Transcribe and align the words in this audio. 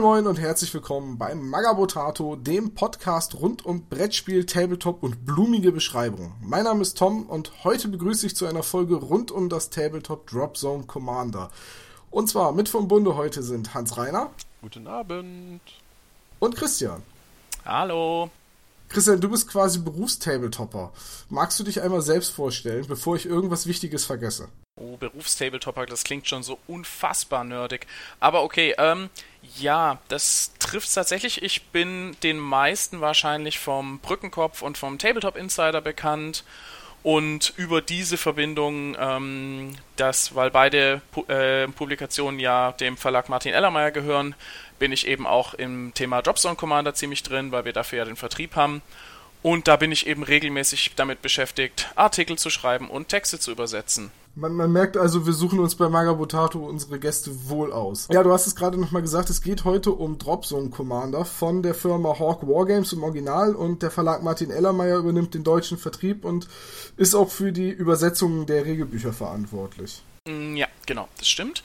Moin 0.00 0.24
Moin 0.24 0.26
und 0.28 0.40
herzlich 0.40 0.72
willkommen 0.72 1.18
beim 1.18 1.50
Magabotato, 1.50 2.34
dem 2.34 2.72
Podcast 2.72 3.34
rund 3.34 3.66
um 3.66 3.84
Brettspiel, 3.84 4.46
Tabletop 4.46 5.02
und 5.02 5.26
blumige 5.26 5.72
Beschreibung. 5.72 6.32
Mein 6.40 6.64
Name 6.64 6.80
ist 6.80 6.96
Tom 6.96 7.26
und 7.26 7.64
heute 7.64 7.88
begrüße 7.88 8.26
ich 8.26 8.34
zu 8.34 8.46
einer 8.46 8.62
Folge 8.62 8.94
rund 8.94 9.30
um 9.30 9.50
das 9.50 9.68
Tabletop 9.68 10.26
Drop 10.26 10.56
Zone 10.56 10.84
Commander. 10.84 11.50
Und 12.10 12.30
zwar 12.30 12.52
mit 12.52 12.70
vom 12.70 12.88
Bunde 12.88 13.14
heute 13.14 13.42
sind 13.42 13.74
Hans 13.74 13.98
Reiner. 13.98 14.30
Guten 14.62 14.86
Abend. 14.86 15.60
Und 16.38 16.56
Christian. 16.56 17.02
Hallo. 17.66 18.30
Christian, 18.88 19.20
du 19.20 19.28
bist 19.28 19.48
quasi 19.48 19.80
Berufstabletopper. 19.80 20.92
Magst 21.28 21.60
du 21.60 21.64
dich 21.64 21.82
einmal 21.82 22.00
selbst 22.00 22.30
vorstellen, 22.30 22.86
bevor 22.88 23.16
ich 23.16 23.26
irgendwas 23.26 23.66
Wichtiges 23.66 24.06
vergesse? 24.06 24.48
Oh, 24.80 24.96
Berufstabletopper, 24.96 25.84
das 25.84 26.04
klingt 26.04 26.26
schon 26.26 26.42
so 26.42 26.58
unfassbar 26.66 27.44
nerdig. 27.44 27.86
Aber 28.18 28.42
okay, 28.42 28.74
ähm, 28.78 29.10
ja, 29.42 29.98
das 30.08 30.52
trifft 30.58 30.92
tatsächlich. 30.94 31.42
Ich 31.42 31.64
bin 31.68 32.16
den 32.22 32.38
meisten 32.38 33.00
wahrscheinlich 33.00 33.58
vom 33.58 33.98
Brückenkopf 33.98 34.62
und 34.62 34.78
vom 34.78 34.98
Tabletop 34.98 35.36
Insider 35.36 35.80
bekannt. 35.80 36.44
Und 37.02 37.54
über 37.56 37.80
diese 37.80 38.18
Verbindung, 38.18 38.94
ähm, 38.98 39.74
das, 39.96 40.34
weil 40.34 40.50
beide 40.50 41.00
Pu 41.12 41.24
äh, 41.28 41.66
Publikationen 41.68 42.38
ja 42.38 42.72
dem 42.72 42.98
Verlag 42.98 43.30
Martin 43.30 43.54
Ellermeier 43.54 43.90
gehören, 43.90 44.34
bin 44.78 44.92
ich 44.92 45.06
eben 45.06 45.26
auch 45.26 45.54
im 45.54 45.94
Thema 45.94 46.20
Dropzone 46.20 46.56
Commander 46.56 46.94
ziemlich 46.94 47.22
drin, 47.22 47.52
weil 47.52 47.64
wir 47.64 47.72
dafür 47.72 48.00
ja 48.00 48.04
den 48.04 48.16
Vertrieb 48.16 48.54
haben. 48.54 48.82
Und 49.42 49.68
da 49.68 49.76
bin 49.76 49.90
ich 49.92 50.06
eben 50.06 50.22
regelmäßig 50.22 50.92
damit 50.96 51.22
beschäftigt, 51.22 51.88
Artikel 51.96 52.36
zu 52.36 52.50
schreiben 52.50 52.90
und 52.90 53.08
Texte 53.08 53.38
zu 53.38 53.50
übersetzen. 53.50 54.12
Man, 54.40 54.54
man 54.54 54.72
merkt 54.72 54.96
also, 54.96 55.26
wir 55.26 55.34
suchen 55.34 55.60
uns 55.60 55.74
bei 55.74 55.90
Magabotato 55.90 56.60
unsere 56.60 56.98
Gäste 56.98 57.50
wohl 57.50 57.74
aus. 57.74 58.08
Ja, 58.10 58.22
du 58.22 58.32
hast 58.32 58.46
es 58.46 58.56
gerade 58.56 58.80
nochmal 58.80 59.02
gesagt, 59.02 59.28
es 59.28 59.42
geht 59.42 59.66
heute 59.66 59.90
um 59.90 60.16
Dropzone 60.16 60.70
Commander 60.70 61.26
von 61.26 61.62
der 61.62 61.74
Firma 61.74 62.18
Hawk 62.18 62.48
Wargames 62.48 62.94
im 62.94 63.02
Original 63.02 63.54
und 63.54 63.82
der 63.82 63.90
Verlag 63.90 64.22
Martin 64.22 64.50
Ellermeier 64.50 64.96
übernimmt 64.96 65.34
den 65.34 65.44
deutschen 65.44 65.76
Vertrieb 65.76 66.24
und 66.24 66.48
ist 66.96 67.14
auch 67.14 67.28
für 67.28 67.52
die 67.52 67.68
Übersetzung 67.68 68.46
der 68.46 68.64
Regelbücher 68.64 69.12
verantwortlich. 69.12 70.02
Mm, 70.26 70.56
ja, 70.56 70.68
genau, 70.86 71.06
das 71.18 71.28
stimmt. 71.28 71.62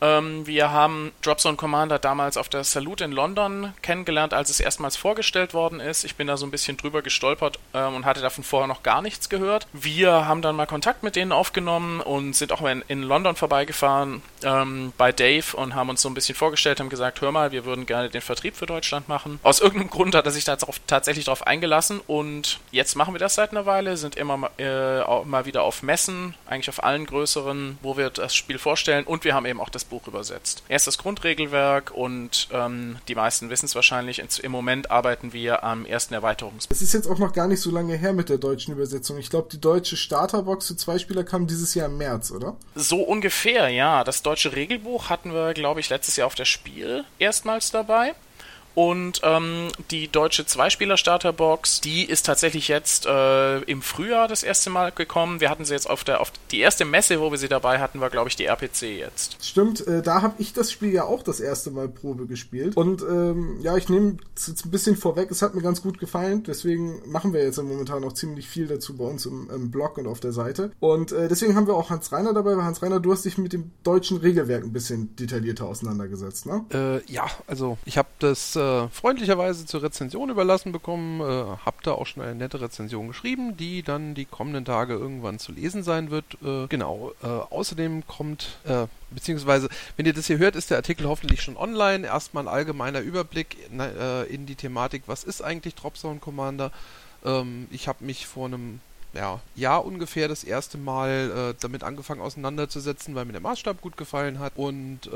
Ähm, 0.00 0.46
wir 0.46 0.70
haben 0.70 1.12
Dropzone 1.22 1.56
Commander 1.56 1.98
damals 1.98 2.36
auf 2.36 2.48
der 2.48 2.64
Salute 2.64 3.04
in 3.04 3.12
London 3.12 3.72
kennengelernt, 3.82 4.34
als 4.34 4.50
es 4.50 4.60
erstmals 4.60 4.96
vorgestellt 4.96 5.54
worden 5.54 5.80
ist. 5.80 6.04
Ich 6.04 6.16
bin 6.16 6.26
da 6.26 6.36
so 6.36 6.46
ein 6.46 6.50
bisschen 6.50 6.76
drüber 6.76 7.02
gestolpert 7.02 7.58
ähm, 7.74 7.96
und 7.96 8.04
hatte 8.04 8.20
davon 8.20 8.44
vorher 8.44 8.68
noch 8.68 8.82
gar 8.82 9.02
nichts 9.02 9.28
gehört. 9.28 9.66
Wir 9.72 10.26
haben 10.26 10.42
dann 10.42 10.56
mal 10.56 10.66
Kontakt 10.66 11.02
mit 11.02 11.16
denen 11.16 11.32
aufgenommen 11.32 12.00
und 12.00 12.34
sind 12.34 12.52
auch 12.52 12.64
in, 12.66 12.84
in 12.88 13.02
London 13.02 13.36
vorbeigefahren 13.36 14.22
ähm, 14.44 14.92
bei 14.96 15.12
Dave 15.12 15.56
und 15.56 15.74
haben 15.74 15.88
uns 15.88 16.02
so 16.02 16.08
ein 16.08 16.14
bisschen 16.14 16.34
vorgestellt, 16.34 16.80
haben 16.80 16.88
gesagt, 16.88 17.20
hör 17.20 17.32
mal, 17.32 17.52
wir 17.52 17.64
würden 17.64 17.86
gerne 17.86 18.08
den 18.08 18.20
Vertrieb 18.20 18.56
für 18.56 18.66
Deutschland 18.66 19.08
machen. 19.08 19.40
Aus 19.42 19.60
irgendeinem 19.60 19.90
Grund 19.90 20.14
hat 20.14 20.26
er 20.26 20.30
sich 20.30 20.44
da 20.44 20.56
tatsächlich 20.86 21.24
darauf 21.24 21.46
eingelassen 21.46 22.00
und 22.06 22.60
jetzt 22.70 22.94
machen 22.94 23.14
wir 23.14 23.18
das 23.18 23.34
seit 23.34 23.50
einer 23.50 23.66
Weile, 23.66 23.96
sind 23.96 24.16
immer 24.16 24.50
äh, 24.58 25.24
mal 25.24 25.46
wieder 25.46 25.62
auf 25.62 25.82
Messen, 25.82 26.34
eigentlich 26.46 26.68
auf 26.68 26.82
allen 26.84 27.06
größeren, 27.06 27.78
wo 27.82 27.96
wir 27.96 28.10
das 28.10 28.34
Spiel 28.34 28.58
vorstellen 28.58 29.04
und 29.04 29.24
wir 29.24 29.34
haben 29.34 29.46
eben 29.46 29.60
auch 29.60 29.68
das 29.68 29.87
Buch 29.88 30.06
übersetzt. 30.06 30.62
Erst 30.68 30.86
das 30.86 30.98
Grundregelwerk 30.98 31.90
und 31.90 32.48
ähm, 32.52 32.96
die 33.08 33.14
meisten 33.14 33.50
wissen 33.50 33.66
es 33.66 33.74
wahrscheinlich, 33.74 34.22
im 34.42 34.52
Moment 34.52 34.90
arbeiten 34.90 35.32
wir 35.32 35.64
am 35.64 35.84
ersten 35.84 36.14
Erweiterungsbuch. 36.14 36.74
Es 36.74 36.82
ist 36.82 36.92
jetzt 36.92 37.08
auch 37.08 37.18
noch 37.18 37.32
gar 37.32 37.48
nicht 37.48 37.60
so 37.60 37.70
lange 37.70 37.96
her 37.96 38.12
mit 38.12 38.28
der 38.28 38.38
deutschen 38.38 38.72
Übersetzung. 38.74 39.18
Ich 39.18 39.30
glaube, 39.30 39.48
die 39.50 39.60
deutsche 39.60 39.96
Starterbox 39.96 40.68
für 40.68 40.76
zwei 40.76 40.98
Spieler 40.98 41.24
kam 41.24 41.46
dieses 41.46 41.74
Jahr 41.74 41.86
im 41.86 41.98
März, 41.98 42.30
oder? 42.30 42.56
So 42.74 43.02
ungefähr, 43.02 43.68
ja. 43.68 44.04
Das 44.04 44.22
deutsche 44.22 44.54
Regelbuch 44.54 45.10
hatten 45.10 45.32
wir, 45.32 45.54
glaube 45.54 45.80
ich, 45.80 45.88
letztes 45.88 46.16
Jahr 46.16 46.26
auf 46.26 46.34
der 46.34 46.44
Spiel 46.44 47.04
erstmals 47.18 47.70
dabei. 47.70 48.14
Und 48.74 49.20
ähm, 49.24 49.68
die 49.90 50.08
deutsche 50.08 50.46
Zweispieler-Starterbox, 50.46 51.80
die 51.80 52.04
ist 52.04 52.26
tatsächlich 52.26 52.68
jetzt 52.68 53.06
äh, 53.06 53.58
im 53.62 53.82
Frühjahr 53.82 54.28
das 54.28 54.42
erste 54.42 54.70
Mal 54.70 54.92
gekommen. 54.92 55.40
Wir 55.40 55.50
hatten 55.50 55.64
sie 55.64 55.74
jetzt 55.74 55.90
auf 55.90 56.04
der 56.04 56.20
auf 56.20 56.32
die 56.52 56.60
erste 56.60 56.84
Messe, 56.84 57.20
wo 57.20 57.30
wir 57.30 57.38
sie 57.38 57.48
dabei 57.48 57.80
hatten, 57.80 58.00
war 58.00 58.10
glaube 58.10 58.28
ich 58.28 58.36
die 58.36 58.44
RPC 58.44 58.82
jetzt. 58.82 59.36
Stimmt, 59.44 59.86
äh, 59.86 60.02
da 60.02 60.22
habe 60.22 60.34
ich 60.38 60.52
das 60.52 60.70
Spiel 60.70 60.92
ja 60.92 61.04
auch 61.04 61.22
das 61.22 61.40
erste 61.40 61.70
Mal 61.70 61.88
Probe 61.88 62.26
gespielt. 62.26 62.76
Und 62.76 63.02
ähm, 63.02 63.58
ja, 63.60 63.76
ich 63.76 63.88
nehme 63.88 64.18
jetzt 64.30 64.64
ein 64.64 64.70
bisschen 64.70 64.96
vorweg, 64.96 65.30
es 65.30 65.42
hat 65.42 65.54
mir 65.54 65.62
ganz 65.62 65.82
gut 65.82 65.98
gefallen. 65.98 66.44
Deswegen 66.44 67.02
machen 67.10 67.32
wir 67.32 67.42
jetzt 67.42 67.60
momentan 67.60 68.04
auch 68.04 68.12
ziemlich 68.12 68.48
viel 68.48 68.66
dazu 68.68 68.96
bei 68.96 69.04
uns 69.04 69.26
im, 69.26 69.50
im 69.50 69.70
Blog 69.70 69.98
und 69.98 70.06
auf 70.06 70.20
der 70.20 70.32
Seite. 70.32 70.70
Und 70.80 71.12
äh, 71.12 71.28
deswegen 71.28 71.56
haben 71.56 71.66
wir 71.66 71.74
auch 71.74 71.90
Hans 71.90 72.12
Reiner 72.12 72.32
dabei, 72.32 72.56
weil 72.56 72.64
Hans 72.64 72.82
Reiner, 72.82 73.00
du 73.00 73.12
hast 73.12 73.24
dich 73.24 73.38
mit 73.38 73.52
dem 73.52 73.72
deutschen 73.82 74.18
Regelwerk 74.18 74.62
ein 74.62 74.72
bisschen 74.72 75.16
detaillierter 75.16 75.66
auseinandergesetzt, 75.66 76.46
ne? 76.46 76.64
Äh, 76.72 77.12
ja, 77.12 77.26
also 77.46 77.78
ich 77.84 77.98
habe 77.98 78.08
das 78.18 78.56
äh, 78.68 78.88
freundlicherweise 78.88 79.66
zur 79.66 79.82
Rezension 79.82 80.30
überlassen 80.30 80.72
bekommen. 80.72 81.20
Äh, 81.20 81.56
hab 81.64 81.82
da 81.82 81.92
auch 81.92 82.06
schon 82.06 82.22
eine 82.22 82.34
nette 82.34 82.60
Rezension 82.60 83.08
geschrieben, 83.08 83.56
die 83.56 83.82
dann 83.82 84.14
die 84.14 84.24
kommenden 84.24 84.64
Tage 84.64 84.94
irgendwann 84.94 85.38
zu 85.38 85.52
lesen 85.52 85.82
sein 85.82 86.10
wird. 86.10 86.24
Äh, 86.44 86.66
genau. 86.68 87.12
Äh, 87.22 87.26
außerdem 87.26 88.06
kommt, 88.06 88.58
äh, 88.64 88.86
beziehungsweise, 89.10 89.68
wenn 89.96 90.06
ihr 90.06 90.12
das 90.12 90.26
hier 90.26 90.38
hört, 90.38 90.56
ist 90.56 90.70
der 90.70 90.78
Artikel 90.78 91.06
hoffentlich 91.08 91.42
schon 91.42 91.56
online. 91.56 92.06
Erstmal 92.06 92.44
ein 92.44 92.52
allgemeiner 92.52 93.00
Überblick 93.00 93.56
in, 93.70 93.80
äh, 93.80 94.24
in 94.24 94.46
die 94.46 94.56
Thematik, 94.56 95.04
was 95.06 95.24
ist 95.24 95.42
eigentlich 95.42 95.74
Dropzone 95.74 96.18
Commander? 96.18 96.70
Ähm, 97.24 97.68
ich 97.70 97.88
habe 97.88 98.04
mich 98.04 98.26
vor 98.26 98.46
einem 98.46 98.80
ja, 99.14 99.40
Jahr 99.56 99.84
ungefähr 99.86 100.28
das 100.28 100.44
erste 100.44 100.76
Mal 100.76 101.54
damit 101.60 101.82
angefangen 101.82 102.20
auseinanderzusetzen, 102.20 103.14
weil 103.14 103.24
mir 103.24 103.32
der 103.32 103.40
Maßstab 103.40 103.80
gut 103.80 103.96
gefallen 103.96 104.38
hat 104.38 104.52
und 104.56 105.08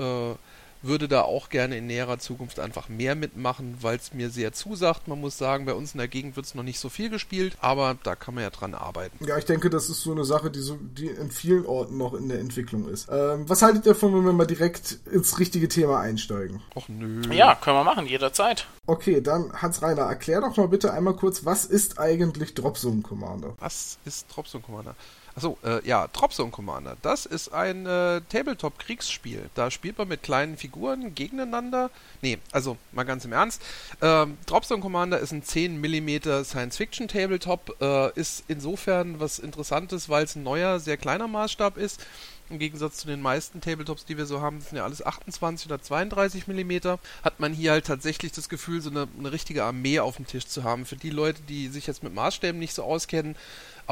würde 0.82 1.08
da 1.08 1.22
auch 1.22 1.48
gerne 1.48 1.76
in 1.76 1.86
näherer 1.86 2.18
Zukunft 2.18 2.60
einfach 2.60 2.88
mehr 2.88 3.14
mitmachen, 3.14 3.76
weil 3.80 3.96
es 3.96 4.12
mir 4.12 4.30
sehr 4.30 4.52
zusagt. 4.52 5.08
Man 5.08 5.20
muss 5.20 5.38
sagen, 5.38 5.64
bei 5.64 5.74
uns 5.74 5.92
in 5.92 5.98
der 5.98 6.08
Gegend 6.08 6.36
wird 6.36 6.46
es 6.46 6.54
noch 6.54 6.62
nicht 6.62 6.78
so 6.78 6.88
viel 6.88 7.10
gespielt, 7.10 7.56
aber 7.60 7.96
da 8.02 8.14
kann 8.16 8.34
man 8.34 8.44
ja 8.44 8.50
dran 8.50 8.74
arbeiten. 8.74 9.24
Ja, 9.24 9.38
ich 9.38 9.44
denke, 9.44 9.70
das 9.70 9.88
ist 9.88 10.02
so 10.02 10.12
eine 10.12 10.24
Sache, 10.24 10.50
die, 10.50 10.60
so, 10.60 10.76
die 10.76 11.06
in 11.06 11.30
vielen 11.30 11.66
Orten 11.66 11.96
noch 11.96 12.14
in 12.14 12.28
der 12.28 12.40
Entwicklung 12.40 12.88
ist. 12.88 13.08
Ähm, 13.10 13.48
was 13.48 13.62
haltet 13.62 13.86
ihr 13.86 13.92
davon, 13.92 14.14
wenn 14.14 14.24
wir 14.24 14.32
mal 14.32 14.46
direkt 14.46 14.98
ins 15.10 15.38
richtige 15.38 15.68
Thema 15.68 16.00
einsteigen? 16.00 16.62
Och 16.74 16.88
nö. 16.88 17.22
Ja, 17.32 17.54
können 17.54 17.76
wir 17.76 17.84
machen, 17.84 18.06
jederzeit. 18.06 18.66
Okay, 18.86 19.20
dann 19.20 19.52
Hans-Reiner, 19.52 20.02
erklär 20.02 20.40
doch 20.40 20.56
mal 20.56 20.68
bitte 20.68 20.92
einmal 20.92 21.14
kurz, 21.14 21.44
was 21.44 21.64
ist 21.64 21.98
eigentlich 21.98 22.54
Dropzone 22.54 23.02
Commander? 23.02 23.54
Was 23.58 23.98
ist 24.04 24.26
Dropzone 24.34 24.62
Commander? 24.64 24.96
Achso, 25.34 25.58
äh, 25.64 25.86
ja, 25.86 26.08
Dropzone 26.08 26.50
Commander. 26.50 26.96
Das 27.00 27.24
ist 27.24 27.52
ein 27.52 27.86
äh, 27.86 28.20
Tabletop-Kriegsspiel. 28.28 29.48
Da 29.54 29.70
spielt 29.70 29.96
man 29.96 30.08
mit 30.08 30.22
kleinen 30.22 30.56
Figuren 30.58 31.14
gegeneinander. 31.14 31.90
Nee, 32.20 32.38
also 32.52 32.76
mal 32.92 33.04
ganz 33.04 33.24
im 33.24 33.32
Ernst. 33.32 33.62
Ähm, 34.02 34.36
Dropzone 34.46 34.82
Commander 34.82 35.18
ist 35.18 35.32
ein 35.32 35.42
10 35.42 35.80
mm 35.80 36.44
Science-Fiction-Tabletop. 36.44 37.76
Äh, 37.80 38.20
ist 38.20 38.44
insofern 38.48 39.20
was 39.20 39.38
Interessantes, 39.38 40.08
weil 40.10 40.24
es 40.24 40.36
ein 40.36 40.42
neuer, 40.42 40.80
sehr 40.80 40.98
kleiner 40.98 41.28
Maßstab 41.28 41.78
ist. 41.78 42.04
Im 42.52 42.58
Gegensatz 42.58 42.98
zu 42.98 43.06
den 43.06 43.22
meisten 43.22 43.62
Tabletops, 43.62 44.04
die 44.04 44.18
wir 44.18 44.26
so 44.26 44.42
haben, 44.42 44.60
sind 44.60 44.76
ja 44.76 44.84
alles 44.84 45.04
28 45.04 45.66
oder 45.68 45.80
32 45.80 46.46
mm, 46.46 46.98
hat 47.22 47.40
man 47.40 47.54
hier 47.54 47.70
halt 47.70 47.86
tatsächlich 47.86 48.32
das 48.32 48.50
Gefühl, 48.50 48.82
so 48.82 48.90
eine, 48.90 49.08
eine 49.18 49.32
richtige 49.32 49.64
Armee 49.64 50.00
auf 50.00 50.16
dem 50.16 50.26
Tisch 50.26 50.46
zu 50.46 50.62
haben. 50.62 50.84
Für 50.84 50.96
die 50.96 51.08
Leute, 51.08 51.40
die 51.48 51.68
sich 51.68 51.86
jetzt 51.86 52.02
mit 52.02 52.14
Maßstäben 52.14 52.58
nicht 52.58 52.74
so 52.74 52.82
auskennen, 52.82 53.36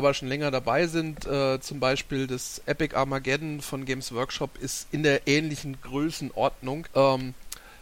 aber 0.00 0.14
schon 0.14 0.28
länger 0.28 0.50
dabei 0.50 0.86
sind. 0.86 1.26
Äh, 1.26 1.60
zum 1.60 1.78
Beispiel 1.78 2.26
das 2.26 2.62
Epic 2.64 2.96
Armageddon 2.96 3.60
von 3.60 3.84
Games 3.84 4.12
Workshop 4.14 4.56
ist 4.58 4.88
in 4.92 5.02
der 5.02 5.28
ähnlichen 5.28 5.78
Größenordnung. 5.82 6.86
Ähm, 6.94 7.34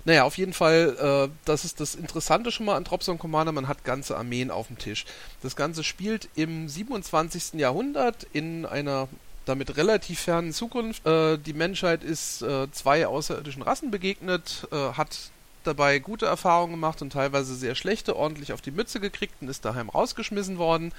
naja, 0.04 0.24
auf 0.24 0.36
jeden 0.36 0.52
Fall, 0.52 1.28
äh, 1.31 1.32
das 1.44 1.64
ist 1.64 1.78
das 1.78 1.94
Interessante 1.94 2.50
schon 2.50 2.66
mal 2.66 2.75
an 2.75 2.82
Dropzone 2.82 3.19
Commander, 3.19 3.52
man 3.52 3.69
hat 3.69 3.84
ganze 3.84 4.16
Armeen 4.16 4.50
auf 4.50 4.66
dem 4.66 4.78
Tisch. 4.78 5.04
Das 5.43 5.54
Ganze 5.54 5.84
spielt 5.84 6.28
im 6.34 6.69
27. 6.69 7.54
Jahrhundert 7.60 8.26
in 8.32 8.66
einer 8.66 9.08
damit 9.44 9.76
relativ 9.76 10.19
fernen 10.19 10.52
Zukunft. 10.52 11.06
Äh, 11.06 11.38
die 11.38 11.52
Menschheit 11.52 12.02
ist 12.02 12.43
äh, 12.43 12.69
zwei 12.72 13.06
außerirdischen 13.06 13.62
Rassen 13.62 13.93
begegnet, 13.93 14.66
äh, 14.72 14.93
hat 14.94 15.31
dabei 15.62 15.98
gute 16.00 16.26
Erfahrungen 16.26 16.72
gemacht 16.72 17.02
und 17.02 17.12
teilweise 17.12 17.54
sehr 17.54 17.75
schlechte, 17.75 18.16
ordentlich 18.16 18.52
auf 18.52 18.60
die 18.60 18.70
Mütze 18.70 19.00
gekriegt 19.00 19.34
und 19.40 19.48
ist 19.48 19.64
daheim 19.64 19.88
rausgeschmissen 19.88 20.58
worden. 20.58 20.93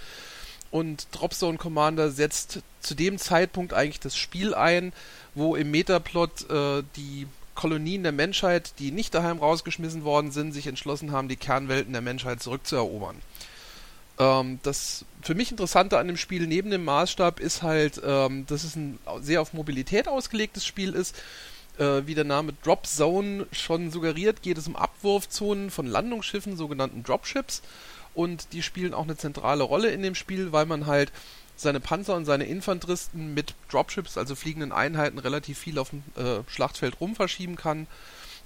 Und 0.71 1.07
Dropzone 1.11 1.57
Commander 1.57 2.11
setzt 2.11 2.59
zu 2.81 2.95
dem 2.95 3.17
Zeitpunkt 3.17 3.73
eigentlich 3.73 3.99
das 3.99 4.15
Spiel 4.15 4.53
ein, 4.53 4.93
wo 5.35 5.55
im 5.55 5.71
Metaplot 5.71 6.49
äh, 6.49 6.83
die 6.95 7.27
Kolonien 7.55 8.03
der 8.03 8.11
Menschheit, 8.11 8.73
die 8.79 8.91
nicht 8.91 9.13
daheim 9.13 9.39
rausgeschmissen 9.39 10.03
worden 10.03 10.31
sind, 10.31 10.53
sich 10.53 10.67
entschlossen 10.67 11.11
haben, 11.11 11.27
die 11.27 11.35
Kernwelten 11.35 11.91
der 11.91 12.01
Menschheit 12.01 12.41
zurückzuerobern. 12.41 13.17
Ähm, 14.19 14.59
das 14.63 15.05
für 15.21 15.35
mich 15.35 15.51
Interessante 15.51 15.97
an 15.97 16.07
dem 16.07 16.17
Spiel 16.17 16.45
neben 16.47 16.69
dem 16.69 16.85
Maßstab 16.85 17.39
ist 17.39 17.63
halt, 17.63 18.01
ähm, 18.05 18.45
dass 18.45 18.63
es 18.63 18.75
ein 18.75 18.99
sehr 19.21 19.41
auf 19.41 19.53
Mobilität 19.53 20.07
ausgelegtes 20.07 20.65
Spiel 20.65 20.93
ist. 20.93 21.15
Äh, 21.77 22.05
wie 22.05 22.15
der 22.15 22.25
Name 22.25 22.53
Drop 22.63 22.85
Zone 22.85 23.47
schon 23.51 23.89
suggeriert, 23.89 24.41
geht 24.41 24.57
es 24.57 24.67
um 24.67 24.75
Abwurfzonen 24.75 25.71
von 25.71 25.87
Landungsschiffen, 25.87 26.57
sogenannten 26.57 27.03
Dropships 27.03 27.61
und 28.13 28.53
die 28.53 28.63
spielen 28.63 28.93
auch 28.93 29.03
eine 29.03 29.17
zentrale 29.17 29.63
Rolle 29.63 29.89
in 29.89 30.01
dem 30.01 30.15
Spiel, 30.15 30.51
weil 30.51 30.65
man 30.65 30.85
halt 30.85 31.11
seine 31.55 31.79
Panzer 31.79 32.15
und 32.15 32.25
seine 32.25 32.45
Infanteristen 32.45 33.33
mit 33.33 33.53
Dropships, 33.69 34.17
also 34.17 34.35
fliegenden 34.35 34.71
Einheiten, 34.71 35.19
relativ 35.19 35.57
viel 35.59 35.77
auf 35.77 35.89
dem 35.89 36.03
äh, 36.15 36.41
Schlachtfeld 36.49 36.99
rum 37.01 37.15
verschieben 37.15 37.55
kann. 37.55 37.87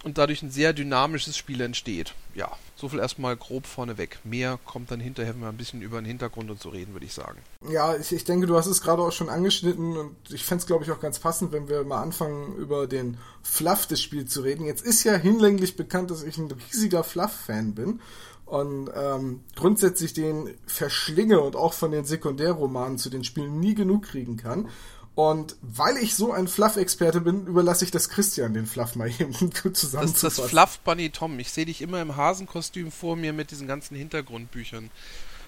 und 0.03 0.17
dadurch 0.17 0.41
ein 0.41 0.51
sehr 0.51 0.73
dynamisches 0.73 1.37
Spiel 1.37 1.61
entsteht. 1.61 2.13
Ja, 2.35 2.51
so 2.75 2.89
viel 2.89 2.99
erstmal 2.99 3.37
grob 3.37 3.65
vorneweg. 3.65 4.19
Mehr 4.25 4.59
kommt 4.65 4.91
dann 4.91 4.99
hinterher, 4.99 5.33
wenn 5.33 5.41
wir 5.41 5.47
ein 5.47 5.57
bisschen 5.57 5.81
über 5.81 6.01
den 6.01 6.05
Hintergrund 6.05 6.51
und 6.51 6.61
so 6.61 6.69
reden, 6.69 6.93
würde 6.93 7.05
ich 7.05 7.13
sagen. 7.13 7.39
Ja, 7.69 7.95
ich, 7.95 8.11
ich 8.11 8.25
denke, 8.25 8.45
du 8.45 8.57
hast 8.57 8.65
es 8.65 8.81
gerade 8.81 9.01
auch 9.01 9.13
schon 9.13 9.29
angeschnitten 9.29 9.95
und 9.95 10.15
ich 10.29 10.43
fände 10.43 10.61
es, 10.61 10.67
glaube 10.67 10.83
ich, 10.83 10.91
auch 10.91 10.99
ganz 10.99 11.19
passend, 11.19 11.53
wenn 11.53 11.69
wir 11.69 11.85
mal 11.85 12.01
anfangen, 12.01 12.55
über 12.57 12.85
den 12.85 13.17
Fluff 13.43 13.85
des 13.85 14.01
Spiels 14.01 14.31
zu 14.31 14.41
reden. 14.41 14.65
Jetzt 14.65 14.85
ist 14.85 15.05
ja 15.05 15.13
hinlänglich 15.13 15.77
bekannt, 15.77 16.11
dass 16.11 16.23
ich 16.23 16.37
ein 16.37 16.51
riesiger 16.51 17.05
Fluff-Fan 17.05 17.73
bin 17.73 18.01
und 18.45 18.89
ähm, 18.95 19.41
grundsätzlich 19.55 20.13
den 20.13 20.53
verschlinge 20.67 21.41
und 21.41 21.55
auch 21.55 21.73
von 21.73 21.91
den 21.91 22.05
Sekundärromanen 22.05 22.97
zu 22.97 23.09
den 23.09 23.23
Spielen 23.23 23.59
nie 23.59 23.75
genug 23.75 24.03
kriegen 24.03 24.37
kann. 24.37 24.69
Und 25.15 25.57
weil 25.61 25.97
ich 25.97 26.15
so 26.15 26.31
ein 26.31 26.47
Fluff-Experte 26.47 27.21
bin, 27.21 27.45
überlasse 27.45 27.85
ich 27.85 27.91
das 27.91 28.09
Christian, 28.09 28.55
den 28.55 28.65
Fluff 28.65 28.95
mal 28.95 29.09
eben 29.09 29.33
zusammenzufassen. 29.33 29.99
Das 29.99 30.11
ist 30.11 30.23
das 30.23 30.39
Fluff 30.49 30.79
Bunny 30.79 31.11
Tom. 31.11 31.37
Ich 31.39 31.51
sehe 31.51 31.65
dich 31.65 31.81
immer 31.81 32.01
im 32.01 32.15
Hasenkostüm 32.15 32.91
vor 32.91 33.15
mir 33.15 33.31
mit 33.31 33.51
diesen 33.51 33.67
ganzen 33.67 33.95
Hintergrundbüchern. 33.95 34.89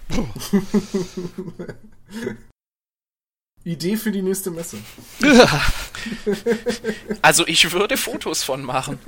Idee 3.63 3.98
für 3.98 4.12
die 4.12 4.21
nächste 4.21 4.51
Messe. 4.51 4.77
also 7.21 7.45
ich 7.47 7.71
würde 7.71 7.97
Fotos 7.97 8.43
von 8.43 8.63
machen. 8.63 8.99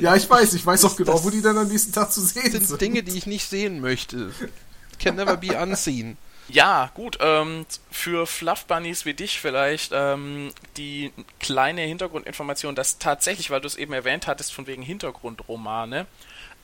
ja, 0.00 0.16
ich 0.16 0.28
weiß. 0.28 0.54
Ich 0.54 0.64
weiß 0.64 0.84
auch 0.84 0.96
genau, 0.96 1.22
wo 1.24 1.30
die 1.30 1.42
dann 1.42 1.58
am 1.58 1.68
nächsten 1.68 1.92
Tag 1.92 2.12
zu 2.12 2.20
sehen 2.20 2.50
sind. 2.50 2.62
Das 2.62 2.68
sind 2.68 2.80
Dinge, 2.80 3.02
die 3.02 3.16
ich 3.16 3.26
nicht 3.26 3.48
sehen 3.48 3.80
möchte. 3.80 4.32
Can 4.98 5.16
never 5.16 5.36
be 5.36 5.56
unseen. 5.56 6.16
Ja, 6.48 6.90
gut. 6.94 7.18
Ähm, 7.20 7.64
für 7.90 8.26
Fluff 8.26 8.64
Bunnies 8.64 9.04
wie 9.04 9.14
dich 9.14 9.38
vielleicht 9.40 9.92
ähm, 9.94 10.52
die 10.76 11.12
kleine 11.38 11.82
Hintergrundinformation, 11.82 12.74
dass 12.74 12.98
tatsächlich, 12.98 13.50
weil 13.50 13.60
du 13.60 13.68
es 13.68 13.76
eben 13.76 13.92
erwähnt 13.92 14.26
hattest, 14.26 14.52
von 14.52 14.66
wegen 14.66 14.82
Hintergrundromane, 14.82 16.06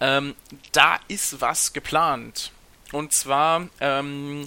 ähm, 0.01 0.35
da 0.73 0.99
ist 1.09 1.41
was 1.41 1.73
geplant. 1.73 2.53
Und 2.93 3.13
zwar, 3.13 3.69
ähm, 3.81 4.47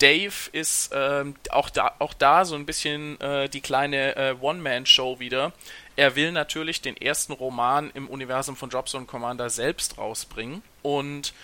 Dave 0.00 0.50
ist 0.52 0.90
ähm, 0.94 1.34
auch, 1.50 1.70
da, 1.70 1.92
auch 1.98 2.14
da 2.14 2.44
so 2.44 2.54
ein 2.54 2.66
bisschen 2.66 3.20
äh, 3.20 3.48
die 3.48 3.60
kleine 3.60 4.16
äh, 4.16 4.34
One-Man-Show 4.40 5.20
wieder. 5.20 5.52
Er 5.96 6.16
will 6.16 6.32
natürlich 6.32 6.80
den 6.80 6.96
ersten 6.96 7.32
Roman 7.32 7.90
im 7.94 8.08
Universum 8.08 8.56
von 8.56 8.70
Dropzone 8.70 9.04
Commander 9.04 9.50
selbst 9.50 9.98
rausbringen 9.98 10.62
und 10.82 11.34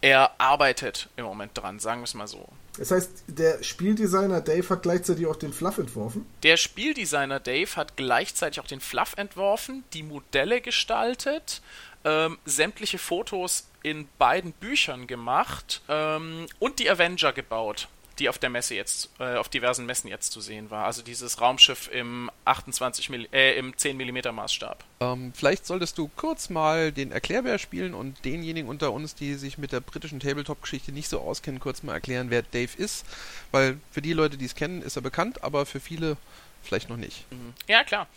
er 0.00 0.40
arbeitet 0.40 1.08
im 1.16 1.24
Moment 1.24 1.52
dran, 1.54 1.80
sagen 1.80 2.00
wir 2.00 2.04
es 2.04 2.14
mal 2.14 2.28
so. 2.28 2.46
Das 2.78 2.90
heißt, 2.90 3.24
der 3.26 3.62
Spieldesigner 3.64 4.40
Dave 4.40 4.68
hat 4.68 4.82
gleichzeitig 4.82 5.26
auch 5.26 5.36
den 5.36 5.52
Fluff 5.52 5.78
entworfen? 5.78 6.26
Der 6.42 6.56
Spieldesigner 6.56 7.40
Dave 7.40 7.74
hat 7.74 7.96
gleichzeitig 7.96 8.60
auch 8.60 8.66
den 8.66 8.80
Fluff 8.80 9.14
entworfen, 9.16 9.82
die 9.94 10.02
Modelle 10.02 10.60
gestaltet, 10.60 11.62
ähm, 12.04 12.38
sämtliche 12.44 12.98
Fotos 12.98 13.66
in 13.82 14.06
beiden 14.18 14.52
Büchern 14.52 15.06
gemacht 15.06 15.80
ähm, 15.88 16.46
und 16.60 16.78
die 16.78 16.88
Avenger 16.90 17.32
gebaut 17.32 17.88
die 18.18 18.28
auf 18.28 18.38
der 18.38 18.50
Messe 18.50 18.74
jetzt, 18.74 19.10
äh, 19.18 19.36
auf 19.36 19.48
diversen 19.48 19.86
Messen 19.86 20.08
jetzt 20.08 20.32
zu 20.32 20.40
sehen 20.40 20.70
war. 20.70 20.86
Also 20.86 21.02
dieses 21.02 21.40
Raumschiff 21.40 21.88
im 21.92 22.30
28 22.44 23.10
Milli 23.10 23.28
äh, 23.32 23.58
im 23.58 23.76
10 23.76 23.96
mm 23.96 24.34
Maßstab. 24.34 24.84
Ähm, 25.00 25.32
vielleicht 25.34 25.66
solltest 25.66 25.98
du 25.98 26.10
kurz 26.16 26.48
mal 26.48 26.92
den 26.92 27.12
Erklärbär 27.12 27.58
spielen 27.58 27.94
und 27.94 28.24
denjenigen 28.24 28.68
unter 28.68 28.92
uns, 28.92 29.14
die 29.14 29.34
sich 29.34 29.58
mit 29.58 29.72
der 29.72 29.80
britischen 29.80 30.20
Tabletop-Geschichte 30.20 30.92
nicht 30.92 31.08
so 31.08 31.20
auskennen, 31.20 31.60
kurz 31.60 31.82
mal 31.82 31.92
erklären, 31.92 32.30
wer 32.30 32.42
Dave 32.42 32.76
ist. 32.76 33.04
Weil 33.50 33.78
für 33.90 34.02
die 34.02 34.12
Leute, 34.12 34.36
die 34.36 34.46
es 34.46 34.54
kennen, 34.54 34.82
ist 34.82 34.96
er 34.96 35.02
bekannt, 35.02 35.42
aber 35.42 35.66
für 35.66 35.80
viele 35.80 36.16
vielleicht 36.62 36.88
noch 36.88 36.96
nicht. 36.96 37.30
Mhm. 37.30 37.54
Ja, 37.68 37.84
klar. 37.84 38.08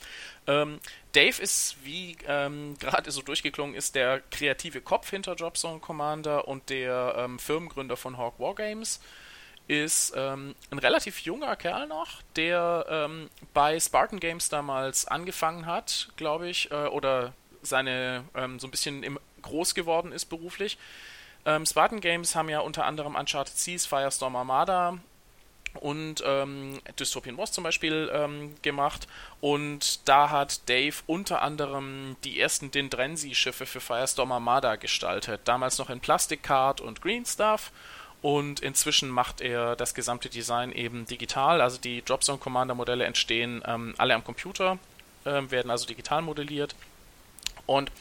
Ähm, 0.48 0.80
Dave 1.12 1.42
ist, 1.42 1.78
wie 1.84 2.18
ähm, 2.28 2.78
gerade 2.80 3.12
so 3.12 3.22
durchgeklungen 3.22 3.76
ist, 3.76 3.96
der 3.96 4.22
kreative 4.32 4.82
Kopf 4.82 5.10
hinter 5.10 5.36
Dropzone 5.36 5.80
Commander 5.80 6.48
und 6.48 6.70
der 6.70 7.16
ähm, 7.18 7.40
Firmengründer 7.40 7.98
von 7.98 8.18
Hawk 8.18 8.40
Wargames 8.40 9.00
ist 9.70 10.14
ähm, 10.16 10.56
ein 10.72 10.80
relativ 10.80 11.20
junger 11.22 11.56
Kerl 11.56 11.88
noch, 11.88 12.24
der 12.36 12.86
ähm, 12.90 13.30
bei 13.54 13.80
Spartan 13.80 14.20
Games 14.20 14.50
damals 14.50 15.06
angefangen 15.06 15.68
hat, 15.68 16.10
glaube 16.18 16.50
ich, 16.50 16.72
äh, 16.72 16.88
oder 16.88 17.34
seine 17.62 18.26
ähm, 18.34 18.60
so 18.60 18.68
ein 18.68 18.72
bisschen 18.72 19.04
im, 19.04 19.20
groß 19.44 19.76
geworden 19.76 20.12
ist 20.12 20.26
beruflich. 20.26 20.80
Ähm, 21.46 21.68
Spartan 21.68 22.02
Games 22.02 22.36
haben 22.36 22.50
ja 22.50 22.62
unter 22.62 22.86
anderem 22.86 23.16
Uncharted 23.16 23.56
Seas, 23.56 23.86
Firestorm 23.86 24.36
Armada 24.36 24.98
und 25.76 26.24
ähm, 26.26 26.82
Dystopian 27.00 27.38
Wars 27.38 27.52
zum 27.52 27.64
Beispiel 27.64 28.10
ähm, 28.12 28.56
gemacht. 28.64 29.08
Und 29.40 30.08
da 30.10 30.32
hat 30.32 30.68
Dave 30.68 30.96
unter 31.06 31.44
anderem 31.44 32.16
die 32.24 32.40
ersten 32.40 32.72
Dindrensi-Schiffe 32.72 33.68
für 33.68 33.82
Firestorm 33.82 34.32
Armada 34.32 34.78
gestaltet. 34.78 35.42
Damals 35.46 35.78
noch 35.78 35.92
in 35.92 36.00
Plastikcard 36.00 36.82
und 36.82 37.04
Green 37.04 37.24
Stuff 37.24 37.72
und 38.22 38.60
inzwischen 38.60 39.10
macht 39.10 39.40
er 39.42 39.76
das 39.76 39.94
gesamte 39.94 40.30
Design 40.30 40.72
eben 40.72 41.06
digital. 41.06 41.62
Also 41.62 41.80
die 41.80 42.04
Dropzone 42.04 42.38
Commander 42.38 42.76
Modelle 42.76 43.06
entstehen 43.06 43.64
ähm, 43.66 43.94
alle 43.98 44.14
am 44.14 44.24
Computer, 44.24 44.78
äh, 45.26 45.42
werden 45.50 45.72
also 45.72 45.86
digital 45.86 46.22
modelliert. 46.22 46.76
Und 47.66 47.92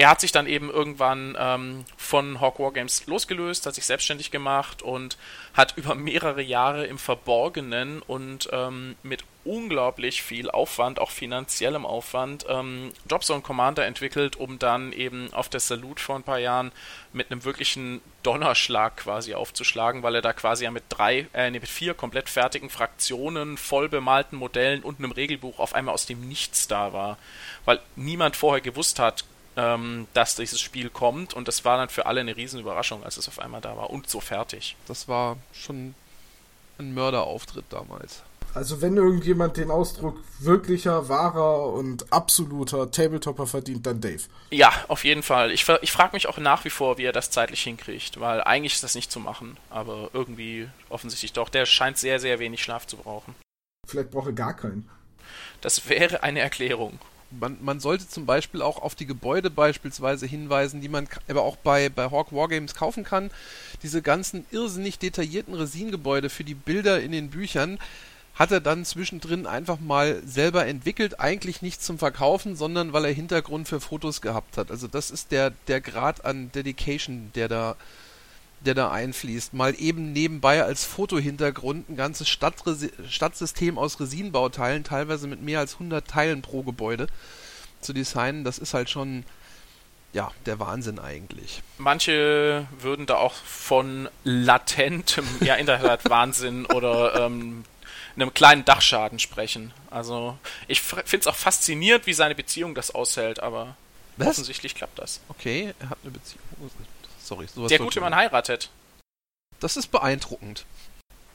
er 0.00 0.08
hat 0.08 0.22
sich 0.22 0.32
dann 0.32 0.46
eben 0.46 0.70
irgendwann 0.70 1.36
ähm, 1.38 1.84
von 1.98 2.40
Hawk 2.40 2.58
Wargames 2.58 3.04
losgelöst, 3.04 3.66
hat 3.66 3.74
sich 3.74 3.84
selbstständig 3.84 4.30
gemacht 4.30 4.80
und 4.80 5.18
hat 5.52 5.74
über 5.76 5.94
mehrere 5.94 6.40
Jahre 6.40 6.86
im 6.86 6.96
Verborgenen 6.96 8.00
und 8.00 8.48
ähm, 8.50 8.96
mit 9.02 9.24
unglaublich 9.44 10.22
viel 10.22 10.50
Aufwand, 10.50 11.00
auch 11.00 11.10
finanziellem 11.10 11.84
Aufwand, 11.84 12.46
ähm, 12.48 12.92
Dropzone 13.08 13.42
Commander 13.42 13.84
entwickelt, 13.84 14.36
um 14.36 14.58
dann 14.58 14.92
eben 14.92 15.34
auf 15.34 15.50
der 15.50 15.60
Salute 15.60 16.02
vor 16.02 16.16
ein 16.16 16.22
paar 16.22 16.38
Jahren 16.38 16.72
mit 17.12 17.30
einem 17.30 17.44
wirklichen 17.44 18.00
Donnerschlag 18.22 18.96
quasi 18.96 19.34
aufzuschlagen, 19.34 20.02
weil 20.02 20.14
er 20.14 20.22
da 20.22 20.32
quasi 20.32 20.64
ja 20.64 20.70
mit 20.70 20.84
drei, 20.88 21.26
äh, 21.34 21.50
nee, 21.50 21.60
mit 21.60 21.68
vier 21.68 21.92
komplett 21.92 22.30
fertigen 22.30 22.70
Fraktionen, 22.70 23.58
voll 23.58 23.90
bemalten 23.90 24.36
Modellen 24.36 24.82
und 24.82 24.98
einem 24.98 25.12
Regelbuch 25.12 25.58
auf 25.58 25.74
einmal 25.74 25.92
aus 25.92 26.06
dem 26.06 26.26
Nichts 26.26 26.68
da 26.68 26.94
war. 26.94 27.18
Weil 27.66 27.80
niemand 27.96 28.36
vorher 28.36 28.62
gewusst 28.62 28.98
hat, 28.98 29.24
ähm, 29.56 30.06
dass 30.14 30.36
dieses 30.36 30.60
Spiel 30.60 30.90
kommt 30.90 31.34
und 31.34 31.48
das 31.48 31.64
war 31.64 31.76
dann 31.76 31.88
für 31.88 32.06
alle 32.06 32.20
eine 32.20 32.36
Riesenüberraschung, 32.36 33.04
als 33.04 33.16
es 33.16 33.28
auf 33.28 33.38
einmal 33.38 33.60
da 33.60 33.76
war 33.76 33.90
und 33.90 34.08
so 34.08 34.20
fertig. 34.20 34.76
Das 34.86 35.08
war 35.08 35.36
schon 35.52 35.94
ein 36.78 36.94
Mörderauftritt 36.94 37.66
damals. 37.70 38.22
Also 38.52 38.82
wenn 38.82 38.96
irgendjemand 38.96 39.56
den 39.56 39.70
Ausdruck 39.70 40.18
wirklicher, 40.40 41.08
wahrer 41.08 41.66
und 41.66 42.12
absoluter 42.12 42.90
Tabletopper 42.90 43.46
verdient, 43.46 43.86
dann 43.86 44.00
Dave. 44.00 44.22
Ja, 44.50 44.72
auf 44.88 45.04
jeden 45.04 45.22
Fall. 45.22 45.52
Ich, 45.52 45.68
ich 45.82 45.92
frage 45.92 46.14
mich 46.14 46.26
auch 46.26 46.38
nach 46.38 46.64
wie 46.64 46.70
vor, 46.70 46.98
wie 46.98 47.04
er 47.04 47.12
das 47.12 47.30
zeitlich 47.30 47.62
hinkriegt, 47.62 48.18
weil 48.18 48.42
eigentlich 48.42 48.74
ist 48.74 48.82
das 48.82 48.96
nicht 48.96 49.12
zu 49.12 49.20
machen, 49.20 49.56
aber 49.70 50.10
irgendwie 50.12 50.68
offensichtlich 50.88 51.32
doch. 51.32 51.48
Der 51.48 51.64
scheint 51.64 51.98
sehr, 51.98 52.18
sehr 52.18 52.40
wenig 52.40 52.62
Schlaf 52.62 52.88
zu 52.88 52.96
brauchen. 52.96 53.36
Vielleicht 53.86 54.10
braucht 54.10 54.26
er 54.26 54.32
gar 54.32 54.54
keinen. 54.54 54.88
Das 55.60 55.88
wäre 55.88 56.24
eine 56.24 56.40
Erklärung. 56.40 56.98
Man, 57.30 57.58
man, 57.60 57.80
sollte 57.80 58.08
zum 58.08 58.26
Beispiel 58.26 58.60
auch 58.60 58.82
auf 58.82 58.94
die 58.94 59.06
Gebäude 59.06 59.50
beispielsweise 59.50 60.26
hinweisen, 60.26 60.80
die 60.80 60.88
man 60.88 61.08
aber 61.28 61.42
auch 61.42 61.56
bei, 61.56 61.88
bei 61.88 62.10
Hawk 62.10 62.32
Wargames 62.32 62.74
kaufen 62.74 63.04
kann. 63.04 63.30
Diese 63.82 64.02
ganzen 64.02 64.44
irrsinnig 64.50 64.98
detaillierten 64.98 65.54
Resingebäude 65.54 66.28
für 66.28 66.44
die 66.44 66.54
Bilder 66.54 67.00
in 67.00 67.12
den 67.12 67.30
Büchern, 67.30 67.78
hat 68.40 68.52
er 68.52 68.60
dann 68.60 68.86
zwischendrin 68.86 69.46
einfach 69.46 69.80
mal 69.80 70.22
selber 70.24 70.66
entwickelt, 70.66 71.20
eigentlich 71.20 71.60
nicht 71.60 71.82
zum 71.82 71.98
Verkaufen, 71.98 72.56
sondern 72.56 72.94
weil 72.94 73.04
er 73.04 73.12
Hintergrund 73.12 73.68
für 73.68 73.80
Fotos 73.80 74.22
gehabt 74.22 74.56
hat. 74.56 74.70
Also 74.70 74.88
das 74.88 75.10
ist 75.10 75.30
der, 75.30 75.52
der 75.68 75.82
Grad 75.82 76.24
an 76.24 76.50
Dedication, 76.52 77.30
der 77.34 77.48
da, 77.48 77.76
der 78.60 78.74
da 78.74 78.90
einfließt. 78.90 79.54
Mal 79.54 79.74
eben 79.78 80.12
nebenbei 80.12 80.62
als 80.62 80.84
Fotohintergrund 80.84 81.88
ein 81.88 81.96
ganzes 81.96 82.28
Stadtresi 82.28 82.90
Stadtsystem 83.08 83.78
aus 83.78 84.00
Resinbauteilen, 84.00 84.84
teilweise 84.84 85.26
mit 85.26 85.42
mehr 85.42 85.60
als 85.60 85.74
100 85.74 86.06
Teilen 86.06 86.42
pro 86.42 86.62
Gebäude 86.62 87.06
zu 87.80 87.92
designen, 87.92 88.44
das 88.44 88.58
ist 88.58 88.74
halt 88.74 88.90
schon 88.90 89.24
ja, 90.12 90.30
der 90.46 90.58
Wahnsinn 90.58 90.98
eigentlich. 90.98 91.62
Manche 91.78 92.66
würden 92.80 93.06
da 93.06 93.16
auch 93.16 93.34
von 93.34 94.08
latentem 94.24 95.24
ja, 95.40 95.54
Internetwahnsinn 95.54 96.66
oder 96.74 97.26
ähm, 97.26 97.64
einem 98.16 98.34
kleinen 98.34 98.64
Dachschaden 98.64 99.18
sprechen. 99.18 99.72
Also 99.90 100.36
ich 100.66 100.82
finde 100.82 101.18
es 101.18 101.26
auch 101.26 101.36
faszinierend, 101.36 102.06
wie 102.06 102.12
seine 102.12 102.34
Beziehung 102.34 102.74
das 102.74 102.92
aushält, 102.92 103.40
aber 103.40 103.76
Was? 104.16 104.28
offensichtlich 104.28 104.74
klappt 104.74 104.98
das. 104.98 105.20
Okay, 105.28 105.74
er 105.78 105.90
hat 105.90 105.98
eine 106.02 106.10
Beziehung. 106.12 106.42
Sorry, 107.30 107.46
sowas 107.46 107.68
Der 107.68 107.78
gute 107.78 108.00
Mann 108.00 108.12
heiratet. 108.16 108.70
Das 109.60 109.76
ist 109.76 109.92
beeindruckend. 109.92 110.64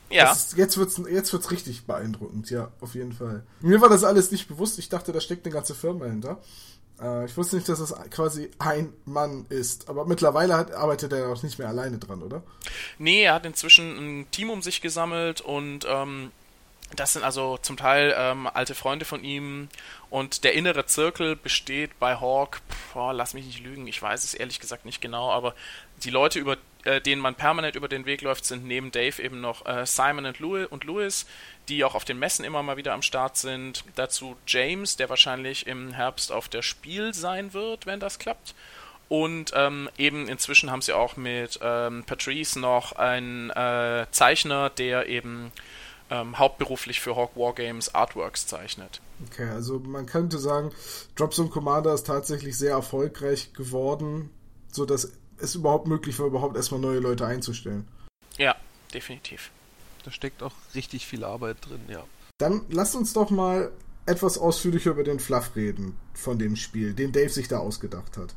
Ja. 0.09 0.29
Ist, 0.29 0.57
jetzt 0.57 0.77
wird's 0.77 1.01
jetzt 1.09 1.31
wird's 1.31 1.51
richtig 1.51 1.85
beeindruckend, 1.85 2.49
ja, 2.49 2.69
auf 2.81 2.95
jeden 2.95 3.13
Fall. 3.13 3.43
Mir 3.61 3.79
war 3.79 3.87
das 3.87 4.03
alles 4.03 4.29
nicht 4.29 4.49
bewusst. 4.49 4.77
Ich 4.77 4.89
dachte, 4.89 5.13
da 5.13 5.21
steckt 5.21 5.45
eine 5.45 5.53
ganze 5.53 5.73
Firma 5.73 6.03
hinter. 6.03 6.41
Äh, 7.01 7.23
ich 7.25 7.37
wusste 7.37 7.55
nicht, 7.55 7.69
dass 7.69 7.79
es 7.79 7.93
quasi 8.09 8.51
ein 8.59 8.91
Mann 9.05 9.45
ist. 9.47 9.87
Aber 9.87 10.03
mittlerweile 10.03 10.57
hat, 10.57 10.73
arbeitet 10.73 11.13
er 11.13 11.29
auch 11.29 11.41
nicht 11.43 11.59
mehr 11.59 11.69
alleine 11.69 11.97
dran, 11.97 12.21
oder? 12.21 12.43
Nee, 12.99 13.23
er 13.23 13.35
hat 13.35 13.45
inzwischen 13.45 13.95
ein 13.95 14.31
Team 14.31 14.49
um 14.49 14.61
sich 14.61 14.81
gesammelt 14.81 15.39
und 15.39 15.85
ähm, 15.87 16.33
das 16.93 17.13
sind 17.13 17.23
also 17.23 17.57
zum 17.57 17.77
Teil 17.77 18.13
ähm, 18.17 18.47
alte 18.53 18.75
Freunde 18.75 19.05
von 19.05 19.23
ihm 19.23 19.69
und 20.09 20.43
der 20.43 20.53
innere 20.53 20.85
Zirkel 20.85 21.35
besteht 21.35 21.97
bei 21.99 22.15
Hawk 22.19 22.61
boah, 22.93 23.13
lass 23.13 23.33
mich 23.33 23.45
nicht 23.45 23.59
lügen, 23.59 23.87
ich 23.87 24.01
weiß 24.01 24.23
es 24.23 24.33
ehrlich 24.33 24.59
gesagt 24.59 24.85
nicht 24.85 25.01
genau, 25.01 25.31
aber 25.31 25.53
die 26.03 26.09
Leute, 26.09 26.39
über 26.39 26.57
äh, 26.85 27.01
denen 27.01 27.21
man 27.21 27.35
permanent 27.35 27.75
über 27.75 27.87
den 27.87 28.05
Weg 28.05 28.21
läuft, 28.21 28.45
sind 28.45 28.65
neben 28.65 28.91
Dave 28.91 29.21
eben 29.21 29.41
noch 29.41 29.65
äh, 29.65 29.85
Simon 29.85 30.25
und 30.25 30.39
Louis, 30.39 30.67
und 30.67 30.83
Louis, 30.83 31.25
die 31.67 31.83
auch 31.83 31.95
auf 31.95 32.05
den 32.05 32.19
Messen 32.19 32.45
immer 32.45 32.63
mal 32.63 32.77
wieder 32.77 32.93
am 32.93 33.01
Start 33.01 33.37
sind. 33.37 33.83
Dazu 33.95 34.35
James, 34.47 34.95
der 34.95 35.09
wahrscheinlich 35.09 35.67
im 35.67 35.93
Herbst 35.93 36.31
auf 36.31 36.47
der 36.47 36.61
Spiel 36.61 37.13
sein 37.13 37.53
wird, 37.53 37.85
wenn 37.85 37.99
das 37.99 38.19
klappt. 38.19 38.53
Und 39.07 39.51
ähm, 39.55 39.89
eben 39.97 40.27
inzwischen 40.27 40.71
haben 40.71 40.81
sie 40.81 40.93
auch 40.93 41.15
mit 41.15 41.59
ähm, 41.61 42.03
Patrice 42.05 42.59
noch 42.59 42.93
einen 42.93 43.49
äh, 43.51 44.07
Zeichner, 44.11 44.69
der 44.69 45.07
eben 45.07 45.51
ähm, 46.09 46.37
hauptberuflich 46.37 46.99
für 47.01 47.15
Hawk 47.15 47.35
Wargames 47.35 47.93
Artworks 47.93 48.47
zeichnet. 48.47 49.01
Okay, 49.31 49.47
also 49.49 49.79
man 49.79 50.05
könnte 50.05 50.37
sagen, 50.37 50.71
Dropzone 51.15 51.49
Commander 51.49 51.93
ist 51.93 52.07
tatsächlich 52.07 52.57
sehr 52.57 52.71
erfolgreich 52.71 53.53
geworden, 53.53 54.29
sodass 54.71 55.11
es 55.39 55.55
überhaupt 55.55 55.87
möglich 55.87 56.17
war, 56.19 56.27
überhaupt 56.27 56.55
erstmal 56.55 56.79
neue 56.79 56.99
Leute 56.99 57.25
einzustellen. 57.25 57.87
Ja, 58.37 58.55
definitiv. 58.93 59.51
Da 60.03 60.11
steckt 60.11 60.43
auch 60.43 60.53
richtig 60.73 61.05
viel 61.05 61.23
Arbeit 61.23 61.57
drin, 61.61 61.81
ja. 61.87 62.03
Dann 62.37 62.61
lasst 62.69 62.95
uns 62.95 63.13
doch 63.13 63.29
mal 63.29 63.71
etwas 64.05 64.37
ausführlicher 64.37 64.91
über 64.91 65.03
den 65.03 65.19
Fluff 65.19 65.55
reden 65.55 65.97
von 66.13 66.37
dem 66.37 66.55
Spiel, 66.55 66.93
den 66.93 67.11
Dave 67.11 67.29
sich 67.29 67.47
da 67.47 67.59
ausgedacht 67.59 68.17
hat. 68.17 68.35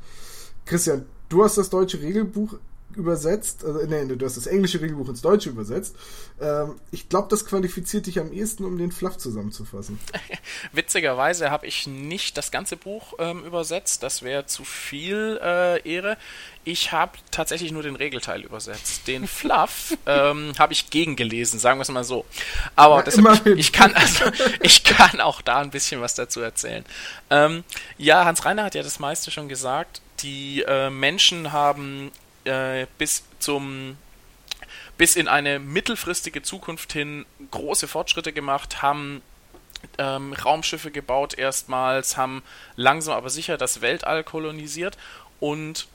Christian, 0.65 1.07
du 1.29 1.45
hast 1.45 1.59
das 1.59 1.71
deutsche 1.71 2.01
Regelbuch 2.01 2.59
übersetzt, 2.95 3.65
also 3.65 3.81
nee, 3.87 4.05
du 4.07 4.25
hast 4.25 4.37
das 4.37 4.47
englische 4.47 4.81
Regelbuch 4.81 5.09
ins 5.09 5.21
Deutsche 5.21 5.51
übersetzt. 5.51 5.95
Ähm, 6.41 6.77
ich 6.91 7.09
glaube, 7.09 7.29
das 7.31 7.45
qualifiziert 7.45 8.07
dich 8.07 8.19
am 8.19 8.33
ehesten, 8.33 8.65
um 8.65 8.79
den 8.79 8.93
Fluff 8.93 9.19
zusammenzufassen. 9.19 9.99
Witzigerweise 10.73 11.51
habe 11.51 11.67
ich 11.67 11.87
nicht 11.87 12.37
das 12.37 12.51
ganze 12.51 12.77
Buch 12.77 13.15
ähm, 13.19 13.45
übersetzt, 13.45 14.03
das 14.03 14.23
wäre 14.23 14.47
zu 14.47 14.65
viel 14.65 15.39
äh, 15.43 15.89
Ehre. 15.89 16.17
Ich 16.65 16.93
habe 16.93 17.13
tatsächlich 17.31 17.73
nur 17.73 17.83
den 17.83 17.95
Regelteil 17.95 18.43
übersetzt. 18.43 19.07
Den 19.07 19.27
Fluff 19.29 19.97
ähm, 20.07 20.53
habe 20.59 20.73
ich 20.73 20.91
gegengelesen, 20.91 21.59
sagen 21.59 21.79
wir 21.79 21.83
es 21.83 21.91
mal 21.91 22.05
so. 22.05 22.25
Aber 22.75 22.97
ja, 22.97 23.03
deshalb, 23.03 23.47
ich, 23.47 23.59
ich, 23.59 23.73
kann 23.73 23.95
also, 23.95 24.25
ich 24.63 24.83
kann 24.83 25.21
auch 25.21 25.43
da 25.43 25.59
ein 25.59 25.71
bisschen 25.71 26.01
was 26.01 26.15
dazu 26.15 26.41
erzählen. 26.41 26.85
Ähm, 27.31 27.65
ja, 27.97 28.25
Hans 28.25 28.45
Reiner 28.45 28.65
hat 28.65 28.75
ja 28.75 28.83
das 28.83 28.99
meiste 28.99 29.31
schon 29.31 29.49
gesagt. 29.49 30.01
Die 30.23 30.63
äh, 30.67 30.91
Menschen 30.91 31.53
haben 31.53 32.11
äh, 32.49 32.87
bis 32.99 33.25
zum 33.39 33.97
bis 34.97 35.15
in 35.15 35.29
eine 35.29 35.61
mittelfristige 35.61 36.43
Zukunft 36.43 36.93
hin 36.93 37.25
große 37.53 37.87
Fortschritte 37.87 38.33
gemacht, 38.33 38.83
haben 38.83 39.23
ähm, 39.97 40.33
Raumschiffe 40.33 40.91
gebaut 40.91 41.39
erstmals, 41.39 42.17
haben 42.17 42.43
langsam 42.75 43.15
aber 43.15 43.31
sicher 43.31 43.57
das 43.57 43.81
Weltall 43.81 44.25
kolonisiert 44.25 44.99
und 45.39 45.87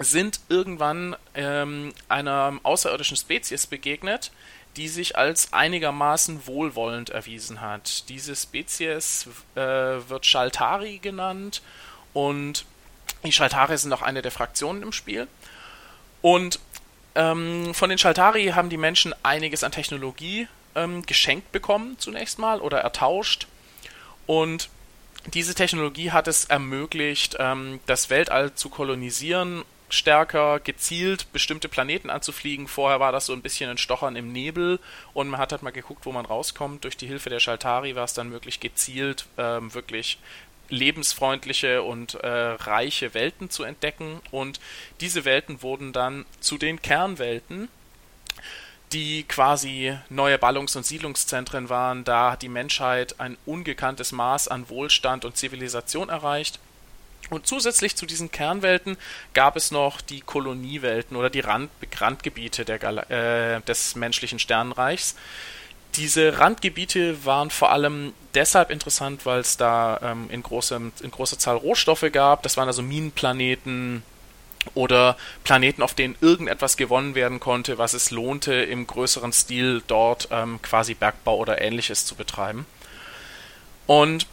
sind 0.00 0.40
irgendwann 0.48 1.14
ähm, 1.34 1.92
einer 2.08 2.58
außerirdischen 2.64 3.16
Spezies 3.16 3.68
begegnet, 3.68 4.32
die 4.76 4.88
sich 4.88 5.16
als 5.16 5.52
einigermaßen 5.52 6.46
wohlwollend 6.46 7.10
erwiesen 7.10 7.60
hat. 7.60 8.08
Diese 8.08 8.34
Spezies 8.34 9.28
äh, 9.54 9.60
wird 9.60 10.26
Shaltari 10.26 10.98
genannt 10.98 11.62
und 12.14 12.64
die 13.24 13.32
Shaltari 13.32 13.76
sind 13.76 13.92
auch 13.92 14.02
eine 14.02 14.22
der 14.22 14.30
Fraktionen 14.30 14.82
im 14.82 14.92
Spiel. 14.92 15.28
Und 16.22 16.60
ähm, 17.14 17.74
von 17.74 17.88
den 17.88 17.98
Shaltari 17.98 18.48
haben 18.48 18.70
die 18.70 18.76
Menschen 18.76 19.14
einiges 19.22 19.64
an 19.64 19.72
Technologie 19.72 20.48
ähm, 20.74 21.04
geschenkt 21.04 21.52
bekommen, 21.52 21.96
zunächst 21.98 22.38
mal, 22.38 22.60
oder 22.60 22.78
ertauscht. 22.78 23.46
Und 24.26 24.68
diese 25.26 25.54
Technologie 25.54 26.12
hat 26.12 26.28
es 26.28 26.46
ermöglicht, 26.46 27.36
ähm, 27.38 27.80
das 27.86 28.10
Weltall 28.10 28.54
zu 28.54 28.68
kolonisieren, 28.68 29.64
stärker 29.88 30.60
gezielt 30.60 31.32
bestimmte 31.32 31.68
Planeten 31.68 32.10
anzufliegen. 32.10 32.68
Vorher 32.68 33.00
war 33.00 33.12
das 33.12 33.26
so 33.26 33.32
ein 33.32 33.42
bisschen 33.42 33.68
ein 33.70 33.78
Stochern 33.78 34.16
im 34.16 34.32
Nebel 34.32 34.78
und 35.12 35.28
man 35.28 35.40
hat 35.40 35.52
halt 35.52 35.62
mal 35.62 35.70
geguckt, 35.70 36.06
wo 36.06 36.12
man 36.12 36.24
rauskommt. 36.24 36.84
Durch 36.84 36.96
die 36.96 37.08
Hilfe 37.08 37.28
der 37.28 37.40
Shaltari 37.40 37.96
war 37.96 38.04
es 38.04 38.14
dann 38.14 38.28
möglich, 38.28 38.60
gezielt 38.60 39.26
ähm, 39.36 39.74
wirklich 39.74 40.18
lebensfreundliche 40.70 41.82
und 41.82 42.14
äh, 42.14 42.28
reiche 42.28 43.14
Welten 43.14 43.50
zu 43.50 43.64
entdecken. 43.64 44.20
Und 44.30 44.60
diese 45.00 45.24
Welten 45.24 45.62
wurden 45.62 45.92
dann 45.92 46.24
zu 46.40 46.58
den 46.58 46.80
Kernwelten, 46.82 47.68
die 48.92 49.22
quasi 49.24 49.96
neue 50.08 50.38
Ballungs- 50.38 50.76
und 50.76 50.84
Siedlungszentren 50.84 51.68
waren. 51.68 52.04
Da 52.04 52.32
hat 52.32 52.42
die 52.42 52.48
Menschheit 52.48 53.20
ein 53.20 53.36
ungekanntes 53.46 54.12
Maß 54.12 54.48
an 54.48 54.68
Wohlstand 54.68 55.24
und 55.24 55.36
Zivilisation 55.36 56.08
erreicht. 56.08 56.58
Und 57.28 57.46
zusätzlich 57.46 57.94
zu 57.94 58.06
diesen 58.06 58.32
Kernwelten 58.32 58.96
gab 59.34 59.56
es 59.56 59.70
noch 59.70 60.00
die 60.00 60.20
Koloniewelten 60.20 61.16
oder 61.16 61.30
die 61.30 61.40
Rand 61.40 61.70
Randgebiete 61.96 62.64
der 62.64 63.10
äh, 63.10 63.60
des 63.62 63.94
menschlichen 63.94 64.40
Sternenreichs 64.40 65.14
diese 65.96 66.38
Randgebiete 66.38 67.24
waren 67.24 67.50
vor 67.50 67.72
allem 67.72 68.12
deshalb 68.34 68.70
interessant, 68.70 69.26
weil 69.26 69.40
es 69.40 69.56
da 69.56 69.98
ähm, 70.02 70.28
in, 70.30 70.42
großem, 70.42 70.92
in 71.02 71.10
großer 71.10 71.38
Zahl 71.38 71.56
Rohstoffe 71.56 72.06
gab. 72.12 72.42
Das 72.42 72.56
waren 72.56 72.68
also 72.68 72.82
Minenplaneten 72.82 74.02
oder 74.74 75.16
Planeten, 75.42 75.82
auf 75.82 75.94
denen 75.94 76.16
irgendetwas 76.20 76.76
gewonnen 76.76 77.14
werden 77.14 77.40
konnte, 77.40 77.78
was 77.78 77.94
es 77.94 78.10
lohnte, 78.10 78.54
im 78.54 78.86
größeren 78.86 79.32
Stil 79.32 79.82
dort 79.86 80.28
ähm, 80.30 80.60
quasi 80.62 80.94
Bergbau 80.94 81.36
oder 81.38 81.60
ähnliches 81.60 82.04
zu 82.04 82.14
betreiben. 82.14 82.66
Und 83.86 84.26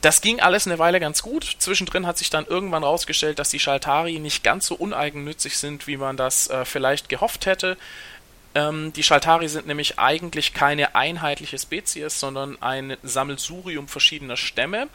das 0.00 0.20
ging 0.20 0.38
alles 0.40 0.66
eine 0.66 0.78
Weile 0.78 1.00
ganz 1.00 1.22
gut. 1.22 1.56
Zwischendrin 1.58 2.06
hat 2.06 2.18
sich 2.18 2.30
dann 2.30 2.46
irgendwann 2.46 2.84
herausgestellt, 2.84 3.40
dass 3.40 3.48
die 3.48 3.58
Schaltari 3.58 4.20
nicht 4.20 4.44
ganz 4.44 4.66
so 4.66 4.76
uneigennützig 4.76 5.58
sind, 5.58 5.88
wie 5.88 5.96
man 5.96 6.16
das 6.16 6.48
äh, 6.48 6.64
vielleicht 6.64 7.08
gehofft 7.08 7.46
hätte. 7.46 7.76
Ähm, 8.58 8.92
die 8.92 9.04
Schaltari 9.04 9.48
sind 9.48 9.68
nämlich 9.68 10.00
eigentlich 10.00 10.52
keine 10.52 10.96
einheitliche 10.96 11.58
Spezies, 11.58 12.18
sondern 12.18 12.60
ein 12.60 12.96
Sammelsurium 13.04 13.86
verschiedener 13.86 14.36
Stämme, 14.36 14.88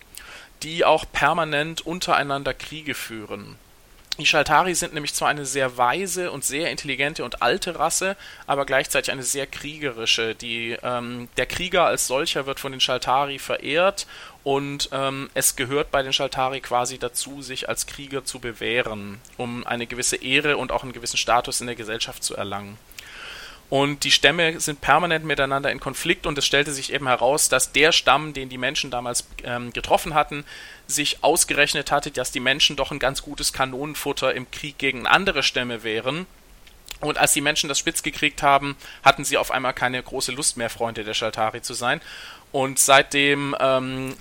die 0.63 0.83
auch 0.83 1.05
permanent 1.09 1.79
untereinander 1.81 2.53
Kriege 2.53 2.93
führen. 2.93 3.57
Die 4.19 4.25
Schaltari 4.25 4.75
sind 4.75 4.93
nämlich 4.93 5.13
zwar 5.13 5.29
eine 5.29 5.45
sehr 5.45 5.77
weise 5.77 6.31
und 6.31 6.43
sehr 6.43 6.69
intelligente 6.69 7.23
und 7.23 7.41
alte 7.41 7.79
Rasse, 7.79 8.15
aber 8.45 8.65
gleichzeitig 8.65 9.11
eine 9.11 9.23
sehr 9.23 9.47
kriegerische. 9.47 10.35
Die, 10.35 10.77
ähm, 10.83 11.29
der 11.37 11.45
Krieger 11.45 11.85
als 11.85 12.05
solcher 12.05 12.45
wird 12.45 12.59
von 12.59 12.73
den 12.73 12.81
Schaltari 12.81 13.39
verehrt 13.39 14.05
und 14.43 14.89
ähm, 14.91 15.29
es 15.33 15.55
gehört 15.55 15.89
bei 15.89 16.03
den 16.03 16.13
Schaltari 16.13 16.59
quasi 16.59 16.99
dazu, 16.99 17.41
sich 17.41 17.69
als 17.69 17.87
Krieger 17.87 18.25
zu 18.25 18.39
bewähren, 18.39 19.19
um 19.37 19.65
eine 19.65 19.87
gewisse 19.87 20.17
Ehre 20.17 20.57
und 20.57 20.71
auch 20.71 20.83
einen 20.83 20.93
gewissen 20.93 21.17
Status 21.17 21.61
in 21.61 21.67
der 21.67 21.77
Gesellschaft 21.77 22.23
zu 22.23 22.35
erlangen. 22.35 22.77
Und 23.69 24.03
die 24.03 24.11
Stämme 24.11 24.59
sind 24.59 24.81
permanent 24.81 25.25
miteinander 25.25 25.71
in 25.71 25.79
Konflikt 25.79 26.27
und 26.27 26.37
es 26.37 26.45
stellte 26.45 26.71
sich 26.71 26.93
eben 26.93 27.07
heraus, 27.07 27.49
dass 27.49 27.71
der 27.71 27.91
Stamm, 27.91 28.33
den 28.33 28.49
die 28.49 28.59
Menschen 28.59 28.91
damals 28.91 29.27
ähm, 29.43 29.73
getroffen 29.73 30.13
hatten, 30.13 30.45
sich 30.85 31.23
ausgerechnet 31.23 31.91
hatte, 31.91 32.11
dass 32.11 32.31
die 32.31 32.39
Menschen 32.39 32.75
doch 32.75 32.91
ein 32.91 32.99
ganz 32.99 33.23
gutes 33.23 33.51
Kanonenfutter 33.51 34.33
im 34.35 34.49
Krieg 34.51 34.77
gegen 34.77 35.07
andere 35.07 35.41
Stämme 35.41 35.83
wären. 35.83 36.27
Und 36.99 37.17
als 37.17 37.33
die 37.33 37.41
Menschen 37.41 37.67
das 37.67 37.79
spitz 37.79 38.03
gekriegt 38.03 38.43
haben, 38.43 38.77
hatten 39.03 39.25
sie 39.25 39.37
auf 39.37 39.51
einmal 39.51 39.73
keine 39.73 40.01
große 40.01 40.31
Lust 40.31 40.55
mehr, 40.55 40.69
Freunde 40.69 41.03
der 41.03 41.13
Shaltari 41.13 41.61
zu 41.61 41.73
sein. 41.73 41.99
Und 42.51 42.79
seitdem 42.79 43.55
ähm, 43.59 44.15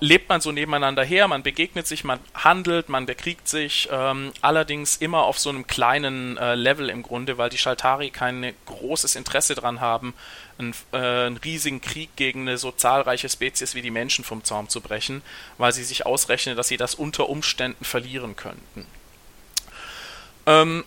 lebt 0.00 0.28
man 0.28 0.40
so 0.40 0.50
nebeneinander 0.50 1.04
her, 1.04 1.28
man 1.28 1.42
begegnet 1.42 1.86
sich, 1.86 2.04
man 2.04 2.18
handelt, 2.34 2.88
man 2.88 3.04
bekriegt 3.04 3.48
sich, 3.48 3.88
ähm, 3.92 4.32
allerdings 4.40 4.96
immer 4.96 5.24
auf 5.24 5.38
so 5.38 5.50
einem 5.50 5.66
kleinen 5.66 6.38
äh, 6.38 6.54
Level 6.54 6.88
im 6.88 7.02
Grunde, 7.02 7.36
weil 7.36 7.50
die 7.50 7.58
Shaltari 7.58 8.10
kein 8.10 8.54
großes 8.64 9.14
Interesse 9.14 9.54
daran 9.54 9.80
haben, 9.80 10.14
einen, 10.58 10.74
äh, 10.92 11.26
einen, 11.26 11.36
riesigen 11.36 11.82
Krieg 11.82 12.16
gegen 12.16 12.42
eine 12.42 12.56
so 12.56 12.72
zahlreiche 12.72 13.28
Spezies 13.28 13.74
wie 13.74 13.82
die 13.82 13.90
Menschen 13.90 14.24
vom 14.24 14.42
Zaum 14.42 14.70
zu 14.70 14.80
brechen, 14.80 15.22
weil 15.58 15.72
sie 15.72 15.84
sich 15.84 16.06
ausrechnen, 16.06 16.56
dass 16.56 16.68
sie 16.68 16.78
das 16.78 16.94
unter 16.94 17.28
Umständen 17.28 17.84
verlieren 17.84 18.36
könnten. 18.36 18.86
Ähm, 20.46 20.84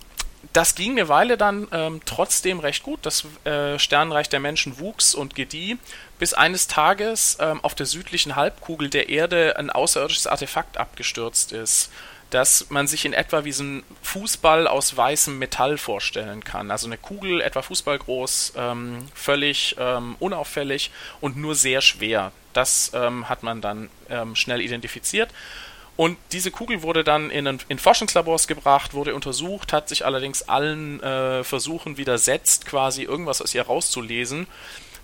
das 0.54 0.76
ging 0.76 0.92
eine 0.92 1.08
Weile 1.10 1.38
dann 1.38 1.68
ähm, 1.72 2.02
trotzdem 2.06 2.60
recht 2.60 2.84
gut. 2.84 3.00
Das 3.04 3.26
äh, 3.44 3.78
Sternenreich 3.80 4.30
der 4.30 4.40
Menschen 4.40 4.80
wuchs 4.80 5.16
und 5.16 5.36
gedieh, 5.36 5.78
bis 6.20 6.34
eines 6.34 6.68
Tages 6.68 7.38
ähm, 7.40 7.60
auf 7.64 7.76
der 7.76 7.86
südlichen 7.86 8.36
Halbkugel 8.36 8.90
der 8.90 9.10
Erde 9.10 9.58
ein 9.58 9.70
außerirdisches 9.70 10.28
Artefakt 10.28 10.78
abgestürzt 10.78 11.52
ist, 11.52 11.92
das 12.30 12.70
man 12.70 12.88
sich 12.88 13.06
in 13.06 13.14
etwa 13.14 13.46
wie 13.46 13.52
so 13.52 13.64
ein 13.64 13.84
Fußball 14.02 14.68
aus 14.68 14.96
weißem 14.96 15.38
Metall 15.38 15.78
vorstellen 15.78 16.44
kann. 16.44 16.72
Also 16.72 16.88
eine 16.88 16.98
Kugel, 16.98 17.42
etwa 17.42 17.62
fußballgroß, 17.62 18.54
ähm, 18.58 19.08
völlig 19.14 19.76
ähm, 19.80 20.16
unauffällig 20.20 20.92
und 21.22 21.38
nur 21.38 21.56
sehr 21.56 21.82
schwer. 21.82 22.32
Das 22.54 22.92
ähm, 22.94 23.30
hat 23.30 23.44
man 23.44 23.62
dann 23.62 23.90
ähm, 24.10 24.36
schnell 24.36 24.62
identifiziert 24.62 25.30
und 25.98 26.16
diese 26.32 26.52
Kugel 26.52 26.84
wurde 26.84 27.04
dann 27.04 27.32
in, 27.32 27.48
ein, 27.48 27.60
in 27.70 27.80
Forschungslabors 27.80 28.48
gebracht, 28.48 28.94
wurde 28.94 29.16
untersucht, 29.16 29.74
hat 29.74 29.90
sich 29.90 30.06
allerdings 30.06 30.44
allen 30.44 31.02
äh, 31.02 31.44
Versuchen 31.44 31.98
widersetzt, 31.98 32.68
quasi 32.68 33.02
irgendwas 33.02 33.42
aus 33.42 33.56
ihr 33.56 33.64
rauszulesen, 33.64 34.46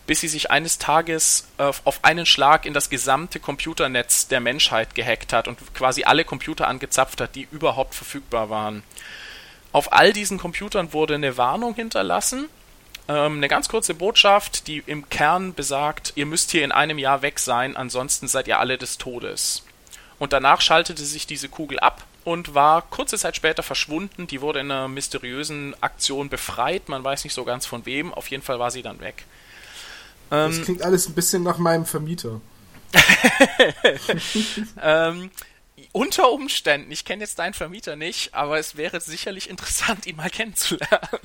bis 0.05 0.21
sie 0.21 0.27
sich 0.27 0.51
eines 0.51 0.77
Tages 0.77 1.47
äh, 1.57 1.71
auf 1.83 2.03
einen 2.03 2.27
Schlag 2.27 2.67
in 2.67 2.75
das 2.75 2.91
gesamte 2.91 3.39
Computernetz 3.39 4.27
der 4.27 4.39
Menschheit 4.39 4.93
gehackt 4.93 5.33
hat 5.33 5.47
und 5.47 5.57
quasi 5.73 6.03
alle 6.03 6.25
Computer 6.25 6.67
angezapft 6.67 7.21
hat, 7.21 7.33
die 7.33 7.47
überhaupt 7.49 7.95
verfügbar 7.95 8.51
waren. 8.51 8.83
Auf 9.71 9.93
all 9.93 10.13
diesen 10.13 10.37
Computern 10.37 10.93
wurde 10.93 11.15
eine 11.15 11.37
Warnung 11.37 11.73
hinterlassen, 11.73 12.49
ähm, 13.07 13.37
eine 13.37 13.47
ganz 13.47 13.67
kurze 13.67 13.95
Botschaft, 13.95 14.67
die 14.67 14.83
im 14.85 15.09
Kern 15.09 15.55
besagt, 15.55 16.13
ihr 16.17 16.27
müsst 16.27 16.51
hier 16.51 16.63
in 16.63 16.71
einem 16.71 16.99
Jahr 16.99 17.23
weg 17.23 17.39
sein, 17.39 17.75
ansonsten 17.75 18.27
seid 18.27 18.47
ihr 18.47 18.59
alle 18.59 18.77
des 18.77 18.99
Todes. 18.99 19.63
Und 20.23 20.31
danach 20.31 20.61
schaltete 20.61 21.03
sich 21.03 21.27
diese 21.27 21.49
Kugel 21.49 21.79
ab 21.79 22.05
und 22.23 22.55
war 22.55 22.81
kurze 22.83 23.17
Zeit 23.17 23.35
später 23.35 23.61
verschwunden. 23.61 24.25
Die 24.25 24.39
wurde 24.39 24.61
in 24.61 24.71
einer 24.71 24.87
mysteriösen 24.87 25.75
Aktion 25.81 26.29
befreit. 26.29 26.87
Man 26.87 27.03
weiß 27.03 27.25
nicht 27.25 27.33
so 27.33 27.43
ganz 27.43 27.65
von 27.65 27.85
wem. 27.85 28.13
Auf 28.13 28.27
jeden 28.27 28.41
Fall 28.41 28.57
war 28.57 28.71
sie 28.71 28.83
dann 28.83 29.01
weg. 29.01 29.25
Das 30.29 30.55
ähm, 30.55 30.63
klingt 30.63 30.81
alles 30.81 31.09
ein 31.09 31.13
bisschen 31.13 31.43
nach 31.43 31.57
meinem 31.57 31.85
Vermieter. 31.85 32.39
ähm, 34.81 35.29
unter 35.91 36.31
Umständen, 36.31 36.89
ich 36.89 37.03
kenne 37.03 37.23
jetzt 37.23 37.39
deinen 37.39 37.53
Vermieter 37.53 37.97
nicht, 37.97 38.33
aber 38.33 38.57
es 38.57 38.77
wäre 38.77 39.01
sicherlich 39.01 39.49
interessant, 39.49 40.07
ihn 40.07 40.15
mal 40.15 40.29
kennenzulernen. 40.29 41.19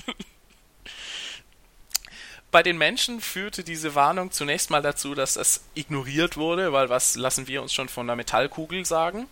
Bei 2.59 2.65
den 2.65 2.77
Menschen 2.77 3.21
führte 3.21 3.63
diese 3.63 3.95
Warnung 3.95 4.33
zunächst 4.33 4.69
mal 4.71 4.83
dazu, 4.83 5.15
dass 5.15 5.37
es 5.37 5.63
ignoriert 5.75 6.37
wurde, 6.37 6.73
weil 6.73 6.89
was 6.89 7.15
lassen 7.15 7.47
wir 7.47 7.63
uns 7.63 7.73
schon 7.73 7.89
von 7.89 8.09
der 8.09 8.17
Metallkugel 8.17 8.85
sagen? 8.85 9.29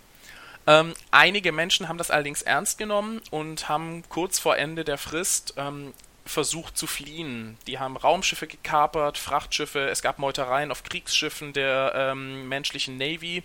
Ähm, 0.68 0.94
einige 1.10 1.50
Menschen 1.50 1.88
haben 1.88 1.98
das 1.98 2.12
allerdings 2.12 2.42
ernst 2.42 2.78
genommen 2.78 3.20
und 3.32 3.68
haben 3.68 4.04
kurz 4.10 4.38
vor 4.38 4.56
Ende 4.56 4.84
der 4.84 4.96
Frist 4.96 5.54
ähm, 5.56 5.92
versucht 6.24 6.78
zu 6.78 6.86
fliehen. 6.86 7.58
Die 7.66 7.80
haben 7.80 7.96
Raumschiffe 7.96 8.46
gekapert, 8.46 9.18
Frachtschiffe, 9.18 9.88
es 9.88 10.02
gab 10.02 10.20
Meutereien 10.20 10.70
auf 10.70 10.84
Kriegsschiffen 10.84 11.52
der 11.52 11.94
ähm, 11.96 12.48
menschlichen 12.48 12.96
Navy. 12.96 13.42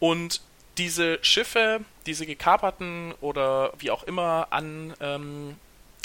Und 0.00 0.40
diese 0.78 1.20
Schiffe, 1.22 1.82
diese 2.06 2.26
gekaperten 2.26 3.14
oder 3.20 3.72
wie 3.78 3.92
auch 3.92 4.02
immer 4.02 4.48
an, 4.50 4.94
ähm, 5.00 5.54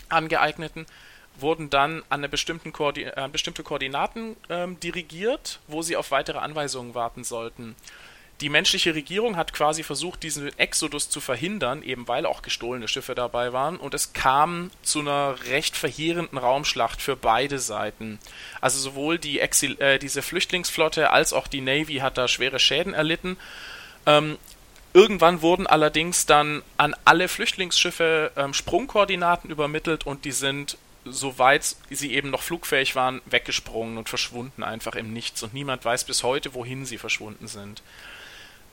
angeeigneten, 0.09 0.85
wurden 1.41 1.69
dann 1.69 1.99
an, 2.09 2.19
eine 2.19 2.29
bestimmten 2.29 2.71
Koordin 2.73 3.09
an 3.11 3.31
bestimmte 3.31 3.63
Koordinaten 3.63 4.35
ähm, 4.49 4.79
dirigiert, 4.79 5.59
wo 5.67 5.81
sie 5.81 5.95
auf 5.95 6.11
weitere 6.11 6.39
Anweisungen 6.39 6.95
warten 6.95 7.23
sollten. 7.23 7.75
Die 8.41 8.49
menschliche 8.49 8.95
Regierung 8.95 9.35
hat 9.35 9.51
quasi 9.51 9.83
versucht, 9.83 10.23
diesen 10.23 10.57
Exodus 10.57 11.09
zu 11.09 11.19
verhindern, 11.19 11.83
eben 11.83 12.07
weil 12.07 12.25
auch 12.25 12.41
gestohlene 12.41 12.87
Schiffe 12.87 13.13
dabei 13.13 13.51
waren, 13.51 13.75
und 13.75 13.93
es 13.93 14.13
kam 14.13 14.71
zu 14.81 14.99
einer 14.99 15.35
recht 15.49 15.75
verheerenden 15.75 16.37
Raumschlacht 16.37 17.01
für 17.01 17.17
beide 17.17 17.59
Seiten. 17.59 18.17
Also 18.61 18.79
sowohl 18.79 19.19
die 19.19 19.41
Exil 19.41 19.79
äh, 19.81 19.99
diese 19.99 20.21
Flüchtlingsflotte 20.21 21.09
als 21.09 21.33
auch 21.33 21.47
die 21.47 21.59
Navy 21.59 21.95
hat 21.95 22.17
da 22.17 22.29
schwere 22.29 22.59
Schäden 22.59 22.93
erlitten. 22.93 23.35
Ähm, 24.05 24.37
irgendwann 24.93 25.41
wurden 25.41 25.67
allerdings 25.67 26.25
dann 26.25 26.63
an 26.77 26.95
alle 27.03 27.27
Flüchtlingsschiffe 27.27 28.31
ähm, 28.37 28.53
Sprungkoordinaten 28.53 29.49
übermittelt 29.49 30.05
und 30.05 30.23
die 30.23 30.31
sind 30.31 30.77
soweit 31.05 31.75
sie 31.89 32.13
eben 32.13 32.29
noch 32.29 32.41
flugfähig 32.41 32.95
waren, 32.95 33.21
weggesprungen 33.25 33.97
und 33.97 34.09
verschwunden 34.09 34.63
einfach 34.63 34.95
im 34.95 35.13
Nichts 35.13 35.43
und 35.43 35.53
niemand 35.53 35.85
weiß 35.85 36.03
bis 36.03 36.23
heute, 36.23 36.53
wohin 36.53 36.85
sie 36.85 36.97
verschwunden 36.97 37.47
sind. 37.47 37.81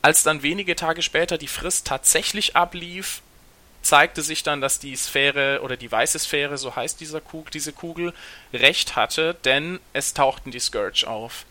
Als 0.02 0.22
dann 0.22 0.42
wenige 0.42 0.76
Tage 0.76 1.02
später 1.02 1.38
die 1.38 1.48
Frist 1.48 1.86
tatsächlich 1.86 2.56
ablief, 2.56 3.22
zeigte 3.82 4.22
sich 4.22 4.42
dann, 4.42 4.60
dass 4.60 4.78
die 4.78 4.96
Sphäre 4.96 5.60
oder 5.62 5.76
die 5.76 5.90
weiße 5.90 6.18
Sphäre, 6.18 6.58
so 6.58 6.74
heißt 6.74 7.00
dieser 7.00 7.20
Kugel, 7.20 7.50
diese 7.52 7.72
Kugel, 7.72 8.12
recht 8.52 8.96
hatte, 8.96 9.36
denn 9.44 9.80
es 9.92 10.12
tauchten 10.12 10.50
die 10.50 10.58
Scourge 10.58 11.06
auf. 11.06 11.46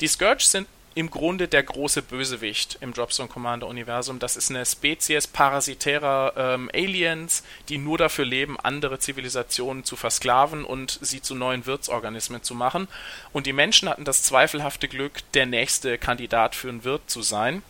Die 0.00 0.08
Scourge 0.08 0.44
sind 0.44 0.68
im 0.96 1.10
Grunde 1.10 1.46
der 1.46 1.62
große 1.62 2.00
Bösewicht 2.00 2.78
im 2.80 2.94
Dropzone 2.94 3.28
Commander 3.28 3.66
Universum. 3.66 4.18
Das 4.18 4.34
ist 4.34 4.48
eine 4.48 4.64
Spezies 4.64 5.26
parasitärer 5.26 6.32
ähm, 6.36 6.70
Aliens, 6.72 7.44
die 7.68 7.76
nur 7.76 7.98
dafür 7.98 8.24
leben, 8.24 8.58
andere 8.58 8.98
Zivilisationen 8.98 9.84
zu 9.84 9.94
versklaven 9.94 10.64
und 10.64 10.98
sie 11.02 11.20
zu 11.20 11.34
neuen 11.34 11.66
Wirtsorganismen 11.66 12.42
zu 12.42 12.54
machen. 12.54 12.88
Und 13.34 13.46
die 13.46 13.52
Menschen 13.52 13.90
hatten 13.90 14.06
das 14.06 14.22
zweifelhafte 14.22 14.88
Glück, 14.88 15.20
der 15.34 15.44
nächste 15.44 15.98
Kandidat 15.98 16.54
für 16.54 16.70
einen 16.70 16.82
Wirt 16.82 17.10
zu 17.10 17.20
sein. 17.20 17.62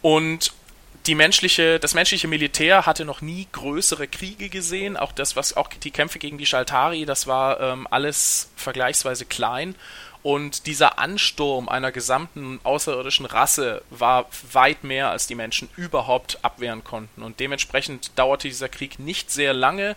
Und 0.00 0.54
die 1.06 1.14
menschliche, 1.14 1.78
das 1.78 1.92
menschliche 1.92 2.28
Militär 2.28 2.86
hatte 2.86 3.04
noch 3.04 3.20
nie 3.20 3.48
größere 3.52 4.08
Kriege 4.08 4.48
gesehen. 4.48 4.96
Auch 4.96 5.12
das, 5.12 5.36
was 5.36 5.58
auch 5.58 5.68
die 5.68 5.90
Kämpfe 5.90 6.18
gegen 6.18 6.38
die 6.38 6.46
Shaltari, 6.46 7.04
das 7.04 7.26
war 7.26 7.60
ähm, 7.60 7.86
alles 7.90 8.50
vergleichsweise 8.56 9.26
klein. 9.26 9.74
Und 10.22 10.66
dieser 10.66 11.00
Ansturm 11.00 11.68
einer 11.68 11.90
gesamten 11.90 12.60
außerirdischen 12.62 13.26
Rasse 13.26 13.82
war 13.90 14.26
weit 14.52 14.84
mehr, 14.84 15.10
als 15.10 15.26
die 15.26 15.34
Menschen 15.34 15.68
überhaupt 15.76 16.38
abwehren 16.42 16.84
konnten. 16.84 17.22
Und 17.22 17.40
dementsprechend 17.40 18.16
dauerte 18.16 18.46
dieser 18.46 18.68
Krieg 18.68 19.00
nicht 19.00 19.32
sehr 19.32 19.52
lange. 19.52 19.96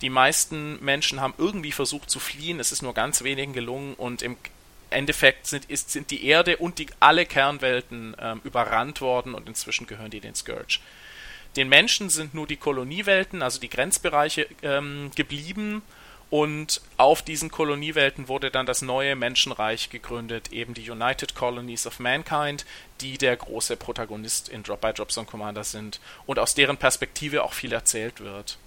Die 0.00 0.08
meisten 0.08 0.82
Menschen 0.82 1.20
haben 1.20 1.34
irgendwie 1.36 1.72
versucht 1.72 2.08
zu 2.08 2.20
fliehen. 2.20 2.58
Es 2.58 2.72
ist 2.72 2.82
nur 2.82 2.94
ganz 2.94 3.22
wenigen 3.22 3.52
gelungen. 3.52 3.94
Und 3.94 4.22
im 4.22 4.38
Endeffekt 4.88 5.46
sind, 5.46 5.66
ist, 5.66 5.90
sind 5.90 6.10
die 6.10 6.24
Erde 6.24 6.56
und 6.56 6.78
die, 6.78 6.86
alle 6.98 7.26
Kernwelten 7.26 8.16
ähm, 8.18 8.40
überrannt 8.44 9.02
worden 9.02 9.34
und 9.34 9.46
inzwischen 9.46 9.86
gehören 9.86 10.10
die 10.10 10.20
den 10.20 10.34
Scourge. 10.34 10.78
Den 11.56 11.68
Menschen 11.68 12.08
sind 12.08 12.34
nur 12.34 12.46
die 12.46 12.56
Koloniewelten, 12.56 13.42
also 13.42 13.60
die 13.60 13.70
Grenzbereiche, 13.70 14.46
ähm, 14.62 15.10
geblieben 15.14 15.82
und 16.28 16.80
auf 16.96 17.22
diesen 17.22 17.50
Koloniewelten 17.50 18.28
wurde 18.28 18.50
dann 18.50 18.66
das 18.66 18.82
neue 18.82 19.14
Menschenreich 19.14 19.90
gegründet, 19.90 20.52
eben 20.52 20.74
die 20.74 20.90
United 20.90 21.36
Colonies 21.36 21.86
of 21.86 22.00
Mankind, 22.00 22.66
die 23.00 23.16
der 23.16 23.36
große 23.36 23.76
Protagonist 23.76 24.48
in 24.48 24.64
Drop 24.64 24.80
by 24.80 24.92
Drop 24.92 25.12
Zone 25.12 25.26
Commander 25.26 25.62
sind 25.62 26.00
und 26.26 26.38
aus 26.38 26.54
deren 26.54 26.78
Perspektive 26.78 27.44
auch 27.44 27.52
viel 27.52 27.72
erzählt 27.72 28.20
wird. 28.20 28.58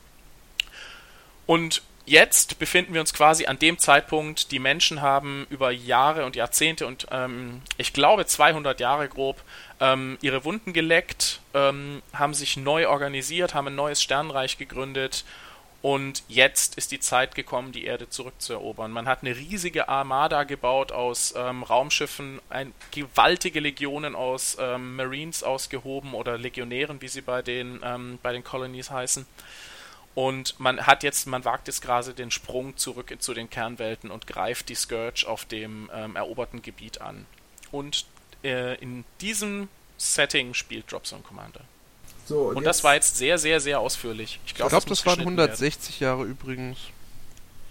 Und 1.48 1.82
jetzt 2.06 2.60
befinden 2.60 2.93
wir 2.93 3.02
uns 3.02 3.13
quasi 3.13 3.48
an 3.48 3.60
dem 3.60 3.78
Zeitpunkt, 3.78 4.52
die 4.52 4.60
Menschen 4.60 5.02
haben 5.02 5.45
über 5.50 5.72
Jahre 5.72 6.26
und 6.26 6.38
Jahrzehnte 6.38 6.88
und 6.88 7.08
ähm, 7.12 7.62
ich 7.78 7.91
glaube 7.91 8.26
200 8.26 8.80
Jahre 8.80 9.10
grob 9.10 9.41
ähm, 9.82 10.17
ihre 10.22 10.45
Wunden 10.45 10.72
geleckt, 10.72 11.41
ähm, 11.54 12.02
haben 12.13 12.34
sich 12.34 12.56
neu 12.56 12.88
organisiert, 12.88 13.54
haben 13.54 13.67
ein 13.67 13.76
neues 13.76 14.02
Sternreich 14.02 14.58
gegründet 14.58 15.26
und 15.82 16.24
jetzt 16.28 16.76
ist 16.76 16.92
die 16.92 17.00
Zeit 17.00 17.36
gekommen, 17.36 17.72
die 17.72 17.86
Erde 17.86 18.10
zurückzuerobern. 18.10 18.92
Man 18.92 19.08
hat 19.08 19.22
eine 19.22 19.36
riesige 19.36 19.88
Armada 19.88 20.44
gebaut 20.44 20.92
aus 20.92 21.34
ähm, 21.38 21.63
Raumschiffen, 21.63 22.42
ein, 22.50 22.74
gewaltige 22.92 23.62
Legionen 23.62 24.13
aus 24.13 24.58
ähm, 24.60 24.98
Marines 24.98 25.42
ausgehoben 25.42 26.13
oder 26.13 26.38
Legionären, 26.38 27.02
wie 27.02 27.08
sie 27.08 27.22
bei 27.22 27.42
den, 27.42 27.80
ähm, 27.82 28.20
bei 28.22 28.34
den 28.34 28.44
Colonies 28.44 28.92
heißen. 28.92 29.26
Und 30.15 30.60
man 30.60 30.86
hat 30.86 31.04
jetzt, 31.04 31.28
man 31.28 31.46
wagt 31.46 31.68
jetzt 31.68 31.82
gerade 31.82 32.13
den 32.13 32.32
Sprung 32.32 32.76
zurück 32.76 33.15
zu 33.20 33.34
den 33.34 33.50
Kernwelten 33.50 34.12
und 34.12 34.28
greift 34.28 34.68
die 34.68 34.76
Scourge 34.76 35.26
auf 35.26 35.46
dem 35.46 35.89
ähm, 35.94 36.18
eroberten 36.18 36.62
Gebiet 36.62 37.00
an. 37.00 37.26
Und 37.72 38.06
äh, 38.44 38.76
in 38.82 39.06
diesem 39.22 39.70
Setting 39.98 40.54
spielt 40.54 40.92
Dropzone 40.92 41.22
Commander. 41.22 41.62
So, 42.30 42.42
und, 42.50 42.58
und 42.58 42.63
das 42.63 42.84
war 42.84 42.94
jetzt 42.94 43.18
sehr, 43.18 43.39
sehr, 43.39 43.60
sehr 43.60 43.80
ausführlich. 43.80 44.39
Ich 44.46 44.54
glaube, 44.54 44.70
glaub, 44.70 44.86
das, 44.86 45.00
das 45.00 45.06
waren 45.08 45.22
160 45.22 46.00
werden. 46.00 46.20
Jahre 46.20 46.30
übrigens. 46.30 46.78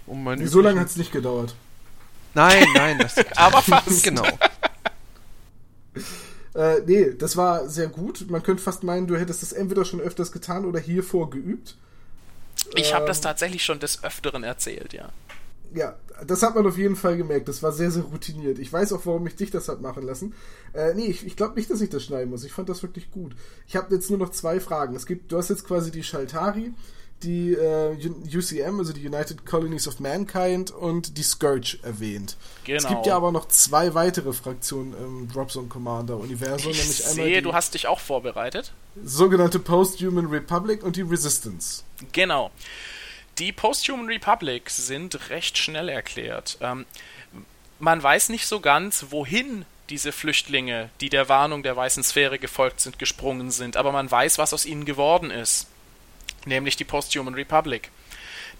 Um 0.05 0.21
mein 0.21 0.45
so 0.45 0.59
lange 0.59 0.81
hat 0.81 0.87
es 0.87 0.97
nicht 0.97 1.13
gedauert. 1.13 1.55
Nein, 2.33 2.67
nein, 2.73 2.99
das 2.99 3.15
aber 3.37 3.61
fast. 3.61 4.03
genau. 4.03 4.25
äh, 6.55 6.81
nee, 6.85 7.13
das 7.13 7.37
war 7.37 7.69
sehr 7.69 7.87
gut. 7.87 8.29
Man 8.29 8.43
könnte 8.43 8.61
fast 8.61 8.83
meinen, 8.83 9.07
du 9.07 9.15
hättest 9.15 9.43
das 9.43 9.53
entweder 9.53 9.85
schon 9.85 10.01
öfters 10.01 10.33
getan 10.33 10.65
oder 10.65 10.81
hiervor 10.81 11.29
geübt. 11.29 11.77
Ich 12.75 12.93
habe 12.93 13.05
das 13.05 13.19
ähm, 13.19 13.23
tatsächlich 13.23 13.63
schon 13.63 13.79
des 13.79 14.03
Öfteren 14.03 14.43
erzählt, 14.43 14.91
ja. 14.91 15.07
Ja, 15.73 15.97
das 16.25 16.41
hat 16.41 16.55
man 16.55 16.65
auf 16.65 16.77
jeden 16.77 16.95
Fall 16.95 17.17
gemerkt. 17.17 17.47
Das 17.47 17.63
war 17.63 17.71
sehr, 17.71 17.91
sehr 17.91 18.03
routiniert. 18.03 18.59
Ich 18.59 18.71
weiß 18.71 18.93
auch, 18.93 19.05
warum 19.05 19.25
ich 19.27 19.35
dich 19.35 19.51
das 19.51 19.67
hat 19.69 19.81
machen 19.81 20.03
lassen. 20.03 20.33
Äh, 20.73 20.93
nee, 20.93 21.05
ich, 21.05 21.25
ich 21.25 21.35
glaube 21.35 21.55
nicht, 21.55 21.69
dass 21.69 21.81
ich 21.81 21.89
das 21.89 22.03
schneiden 22.03 22.29
muss. 22.29 22.43
Ich 22.43 22.51
fand 22.51 22.69
das 22.69 22.83
wirklich 22.83 23.11
gut. 23.11 23.35
Ich 23.67 23.75
habe 23.75 23.93
jetzt 23.93 24.09
nur 24.09 24.19
noch 24.19 24.29
zwei 24.29 24.59
Fragen. 24.59 24.95
Es 24.95 25.05
gibt, 25.05 25.31
du 25.31 25.37
hast 25.37 25.49
jetzt 25.49 25.65
quasi 25.65 25.91
die 25.91 26.03
Shaltari, 26.03 26.73
die 27.23 27.53
äh, 27.53 27.95
UCM, 28.33 28.79
also 28.79 28.93
die 28.93 29.05
United 29.05 29.45
Colonies 29.45 29.87
of 29.87 29.99
Mankind 29.99 30.71
und 30.71 31.17
die 31.17 31.23
Scourge 31.23 31.77
erwähnt. 31.83 32.37
Genau. 32.65 32.77
Es 32.77 32.87
gibt 32.87 33.05
ja 33.05 33.15
aber 33.15 33.31
noch 33.31 33.47
zwei 33.47 33.93
weitere 33.93 34.33
Fraktionen 34.33 34.93
im 34.93 35.27
Dropzone 35.27 35.67
Commander 35.67 36.17
Universum, 36.17 36.71
ich 36.71 36.79
nämlich 36.79 37.07
einmal 37.07 37.25
sehe, 37.25 37.41
du 37.41 37.53
hast 37.53 37.73
dich 37.73 37.87
auch 37.87 37.99
vorbereitet. 37.99 38.73
Sogenannte 39.03 39.59
Post-Human 39.59 40.27
Republic 40.27 40.83
und 40.83 40.95
die 40.95 41.01
Resistance. 41.01 41.83
Genau. 42.11 42.51
Die 43.39 43.51
Post-Human 43.51 44.07
Republic 44.07 44.69
sind 44.69 45.29
recht 45.29 45.57
schnell 45.57 45.89
erklärt. 45.89 46.57
Ähm, 46.61 46.85
man 47.79 48.03
weiß 48.03 48.29
nicht 48.29 48.45
so 48.45 48.59
ganz, 48.59 49.07
wohin 49.09 49.65
diese 49.89 50.11
Flüchtlinge, 50.11 50.89
die 51.01 51.09
der 51.09 51.29
Warnung 51.29 51.63
der 51.63 51.75
weißen 51.75 52.03
Sphäre 52.03 52.37
gefolgt 52.37 52.81
sind, 52.81 52.99
gesprungen 52.99 53.49
sind, 53.49 53.77
aber 53.77 53.91
man 53.91 54.11
weiß, 54.11 54.37
was 54.37 54.53
aus 54.53 54.65
ihnen 54.65 54.85
geworden 54.85 55.31
ist 55.31 55.67
nämlich 56.45 56.75
die 56.75 56.83
Post-Human 56.83 57.33
Republic. 57.33 57.89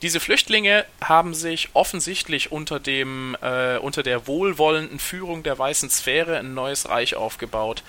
Diese 0.02 0.22
Flüchtlinge 0.22 0.86
haben 1.02 1.34
sich 1.34 1.70
offensichtlich 1.74 2.54
unter, 2.54 2.80
dem, 2.80 3.36
äh, 3.42 3.78
unter 3.78 4.02
der 4.02 4.28
wohlwollenden 4.28 4.98
Führung 4.98 5.44
der 5.44 5.60
Weißen 5.60 5.90
Sphäre 5.90 6.38
ein 6.38 6.54
neues 6.54 6.88
Reich 6.88 7.16
aufgebaut. 7.16 7.84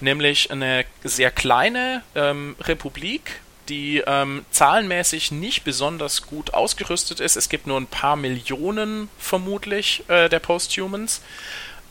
Nämlich 0.00 0.50
eine 0.50 0.86
sehr 1.04 1.30
kleine 1.30 2.02
ähm, 2.14 2.56
Republik, 2.60 3.40
die 3.70 4.02
ähm, 4.06 4.44
zahlenmäßig 4.50 5.30
nicht 5.30 5.64
besonders 5.64 6.26
gut 6.26 6.52
ausgerüstet 6.52 7.20
ist. 7.20 7.36
Es 7.36 7.48
gibt 7.48 7.66
nur 7.66 7.80
ein 7.80 7.86
paar 7.86 8.16
Millionen 8.16 9.08
vermutlich 9.18 10.02
äh, 10.08 10.28
der 10.28 10.40
Posthumans. 10.40 11.22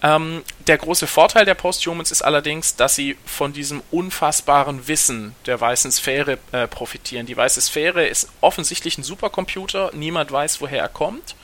Ähm, 0.02 0.44
der 0.68 0.78
große 0.78 1.08
Vorteil 1.08 1.46
der 1.46 1.56
Posthumans 1.56 2.12
ist 2.12 2.22
allerdings, 2.22 2.76
dass 2.76 2.96
sie 2.96 3.18
von 3.26 3.52
diesem 3.52 3.82
unfassbaren 3.92 4.88
Wissen 4.88 5.36
der 5.46 5.60
weißen 5.60 5.92
Sphäre 5.92 6.38
äh, 6.52 6.68
profitieren. 6.68 7.26
Die 7.26 7.36
weiße 7.36 7.60
Sphäre 7.60 8.06
ist 8.06 8.30
offensichtlich 8.40 8.98
ein 8.98 9.04
Supercomputer, 9.04 9.92
niemand 9.94 10.32
weiß, 10.32 10.62
woher 10.62 10.82
er 10.82 10.90
kommt. 10.90 11.36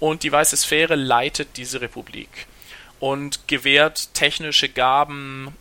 Und 0.00 0.22
die 0.22 0.32
weiße 0.32 0.56
Sphäre 0.56 0.96
leitet 0.96 1.56
diese 1.56 1.80
Republik 1.80 2.46
und 2.98 3.46
gewährt 3.46 4.14
technische 4.14 4.68
Gaben, 4.68 5.54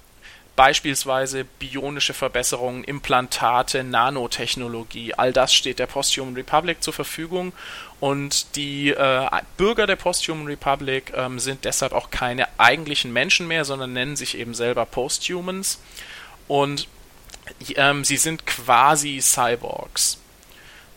beispielsweise 0.62 1.44
bionische 1.44 2.14
Verbesserungen, 2.14 2.84
Implantate, 2.84 3.84
Nanotechnologie. 3.84 5.16
All 5.16 5.34
das 5.34 5.56
steht 5.56 5.80
der 5.80 5.88
Posthuman 5.88 6.36
Republic 6.36 6.84
zur 6.84 6.94
Verfügung 6.94 7.52
und 8.00 8.56
die 8.56 8.92
äh, 8.92 9.28
Bürger 9.58 9.88
der 9.88 9.96
Posthuman 9.96 10.46
Republic 10.46 11.14
ähm, 11.16 11.40
sind 11.40 11.66
deshalb 11.66 11.94
auch 11.94 12.12
keine 12.12 12.48
eigentlichen 12.60 13.12
Menschen 13.12 13.48
mehr, 13.48 13.66
sondern 13.66 13.94
nennen 13.94 14.16
sich 14.16 14.38
eben 14.38 14.54
selber 14.54 14.86
Posthumans. 14.86 15.80
Und 16.48 16.88
ähm, 17.76 18.04
sie 18.04 18.18
sind 18.18 18.46
quasi 18.46 19.20
Cyborgs. 19.20 20.20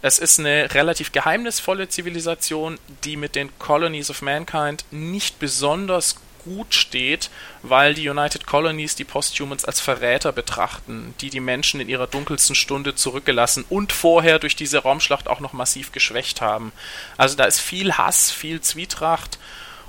Es 0.02 0.18
ist 0.18 0.40
eine 0.40 0.74
relativ 0.74 1.10
geheimnisvolle 1.10 1.88
Zivilisation, 1.88 2.78
die 3.04 3.16
mit 3.16 3.34
den 3.34 3.48
Colonies 3.58 4.10
of 4.10 4.20
Mankind 4.20 4.84
nicht 4.90 5.38
besonders 5.38 6.16
gut 6.44 6.74
steht, 6.74 7.30
weil 7.62 7.94
die 7.94 8.08
United 8.08 8.46
Colonies 8.46 8.94
die 8.94 9.04
Posthumans 9.04 9.64
als 9.64 9.80
Verräter 9.80 10.32
betrachten, 10.32 11.14
die 11.20 11.30
die 11.30 11.40
Menschen 11.40 11.80
in 11.80 11.88
ihrer 11.88 12.06
dunkelsten 12.06 12.54
Stunde 12.54 12.94
zurückgelassen 12.94 13.64
und 13.68 13.92
vorher 13.92 14.38
durch 14.38 14.56
diese 14.56 14.78
Raumschlacht 14.78 15.28
auch 15.28 15.40
noch 15.40 15.52
massiv 15.52 15.92
geschwächt 15.92 16.40
haben. 16.40 16.72
Also 17.16 17.36
da 17.36 17.44
ist 17.44 17.60
viel 17.60 17.94
Hass, 17.94 18.30
viel 18.30 18.60
Zwietracht 18.60 19.38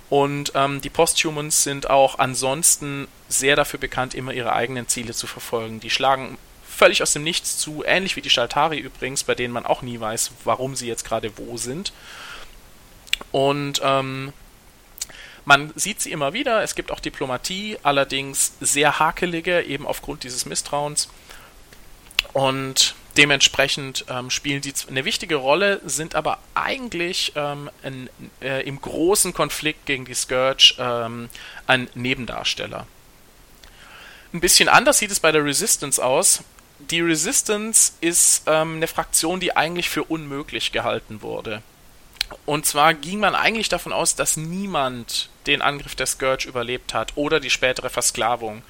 und 0.09 0.51
ähm, 0.55 0.81
die 0.81 0.89
Posthumans 0.89 1.63
sind 1.63 1.89
auch 1.89 2.19
ansonsten 2.19 3.07
sehr 3.27 3.55
dafür 3.55 3.79
bekannt, 3.79 4.13
immer 4.13 4.33
ihre 4.33 4.53
eigenen 4.53 4.87
Ziele 4.87 5.13
zu 5.13 5.27
verfolgen. 5.27 5.79
Die 5.79 5.89
schlagen 5.89 6.37
völlig 6.67 7.01
aus 7.01 7.13
dem 7.13 7.23
Nichts 7.23 7.57
zu, 7.57 7.83
ähnlich 7.85 8.15
wie 8.15 8.21
die 8.21 8.29
Staltari 8.29 8.77
übrigens, 8.77 9.23
bei 9.23 9.33
denen 9.33 9.53
man 9.53 9.65
auch 9.65 9.81
nie 9.81 9.99
weiß, 9.99 10.31
warum 10.43 10.75
sie 10.75 10.87
jetzt 10.87 11.05
gerade 11.05 11.37
wo 11.37 11.57
sind. 11.57 11.93
Und 13.31 13.81
ähm, 13.83 14.33
man 15.45 15.71
sieht 15.75 16.01
sie 16.01 16.12
immer 16.12 16.34
wieder, 16.34 16.63
es 16.63 16.75
gibt 16.75 16.91
auch 16.91 16.99
Diplomatie, 16.99 17.77
allerdings 17.84 18.53
sehr 18.60 18.99
hakelige, 18.99 19.62
eben 19.62 19.86
aufgrund 19.86 20.23
dieses 20.23 20.45
Misstrauens. 20.45 21.08
Und 22.34 22.95
dementsprechend 23.15 24.05
ähm, 24.10 24.29
spielen 24.29 24.62
die 24.62 24.73
eine 24.89 25.05
wichtige 25.05 25.36
Rolle, 25.36 25.81
sind 25.86 26.15
aber 26.15 26.39
eigentlich 26.53 27.31
ähm, 27.36 27.69
in, 27.84 28.10
äh, 28.41 28.67
im 28.67 28.81
großen 28.81 29.34
Konflikt 29.34 29.86
gegen 29.86 30.05
die 30.05 30.15
Scourge 30.15 30.75
ähm, 30.79 31.29
ein 31.67 31.88
Nebendarsteller. 31.93 32.88
Ein 34.34 34.41
bisschen 34.41 34.67
anders 34.67 34.97
sieht 34.97 35.12
es 35.12 35.19
bei 35.19 35.31
der 35.31 35.45
Resistance 35.45 36.03
aus. 36.03 36.43
Die 36.79 36.99
Resistance 36.99 37.93
ist 38.01 38.43
ähm, 38.47 38.77
eine 38.77 38.88
Fraktion, 38.88 39.39
die 39.39 39.55
eigentlich 39.55 39.89
für 39.89 40.03
unmöglich 40.03 40.73
gehalten 40.73 41.21
wurde. 41.21 41.62
Und 42.45 42.65
zwar 42.65 42.93
ging 42.93 43.19
man 43.19 43.35
eigentlich 43.35 43.69
davon 43.69 43.93
aus, 43.93 44.15
dass 44.15 44.38
niemand 44.38 45.29
den 45.47 45.61
Angriff 45.61 45.95
der 45.95 46.07
Scourge 46.07 46.47
überlebt 46.47 46.93
hat 46.93 47.13
oder 47.15 47.39
die 47.39 47.49
spätere 47.49 47.89
Versklavung. 47.89 48.63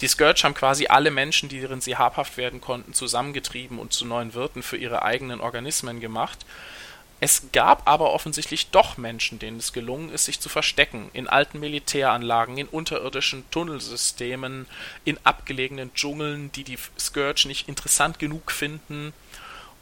Die 0.00 0.08
Scourge 0.08 0.42
haben 0.44 0.54
quasi 0.54 0.86
alle 0.86 1.10
Menschen, 1.10 1.48
deren 1.48 1.80
sie 1.80 1.96
habhaft 1.96 2.36
werden 2.36 2.60
konnten, 2.60 2.94
zusammengetrieben 2.94 3.78
und 3.78 3.92
zu 3.92 4.06
neuen 4.06 4.34
Wirten 4.34 4.62
für 4.62 4.76
ihre 4.76 5.02
eigenen 5.02 5.40
Organismen 5.40 6.00
gemacht. 6.00 6.46
Es 7.20 7.52
gab 7.52 7.86
aber 7.86 8.12
offensichtlich 8.12 8.70
doch 8.70 8.96
Menschen, 8.96 9.38
denen 9.38 9.58
es 9.58 9.72
gelungen 9.72 10.10
ist, 10.10 10.24
sich 10.24 10.40
zu 10.40 10.48
verstecken. 10.48 11.08
In 11.12 11.28
alten 11.28 11.60
Militäranlagen, 11.60 12.58
in 12.58 12.66
unterirdischen 12.66 13.44
Tunnelsystemen, 13.50 14.66
in 15.04 15.18
abgelegenen 15.22 15.94
Dschungeln, 15.94 16.50
die 16.52 16.64
die 16.64 16.78
Scourge 16.98 17.46
nicht 17.46 17.68
interessant 17.68 18.18
genug 18.18 18.50
finden 18.50 19.12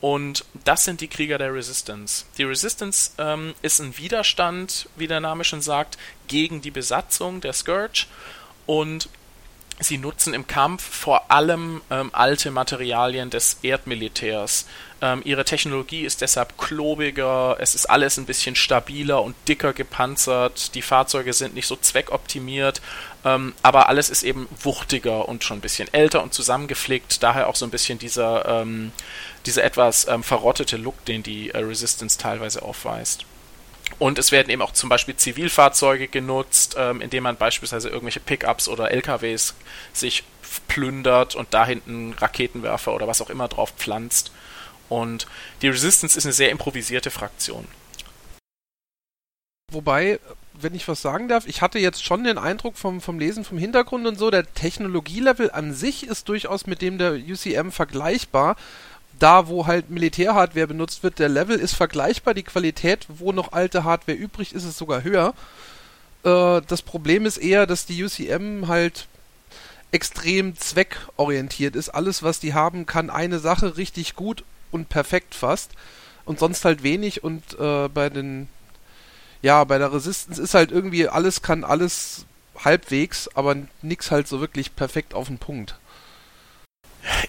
und 0.01 0.45
das 0.65 0.85
sind 0.85 1.01
die 1.01 1.09
Krieger 1.09 1.39
der 1.39 1.55
Resistance. 1.55 2.25
Die 2.39 2.45
Resistance 2.45 3.13
ähm, 3.19 3.55
ist 3.63 3.81
ein 3.81 3.97
Widerstand, 3.99 4.89
wie 4.97 5.07
der 5.07 5.21
Name 5.21 5.45
schon 5.45 5.61
sagt, 5.61 5.99
gegen 6.29 6.63
die 6.63 6.71
Besatzung 6.71 7.41
der 7.41 7.53
Scourge 7.53 8.07
und 8.67 9.09
sie 9.81 9.99
nutzen 9.99 10.35
im 10.35 10.47
Kampf 10.47 10.83
vor 10.83 11.31
allem 11.31 11.81
ähm, 11.91 12.11
alte 12.13 12.51
Materialien 12.51 13.31
des 13.31 13.59
Erdmilitärs. 13.63 14.67
Ähm, 15.03 15.23
ihre 15.25 15.45
Technologie 15.45 16.05
ist 16.05 16.21
deshalb 16.21 16.59
klobiger, 16.59 17.57
es 17.59 17.75
ist 17.75 17.87
alles 17.87 18.19
ein 18.19 18.27
bisschen 18.27 18.55
stabiler 18.55 19.23
und 19.23 19.35
dicker 19.49 19.73
gepanzert, 19.73 20.75
die 20.75 20.83
Fahrzeuge 20.83 21.33
sind 21.33 21.55
nicht 21.55 21.67
so 21.67 21.77
zweckoptimiert, 21.77 22.83
ähm, 23.25 23.55
aber 23.63 23.89
alles 23.89 24.11
ist 24.11 24.23
eben 24.23 24.47
wuchtiger 24.63 25.27
und 25.29 25.43
schon 25.43 25.59
ein 25.59 25.63
bisschen 25.63 25.93
älter 25.93 26.23
und 26.23 26.35
zusammengepflegt, 26.35 27.23
daher 27.23 27.49
auch 27.49 27.57
so 27.57 27.65
ein 27.65 27.71
bisschen 27.71 27.99
dieser 27.99 28.47
ähm, 28.47 28.93
dieser 29.46 29.64
etwas 29.64 30.07
ähm, 30.09 30.22
verrottete 30.22 30.76
Look, 30.76 31.05
den 31.05 31.22
die 31.22 31.50
äh, 31.50 31.59
Resistance 31.59 32.18
teilweise 32.18 32.62
aufweist. 32.62 33.24
Und 33.98 34.18
es 34.18 34.33
werden 34.33 34.50
eben 34.50 34.62
auch 34.62 34.72
zum 34.72 34.88
Beispiel 34.88 35.16
Zivilfahrzeuge 35.16 36.09
genutzt, 36.09 36.76
ähm, 36.79 37.00
indem 37.00 37.24
man 37.24 37.37
beispielsweise 37.37 37.88
irgendwelche 37.88 38.20
Pickups 38.20 38.68
oder 38.68 38.90
LKWs 38.90 39.55
sich 39.92 40.24
plündert 40.68 41.35
und 41.35 41.53
da 41.53 41.66
hinten 41.66 42.14
Raketenwerfer 42.14 42.94
oder 42.94 43.09
was 43.09 43.20
auch 43.20 43.31
immer 43.31 43.48
drauf 43.48 43.72
pflanzt. 43.76 44.33
Und 44.88 45.26
die 45.62 45.68
Resistance 45.68 46.16
ist 46.18 46.24
eine 46.24 46.33
sehr 46.33 46.50
improvisierte 46.50 47.11
Fraktion. 47.11 47.66
Wobei, 49.72 50.18
wenn 50.53 50.74
ich 50.74 50.88
was 50.88 51.00
sagen 51.00 51.29
darf, 51.29 51.46
ich 51.46 51.62
hatte 51.62 51.79
jetzt 51.79 52.05
schon 52.05 52.24
den 52.24 52.38
Eindruck 52.38 52.76
vom, 52.76 53.00
vom 53.00 53.20
Lesen 53.20 53.44
vom 53.44 53.57
Hintergrund 53.57 54.07
und 54.07 54.18
so, 54.18 54.31
der 54.31 54.53
Technologielevel 54.53 55.50
an 55.53 55.72
sich 55.72 56.07
ist 56.07 56.29
durchaus 56.29 56.66
mit 56.66 56.83
dem 56.83 56.98
der 56.98 57.12
UCM 57.12 57.70
vergleichbar 57.70 58.57
da, 59.23 59.49
wo 59.49 59.67
halt 59.67 59.91
Militärhardware 59.91 60.67
benutzt 60.67 61.03
wird, 61.03 61.19
der 61.19 61.29
Level 61.29 61.59
ist 61.59 61.75
vergleichbar, 61.75 62.35
die 62.35 62.43
Qualität, 62.43 63.07
wo 63.09 63.33
noch 63.33 63.53
alte 63.53 63.85
Hardware 63.85 64.17
übrig 64.17 64.55
ist, 64.55 64.65
ist 64.65 64.79
sogar 64.79 65.05
höher. 65.05 65.35
Äh, 66.25 66.63
das 66.67 66.83
Problem 66.83 67.27
ist 67.27 67.37
eher, 67.37 67.67
dass 67.67 67.87
die 67.87 68.03
UCM 68.03 68.67
halt 68.67 69.07
extrem 69.93 70.57
zweckorientiert 70.57 71.77
ist. 71.77 71.91
Alles, 71.91 72.23
was 72.23 72.41
die 72.41 72.55
haben, 72.55 72.87
kann 72.87 73.11
eine 73.11 73.39
Sache 73.39 73.77
richtig 73.77 74.15
gut 74.15 74.45
und 74.71 74.89
perfekt 74.89 75.35
fast 75.35 75.73
und 76.25 76.39
sonst 76.39 76.65
halt 76.65 76.83
wenig 76.83 77.25
und 77.25 77.59
äh, 77.59 77.89
bei 77.89 78.09
den 78.09 78.49
ja, 79.43 79.65
bei 79.65 79.79
der 79.79 79.93
Resistance 79.93 80.41
ist 80.41 80.55
halt 80.55 80.71
irgendwie 80.71 81.09
alles 81.09 81.43
kann 81.43 81.65
alles 81.65 82.27
halbwegs, 82.57 83.29
aber 83.35 83.57
nix 83.83 84.11
halt 84.11 84.29
so 84.29 84.41
wirklich 84.41 84.77
perfekt 84.77 85.15
auf 85.15 85.29
den 85.29 85.39
Punkt. 85.39 85.77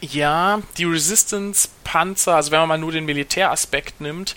Ja, 0.01 0.61
die 0.77 0.85
Resistance-Panzer, 0.85 2.35
also 2.35 2.51
wenn 2.51 2.59
man 2.59 2.69
mal 2.69 2.77
nur 2.77 2.91
den 2.91 3.05
Militäraspekt 3.05 4.01
nimmt, 4.01 4.35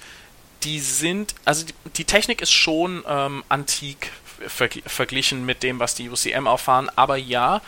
die 0.62 0.81
sind, 0.81 1.35
also 1.44 1.66
die, 1.66 1.75
die 1.97 2.05
Technik 2.05 2.40
ist 2.40 2.53
schon 2.53 3.05
ähm, 3.07 3.44
antik 3.49 4.11
verg 4.47 4.83
verglichen 4.87 5.44
mit 5.47 5.62
dem, 5.62 5.79
was 5.79 5.94
die 5.94 6.11
UCM 6.11 6.47
auffahren, 6.47 6.90
aber 6.97 7.16
ja, 7.16 7.62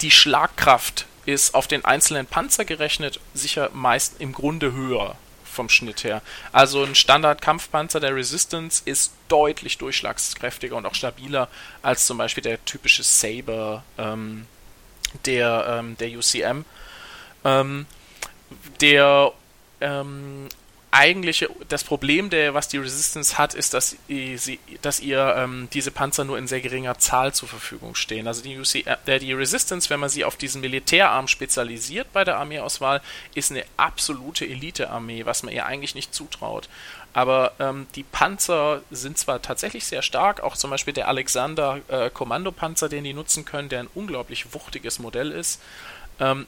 die 0.00 0.10
Schlagkraft 0.10 1.06
ist 1.24 1.54
auf 1.54 1.66
den 1.66 1.84
einzelnen 1.84 2.26
Panzer 2.26 2.64
gerechnet 2.64 3.20
sicher 3.34 3.70
meist 3.72 4.20
im 4.20 4.32
Grunde 4.32 4.72
höher 4.72 5.16
vom 5.44 5.68
Schnitt 5.68 6.04
her. 6.04 6.22
Also 6.52 6.84
ein 6.84 6.94
Standard-Kampfpanzer 6.94 7.98
der 7.98 8.14
Resistance 8.14 8.82
ist 8.84 9.12
deutlich 9.28 9.78
durchschlagskräftiger 9.78 10.76
und 10.76 10.86
auch 10.86 10.94
stabiler 10.94 11.48
als 11.82 12.06
zum 12.06 12.18
Beispiel 12.18 12.42
der 12.42 12.64
typische 12.64 13.02
Saber 13.02 13.82
ähm, 13.98 14.46
der, 15.24 15.78
ähm, 15.80 15.96
der 15.96 16.10
UCM. 16.10 16.64
Ähm, 17.46 17.86
der 18.80 19.32
ähm, 19.80 20.48
eigentliche, 20.90 21.50
das 21.68 21.84
Problem, 21.84 22.30
der, 22.30 22.54
was 22.54 22.68
die 22.68 22.78
Resistance 22.78 23.36
hat, 23.36 23.54
ist, 23.54 23.74
dass, 23.74 23.96
sie, 24.08 24.58
dass 24.80 25.00
ihr 25.00 25.34
ähm, 25.36 25.68
diese 25.72 25.90
Panzer 25.90 26.24
nur 26.24 26.38
in 26.38 26.46
sehr 26.46 26.62
geringer 26.62 26.98
Zahl 26.98 27.34
zur 27.34 27.48
Verfügung 27.48 27.94
stehen. 27.94 28.26
Also 28.26 28.42
die, 28.42 28.58
UC, 28.58 28.86
äh, 29.06 29.18
die 29.18 29.32
Resistance, 29.34 29.90
wenn 29.90 30.00
man 30.00 30.08
sie 30.08 30.24
auf 30.24 30.36
diesen 30.36 30.62
Militärarm 30.62 31.28
spezialisiert 31.28 32.12
bei 32.12 32.24
der 32.24 32.38
Armeeauswahl, 32.38 33.02
ist 33.34 33.50
eine 33.50 33.64
absolute 33.76 34.46
Elite-Armee, 34.46 35.26
was 35.26 35.42
man 35.42 35.52
ihr 35.52 35.66
eigentlich 35.66 35.94
nicht 35.94 36.14
zutraut. 36.14 36.68
Aber 37.12 37.52
ähm, 37.58 37.86
die 37.94 38.02
Panzer 38.02 38.82
sind 38.90 39.18
zwar 39.18 39.42
tatsächlich 39.42 39.84
sehr 39.84 40.02
stark, 40.02 40.42
auch 40.42 40.56
zum 40.56 40.70
Beispiel 40.70 40.94
der 40.94 41.08
Alexander 41.08 41.80
äh, 41.88 42.10
Kommandopanzer, 42.10 42.88
den 42.88 43.04
die 43.04 43.14
nutzen 43.14 43.44
können, 43.44 43.68
der 43.68 43.80
ein 43.80 43.88
unglaublich 43.94 44.54
wuchtiges 44.54 44.98
Modell 44.98 45.30
ist. 45.30 45.60
Ähm, 46.20 46.46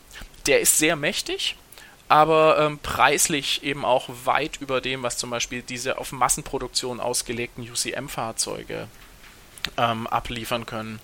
der 0.48 0.61
ist 0.61 0.78
sehr 0.78 0.96
mächtig, 0.96 1.56
aber 2.08 2.58
ähm, 2.58 2.78
preislich 2.82 3.62
eben 3.62 3.84
auch 3.84 4.08
weit 4.24 4.56
über 4.61 4.80
dem, 4.80 5.02
was 5.02 5.18
zum 5.18 5.30
Beispiel 5.30 5.62
diese 5.62 5.98
auf 5.98 6.11
Massenproduktion 6.11 7.00
ausgelegten 7.00 7.68
UCM-Fahrzeuge 7.70 8.88
ähm, 9.76 10.06
abliefern 10.06 10.66
können. 10.66 11.00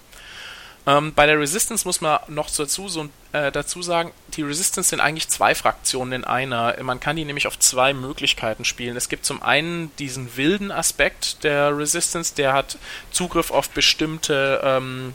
Ähm, 0.86 1.14
bei 1.14 1.26
der 1.26 1.38
Resistance 1.38 1.86
muss 1.86 2.00
man 2.00 2.20
noch 2.28 2.50
dazu, 2.50 2.88
so, 2.88 3.08
äh, 3.32 3.50
dazu 3.50 3.82
sagen, 3.82 4.12
die 4.34 4.42
Resistance 4.42 4.90
sind 4.90 5.00
eigentlich 5.00 5.28
zwei 5.28 5.54
Fraktionen 5.54 6.12
in 6.12 6.24
einer. 6.24 6.76
Man 6.82 7.00
kann 7.00 7.16
die 7.16 7.24
nämlich 7.24 7.46
auf 7.46 7.58
zwei 7.58 7.94
Möglichkeiten 7.94 8.64
spielen. 8.64 8.96
Es 8.96 9.08
gibt 9.08 9.24
zum 9.24 9.42
einen 9.42 9.94
diesen 9.96 10.36
wilden 10.36 10.70
Aspekt 10.70 11.42
der 11.42 11.76
Resistance, 11.76 12.34
der 12.34 12.52
hat 12.52 12.78
Zugriff 13.12 13.50
auf 13.50 13.70
bestimmte 13.70 14.60
ähm, 14.62 15.14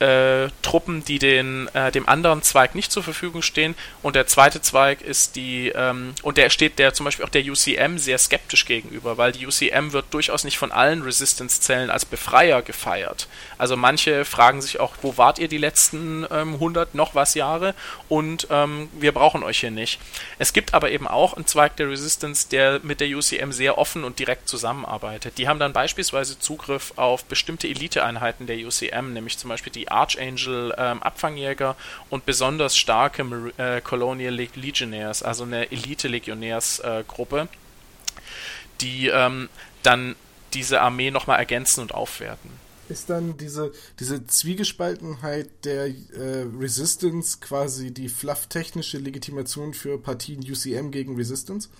äh, 0.00 0.48
Truppen, 0.62 1.04
die 1.04 1.18
den, 1.18 1.68
äh, 1.74 1.92
dem 1.92 2.08
anderen 2.08 2.42
Zweig 2.42 2.74
nicht 2.74 2.92
zur 2.92 3.02
Verfügung 3.02 3.42
stehen. 3.42 3.74
Und 4.02 4.16
der 4.16 4.26
zweite 4.26 4.60
Zweig 4.60 5.02
ist 5.02 5.36
die, 5.36 5.68
ähm, 5.68 6.14
und 6.22 6.36
der 6.36 6.50
steht 6.50 6.78
der 6.78 6.94
zum 6.94 7.04
Beispiel 7.04 7.24
auch 7.24 7.30
der 7.30 7.42
UCM 7.44 7.98
sehr 7.98 8.18
skeptisch 8.18 8.66
gegenüber, 8.66 9.18
weil 9.18 9.32
die 9.32 9.46
UCM 9.46 9.92
wird 9.92 10.06
durchaus 10.10 10.44
nicht 10.44 10.58
von 10.58 10.72
allen 10.72 11.02
Resistance-Zellen 11.02 11.90
als 11.90 12.04
Befreier 12.04 12.62
gefeiert. 12.62 13.28
Also 13.58 13.76
manche 13.76 14.24
fragen 14.24 14.62
sich 14.62 14.80
auch, 14.80 14.94
wo 15.02 15.16
wart 15.16 15.38
ihr 15.38 15.48
die 15.48 15.58
letzten 15.58 16.26
ähm, 16.30 16.54
100 16.54 16.94
noch 16.94 17.14
was 17.14 17.34
Jahre 17.34 17.74
und 18.08 18.48
ähm, 18.50 18.88
wir 18.92 19.12
brauchen 19.12 19.42
euch 19.42 19.60
hier 19.60 19.70
nicht. 19.70 20.00
Es 20.38 20.52
gibt 20.52 20.74
aber 20.74 20.90
eben 20.90 21.06
auch 21.06 21.34
einen 21.34 21.46
Zweig 21.46 21.76
der 21.76 21.88
Resistance, 21.88 22.48
der 22.50 22.80
mit 22.82 23.00
der 23.00 23.08
UCM 23.08 23.52
sehr 23.52 23.78
offen 23.78 24.04
und 24.04 24.18
direkt 24.18 24.48
zusammenarbeitet. 24.48 25.38
Die 25.38 25.48
haben 25.48 25.58
dann 25.58 25.72
beispielsweise 25.72 26.38
Zugriff 26.38 26.92
auf 26.96 27.24
bestimmte 27.24 27.68
Eliteeinheiten 27.68 28.46
der 28.46 28.56
UCM, 28.56 29.12
nämlich 29.12 29.38
zum 29.38 29.50
Beispiel 29.50 29.63
die 29.70 29.88
Archangel 29.90 30.74
ähm, 30.76 31.02
Abfangjäger 31.02 31.76
und 32.10 32.26
besonders 32.26 32.76
starke 32.76 33.52
äh, 33.56 33.80
Colonial 33.80 34.34
Legionnaires, 34.34 35.22
also 35.22 35.44
eine 35.44 35.70
Elite-Legionärsgruppe, 35.70 37.40
äh, 37.40 37.46
die 38.80 39.08
ähm, 39.08 39.48
dann 39.82 40.16
diese 40.52 40.80
Armee 40.80 41.10
nochmal 41.10 41.38
ergänzen 41.38 41.80
und 41.80 41.94
aufwerten. 41.94 42.50
Ist 42.88 43.08
dann 43.08 43.36
diese, 43.38 43.72
diese 43.98 44.26
Zwiegespaltenheit 44.26 45.48
der 45.64 45.86
äh, 45.86 46.46
Resistance 46.58 47.38
quasi 47.40 47.92
die 47.92 48.10
flufftechnische 48.10 48.98
Legitimation 48.98 49.72
für 49.72 49.98
Partien 49.98 50.40
UCM 50.40 50.90
gegen 50.90 51.16
Resistance? 51.16 51.70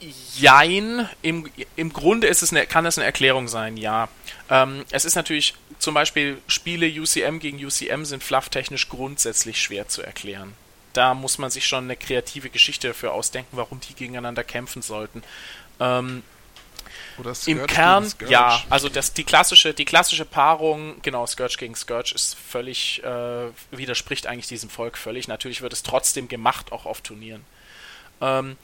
Jein, 0.00 1.08
im, 1.22 1.50
im 1.76 1.92
Grunde 1.92 2.26
ist 2.26 2.42
es 2.42 2.50
eine, 2.50 2.66
kann 2.66 2.84
es 2.86 2.98
eine 2.98 3.06
Erklärung 3.06 3.48
sein, 3.48 3.76
ja. 3.76 4.08
Ähm, 4.50 4.84
es 4.90 5.04
ist 5.04 5.14
natürlich, 5.14 5.54
zum 5.78 5.94
Beispiel 5.94 6.38
Spiele 6.48 6.86
UCM 6.86 7.38
gegen 7.38 7.64
UCM 7.64 8.04
sind 8.04 8.22
flufftechnisch 8.22 8.88
grundsätzlich 8.88 9.60
schwer 9.60 9.88
zu 9.88 10.02
erklären. 10.02 10.52
Da 10.92 11.14
muss 11.14 11.38
man 11.38 11.50
sich 11.50 11.66
schon 11.66 11.84
eine 11.84 11.96
kreative 11.96 12.50
Geschichte 12.50 12.88
dafür 12.88 13.12
ausdenken, 13.12 13.56
warum 13.56 13.80
die 13.80 13.94
gegeneinander 13.94 14.44
kämpfen 14.44 14.82
sollten. 14.82 15.22
Ähm, 15.80 16.22
Im 17.46 17.66
Kern, 17.66 18.10
ja, 18.28 18.62
also 18.68 18.88
das, 18.88 19.14
die, 19.14 19.24
klassische, 19.24 19.72
die 19.72 19.86
klassische 19.86 20.26
Paarung, 20.26 21.00
genau, 21.02 21.26
Scourge 21.26 21.56
gegen 21.58 21.74
Scourge 21.74 22.12
ist 22.14 22.34
völlig, 22.34 23.02
äh, 23.02 23.48
widerspricht 23.70 24.26
eigentlich 24.26 24.48
diesem 24.48 24.68
Volk 24.68 24.98
völlig. 24.98 25.26
Natürlich 25.28 25.62
wird 25.62 25.72
es 25.72 25.82
trotzdem 25.82 26.28
gemacht, 26.28 26.72
auch 26.72 26.84
auf 26.84 27.00
Turnieren. 27.00 27.44
Ähm, 28.20 28.56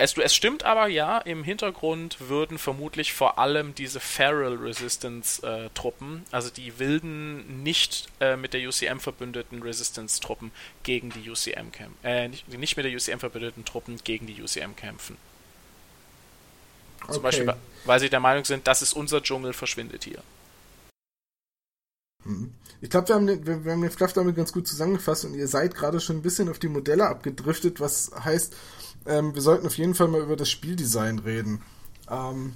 es, 0.00 0.16
es 0.16 0.34
stimmt 0.34 0.64
aber, 0.64 0.86
ja, 0.86 1.18
im 1.18 1.44
Hintergrund 1.44 2.16
würden 2.20 2.56
vermutlich 2.56 3.12
vor 3.12 3.38
allem 3.38 3.74
diese 3.74 4.00
Feral 4.00 4.54
Resistance 4.54 5.46
äh, 5.46 5.68
Truppen, 5.74 6.24
also 6.30 6.48
die 6.48 6.78
wilden, 6.78 7.62
nicht 7.62 8.08
äh, 8.18 8.36
mit 8.36 8.54
der 8.54 8.66
UCM 8.66 8.98
verbündeten 8.98 9.62
Resistance 9.62 10.18
Truppen 10.18 10.52
gegen 10.84 11.10
die 11.10 11.28
UCM 11.28 11.70
kämpfen. 11.70 11.98
Äh, 12.02 12.28
nicht, 12.28 12.48
nicht, 12.48 12.76
mit 12.78 12.86
der 12.86 12.92
UCM 12.94 13.18
verbündeten 13.18 13.66
Truppen 13.66 13.98
gegen 14.02 14.26
die 14.26 14.42
UCM 14.42 14.74
kämpfen. 14.74 15.18
Okay. 17.02 17.12
Zum 17.12 17.22
Beispiel, 17.22 17.54
weil 17.84 18.00
sie 18.00 18.08
der 18.08 18.20
Meinung 18.20 18.46
sind, 18.46 18.66
das 18.66 18.80
ist 18.80 18.94
unser 18.94 19.22
Dschungel, 19.22 19.52
verschwindet 19.52 20.04
hier. 20.04 20.22
Mhm. 22.24 22.54
Ich 22.80 22.88
glaube, 22.88 23.08
wir 23.08 23.14
haben, 23.16 23.26
den, 23.26 23.46
wir, 23.46 23.64
wir 23.66 23.72
haben 23.72 23.82
den 23.82 23.90
Fluff 23.90 24.14
damit 24.14 24.36
ganz 24.36 24.52
gut 24.52 24.66
zusammengefasst 24.66 25.26
und 25.26 25.34
ihr 25.34 25.46
seid 25.46 25.74
gerade 25.74 26.00
schon 26.00 26.16
ein 26.16 26.22
bisschen 26.22 26.48
auf 26.48 26.58
die 26.58 26.68
Modelle 26.68 27.06
abgedriftet, 27.06 27.80
was 27.80 28.10
heißt, 28.24 28.56
ähm, 29.06 29.34
wir 29.34 29.42
sollten 29.42 29.66
auf 29.66 29.78
jeden 29.78 29.94
Fall 29.94 30.08
mal 30.08 30.20
über 30.20 30.36
das 30.36 30.50
Spieldesign 30.50 31.18
reden. 31.20 31.62
Ähm, 32.10 32.54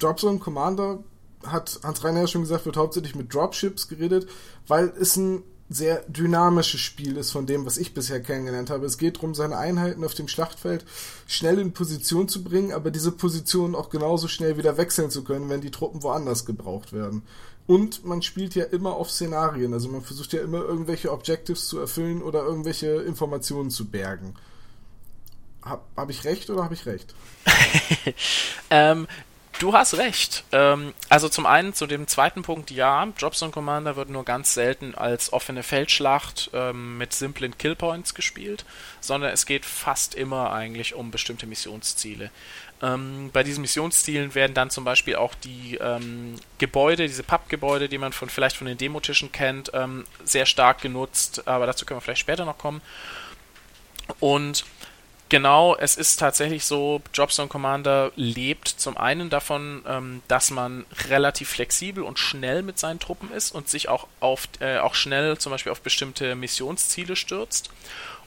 Dropzone 0.00 0.38
Commander 0.38 1.02
hat 1.46 1.80
Hans 1.82 2.04
Reiner 2.04 2.20
ja 2.20 2.26
schon 2.26 2.42
gesagt, 2.42 2.66
wird 2.66 2.76
hauptsächlich 2.76 3.14
mit 3.14 3.32
Dropships 3.32 3.88
geredet, 3.88 4.28
weil 4.66 4.92
es 4.98 5.16
ein 5.16 5.42
sehr 5.70 6.04
dynamisches 6.08 6.80
Spiel 6.80 7.16
ist 7.16 7.30
von 7.30 7.46
dem, 7.46 7.64
was 7.64 7.78
ich 7.78 7.94
bisher 7.94 8.20
kennengelernt 8.20 8.70
habe. 8.70 8.86
Es 8.86 8.98
geht 8.98 9.16
darum, 9.16 9.34
seine 9.34 9.56
Einheiten 9.56 10.04
auf 10.04 10.14
dem 10.14 10.28
Schlachtfeld 10.28 10.84
schnell 11.26 11.58
in 11.58 11.72
Position 11.72 12.28
zu 12.28 12.44
bringen, 12.44 12.72
aber 12.72 12.90
diese 12.90 13.12
Position 13.12 13.74
auch 13.74 13.88
genauso 13.88 14.28
schnell 14.28 14.58
wieder 14.58 14.76
wechseln 14.76 15.10
zu 15.10 15.24
können, 15.24 15.48
wenn 15.48 15.62
die 15.62 15.70
Truppen 15.70 16.02
woanders 16.02 16.44
gebraucht 16.44 16.92
werden. 16.92 17.22
Und 17.66 18.04
man 18.04 18.20
spielt 18.20 18.54
ja 18.54 18.64
immer 18.64 18.94
auf 18.94 19.10
Szenarien, 19.10 19.72
also 19.72 19.88
man 19.88 20.02
versucht 20.02 20.34
ja 20.34 20.42
immer 20.42 20.62
irgendwelche 20.62 21.10
Objectives 21.10 21.66
zu 21.66 21.78
erfüllen 21.78 22.22
oder 22.22 22.44
irgendwelche 22.44 22.88
Informationen 23.02 23.70
zu 23.70 23.86
bergen. 23.86 24.34
Habe 25.64 25.82
hab 25.96 26.10
ich 26.10 26.24
recht 26.24 26.50
oder 26.50 26.64
habe 26.64 26.74
ich 26.74 26.84
recht? 26.86 27.14
ähm, 28.70 29.06
du 29.58 29.72
hast 29.72 29.96
recht. 29.96 30.44
Ähm, 30.52 30.92
also 31.08 31.28
zum 31.28 31.46
einen 31.46 31.72
zu 31.72 31.86
dem 31.86 32.06
zweiten 32.06 32.42
Punkt, 32.42 32.70
ja, 32.70 33.06
Dropzone 33.18 33.50
Commander 33.50 33.96
wird 33.96 34.10
nur 34.10 34.24
ganz 34.24 34.52
selten 34.52 34.94
als 34.94 35.32
offene 35.32 35.62
Feldschlacht 35.62 36.50
ähm, 36.52 36.98
mit 36.98 37.14
simplen 37.14 37.56
Killpoints 37.56 38.14
gespielt, 38.14 38.64
sondern 39.00 39.32
es 39.32 39.46
geht 39.46 39.64
fast 39.64 40.14
immer 40.14 40.52
eigentlich 40.52 40.94
um 40.94 41.10
bestimmte 41.10 41.46
Missionsziele. 41.46 42.30
Ähm, 42.82 43.30
bei 43.32 43.42
diesen 43.42 43.62
Missionszielen 43.62 44.34
werden 44.34 44.52
dann 44.52 44.68
zum 44.68 44.84
Beispiel 44.84 45.16
auch 45.16 45.34
die 45.34 45.78
ähm, 45.80 46.36
Gebäude, 46.58 47.06
diese 47.06 47.22
Pappgebäude, 47.22 47.88
die 47.88 47.98
man 47.98 48.12
von 48.12 48.28
vielleicht 48.28 48.56
von 48.56 48.66
den 48.66 48.76
Demotischen 48.76 49.32
kennt, 49.32 49.70
ähm, 49.72 50.04
sehr 50.24 50.44
stark 50.44 50.82
genutzt, 50.82 51.46
aber 51.46 51.64
dazu 51.66 51.86
können 51.86 51.98
wir 51.98 52.02
vielleicht 52.02 52.20
später 52.20 52.44
noch 52.44 52.58
kommen. 52.58 52.82
Und 54.20 54.66
Genau, 55.30 55.74
es 55.76 55.96
ist 55.96 56.18
tatsächlich 56.18 56.66
so, 56.66 57.00
Jobstone 57.14 57.48
Commander 57.48 58.12
lebt 58.14 58.68
zum 58.68 58.96
einen 58.96 59.30
davon, 59.30 59.82
ähm, 59.88 60.22
dass 60.28 60.50
man 60.50 60.84
relativ 61.08 61.48
flexibel 61.48 62.04
und 62.04 62.18
schnell 62.18 62.62
mit 62.62 62.78
seinen 62.78 63.00
Truppen 63.00 63.32
ist 63.32 63.50
und 63.50 63.68
sich 63.68 63.88
auch, 63.88 64.06
auf, 64.20 64.46
äh, 64.60 64.78
auch 64.78 64.94
schnell 64.94 65.38
zum 65.38 65.50
Beispiel 65.50 65.72
auf 65.72 65.80
bestimmte 65.80 66.34
Missionsziele 66.34 67.16
stürzt. 67.16 67.70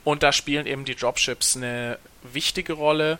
Und 0.03 0.23
da 0.23 0.31
spielen 0.31 0.65
eben 0.65 0.85
die 0.85 0.95
Dropships 0.95 1.55
eine 1.55 1.99
wichtige 2.23 2.73
Rolle. 2.73 3.19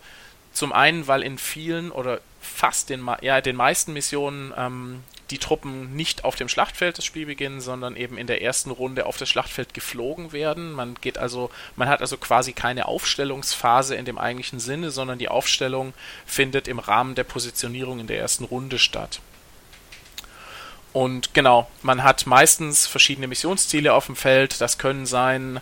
Zum 0.53 0.73
einen, 0.73 1.07
weil 1.07 1.21
in 1.21 1.37
vielen 1.37 1.91
oder 1.91 2.19
fast 2.41 2.89
den, 2.89 3.07
ja, 3.21 3.41
den 3.41 3.55
meisten 3.55 3.93
Missionen 3.93 4.53
ähm, 4.57 5.03
die 5.29 5.37
Truppen 5.37 5.95
nicht 5.95 6.23
auf 6.23 6.35
dem 6.35 6.49
Schlachtfeld 6.49 6.97
das 6.97 7.05
Spiel 7.05 7.25
beginnen, 7.25 7.61
sondern 7.61 7.95
eben 7.95 8.17
in 8.17 8.27
der 8.27 8.41
ersten 8.41 8.71
Runde 8.71 9.05
auf 9.05 9.17
das 9.17 9.29
Schlachtfeld 9.29 9.73
geflogen 9.73 10.31
werden. 10.31 10.71
Man 10.71 10.95
geht 11.01 11.17
also, 11.17 11.49
man 11.75 11.89
hat 11.89 12.01
also 12.01 12.17
quasi 12.17 12.53
keine 12.53 12.87
Aufstellungsphase 12.87 13.95
in 13.95 14.05
dem 14.05 14.17
eigentlichen 14.17 14.59
Sinne, 14.59 14.91
sondern 14.91 15.19
die 15.19 15.29
Aufstellung 15.29 15.93
findet 16.25 16.67
im 16.67 16.79
Rahmen 16.79 17.15
der 17.15 17.23
Positionierung 17.25 17.99
in 17.99 18.07
der 18.07 18.19
ersten 18.19 18.45
Runde 18.45 18.79
statt. 18.79 19.19
Und 20.93 21.33
genau, 21.33 21.69
man 21.83 22.03
hat 22.03 22.25
meistens 22.25 22.87
verschiedene 22.87 23.27
Missionsziele 23.27 23.93
auf 23.93 24.07
dem 24.07 24.15
Feld. 24.15 24.61
Das 24.61 24.77
können 24.77 25.05
sein 25.05 25.59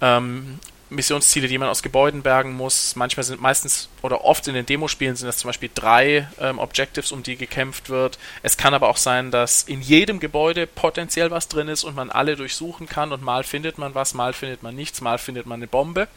ähm, 0.00 0.58
Missionsziele, 0.94 1.48
die 1.48 1.58
man 1.58 1.68
aus 1.68 1.82
Gebäuden 1.82 2.22
bergen 2.22 2.54
muss. 2.54 2.96
Manchmal 2.96 3.24
sind 3.24 3.40
meistens 3.40 3.88
oder 4.02 4.24
oft 4.24 4.46
in 4.48 4.54
den 4.54 4.66
Demospielen 4.66 5.16
sind 5.16 5.26
das 5.26 5.38
zum 5.38 5.48
Beispiel 5.48 5.70
drei 5.74 6.28
ähm, 6.40 6.58
Objectives, 6.58 7.12
um 7.12 7.22
die 7.22 7.36
gekämpft 7.36 7.90
wird. 7.90 8.18
Es 8.42 8.56
kann 8.56 8.74
aber 8.74 8.88
auch 8.88 8.96
sein, 8.96 9.30
dass 9.30 9.62
in 9.62 9.82
jedem 9.82 10.20
Gebäude 10.20 10.66
potenziell 10.66 11.30
was 11.30 11.48
drin 11.48 11.68
ist 11.68 11.84
und 11.84 11.96
man 11.96 12.10
alle 12.10 12.36
durchsuchen 12.36 12.88
kann 12.88 13.12
und 13.12 13.22
mal 13.22 13.44
findet 13.44 13.78
man 13.78 13.94
was, 13.94 14.14
mal 14.14 14.32
findet 14.32 14.62
man 14.62 14.74
nichts, 14.74 15.00
mal 15.00 15.18
findet 15.18 15.46
man 15.46 15.58
eine 15.58 15.66
Bombe. 15.66 16.08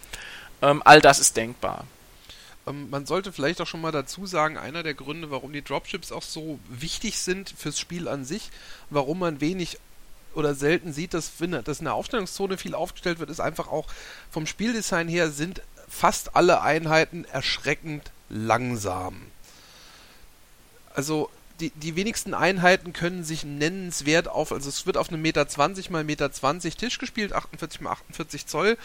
Ähm, 0.62 0.82
all 0.86 1.02
das 1.02 1.20
ist 1.20 1.38
denkbar. 1.38 1.86
Ähm, 2.68 2.90
man 2.90 3.06
sollte 3.06 3.32
vielleicht 3.32 3.62
auch 3.62 3.68
schon 3.68 3.82
mal 3.82 3.92
dazu 3.92 4.26
sagen, 4.26 4.58
einer 4.58 4.84
der 4.84 4.94
Gründe, 4.94 5.32
warum 5.32 5.54
die 5.54 5.63
Dropships 5.63 6.12
auch 6.12 6.24
so 6.24 6.60
wichtig 6.70 7.20
sind 7.20 7.54
fürs 7.56 7.80
Spiel 7.80 8.08
an 8.08 8.26
sich, 8.26 8.50
warum 8.90 9.20
man 9.20 9.42
wenig 9.42 9.80
oder 10.38 10.56
selten 10.56 10.93
sieht, 10.93 11.13
dass, 11.13 11.32
dass 11.63 11.80
in 11.80 11.86
der 11.86 11.93
Aufstellungszone 11.95 12.58
viel 12.58 12.76
aufgestellt 12.76 13.19
wird, 13.19 13.30
ist 13.30 13.39
einfach 13.39 13.67
auch 13.67 13.88
vom 14.30 14.45
Spieldesign 14.45 15.08
her 15.08 15.32
sind 15.32 15.62
fast 15.89 16.36
alle 16.36 16.62
Einheiten 16.62 17.26
erschreckend 17.26 18.12
langsam. 18.30 19.21
Also 20.93 21.30
die, 21.60 21.71
die 21.71 21.95
wenigsten 21.95 22.34
Einheiten 22.34 22.93
können 22.93 23.23
sich 23.23 23.43
nennenswert 23.43 24.28
auf, 24.28 24.52
also 24.52 24.69
es 24.69 24.86
wird 24.86 24.97
auf 24.97 25.10
einem 25.10 25.21
Meter 25.21 25.47
20 25.47 25.89
mal 25.89 26.04
Meter 26.04 26.32
20 26.32 26.78
Tisch 26.78 27.00
gespielt, 27.00 27.34
48 27.34 27.82
mal 27.82 27.91
48 27.91 28.45
Zoll 28.45 28.78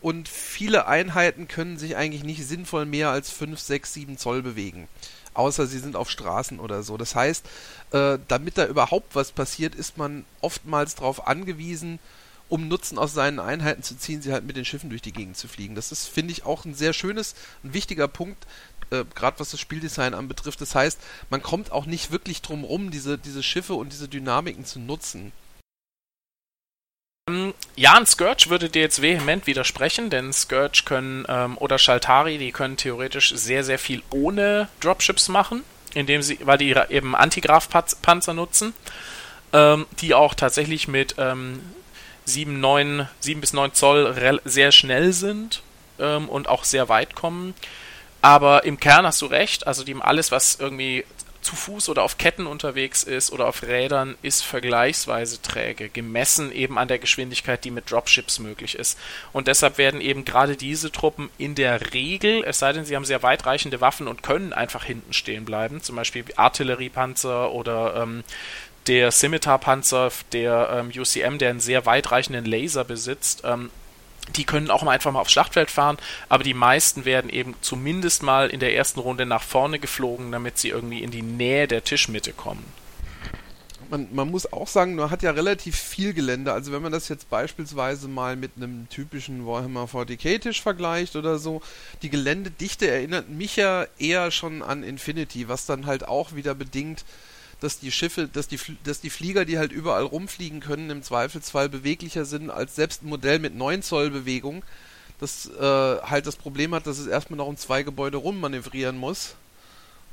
und 0.00 0.28
viele 0.28 0.86
Einheiten 0.86 1.46
können 1.46 1.78
sich 1.78 1.96
eigentlich 1.96 2.24
nicht 2.24 2.44
sinnvoll 2.44 2.84
mehr 2.84 3.10
als 3.10 3.30
5, 3.30 3.60
6, 3.60 3.92
7 3.92 4.18
Zoll 4.18 4.42
bewegen 4.42 4.88
außer 5.36 5.66
sie 5.66 5.78
sind 5.78 5.96
auf 5.96 6.10
Straßen 6.10 6.60
oder 6.60 6.82
so. 6.82 6.96
Das 6.96 7.14
heißt, 7.14 7.46
äh, 7.92 8.18
damit 8.28 8.58
da 8.58 8.66
überhaupt 8.66 9.14
was 9.14 9.32
passiert, 9.32 9.74
ist 9.74 9.98
man 9.98 10.24
oftmals 10.40 10.94
darauf 10.94 11.26
angewiesen, 11.26 11.98
um 12.48 12.68
Nutzen 12.68 12.98
aus 12.98 13.12
seinen 13.12 13.40
Einheiten 13.40 13.82
zu 13.82 13.96
ziehen, 13.98 14.22
sie 14.22 14.32
halt 14.32 14.46
mit 14.46 14.56
den 14.56 14.64
Schiffen 14.64 14.90
durch 14.90 15.02
die 15.02 15.12
Gegend 15.12 15.36
zu 15.36 15.48
fliegen. 15.48 15.74
Das 15.74 15.92
ist, 15.92 16.06
finde 16.06 16.32
ich, 16.32 16.44
auch 16.44 16.64
ein 16.64 16.74
sehr 16.74 16.92
schönes, 16.92 17.34
ein 17.64 17.74
wichtiger 17.74 18.08
Punkt, 18.08 18.46
äh, 18.90 19.04
gerade 19.14 19.40
was 19.40 19.50
das 19.50 19.60
Spieldesign 19.60 20.14
anbetrifft. 20.14 20.60
Das 20.60 20.74
heißt, 20.74 21.00
man 21.30 21.42
kommt 21.42 21.72
auch 21.72 21.86
nicht 21.86 22.10
wirklich 22.10 22.42
drum 22.42 22.64
rum, 22.64 22.90
diese, 22.90 23.18
diese 23.18 23.42
Schiffe 23.42 23.74
und 23.74 23.92
diese 23.92 24.08
Dynamiken 24.08 24.64
zu 24.64 24.78
nutzen. 24.78 25.32
Ähm, 27.28 27.54
Jan 27.74 28.06
Scourge 28.06 28.50
würde 28.50 28.68
dir 28.68 28.82
jetzt 28.82 29.02
vehement 29.02 29.48
widersprechen, 29.48 30.10
denn 30.10 30.32
Scourge 30.32 30.82
können 30.84 31.24
ähm, 31.28 31.58
oder 31.58 31.76
Shaltari, 31.76 32.38
die 32.38 32.52
können 32.52 32.76
theoretisch 32.76 33.34
sehr, 33.34 33.64
sehr 33.64 33.80
viel 33.80 34.02
ohne 34.10 34.68
Dropships 34.78 35.28
machen, 35.28 35.64
indem 35.92 36.22
sie, 36.22 36.38
weil 36.44 36.58
die 36.58 36.72
eben 36.88 37.16
Antigraf-Panzer 37.16 38.32
nutzen, 38.32 38.74
ähm, 39.52 39.86
die 40.00 40.14
auch 40.14 40.34
tatsächlich 40.34 40.86
mit 40.86 41.16
ähm, 41.18 41.60
7, 42.26 42.60
9, 42.60 43.08
7 43.18 43.40
bis 43.40 43.52
9 43.52 43.74
Zoll 43.74 44.40
sehr 44.44 44.70
schnell 44.70 45.12
sind 45.12 45.62
ähm, 45.98 46.28
und 46.28 46.48
auch 46.48 46.62
sehr 46.62 46.88
weit 46.88 47.16
kommen. 47.16 47.54
Aber 48.22 48.62
im 48.64 48.78
Kern 48.78 49.04
hast 49.04 49.20
du 49.20 49.26
recht, 49.26 49.66
also 49.66 49.82
die, 49.82 49.96
alles, 50.00 50.30
was 50.30 50.56
irgendwie 50.60 51.04
zu 51.46 51.54
Fuß 51.54 51.88
oder 51.88 52.02
auf 52.02 52.18
Ketten 52.18 52.46
unterwegs 52.46 53.04
ist 53.04 53.32
oder 53.32 53.46
auf 53.46 53.62
Rädern, 53.62 54.16
ist 54.22 54.42
vergleichsweise 54.42 55.40
träge, 55.40 55.88
gemessen 55.88 56.50
eben 56.50 56.76
an 56.76 56.88
der 56.88 56.98
Geschwindigkeit, 56.98 57.64
die 57.64 57.70
mit 57.70 57.90
Dropships 57.90 58.40
möglich 58.40 58.74
ist. 58.74 58.98
Und 59.32 59.46
deshalb 59.46 59.78
werden 59.78 60.00
eben 60.00 60.24
gerade 60.24 60.56
diese 60.56 60.90
Truppen 60.90 61.30
in 61.38 61.54
der 61.54 61.94
Regel, 61.94 62.42
es 62.44 62.58
sei 62.58 62.72
denn, 62.72 62.84
sie 62.84 62.96
haben 62.96 63.04
sehr 63.04 63.22
weitreichende 63.22 63.80
Waffen 63.80 64.08
und 64.08 64.24
können 64.24 64.52
einfach 64.52 64.84
hinten 64.84 65.12
stehen 65.12 65.44
bleiben, 65.44 65.82
zum 65.82 65.94
Beispiel 65.94 66.24
Artilleriepanzer 66.34 67.52
oder 67.52 68.02
ähm, 68.02 68.24
der 68.88 69.12
Scimitar-Panzer, 69.12 70.10
der 70.32 70.68
ähm, 70.72 71.00
UCM, 71.00 71.38
der 71.38 71.50
einen 71.50 71.60
sehr 71.60 71.86
weitreichenden 71.86 72.44
Laser 72.44 72.84
besitzt, 72.84 73.42
ähm, 73.44 73.70
die 74.34 74.44
können 74.44 74.70
auch 74.70 74.82
mal 74.82 74.92
einfach 74.92 75.12
mal 75.12 75.20
aufs 75.20 75.32
Schlachtfeld 75.32 75.70
fahren, 75.70 75.98
aber 76.28 76.44
die 76.44 76.54
meisten 76.54 77.04
werden 77.04 77.30
eben 77.30 77.54
zumindest 77.60 78.22
mal 78.22 78.48
in 78.48 78.60
der 78.60 78.74
ersten 78.74 79.00
Runde 79.00 79.26
nach 79.26 79.42
vorne 79.42 79.78
geflogen, 79.78 80.32
damit 80.32 80.58
sie 80.58 80.68
irgendwie 80.68 81.02
in 81.02 81.10
die 81.10 81.22
Nähe 81.22 81.68
der 81.68 81.84
Tischmitte 81.84 82.32
kommen. 82.32 82.64
Man, 83.88 84.08
man, 84.12 84.28
muss 84.28 84.52
auch 84.52 84.66
sagen, 84.66 84.96
man 84.96 85.10
hat 85.10 85.22
ja 85.22 85.30
relativ 85.30 85.76
viel 85.76 86.12
Gelände. 86.12 86.52
Also 86.52 86.72
wenn 86.72 86.82
man 86.82 86.90
das 86.90 87.08
jetzt 87.08 87.30
beispielsweise 87.30 88.08
mal 88.08 88.34
mit 88.34 88.52
einem 88.56 88.88
typischen 88.88 89.46
Warhammer 89.46 89.84
40k-Tisch 89.84 90.60
vergleicht 90.60 91.14
oder 91.14 91.38
so, 91.38 91.62
die 92.02 92.10
Geländedichte 92.10 92.90
erinnert 92.90 93.28
mich 93.28 93.54
ja 93.54 93.86
eher 93.96 94.32
schon 94.32 94.62
an 94.62 94.82
Infinity, 94.82 95.48
was 95.48 95.66
dann 95.66 95.86
halt 95.86 96.08
auch 96.08 96.34
wieder 96.34 96.56
bedingt, 96.56 97.04
dass 97.60 97.78
die 97.78 97.90
Schiffe, 97.90 98.28
dass 98.28 98.48
die, 98.48 98.58
dass 98.84 99.00
die 99.00 99.10
Flieger, 99.10 99.44
die 99.44 99.58
halt 99.58 99.72
überall 99.72 100.04
rumfliegen 100.04 100.60
können, 100.60 100.90
im 100.90 101.02
Zweifelsfall 101.02 101.68
beweglicher 101.68 102.24
sind 102.24 102.50
als 102.50 102.74
selbst 102.76 103.02
ein 103.02 103.08
Modell 103.08 103.38
mit 103.38 103.54
9 103.54 103.82
Zoll 103.82 104.10
Bewegung, 104.10 104.62
das 105.18 105.46
äh, 105.46 105.60
halt 105.62 106.26
das 106.26 106.36
Problem 106.36 106.74
hat, 106.74 106.86
dass 106.86 106.98
es 106.98 107.06
erstmal 107.06 107.38
noch 107.38 107.46
um 107.46 107.56
zwei 107.56 107.82
Gebäude 107.82 108.18
rummanövrieren 108.18 108.98
muss, 108.98 109.34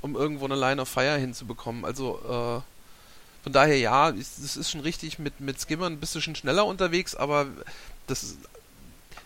um 0.01 0.15
irgendwo 0.15 0.45
eine 0.45 0.55
Line 0.55 0.81
of 0.81 0.87
Fire 0.87 1.17
hinzubekommen. 1.17 1.83
Also 1.83 2.19
äh, 2.23 3.43
von 3.43 3.51
daher 3.51 3.77
ja, 3.77 4.09
es 4.09 4.55
ist 4.55 4.71
schon 4.71 4.79
richtig, 4.79 5.19
mit, 5.19 5.41
mit 5.41 5.59
Skimmern 5.59 5.99
bist 5.99 6.15
du 6.15 6.21
schon 6.21 6.35
schneller 6.35 6.65
unterwegs, 6.65 7.13
aber 7.13 7.47
das 8.07 8.23
ist, 8.23 8.37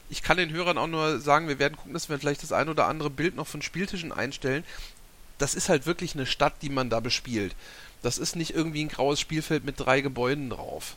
ich 0.10 0.24
kann 0.24 0.38
den 0.38 0.52
Hörern 0.52 0.80
auch 0.80 0.88
nur 0.88 1.20
sagen, 1.20 1.48
wir 1.48 1.60
werden 1.60 1.76
gucken, 1.76 1.94
dass 1.94 2.10
wir 2.10 2.18
vielleicht 2.18 2.42
das 2.42 2.52
ein 2.52 2.70
oder 2.70 2.88
andere 2.88 3.12
Bild 3.12 3.36
noch 3.36 3.46
von 3.46 3.62
Spieltischen 3.62 4.12
einstellen. 4.12 4.64
Das 5.38 5.54
ist 5.54 5.70
halt 5.70 5.86
wirklich 5.86 6.16
eine 6.16 6.26
Stadt, 6.26 6.54
die 6.64 6.70
man 6.70 6.90
da 6.90 7.00
bespielt. 7.00 7.56
Das 8.02 8.18
ist 8.18 8.36
nicht 8.36 8.54
irgendwie 8.54 8.84
ein 8.84 8.90
graues 8.90 9.20
Spielfeld 9.20 9.66
mit 9.66 9.80
drei 9.80 10.02
Gebäuden 10.02 10.50
drauf. 10.50 10.96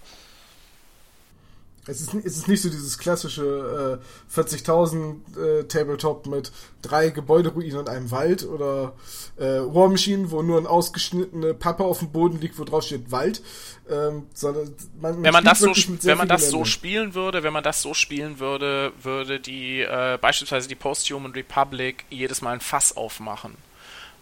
Es 1.86 2.02
ist, 2.02 2.14
es 2.14 2.36
ist 2.36 2.48
nicht 2.48 2.60
so 2.60 2.68
dieses 2.68 2.98
klassische 2.98 4.00
äh, 4.30 4.38
40.000 4.38 5.60
äh, 5.60 5.64
Tabletop 5.64 6.26
mit 6.26 6.52
drei 6.82 7.08
Gebäuderuinen 7.08 7.78
und 7.78 7.88
einem 7.88 8.10
Wald 8.10 8.44
oder 8.44 8.92
äh, 9.38 9.44
War 9.44 9.88
Machine, 9.88 10.30
wo 10.30 10.42
nur 10.42 10.58
ein 10.58 10.66
ausgeschnittene 10.66 11.54
Pappe 11.54 11.82
auf 11.82 12.00
dem 12.00 12.12
Boden 12.12 12.38
liegt, 12.38 12.58
wo 12.58 12.64
drauf 12.64 12.84
steht 12.84 13.10
Wald. 13.10 13.42
Ähm, 13.90 14.26
sondern 14.34 14.74
man, 15.00 15.14
man 15.14 15.24
wenn 15.24 15.32
man 15.32 15.44
das 15.44 15.60
so, 15.60 15.72
wenn 16.02 16.18
man 16.18 16.28
das 16.28 16.50
so 16.50 16.66
spielen 16.66 17.14
würde, 17.14 17.42
wenn 17.42 17.52
man 17.52 17.64
das 17.64 17.80
so 17.80 17.94
spielen 17.94 18.38
würde, 18.38 18.92
würde 19.02 19.40
die 19.40 19.80
äh, 19.80 20.18
beispielsweise 20.20 20.68
die 20.68 20.74
Post-Human 20.74 21.32
Republic 21.32 22.04
jedes 22.10 22.42
Mal 22.42 22.52
ein 22.52 22.60
Fass 22.60 22.94
aufmachen 22.96 23.56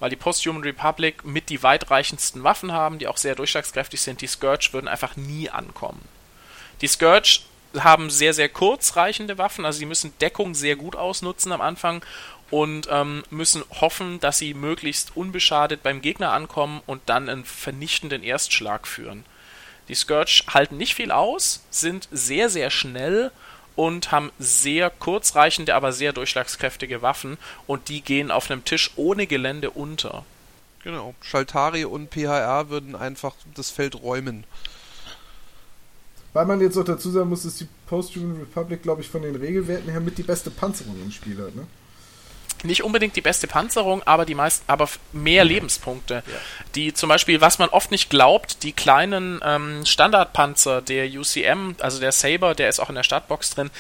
weil 0.00 0.11
die 0.11 0.16
Post-Human 0.16 0.62
Republic 0.62 1.24
mit 1.24 1.48
die 1.48 1.62
weitreichendsten 1.62 2.44
Waffen 2.44 2.72
haben, 2.72 2.98
die 2.98 3.08
auch 3.08 3.16
sehr 3.16 3.34
durchschlagskräftig 3.34 4.00
sind. 4.00 4.20
Die 4.20 4.26
Scourge 4.26 4.68
würden 4.72 4.88
einfach 4.88 5.16
nie 5.16 5.50
ankommen. 5.50 6.00
Die 6.80 6.87
Scourge 6.88 7.40
haben 7.78 8.11
sehr, 8.11 8.32
sehr 8.32 8.48
kurzreichende 8.48 9.38
Waffen, 9.38 9.64
also 9.64 9.78
sie 9.78 9.87
müssen 9.87 10.14
Deckung 10.20 10.54
sehr 10.54 10.76
gut 10.76 10.96
ausnutzen 10.96 11.52
am 11.52 11.61
Anfang 11.61 12.02
und 12.50 12.88
ähm, 12.90 13.24
müssen 13.30 13.62
hoffen, 13.80 14.20
dass 14.20 14.38
sie 14.38 14.54
möglichst 14.54 15.16
unbeschadet 15.16 15.82
beim 15.82 16.00
Gegner 16.00 16.32
ankommen 16.32 16.80
und 16.87 17.02
dann 17.06 17.28
einen 17.28 17.44
vernichtenden 17.44 18.22
Erstschlag 18.22 18.87
führen. 18.87 19.24
Die 19.88 19.94
Scourge 19.94 20.44
halten 20.48 20.76
nicht 20.76 20.94
viel 20.94 21.11
aus, 21.11 21.64
sind 21.70 22.08
sehr, 22.11 22.48
sehr 22.48 22.70
schnell 22.70 23.30
und 23.78 24.10
haben 24.10 24.32
sehr 24.40 24.90
kurzreichende, 24.90 25.76
aber 25.76 25.92
sehr 25.92 26.12
durchschlagskräftige 26.12 27.00
Waffen 27.00 27.38
und 27.68 27.88
die 27.88 28.00
gehen 28.00 28.32
auf 28.32 28.50
einem 28.50 28.64
Tisch 28.64 28.90
ohne 28.96 29.28
Gelände 29.28 29.70
unter. 29.70 30.24
Genau. 30.82 31.14
Schaltari 31.20 31.84
und 31.84 32.10
PHR 32.10 32.70
würden 32.70 32.96
einfach 32.96 33.36
das 33.54 33.70
Feld 33.70 34.02
räumen. 34.02 34.42
Weil 36.32 36.46
man 36.46 36.60
jetzt 36.60 36.76
auch 36.76 36.84
dazu 36.84 37.08
sagen 37.12 37.28
muss, 37.28 37.44
dass 37.44 37.58
die 37.58 37.68
Post-Human 37.86 38.40
Republic, 38.40 38.82
glaube 38.82 39.02
ich, 39.02 39.08
von 39.08 39.22
den 39.22 39.36
Regelwerten 39.36 39.88
her 39.88 40.00
mit 40.00 40.18
die 40.18 40.24
beste 40.24 40.50
Panzerung 40.50 41.00
im 41.00 41.12
Spiel 41.12 41.38
hat, 41.40 41.54
ne? 41.54 41.64
Nicht 42.64 42.82
unbedingt 42.82 43.16
die 43.16 43.20
beste 43.20 43.46
Panzerung, 43.46 44.02
aber 44.04 44.24
die 44.24 44.34
meisten, 44.34 44.64
aber 44.70 44.88
mehr 45.12 45.44
Lebenspunkte. 45.44 46.22
Ja. 46.26 46.32
Die 46.74 46.94
zum 46.94 47.08
Beispiel, 47.08 47.40
was 47.40 47.58
man 47.58 47.68
oft 47.68 47.90
nicht 47.90 48.10
glaubt, 48.10 48.62
die 48.62 48.72
kleinen 48.72 49.40
ähm, 49.44 49.84
Standardpanzer 49.86 50.82
der 50.82 51.06
UCM, 51.06 51.76
also 51.80 52.00
der 52.00 52.12
Saber, 52.12 52.54
der 52.54 52.68
ist 52.68 52.80
auch 52.80 52.88
in 52.88 52.94
der 52.94 53.02
Startbox 53.02 53.50
drin, 53.50 53.70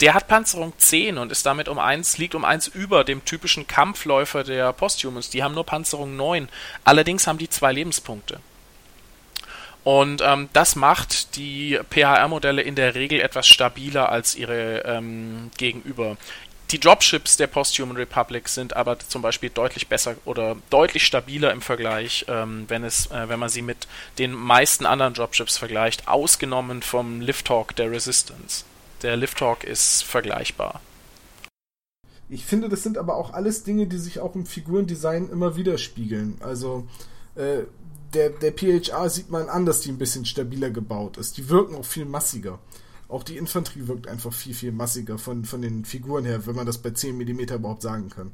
der 0.00 0.14
hat 0.14 0.28
Panzerung 0.28 0.72
10 0.76 1.18
und 1.18 1.30
ist 1.30 1.44
damit 1.44 1.68
um 1.68 1.78
1, 1.78 2.18
liegt 2.18 2.34
um 2.34 2.44
1 2.44 2.68
über 2.68 3.04
dem 3.04 3.24
typischen 3.24 3.66
Kampfläufer 3.66 4.44
der 4.44 4.72
Posthumans. 4.72 5.28
Die 5.28 5.42
haben 5.42 5.54
nur 5.54 5.66
Panzerung 5.66 6.16
9. 6.16 6.48
Allerdings 6.84 7.26
haben 7.26 7.38
die 7.38 7.50
zwei 7.50 7.72
Lebenspunkte. 7.72 8.40
Und 9.82 10.22
ähm, 10.22 10.48
das 10.52 10.76
macht 10.76 11.36
die 11.36 11.78
PHR-Modelle 11.90 12.62
in 12.62 12.74
der 12.74 12.94
Regel 12.94 13.20
etwas 13.20 13.46
stabiler 13.46 14.10
als 14.10 14.34
ihre 14.34 14.84
ähm, 14.84 15.50
Gegenüber. 15.56 16.16
Die 16.70 16.78
Dropships 16.78 17.36
der 17.36 17.48
Post-Human 17.48 17.96
Republic 17.96 18.48
sind 18.48 18.76
aber 18.76 18.96
zum 19.00 19.22
Beispiel 19.22 19.50
deutlich 19.50 19.88
besser 19.88 20.14
oder 20.24 20.56
deutlich 20.70 21.04
stabiler 21.04 21.52
im 21.52 21.62
Vergleich, 21.62 22.26
ähm, 22.28 22.66
wenn, 22.68 22.84
es, 22.84 23.06
äh, 23.10 23.28
wenn 23.28 23.40
man 23.40 23.48
sie 23.48 23.62
mit 23.62 23.88
den 24.18 24.32
meisten 24.32 24.86
anderen 24.86 25.14
Dropships 25.14 25.58
vergleicht, 25.58 26.06
ausgenommen 26.06 26.82
vom 26.82 27.20
Lifthawk 27.20 27.74
der 27.74 27.90
Resistance. 27.90 28.64
Der 29.02 29.16
Lifthawk 29.16 29.64
ist 29.64 30.04
vergleichbar. 30.04 30.80
Ich 32.28 32.44
finde, 32.44 32.68
das 32.68 32.84
sind 32.84 32.98
aber 32.98 33.16
auch 33.16 33.32
alles 33.32 33.64
Dinge, 33.64 33.88
die 33.88 33.98
sich 33.98 34.20
auch 34.20 34.36
im 34.36 34.46
Figurendesign 34.46 35.28
immer 35.28 35.56
widerspiegeln. 35.56 36.36
Also 36.38 36.86
äh, 37.34 37.64
der, 38.14 38.30
der 38.30 38.52
PHA 38.52 39.08
sieht 39.08 39.28
man 39.28 39.48
an, 39.48 39.66
dass 39.66 39.80
die 39.80 39.90
ein 39.90 39.98
bisschen 39.98 40.24
stabiler 40.24 40.70
gebaut 40.70 41.16
ist. 41.16 41.36
Die 41.36 41.48
wirken 41.48 41.74
auch 41.74 41.84
viel 41.84 42.04
massiger 42.04 42.60
auch 43.10 43.22
die 43.24 43.36
Infanterie 43.36 43.86
wirkt 43.88 44.06
einfach 44.06 44.32
viel, 44.32 44.54
viel 44.54 44.72
massiger 44.72 45.18
von, 45.18 45.44
von 45.44 45.62
den 45.62 45.84
Figuren 45.84 46.24
her, 46.24 46.46
wenn 46.46 46.54
man 46.54 46.66
das 46.66 46.78
bei 46.78 46.90
10 46.90 47.16
mm 47.16 47.40
überhaupt 47.54 47.82
sagen 47.82 48.10
kann. 48.10 48.32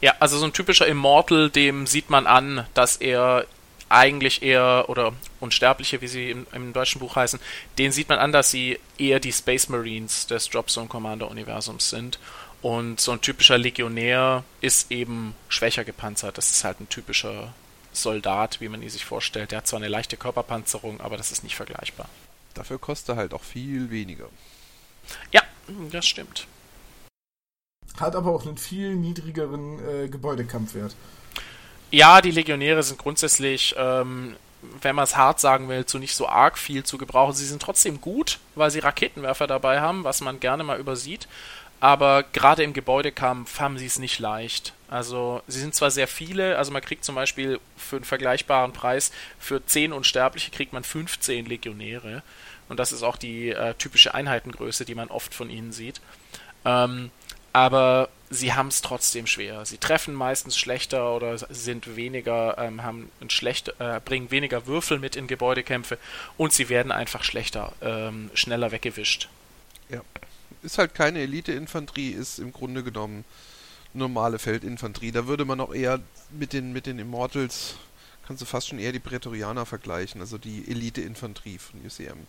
Ja, 0.00 0.14
also 0.20 0.38
so 0.38 0.44
ein 0.44 0.52
typischer 0.52 0.86
Immortal, 0.86 1.50
dem 1.50 1.86
sieht 1.86 2.10
man 2.10 2.26
an, 2.26 2.66
dass 2.74 2.96
er 2.96 3.46
eigentlich 3.88 4.42
eher, 4.42 4.86
oder 4.88 5.12
Unsterbliche, 5.40 6.00
wie 6.00 6.08
sie 6.08 6.30
im, 6.30 6.46
im, 6.52 6.72
deutschen 6.72 6.98
Buch 6.98 7.16
heißen, 7.16 7.40
den 7.78 7.92
sieht 7.92 8.08
man 8.08 8.18
an, 8.18 8.32
dass 8.32 8.50
sie 8.50 8.78
eher 8.98 9.20
die 9.20 9.32
Space 9.32 9.68
Marines 9.68 10.26
des 10.26 10.50
Dropzone 10.50 10.88
Commander 10.88 11.30
Universums 11.30 11.90
sind. 11.90 12.18
Und 12.62 13.00
so 13.00 13.12
ein 13.12 13.20
typischer 13.20 13.58
Legionär 13.58 14.42
ist 14.60 14.90
eben 14.90 15.34
schwächer 15.48 15.84
gepanzert. 15.84 16.36
Das 16.36 16.50
ist 16.50 16.64
halt 16.64 16.80
ein 16.80 16.88
typischer 16.88 17.54
Soldat, 17.92 18.60
wie 18.60 18.68
man 18.68 18.82
ihn 18.82 18.90
sich 18.90 19.04
vorstellt. 19.04 19.52
Der 19.52 19.58
hat 19.58 19.66
zwar 19.68 19.78
eine 19.78 19.88
leichte 19.88 20.16
Körperpanzerung, 20.16 21.00
aber 21.00 21.16
das 21.16 21.30
ist 21.30 21.44
nicht 21.44 21.54
vergleichbar. 21.54 22.08
Dafür 22.56 22.78
kostet 22.78 23.10
er 23.10 23.16
halt 23.16 23.34
auch 23.34 23.42
viel 23.42 23.90
weniger. 23.90 24.28
Ja, 25.30 25.42
das 25.92 26.06
stimmt. 26.06 26.46
Hat 28.00 28.16
aber 28.16 28.34
auch 28.34 28.46
einen 28.46 28.56
viel 28.56 28.96
niedrigeren 28.96 29.78
äh, 29.86 30.08
Gebäudekampfwert. 30.08 30.96
Ja, 31.90 32.20
die 32.20 32.30
Legionäre 32.30 32.82
sind 32.82 32.98
grundsätzlich, 32.98 33.74
ähm, 33.78 34.36
wenn 34.80 34.96
man 34.96 35.04
es 35.04 35.16
hart 35.16 35.38
sagen 35.38 35.68
will, 35.68 35.84
zu 35.86 35.98
nicht 35.98 36.14
so 36.14 36.28
arg 36.28 36.58
viel 36.58 36.82
zu 36.82 36.98
gebrauchen. 36.98 37.34
Sie 37.34 37.46
sind 37.46 37.62
trotzdem 37.62 38.00
gut, 38.00 38.38
weil 38.54 38.70
sie 38.70 38.80
Raketenwerfer 38.80 39.46
dabei 39.46 39.80
haben, 39.80 40.04
was 40.04 40.20
man 40.22 40.40
gerne 40.40 40.64
mal 40.64 40.80
übersieht. 40.80 41.28
Aber 41.78 42.22
gerade 42.22 42.62
im 42.62 42.72
Gebäudekampf 42.72 43.60
haben 43.60 43.78
sie 43.78 43.86
es 43.86 43.98
nicht 43.98 44.18
leicht. 44.18 44.72
Also 44.88 45.42
sie 45.48 45.60
sind 45.60 45.74
zwar 45.74 45.90
sehr 45.90 46.06
viele, 46.06 46.58
also 46.58 46.70
man 46.70 46.82
kriegt 46.82 47.04
zum 47.04 47.14
Beispiel 47.14 47.58
für 47.76 47.96
einen 47.96 48.04
vergleichbaren 48.04 48.72
Preis 48.72 49.10
für 49.38 49.64
10 49.64 49.92
Unsterbliche 49.92 50.50
kriegt 50.50 50.72
man 50.72 50.84
15 50.84 51.46
Legionäre. 51.46 52.22
Und 52.68 52.78
das 52.80 52.92
ist 52.92 53.02
auch 53.02 53.16
die 53.16 53.50
äh, 53.50 53.74
typische 53.74 54.14
Einheitengröße, 54.14 54.84
die 54.84 54.94
man 54.94 55.08
oft 55.08 55.34
von 55.34 55.50
ihnen 55.50 55.72
sieht. 55.72 56.00
Ähm, 56.64 57.10
aber 57.52 58.10
sie 58.28 58.52
haben 58.52 58.68
es 58.68 58.82
trotzdem 58.82 59.26
schwer. 59.26 59.64
Sie 59.64 59.78
treffen 59.78 60.14
meistens 60.14 60.58
schlechter 60.58 61.14
oder 61.14 61.38
sind 61.38 61.96
weniger, 61.96 62.58
ähm, 62.58 62.82
haben 62.82 63.10
ein 63.20 63.30
schlecht, 63.30 63.74
äh, 63.78 64.00
bringen 64.04 64.30
weniger 64.30 64.66
Würfel 64.66 64.98
mit 64.98 65.16
in 65.16 65.26
Gebäudekämpfe 65.26 65.98
und 66.36 66.52
sie 66.52 66.68
werden 66.68 66.92
einfach 66.92 67.24
schlechter, 67.24 67.72
ähm, 67.80 68.30
schneller 68.34 68.72
weggewischt. 68.72 69.28
Ja. 69.88 70.02
Ist 70.62 70.78
halt 70.78 70.94
keine 70.94 71.20
Elite-Infanterie, 71.20 72.10
ist 72.10 72.38
im 72.38 72.52
Grunde 72.52 72.82
genommen 72.82 73.24
normale 73.96 74.38
Feldinfanterie. 74.38 75.12
Da 75.12 75.26
würde 75.26 75.44
man 75.44 75.60
auch 75.60 75.74
eher 75.74 76.00
mit 76.30 76.52
den, 76.52 76.72
mit 76.72 76.86
den 76.86 76.98
Immortals, 76.98 77.76
kannst 78.26 78.42
du 78.42 78.46
fast 78.46 78.68
schon 78.68 78.78
eher 78.78 78.92
die 78.92 79.00
Prätorianer 79.00 79.66
vergleichen, 79.66 80.20
also 80.20 80.38
die 80.38 80.68
Elite-Infanterie 80.68 81.58
von 81.58 81.80
UCM. 81.84 82.26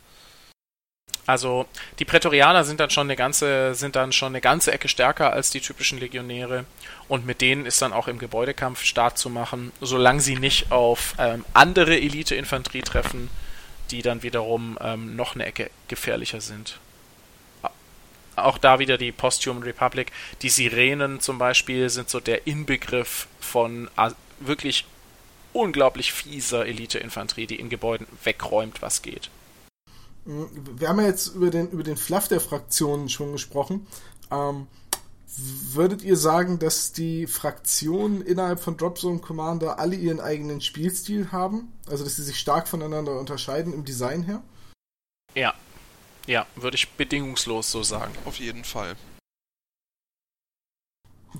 Also 1.25 1.65
die 1.99 2.05
Prätorianer 2.05 2.63
sind 2.63 2.79
dann 2.79 2.89
schon 2.89 3.07
eine 3.07 3.17
ganze, 3.17 3.75
sind 3.75 3.97
dann 3.97 4.13
schon 4.13 4.29
eine 4.29 4.39
ganze 4.39 4.71
Ecke 4.71 4.87
stärker 4.87 5.33
als 5.33 5.49
die 5.49 5.59
typischen 5.59 5.99
Legionäre 5.99 6.65
und 7.09 7.25
mit 7.25 7.41
denen 7.41 7.65
ist 7.65 7.81
dann 7.81 7.91
auch 7.91 8.07
im 8.07 8.17
Gebäudekampf 8.17 8.83
Start 8.83 9.17
zu 9.17 9.29
machen, 9.29 9.73
solange 9.81 10.21
sie 10.21 10.37
nicht 10.37 10.71
auf 10.71 11.15
ähm, 11.19 11.43
andere 11.53 11.97
Elite-Infanterie 11.97 12.81
treffen, 12.81 13.29
die 13.91 14.01
dann 14.01 14.23
wiederum 14.23 14.77
ähm, 14.81 15.17
noch 15.17 15.35
eine 15.35 15.45
Ecke 15.45 15.69
gefährlicher 15.89 16.39
sind. 16.39 16.79
Auch 18.37 18.59
da 18.59 18.77
wieder 18.77 18.97
die 18.97 19.11
Posthuman 19.11 19.63
Republic. 19.63 20.11
Die 20.43 20.49
Sirenen 20.49 21.19
zum 21.19 21.39
Beispiel 21.39 21.89
sind 21.89 22.09
so 22.09 22.19
der 22.19 22.45
Inbegriff 22.45 23.27
von 23.39 23.89
äh, 23.97 24.11
wirklich 24.39 24.85
unglaublich 25.53 26.13
fieser 26.13 26.65
Elite-Infanterie, 26.67 27.47
die 27.47 27.59
in 27.59 27.69
Gebäuden 27.69 28.05
wegräumt, 28.23 28.81
was 28.83 29.01
geht. 29.01 29.31
Wir 30.25 30.89
haben 30.89 30.99
ja 30.99 31.07
jetzt 31.07 31.27
über 31.35 31.49
den, 31.49 31.69
über 31.71 31.83
den 31.83 31.97
Fluff 31.97 32.27
der 32.27 32.39
Fraktionen 32.39 33.09
schon 33.09 33.31
gesprochen. 33.31 33.87
Ähm, 34.29 34.67
würdet 35.73 36.03
ihr 36.03 36.17
sagen, 36.17 36.59
dass 36.59 36.93
die 36.93 37.25
Fraktionen 37.25 38.21
innerhalb 38.21 38.59
von 38.59 38.77
Dropzone 38.77 39.19
Commander 39.19 39.79
alle 39.79 39.95
ihren 39.95 40.19
eigenen 40.19 40.61
Spielstil 40.61 41.31
haben? 41.31 41.73
Also, 41.89 42.03
dass 42.03 42.17
sie 42.17 42.23
sich 42.23 42.39
stark 42.39 42.67
voneinander 42.67 43.19
unterscheiden 43.19 43.73
im 43.73 43.83
Design 43.83 44.23
her? 44.23 44.43
Ja. 45.33 45.53
Ja, 46.27 46.45
würde 46.55 46.75
ich 46.75 46.89
bedingungslos 46.89 47.71
so 47.71 47.83
sagen. 47.83 48.13
Auf 48.25 48.37
jeden 48.37 48.63
Fall 48.63 48.95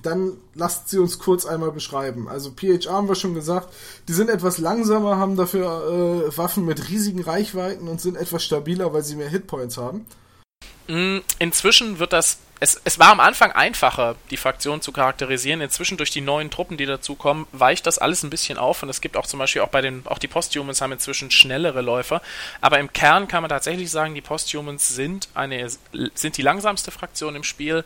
dann 0.02 0.36
lasst 0.54 0.88
sie 0.88 0.98
uns 0.98 1.18
kurz 1.18 1.46
einmal 1.46 1.72
beschreiben. 1.72 2.28
Also 2.28 2.50
PHA 2.50 2.92
haben 2.92 3.08
wir 3.08 3.14
schon 3.14 3.34
gesagt, 3.34 3.72
die 4.06 4.12
sind 4.12 4.30
etwas 4.30 4.58
langsamer, 4.58 5.16
haben 5.16 5.36
dafür 5.36 6.28
äh, 6.28 6.36
Waffen 6.36 6.64
mit 6.64 6.88
riesigen 6.88 7.22
Reichweiten 7.22 7.88
und 7.88 8.00
sind 8.00 8.16
etwas 8.16 8.44
stabiler, 8.44 8.92
weil 8.92 9.02
sie 9.02 9.16
mehr 9.16 9.28
Hitpoints 9.28 9.76
haben. 9.76 10.06
Mm, 10.88 11.18
inzwischen 11.38 11.98
wird 11.98 12.12
das. 12.12 12.38
Es, 12.60 12.80
es 12.84 12.98
war 12.98 13.10
am 13.10 13.20
Anfang 13.20 13.52
einfacher, 13.52 14.16
die 14.30 14.36
Fraktion 14.36 14.80
zu 14.82 14.92
charakterisieren. 14.92 15.60
Inzwischen 15.60 15.96
durch 15.96 16.10
die 16.10 16.20
neuen 16.20 16.50
Truppen, 16.50 16.76
die 16.76 16.86
dazukommen, 16.86 17.46
weicht 17.52 17.86
das 17.86 17.98
alles 17.98 18.22
ein 18.22 18.30
bisschen 18.30 18.58
auf. 18.58 18.82
Und 18.82 18.88
es 18.88 19.00
gibt 19.00 19.16
auch 19.16 19.26
zum 19.26 19.38
Beispiel 19.38 19.62
auch 19.62 19.68
bei 19.68 19.80
den, 19.80 20.02
auch 20.06 20.18
die 20.18 20.28
Posthumans 20.28 20.80
haben 20.80 20.92
inzwischen 20.92 21.30
schnellere 21.30 21.82
Läufer. 21.82 22.20
Aber 22.60 22.78
im 22.78 22.92
Kern 22.92 23.28
kann 23.28 23.42
man 23.42 23.48
tatsächlich 23.48 23.90
sagen, 23.90 24.14
die 24.14 24.20
Posthumans 24.20 24.88
sind 24.88 25.28
eine, 25.34 25.68
sind 26.14 26.36
die 26.36 26.42
langsamste 26.42 26.90
Fraktion 26.90 27.36
im 27.36 27.44
Spiel. 27.44 27.84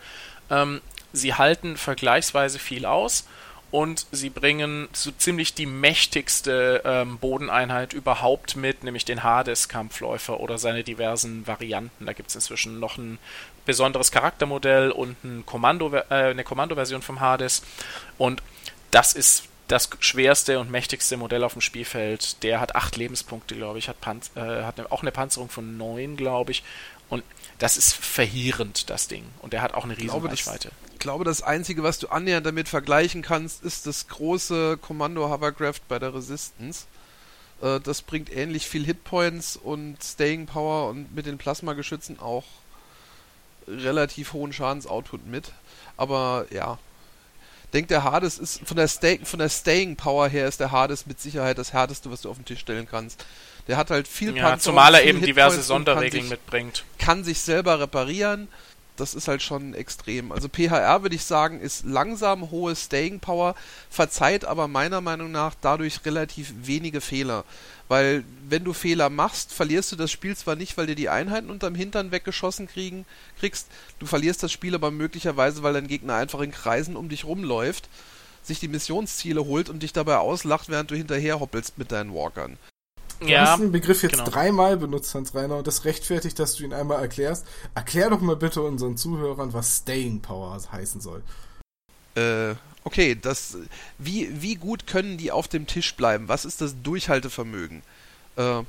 Ähm, 0.51 0.81
sie 1.13 1.35
halten 1.35 1.77
vergleichsweise 1.77 2.59
viel 2.59 2.87
aus 2.87 3.27
und 3.73 4.07
sie 4.13 4.29
bringen 4.29 4.87
so 4.93 5.11
ziemlich 5.13 5.55
die 5.55 5.65
mächtigste 5.65 6.83
ähm, 6.85 7.17
Bodeneinheit 7.17 7.95
überhaupt 7.95 8.55
mit, 8.55 8.85
nämlich 8.85 9.07
den 9.07 9.23
Hades-Kampfläufer 9.23 10.41
oder 10.41 10.59
seine 10.59 10.85
diversen 10.85 11.47
Varianten. 11.47 12.05
Da 12.05 12.13
gibt 12.13 12.29
es 12.29 12.35
inzwischen 12.35 12.81
noch 12.81 12.99
ein 12.99 13.19
besonderes 13.65 14.11
Charaktermodell 14.11 14.91
und 14.91 15.23
ein 15.25 15.47
Kommando, 15.47 15.95
äh, 15.95 16.05
eine 16.11 16.45
Kommandoversion 16.45 17.03
vom 17.03 17.21
Hades. 17.21 17.63
Und 18.19 18.43
das 18.91 19.13
ist 19.15 19.45
das 19.69 19.89
schwerste 20.01 20.59
und 20.59 20.71
mächtigste 20.71 21.17
Modell 21.17 21.45
auf 21.45 21.53
dem 21.53 21.63
Spielfeld. 21.63 22.43
Der 22.43 22.61
hat 22.61 22.75
acht 22.75 22.97
Lebenspunkte, 22.97 23.55
glaube 23.55 23.79
ich, 23.79 23.89
hat, 23.89 24.01
Panz 24.01 24.31
äh, 24.35 24.65
hat 24.65 24.79
auch 24.91 25.03
eine 25.03 25.13
Panzerung 25.13 25.49
von 25.49 25.77
neun, 25.77 26.17
glaube 26.17 26.53
ich. 26.53 26.63
Und 27.09 27.25
das 27.59 27.77
ist 27.77 27.95
verheerend, 27.95 28.91
das 28.91 29.09
Ding. 29.09 29.25
Und 29.41 29.53
der 29.53 29.63
hat 29.63 29.75
auch 29.75 29.85
eine 29.85 29.97
riesige 29.97 30.25
Reichweite. 30.25 30.71
Ich 30.93 30.99
glaube, 30.99 31.25
das 31.25 31.43
Einzige, 31.43 31.83
was 31.83 31.99
du 31.99 32.09
annähernd 32.09 32.47
damit 32.47 32.69
vergleichen 32.69 33.23
kannst, 33.23 33.65
ist 33.65 33.87
das 33.87 34.09
große 34.09 34.79
Kommando 34.79 35.29
Hovercraft 35.31 35.81
bei 35.89 35.99
der 35.99 36.15
Resistance. 36.15 36.87
Äh, 37.63 37.81
das 37.81 38.03
bringt 38.03 38.35
ähnlich 38.35 38.67
viel 38.67 38.85
Hitpoints 38.85 39.57
und 39.57 40.03
Staying 40.03 40.47
Power 40.47 40.91
und 40.91 41.15
mit 41.15 41.27
den 41.27 41.39
Plasmageschützen 41.39 42.19
auch 42.19 42.45
relativ 43.67 44.33
hohen 44.33 44.53
Schadensoutput 44.53 45.27
mit. 45.27 45.53
Aber 45.97 46.47
ja, 46.51 46.79
denkt 47.73 47.91
der 47.91 48.05
Hades 48.05 48.39
ist 48.39 48.61
von 48.65 48.77
der, 48.77 48.89
Stay, 48.89 49.21
von 49.23 49.39
der 49.39 49.49
Staying 49.49 49.97
Power 49.97 50.29
her 50.29 50.49
ist 50.49 50.61
der 50.61 50.71
Hades 50.71 51.07
mit 51.07 51.21
Sicherheit 51.21 51.59
das 51.59 51.73
härteste, 51.73 52.11
was 52.11 52.23
du 52.23 52.31
auf 52.31 52.37
den 52.37 52.45
Tisch 52.45 52.61
stellen 52.61 52.87
kannst. 52.91 53.25
Der 53.69 53.77
hat 53.77 53.91
halt 53.91 54.09
viel 54.09 54.37
ja, 54.37 54.51
Panzer 54.51 54.71
Zumal 54.71 54.95
er 54.95 55.05
eben 55.05 55.23
diverse 55.23 55.63
Sonderregeln 55.63 56.29
mitbringt. 56.29 56.85
Kann 56.99 57.23
sich 57.25 57.41
selber 57.41 57.79
reparieren. 57.81 58.49
Das 59.03 59.15
ist 59.15 59.27
halt 59.27 59.43
schon 59.43 59.75
extrem. 59.75 60.31
Also 60.31 60.47
PHR 60.49 61.03
würde 61.03 61.17
ich 61.17 61.25
sagen, 61.25 61.59
ist 61.59 61.85
langsam, 61.85 62.53
hohe 62.53 62.77
Staying 62.77 63.19
Power, 63.19 63.57
verzeiht 63.91 64.45
aber 64.45 64.69
meiner 64.69 65.01
Meinung 65.01 65.33
nach 65.33 65.57
dadurch 65.61 66.05
relativ 66.05 66.55
wenige 66.63 67.01
Fehler. 67.01 67.43
Weil 67.89 68.23
wenn 68.49 68.63
du 68.63 68.73
Fehler 68.73 69.11
machst, 69.11 69.53
verlierst 69.53 69.91
du 69.91 69.97
das 69.97 70.13
Spiel 70.13 70.37
zwar 70.37 70.55
nicht, 70.55 70.77
weil 70.77 70.87
dir 70.87 70.95
die 70.95 71.09
Einheiten 71.09 71.51
unterm 71.51 71.75
Hintern 71.75 72.13
weggeschossen 72.13 72.69
kriegen, 72.69 73.05
kriegst, 73.41 73.67
du 73.99 74.07
verlierst 74.07 74.45
das 74.45 74.53
Spiel 74.53 74.77
aber 74.77 74.93
möglicherweise, 74.93 75.65
weil 75.65 75.73
dein 75.73 75.89
Gegner 75.89 76.15
einfach 76.15 76.39
in 76.39 76.53
Kreisen 76.53 76.95
um 76.95 77.09
dich 77.09 77.25
rumläuft, 77.25 77.89
sich 78.45 78.61
die 78.61 78.69
Missionsziele 78.69 79.45
holt 79.45 79.69
und 79.69 79.83
dich 79.83 79.93
dabei 79.93 80.19
auslacht, 80.19 80.69
während 80.69 80.93
du 80.93 80.95
hinterher 80.95 81.41
hoppelst 81.41 81.77
mit 81.77 81.91
deinen 81.91 82.15
Walkern. 82.15 82.57
Du 83.21 83.27
ja, 83.27 83.47
hast 83.47 83.61
den 83.61 83.73
Begriff 83.73 84.03
jetzt 84.03 84.19
genau. 84.19 84.25
dreimal 84.25 84.77
benutzt, 84.77 85.15
Hans 85.15 85.35
Reiner, 85.35 85.59
und 85.59 85.67
das 85.67 85.85
rechtfertigt, 85.85 86.39
dass 86.39 86.55
du 86.57 86.65
ihn 86.65 86.73
einmal 86.73 87.01
erklärst. 87.01 87.47
Erklär 87.75 88.11
doch 88.11 88.21
mal 88.21 88.37
bitte 88.37 88.63
unseren 88.63 88.97
Zuhörern, 88.97 89.53
was 89.53 89.79
Staying 89.79 90.21
Power 90.21 90.61
heißen 90.71 91.01
soll. 91.01 91.23
Äh, 92.15 92.55
okay, 92.85 93.17
das, 93.21 93.57
wie, 93.99 94.43
wie 94.43 94.57
gut 94.57 94.87
können 94.87 95.19
die 95.19 95.33
auf 95.33 95.49
dem 95.49 95.67
Tisch 95.67 95.95
bleiben? 95.95 96.29
Was 96.29 96.45
ist 96.45 96.61
das 96.61 96.75
Durchhaltevermögen? 96.83 97.83
Äh, 98.37 98.63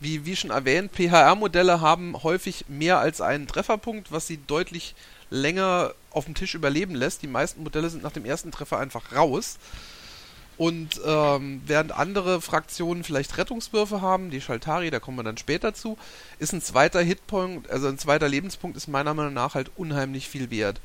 wie, 0.00 0.26
wie 0.26 0.36
schon 0.36 0.50
erwähnt, 0.50 0.92
PHR-Modelle 0.92 1.80
haben 1.80 2.22
häufig 2.22 2.66
mehr 2.68 2.98
als 2.98 3.20
einen 3.20 3.46
Trefferpunkt, 3.46 4.12
was 4.12 4.26
sie 4.26 4.38
deutlich 4.46 4.94
länger 5.30 5.94
auf 6.10 6.26
dem 6.26 6.34
Tisch 6.34 6.54
überleben 6.54 6.94
lässt. 6.94 7.22
Die 7.22 7.26
meisten 7.26 7.62
Modelle 7.62 7.90
sind 7.90 8.02
nach 8.02 8.12
dem 8.12 8.24
ersten 8.24 8.52
Treffer 8.52 8.78
einfach 8.78 9.12
raus. 9.14 9.58
Und 10.56 11.00
ähm, 11.04 11.62
während 11.66 11.92
andere 11.92 12.40
Fraktionen 12.40 13.02
vielleicht 13.02 13.36
Rettungswürfe 13.38 14.00
haben, 14.00 14.30
die 14.30 14.40
Schaltari, 14.40 14.90
da 14.90 15.00
kommen 15.00 15.18
wir 15.18 15.24
dann 15.24 15.36
später 15.36 15.74
zu, 15.74 15.98
ist 16.38 16.52
ein 16.52 16.62
zweiter 16.62 17.00
Hitpoint, 17.00 17.68
also 17.70 17.88
ein 17.88 17.98
zweiter 17.98 18.28
Lebenspunkt 18.28 18.76
ist 18.76 18.86
meiner 18.86 19.14
Meinung 19.14 19.34
nach 19.34 19.54
halt 19.54 19.72
unheimlich 19.76 20.28
viel 20.28 20.50
wert. 20.50 20.80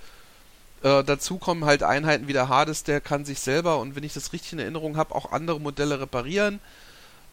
Äh, 0.81 1.03
dazu 1.03 1.37
kommen 1.37 1.65
halt 1.65 1.83
Einheiten 1.83 2.27
wie 2.27 2.33
der 2.33 2.49
Hades, 2.49 2.83
der 2.83 2.99
kann 2.99 3.25
sich 3.25 3.41
selber 3.41 3.79
und 3.79 3.95
wenn 3.95 4.03
ich 4.03 4.13
das 4.13 4.33
richtig 4.33 4.53
in 4.53 4.59
Erinnerung 4.59 4.97
habe, 4.97 5.13
auch 5.13 5.31
andere 5.31 5.59
Modelle 5.59 5.99
reparieren. 5.99 6.59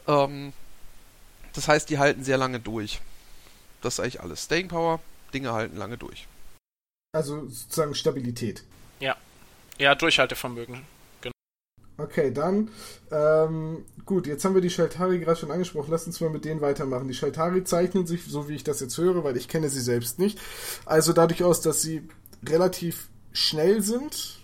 Ähm, 0.07 0.53
das 1.55 1.68
heißt, 1.68 1.89
die 1.89 1.99
halten 1.99 2.22
sehr 2.22 2.37
lange 2.37 2.61
durch. 2.61 3.01
Das 3.80 3.95
ist 3.95 4.01
eigentlich 4.01 4.20
alles. 4.20 4.45
Staying 4.45 4.68
Power, 4.68 5.01
Dinge 5.32 5.53
halten 5.53 5.76
lange 5.76 5.97
durch. 5.97 6.26
Also 7.12 7.49
sozusagen 7.49 7.95
Stabilität. 7.95 8.62
Ja. 9.01 9.16
Ja, 9.78 9.95
Durchhaltevermögen. 9.95 10.82
Okay, 11.99 12.30
dann, 12.30 12.70
ähm, 13.11 13.84
gut, 14.05 14.26
jetzt 14.26 14.44
haben 14.44 14.55
wir 14.55 14.61
die 14.61 14.70
Shaltari 14.70 15.18
gerade 15.18 15.38
schon 15.38 15.51
angesprochen. 15.51 15.90
Lass 15.90 16.07
uns 16.07 16.20
mal 16.20 16.28
mit 16.28 16.44
denen 16.44 16.61
weitermachen. 16.61 17.09
Die 17.09 17.14
Shaltari 17.14 17.64
zeichnen 17.64 18.07
sich, 18.07 18.24
so 18.24 18.49
wie 18.49 18.55
ich 18.55 18.64
das 18.64 18.80
jetzt 18.80 18.99
höre, 18.99 19.24
weil 19.24 19.36
ich 19.36 19.49
kenne 19.49 19.70
sie 19.70 19.80
selbst 19.80 20.18
nicht, 20.18 20.38
also 20.84 21.12
dadurch 21.12 21.42
aus, 21.42 21.62
dass 21.62 21.80
sie 21.80 22.07
relativ 22.47 23.09
schnell 23.32 23.82
sind, 23.82 24.40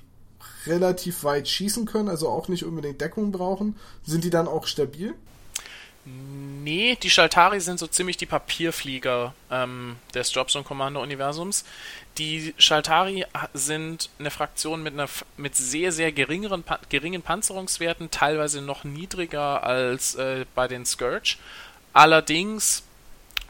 relativ 0.67 1.25
weit 1.25 1.49
schießen 1.49 1.87
können, 1.87 2.09
also 2.09 2.29
auch 2.29 2.49
nicht 2.49 2.65
unbedingt 2.65 3.01
Deckung 3.01 3.33
brauchen. 3.33 3.77
Sind 4.05 4.25
die 4.25 4.31
dann 4.31 4.49
auch 4.49 4.67
stabil? 4.67 5.15
Nee, 6.05 6.99
die 7.01 7.11
Shaltari 7.11 7.61
sind 7.61 7.79
so 7.79 7.87
ziemlich 7.87 8.17
die 8.17 8.27
Papierflieger 8.27 9.35
ähm, 9.51 9.97
des 10.15 10.35
Jobson 10.35 10.65
Commander 10.65 11.01
Universums. 11.01 11.65
Die 12.19 12.55
Shaltari 12.59 13.25
sind 13.55 14.11
eine 14.19 14.31
Fraktion 14.31 14.83
mit, 14.83 14.93
einer, 14.93 15.09
mit 15.37 15.57
sehr, 15.57 15.93
sehr 15.93 16.13
geringeren, 16.13 16.63
geringen 16.91 17.23
Panzerungswerten, 17.23 18.11
teilweise 18.11 18.61
noch 18.61 18.85
niedriger 18.85 19.63
als 19.63 20.15
äh, 20.17 20.45
bei 20.55 20.69
den 20.69 20.85
Scourge. 20.85 21.37
Allerdings 21.95 22.83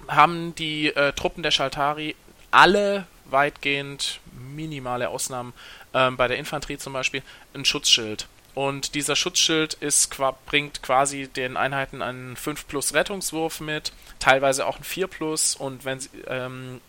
haben 0.08 0.54
die 0.54 0.88
äh, 0.88 1.12
Truppen 1.12 1.42
der 1.42 1.50
Shaltari 1.50 2.14
alle 2.50 3.06
weitgehend 3.24 4.20
minimale 4.32 5.08
Ausnahmen, 5.08 5.52
ähm, 5.94 6.16
bei 6.16 6.28
der 6.28 6.38
Infanterie 6.38 6.78
zum 6.78 6.92
Beispiel, 6.92 7.22
ein 7.54 7.64
Schutzschild. 7.64 8.26
Und 8.54 8.94
dieser 8.94 9.16
Schutzschild 9.16 9.74
ist, 9.74 10.14
bringt 10.46 10.82
quasi 10.82 11.26
den 11.26 11.56
Einheiten 11.56 12.02
einen 12.02 12.36
5 12.36 12.68
plus 12.68 12.92
Rettungswurf 12.92 13.60
mit, 13.60 13.92
teilweise 14.18 14.66
auch 14.66 14.76
einen 14.76 14.84
4 14.84 15.06
plus 15.06 15.56
und 15.56 15.84
wenn 15.84 16.00
sie, 16.00 16.10
ähm, 16.26 16.80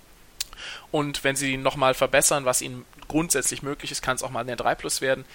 und 0.91 1.23
wenn 1.23 1.35
sie 1.35 1.53
ihn 1.53 1.61
nochmal 1.61 1.93
verbessern, 1.93 2.45
was 2.45 2.61
ihnen 2.61 2.85
grundsätzlich 3.07 3.63
möglich 3.63 3.91
ist, 3.91 4.01
kann 4.01 4.15
es 4.15 4.23
auch 4.23 4.29
mal 4.29 4.41
eine 4.41 4.55
3 4.55 4.75
plus 4.75 5.01
werden. 5.01 5.25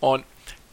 Und 0.00 0.24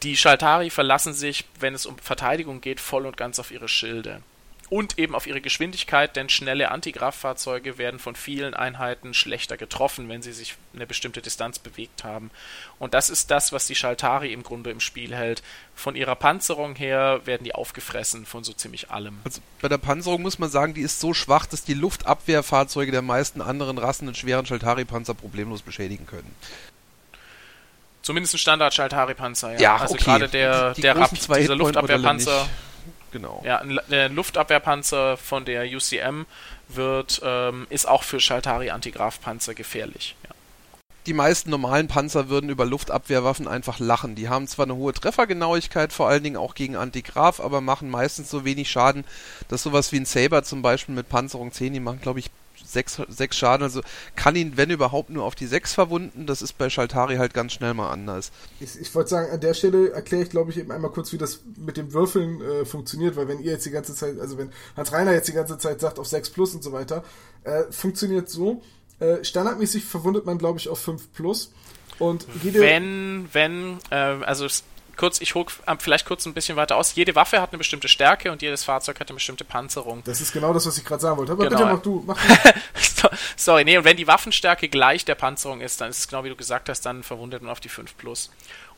die 0.04 0.18
Schaltari 0.18 0.70
verlassen 0.70 1.14
sich, 1.14 1.46
wenn 1.60 1.74
es 1.74 1.86
um 1.86 1.98
Verteidigung 2.00 2.62
geht, 2.62 2.80
voll 2.80 3.06
und 3.06 3.18
ganz 3.18 3.40
auf 3.40 3.52
ihre 3.52 3.68
Schilde 3.68 4.22
und 4.70 5.00
eben 5.00 5.16
auf 5.16 5.26
ihre 5.26 5.42
Geschwindigkeit, 5.42 6.16
denn 6.16 6.30
schnelle 6.30 6.70
Antigraf-Fahrzeuge 6.72 7.78
werden 7.78 8.00
von 8.00 8.16
vielen 8.16 8.54
Einheiten 8.54 9.14
schlechter 9.14 9.58
getroffen, 9.58 10.10
wenn 10.10 10.22
sie 10.22 10.32
sich 10.32 10.56
eine 10.76 10.86
bestimmte 10.86 11.22
Distanz 11.22 11.58
bewegt 11.58 12.04
haben. 12.04 12.30
Und 12.78 12.94
das 12.94 13.10
ist 13.10 13.32
das, 13.32 13.52
was 13.52 13.66
die 13.66 13.76
Schaltari 13.76 14.32
im 14.32 14.44
Grunde 14.44 14.70
im 14.70 14.80
Spiel 14.80 15.16
hält. 15.16 15.42
Von 15.76 15.96
ihrer 15.96 16.16
Panzerung 16.16 16.76
her 16.76 17.22
werden 17.26 17.44
die 17.44 17.56
aufgefressen 17.56 18.26
von 18.26 18.44
so 18.44 18.54
ziemlich 18.54 18.92
allem. 18.92 19.20
Also 19.24 19.42
bei 19.62 19.70
der 19.70 19.80
Panzerung 19.80 20.22
muss 20.22 20.38
man 20.38 20.50
sagen, 20.50 20.76
die 20.76 20.82
ist 20.82 21.00
so 21.00 21.14
schwach, 21.14 21.48
dass 21.48 21.64
die 21.64 21.74
Luftabwehrfahrzeuge 21.74 22.92
der 22.92 23.02
meisten 23.02 23.42
anderen 23.42 23.80
Rassen 23.80 24.08
einen 24.08 24.16
schweren 24.16 24.46
Schaltari-Panzer 24.46 25.16
problemlos 25.16 25.64
beschädigen 25.64 26.06
können. 26.06 26.36
Zumindest 28.04 28.36
ein 28.36 28.38
Standard-Schaltari-Panzer, 28.40 29.54
ja. 29.54 29.60
ja. 29.60 29.78
also 29.78 29.96
okay. 29.96 30.04
gerade 30.04 30.30
der, 30.30 30.70
die, 30.70 30.76
die 30.76 30.82
der 30.82 30.96
Rap, 30.96 31.10
dieser 31.10 31.56
Luftabwehrpanzer 31.56 32.48
Genau. 33.12 33.42
Ja, 33.46 33.58
ein, 33.58 33.80
der 33.90 34.10
Luftabwehrpanzer 34.10 35.18
von 35.18 35.46
der 35.46 35.66
UCM 35.66 36.24
wird, 36.68 37.22
ähm, 37.24 37.68
ist 37.70 37.88
auch 37.88 38.04
für 38.04 38.20
Schaltari 38.20 38.70
Antigraf-Panzer 38.70 39.54
gefährlich. 39.54 40.16
Ja. 40.24 40.36
Die 41.06 41.14
meisten 41.14 41.50
normalen 41.50 41.88
Panzer 41.88 42.30
würden 42.30 42.50
über 42.50 42.66
Luftabwehrwaffen 42.66 43.48
einfach 43.48 43.80
lachen. 43.80 44.16
Die 44.16 44.30
haben 44.30 44.48
zwar 44.48 44.66
eine 44.66 44.76
hohe 44.76 44.94
Treffergenauigkeit, 44.94 45.92
vor 45.94 46.08
allen 46.08 46.24
Dingen 46.24 46.38
auch 46.38 46.54
gegen 46.54 46.76
Antigraf, 46.76 47.40
aber 47.40 47.62
machen 47.62 47.90
meistens 47.90 48.30
so 48.30 48.46
wenig 48.46 48.70
Schaden, 48.70 49.06
dass 49.48 49.64
sowas 49.64 49.92
wie 49.92 50.00
ein 50.00 50.06
Saber 50.06 50.44
zum 50.44 50.62
Beispiel 50.62 50.94
mit 50.94 51.10
Panzerung 51.10 51.52
10, 51.52 51.74
die 51.74 51.80
machen 51.80 52.02
glaube 52.02 52.20
ich 52.20 52.30
sechs, 52.72 53.02
sechs 53.08 53.38
Schaden, 53.38 53.64
also 53.64 53.82
kann 54.16 54.36
ihn, 54.36 54.54
wenn 54.56 54.70
überhaupt, 54.70 55.10
nur 55.10 55.24
auf 55.24 55.36
die 55.36 55.48
sechs 55.48 55.74
verwunden. 55.74 56.26
Das 56.26 56.42
ist 56.42 56.58
bei 56.58 56.70
Schaltari 56.70 57.18
halt 57.18 57.34
ganz 57.34 57.54
schnell 57.54 57.74
mal 57.74 57.90
anders. 57.90 58.32
Ich, 58.60 58.80
ich 58.80 58.94
wollte 58.96 59.10
sagen, 59.10 59.32
an 59.32 59.40
der 59.40 59.54
Stelle 59.54 59.92
erkläre 59.92 60.24
ich, 60.24 60.30
glaube 60.30 60.52
ich, 60.52 60.58
eben 60.58 60.72
einmal 60.72 60.92
kurz, 60.92 61.12
wie 61.12 61.18
das 61.18 61.42
mit 61.58 61.78
dem 61.78 61.94
Würfeln 61.94 62.42
äh, 62.42 62.66
funktioniert, 62.66 63.16
weil 63.16 63.28
wenn 63.28 63.40
ihr 63.40 63.52
jetzt 63.52 63.66
die 63.66 63.72
ganze 63.72 63.96
Zeit, 63.96 64.20
also 64.20 64.38
wenn 64.38 64.52
Hans 64.76 64.92
Reiner 64.92 65.14
jetzt 65.14 65.28
die 65.28 65.34
ganze 65.34 65.58
Zeit 65.58 65.82
sagt 65.82 66.00
auf 66.00 66.08
6 66.08 66.30
plus 66.30 66.56
und 66.56 66.64
so 66.64 66.72
weiter, 66.72 67.04
äh, 67.44 67.64
funktioniert 67.72 68.30
so. 68.30 68.62
Äh, 69.00 69.24
standardmäßig 69.24 69.86
verwundet 69.86 70.26
man, 70.26 70.38
glaube 70.38 70.60
ich, 70.60 70.68
auf 70.68 70.80
5 70.80 71.14
plus. 71.14 71.52
Und 72.00 72.26
jede 72.44 72.60
wenn, 72.60 73.30
wenn, 73.34 73.80
äh, 73.92 73.96
also 73.96 74.48
kurz, 75.00 75.22
ich 75.22 75.34
hole 75.34 75.46
vielleicht 75.80 76.06
kurz 76.06 76.26
ein 76.26 76.34
bisschen 76.34 76.58
weiter 76.58 76.76
aus. 76.76 76.94
Jede 76.94 77.16
Waffe 77.16 77.42
hat 77.42 77.52
eine 77.52 77.58
bestimmte 77.58 77.88
Stärke 77.88 78.32
und 78.32 78.42
jedes 78.42 78.66
Fahrzeug 78.66 79.00
hat 79.00 79.08
eine 79.08 79.16
bestimmte 79.16 79.46
Panzerung. 79.46 80.04
Das 80.04 80.20
ist 80.20 80.34
genau 80.34 80.54
das, 80.54 80.68
was 80.68 80.78
ich 80.78 80.84
gerade 80.84 81.02
sagen 81.02 81.18
wollte. 81.18 81.32
Aber 81.32 81.46
genau. 81.46 81.58
bitte 81.58 81.74
mach 81.74 81.82
du, 81.82 82.04
mach 82.06 82.18
du. 83.02 83.10
Sorry, 83.38 83.64
nee, 83.64 83.78
und 83.78 83.86
wenn 83.86 83.96
die 83.96 84.08
Waffenstärke 84.08 84.68
gleich 84.68 85.06
der 85.06 85.16
Panzerung 85.16 85.62
ist, 85.62 85.80
dann 85.80 85.90
ist 85.90 86.00
es 86.00 86.08
genau 86.10 86.26
wie 86.26 86.30
du 86.30 86.36
gesagt 86.36 86.68
hast, 86.68 86.82
dann 86.82 87.04
verwundet 87.04 87.42
man 87.42 87.52
auf 87.52 87.62
die 87.62 87.70
5 87.70 87.96
plus. 87.96 88.30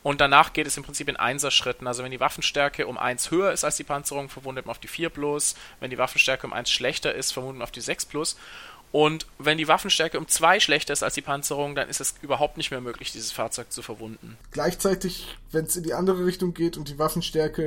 Und 0.04 0.20
danach 0.20 0.52
geht 0.52 0.66
es 0.66 0.76
im 0.76 0.84
Prinzip 0.84 1.08
in 1.08 1.16
Einser-Schritten. 1.16 1.86
Also 1.86 2.04
wenn 2.04 2.12
die 2.12 2.20
Waffenstärke 2.20 2.86
um 2.86 2.98
1 2.98 3.30
höher 3.30 3.52
ist 3.52 3.64
als 3.64 3.76
die 3.76 3.84
Panzerung, 3.84 4.28
verwundet 4.28 4.66
man 4.66 4.72
auf 4.72 4.78
die 4.78 4.88
4 4.88 5.10
plus. 5.10 5.56
Wenn 5.80 5.90
die 5.90 5.98
Waffenstärke 5.98 6.46
um 6.46 6.52
1 6.52 6.70
schlechter 6.70 7.14
ist, 7.14 7.32
verwundet 7.32 7.58
man 7.58 7.64
auf 7.64 7.72
die 7.72 7.80
6 7.80 8.06
plus. 8.06 8.36
Und 8.92 9.26
wenn 9.38 9.56
die 9.56 9.68
Waffenstärke 9.68 10.18
um 10.18 10.28
zwei 10.28 10.60
schlechter 10.60 10.92
ist 10.92 11.02
als 11.02 11.14
die 11.14 11.22
Panzerung, 11.22 11.74
dann 11.74 11.88
ist 11.88 12.00
es 12.00 12.14
überhaupt 12.20 12.58
nicht 12.58 12.70
mehr 12.70 12.82
möglich, 12.82 13.10
dieses 13.10 13.32
Fahrzeug 13.32 13.72
zu 13.72 13.82
verwunden. 13.82 14.36
Gleichzeitig, 14.50 15.36
wenn 15.50 15.64
es 15.64 15.76
in 15.76 15.82
die 15.82 15.94
andere 15.94 16.26
Richtung 16.26 16.52
geht 16.52 16.76
und 16.76 16.88
die 16.88 16.98
Waffenstärke 16.98 17.62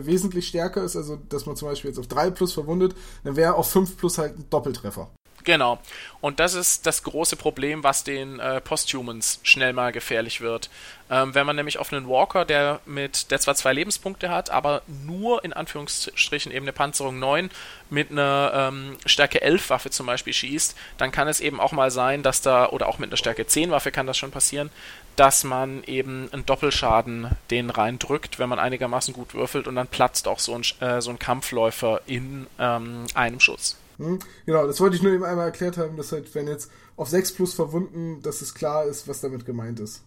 äh, 0.00 0.06
wesentlich 0.06 0.48
stärker 0.48 0.82
ist, 0.82 0.96
also 0.96 1.16
dass 1.28 1.44
man 1.44 1.54
zum 1.54 1.68
Beispiel 1.68 1.90
jetzt 1.90 1.98
auf 1.98 2.08
3 2.08 2.30
plus 2.30 2.54
verwundet, 2.54 2.94
dann 3.24 3.36
wäre 3.36 3.54
auf 3.54 3.70
5 3.70 3.98
plus 3.98 4.16
halt 4.16 4.38
ein 4.38 4.46
Doppeltreffer. 4.48 5.10
Genau. 5.44 5.78
Und 6.20 6.38
das 6.38 6.54
ist 6.54 6.86
das 6.86 7.02
große 7.02 7.36
Problem, 7.36 7.82
was 7.82 8.04
den 8.04 8.38
äh, 8.40 8.60
Posthumans 8.60 9.40
schnell 9.42 9.72
mal 9.72 9.90
gefährlich 9.90 10.40
wird. 10.42 10.68
Ähm, 11.10 11.34
wenn 11.34 11.46
man 11.46 11.56
nämlich 11.56 11.78
auf 11.78 11.92
einen 11.92 12.08
Walker, 12.08 12.44
der 12.44 12.80
mit, 12.84 13.30
der 13.30 13.40
zwar 13.40 13.54
zwei 13.54 13.72
Lebenspunkte 13.72 14.28
hat, 14.28 14.50
aber 14.50 14.82
nur 14.86 15.44
in 15.44 15.52
Anführungsstrichen 15.52 16.52
eben 16.52 16.64
eine 16.64 16.72
Panzerung 16.72 17.18
9 17.18 17.50
mit 17.88 18.10
einer 18.10 18.52
ähm, 18.54 18.98
Stärke 19.06 19.40
11 19.40 19.70
Waffe 19.70 19.90
zum 19.90 20.06
Beispiel 20.06 20.34
schießt, 20.34 20.76
dann 20.98 21.10
kann 21.10 21.26
es 21.26 21.40
eben 21.40 21.58
auch 21.58 21.72
mal 21.72 21.90
sein, 21.90 22.22
dass 22.22 22.42
da, 22.42 22.68
oder 22.68 22.86
auch 22.86 22.98
mit 22.98 23.08
einer 23.08 23.16
Stärke 23.16 23.46
10 23.46 23.70
Waffe 23.70 23.90
kann 23.90 24.06
das 24.06 24.18
schon 24.18 24.30
passieren, 24.30 24.70
dass 25.16 25.42
man 25.42 25.82
eben 25.84 26.28
einen 26.32 26.44
Doppelschaden 26.44 27.30
den 27.50 27.70
reindrückt, 27.70 28.38
wenn 28.38 28.48
man 28.48 28.58
einigermaßen 28.58 29.14
gut 29.14 29.34
würfelt 29.34 29.66
und 29.66 29.74
dann 29.74 29.88
platzt 29.88 30.28
auch 30.28 30.38
so 30.38 30.54
ein, 30.54 30.62
äh, 30.80 31.00
so 31.00 31.10
ein 31.10 31.18
Kampfläufer 31.18 32.02
in 32.06 32.46
ähm, 32.58 33.06
einem 33.14 33.40
Schuss. 33.40 33.79
Hm? 34.00 34.18
Genau, 34.46 34.66
das 34.66 34.80
wollte 34.80 34.96
ich 34.96 35.02
nur 35.02 35.12
eben 35.12 35.24
einmal 35.24 35.46
erklärt 35.46 35.76
haben, 35.76 35.96
dass 35.96 36.12
halt, 36.12 36.34
wenn 36.34 36.48
jetzt 36.48 36.70
auf 36.96 37.08
6 37.08 37.32
plus 37.32 37.54
verwunden, 37.54 38.22
dass 38.22 38.40
es 38.40 38.54
klar 38.54 38.84
ist, 38.84 39.06
was 39.06 39.20
damit 39.20 39.44
gemeint 39.44 39.78
ist. 39.78 40.02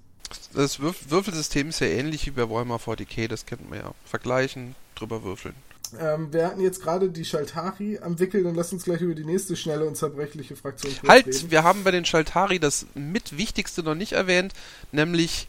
Das 0.54 0.80
Würf 0.80 1.10
Würfelsystem 1.10 1.70
ist 1.70 1.80
ja 1.80 1.88
ähnlich 1.88 2.26
wie 2.26 2.32
bei 2.32 2.50
Warhammer 2.50 2.78
40k, 2.78 3.28
das 3.28 3.46
kennt 3.46 3.70
man 3.70 3.80
ja. 3.80 3.92
Vergleichen, 4.06 4.76
drüber 4.96 5.24
würfeln. 5.24 5.54
Ähm, 6.00 6.34
wir 6.34 6.48
hatten 6.48 6.62
jetzt 6.62 6.82
gerade 6.82 7.10
die 7.10 7.26
Schaltari 7.26 8.00
am 8.00 8.18
Wickel, 8.18 8.44
dann 8.44 8.56
lass 8.56 8.74
uns 8.74 8.84
gleich 8.84 9.02
über 9.02 9.14
die 9.14 9.26
nächste 9.26 9.56
schnelle 9.56 9.86
und 9.86 9.96
zerbrechliche 9.96 10.56
Fraktion 10.56 10.92
Halt, 11.08 11.28
reden. 11.28 11.52
wir 11.52 11.64
haben 11.64 11.84
bei 11.84 11.92
den 11.92 12.06
Schaltari 12.06 12.60
das 12.60 12.88
mit 12.96 13.38
wichtigste 13.38 13.84
noch 13.84 13.94
nicht 13.94 14.14
erwähnt, 14.14 14.54
nämlich 14.92 15.48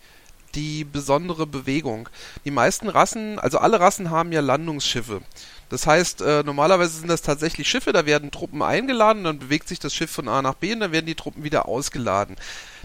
die 0.55 0.85
besondere 0.85 1.47
Bewegung. 1.47 2.09
Die 2.45 2.51
meisten 2.51 2.89
Rassen, 2.89 3.39
also 3.39 3.59
alle 3.59 3.81
Rassen 3.81 4.11
haben 4.11 4.33
ja 4.33 4.41
Landungsschiffe. 4.41 5.23
Das 5.69 5.87
heißt, 5.87 6.21
äh, 6.23 6.43
normalerweise 6.45 6.99
sind 6.99 7.09
das 7.09 7.23
tatsächlich 7.23 7.69
Schiffe, 7.69 7.93
da 7.93 8.07
werden 8.07 8.31
Truppen 8.31 8.63
eingeladen, 8.63 9.25
dann 9.25 9.39
bewegt 9.39 9.69
sich 9.69 9.79
das 9.79 9.95
Schiff 9.95 10.11
von 10.11 10.29
A 10.29 10.43
nach 10.43 10.55
B 10.55 10.73
und 10.73 10.81
dann 10.81 10.93
werden 10.93 11.07
die 11.07 11.15
Truppen 11.15 11.43
wieder 11.43 11.67
ausgeladen. 11.67 12.37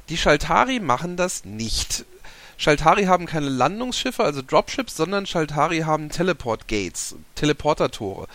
Die 0.10 0.18
Shaltari 0.18 0.80
machen 0.80 1.18
das 1.18 1.46
nicht. 1.46 2.06
Shaltari 2.58 3.06
haben 3.06 3.26
keine 3.26 3.50
Landungsschiffe, 3.50 4.24
also 4.24 4.42
Dropships, 4.42 4.98
sondern 4.98 5.26
Shaltari 5.26 5.80
haben 5.80 6.10
Teleport 6.10 6.68
Gates, 6.68 7.16
Teleportertore. 7.36 8.28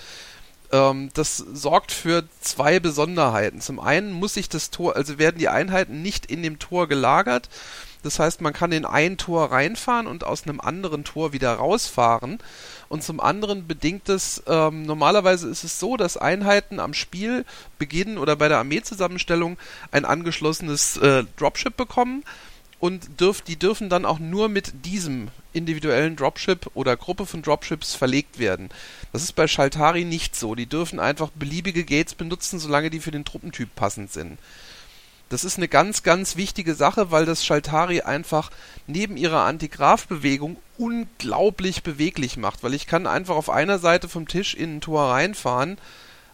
Ähm, 0.72 1.10
das 1.14 1.36
sorgt 1.36 1.92
für 1.92 2.24
zwei 2.40 2.80
Besonderheiten. 2.80 3.60
Zum 3.60 3.78
einen 3.80 4.12
muss 4.12 4.34
sich 4.34 4.48
das 4.48 4.70
Tor, 4.70 4.96
also 4.96 5.18
werden 5.18 5.38
die 5.38 5.48
Einheiten 5.48 6.02
nicht 6.02 6.26
in 6.26 6.42
dem 6.42 6.58
Tor 6.58 6.88
gelagert. 6.88 7.48
Das 8.04 8.18
heißt, 8.18 8.40
man 8.40 8.52
kann 8.52 8.72
in 8.72 8.84
ein 8.84 9.16
Tor 9.16 9.50
reinfahren 9.50 10.06
und 10.06 10.24
aus 10.24 10.44
einem 10.44 10.60
anderen 10.60 11.04
Tor 11.04 11.32
wieder 11.32 11.54
rausfahren 11.54 12.38
und 12.88 13.02
zum 13.02 13.18
anderen 13.20 13.66
bedingt 13.66 14.08
es, 14.08 14.42
ähm, 14.46 14.84
normalerweise 14.84 15.48
ist 15.48 15.64
es 15.64 15.80
so, 15.80 15.96
dass 15.96 16.16
Einheiten 16.16 16.80
am 16.80 16.94
Spielbeginn 16.94 18.18
oder 18.18 18.36
bei 18.36 18.48
der 18.48 18.58
Armeezusammenstellung 18.58 19.58
ein 19.90 20.04
angeschlossenes 20.04 20.98
äh, 20.98 21.24
Dropship 21.36 21.76
bekommen 21.76 22.24
und 22.84 23.20
dürf, 23.20 23.40
die 23.40 23.56
dürfen 23.56 23.88
dann 23.88 24.04
auch 24.04 24.18
nur 24.18 24.50
mit 24.50 24.84
diesem 24.84 25.28
individuellen 25.54 26.16
Dropship 26.16 26.70
oder 26.74 26.98
Gruppe 26.98 27.24
von 27.24 27.40
Dropships 27.40 27.94
verlegt 27.94 28.38
werden. 28.38 28.68
Das 29.12 29.22
ist 29.22 29.32
bei 29.32 29.46
Shaltari 29.46 30.04
nicht 30.04 30.36
so. 30.36 30.54
Die 30.54 30.66
dürfen 30.66 31.00
einfach 31.00 31.30
beliebige 31.30 31.84
Gates 31.84 32.14
benutzen, 32.14 32.58
solange 32.58 32.90
die 32.90 33.00
für 33.00 33.10
den 33.10 33.24
Truppentyp 33.24 33.74
passend 33.74 34.12
sind. 34.12 34.38
Das 35.34 35.42
ist 35.42 35.56
eine 35.56 35.66
ganz, 35.66 36.04
ganz 36.04 36.36
wichtige 36.36 36.76
Sache, 36.76 37.10
weil 37.10 37.26
das 37.26 37.44
Schaltari 37.44 38.02
einfach 38.02 38.52
neben 38.86 39.16
ihrer 39.16 39.40
Antigraf-Bewegung 39.46 40.58
unglaublich 40.78 41.82
beweglich 41.82 42.36
macht, 42.36 42.62
weil 42.62 42.72
ich 42.72 42.86
kann 42.86 43.08
einfach 43.08 43.34
auf 43.34 43.50
einer 43.50 43.80
Seite 43.80 44.08
vom 44.08 44.28
Tisch 44.28 44.54
in 44.54 44.76
ein 44.76 44.80
Tor 44.80 45.10
reinfahren 45.10 45.78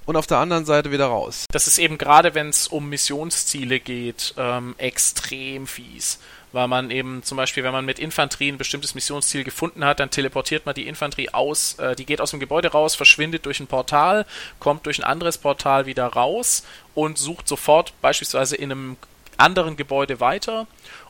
und 0.05 0.17
auf 0.17 0.27
der 0.27 0.37
anderen 0.37 0.67
Seite 0.67 0.93
wieder 0.93 1.07
raus. 1.07 1.47
Das 1.51 1.67
ist 1.67 1.79
eben 1.79 1.97
gerade, 1.97 2.35
wenn 2.35 2.51
es 2.51 2.69
um 2.69 2.91
Missionsziele 2.91 3.81
geht, 3.81 4.35
ähm, 4.37 4.75
extrem 4.77 5.67
fies 5.67 6.19
weil 6.53 6.69
man 6.69 6.91
eben 6.91 7.23
zum 7.23 7.37
Beispiel, 7.37 7.65
wenn 7.65 7.73
man 7.73 7.85
mit 7.85 7.99
Infanterie 7.99 8.51
ein 8.51 8.59
bestimmtes 8.59 8.95
Missionsziel 8.95 9.45
gefunden 9.45 9.85
hat, 9.85 10.01
dann 10.01 10.11
teleportiert 10.11 10.67
man 10.67 10.75
die 10.75 10.87
Infanterie 10.87 11.31
aus, 11.31 11.79
äh, 11.79 11.95
die 11.97 12.07
geht 12.07 12.21
aus 12.21 12.31
dem 12.31 12.41
Gebäude 12.41 12.69
raus, 12.69 12.95
verschwindet 12.95 13.47
durch 13.47 13.61
ein 13.61 13.67
Portal, 13.67 14.27
kommt 14.59 14.87
durch 14.87 14.99
ein 14.99 15.05
anderes 15.05 15.39
Portal 15.39 15.87
wieder 15.87 16.07
raus 16.07 16.65
und 16.95 17.19
sucht 17.19 17.49
sofort 17.49 17.93
beispielsweise 18.01 18.57
in 18.57 18.73
einem 18.73 18.97
anderen 19.37 19.77
Gebäude 19.77 20.21
weiter 20.21 20.67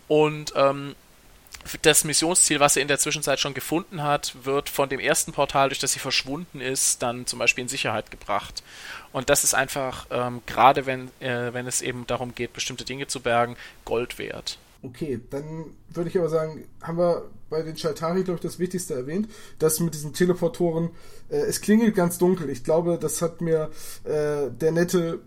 und 0.08 0.52
ähm, 0.56 0.94
das 1.82 2.04
Missionsziel, 2.04 2.58
was 2.58 2.74
sie 2.74 2.80
in 2.80 2.88
der 2.88 2.98
Zwischenzeit 2.98 3.38
schon 3.38 3.54
gefunden 3.54 4.02
hat, 4.02 4.34
wird 4.42 4.68
von 4.68 4.88
dem 4.88 4.98
ersten 4.98 5.32
Portal, 5.32 5.68
durch 5.68 5.78
das 5.78 5.92
sie 5.92 5.98
verschwunden 5.98 6.60
ist, 6.60 7.02
dann 7.02 7.26
zum 7.26 7.38
Beispiel 7.38 7.62
in 7.62 7.68
Sicherheit 7.68 8.10
gebracht. 8.10 8.62
Und 9.12 9.28
das 9.28 9.44
ist 9.44 9.54
einfach, 9.54 10.06
ähm, 10.10 10.42
gerade 10.46 10.86
wenn, 10.86 11.08
äh, 11.20 11.52
wenn 11.52 11.66
es 11.66 11.82
eben 11.82 12.06
darum 12.06 12.34
geht, 12.34 12.52
bestimmte 12.54 12.84
Dinge 12.84 13.08
zu 13.08 13.20
bergen, 13.20 13.56
Gold 13.84 14.18
wert. 14.18 14.58
Okay, 14.82 15.20
dann 15.30 15.66
würde 15.90 16.08
ich 16.08 16.18
aber 16.18 16.28
sagen, 16.28 16.64
haben 16.80 16.98
wir 16.98 17.30
bei 17.50 17.62
den 17.62 17.76
Schaltari, 17.76 18.22
glaube 18.22 18.36
ich, 18.36 18.42
das 18.42 18.58
Wichtigste 18.58 18.94
erwähnt. 18.94 19.28
Das 19.58 19.80
mit 19.80 19.94
diesen 19.94 20.12
Teleportoren, 20.12 20.90
äh, 21.28 21.36
es 21.36 21.60
klingelt 21.60 21.94
ganz 21.94 22.16
dunkel. 22.16 22.48
Ich 22.48 22.64
glaube, 22.64 22.98
das 22.98 23.20
hat 23.20 23.40
mir 23.40 23.70
äh, 24.04 24.50
der 24.50 24.72
nette 24.72 25.20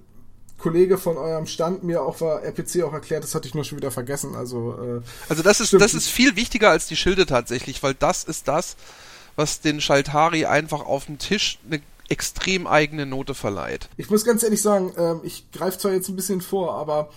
Kollege 0.58 0.98
von 0.98 1.18
eurem 1.18 1.46
Stand 1.46 1.84
mir 1.84 2.02
auch 2.02 2.22
war 2.22 2.42
RPC 2.42 2.84
auch 2.84 2.94
erklärt, 2.94 3.24
das 3.24 3.36
hatte 3.36 3.48
ich 3.48 3.54
nur 3.54 3.66
schon 3.66 3.78
wieder 3.78 3.92
vergessen. 3.92 4.34
Also, 4.34 4.74
äh, 4.74 5.02
also 5.28 5.44
das 5.44 5.60
ist, 5.60 5.68
stimmt. 5.68 5.82
das 5.82 5.94
ist 5.94 6.08
viel 6.08 6.38
wichtiger 6.38 6.70
als 6.70 6.88
die 6.88 6.96
Schilde 6.96 7.26
tatsächlich, 7.26 7.84
weil 7.84 7.94
das 7.94 8.24
ist 8.24 8.48
das, 8.48 8.78
was 9.36 9.60
den 9.60 9.82
Schaltari 9.82 10.46
einfach 10.46 10.86
auf 10.86 11.08
dem 11.08 11.18
Tisch 11.18 11.60
eine 11.66 11.82
extrem 12.08 12.66
eigene 12.66 13.06
Note 13.06 13.34
verleiht. 13.34 13.90
Ich 13.98 14.10
muss 14.10 14.24
ganz 14.24 14.44
ehrlich 14.44 14.62
sagen, 14.62 14.94
äh, 14.96 15.16
ich 15.26 15.52
greife 15.52 15.78
zwar 15.78 15.92
jetzt 15.92 16.08
ein 16.08 16.16
bisschen 16.16 16.42
vor, 16.42 16.76
aber 16.76 17.10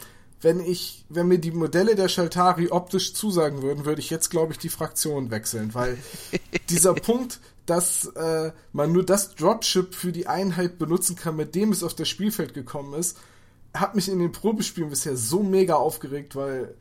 wenn 0.43 0.61
ich, 0.61 1.05
wenn 1.09 1.29
mir 1.29 1.39
die 1.39 1.51
Modelle 1.51 1.95
der 1.95 2.09
Schaltari 2.09 2.69
optisch 2.69 3.15
zusagen 3.15 3.63
würden, 3.63 3.85
würde 3.85 4.01
ich 4.01 4.11
jetzt, 4.11 4.31
glaube 4.31 4.53
ich, 4.53 4.59
die 4.59 4.69
Fraktion 4.69 5.31
wechseln, 5.31 5.75
weil 5.75 5.97
dieser 6.69 6.95
Punkt, 6.95 7.41
dass 7.65 8.07
äh, 8.15 8.53
man 8.73 8.93
nur 8.93 9.05
das 9.05 9.35
Dropship 9.35 9.95
für 9.95 10.13
die 10.13 10.27
Einheit 10.27 10.79
benutzen 10.79 11.17
kann, 11.17 11.37
mit 11.37 11.55
dem 11.55 11.73
es 11.73 11.83
auf 11.83 11.95
das 11.95 12.09
Spielfeld 12.09 12.55
gekommen 12.55 12.95
ist, 12.95 13.17
hat 13.81 13.95
mich 13.95 14.09
in 14.09 14.19
den 14.19 14.33
Probespielen 14.33 14.91
bisher 14.91 15.17
so 15.17 15.43
mega 15.43 15.75
aufgeregt, 15.75 16.37
weil 16.37 16.75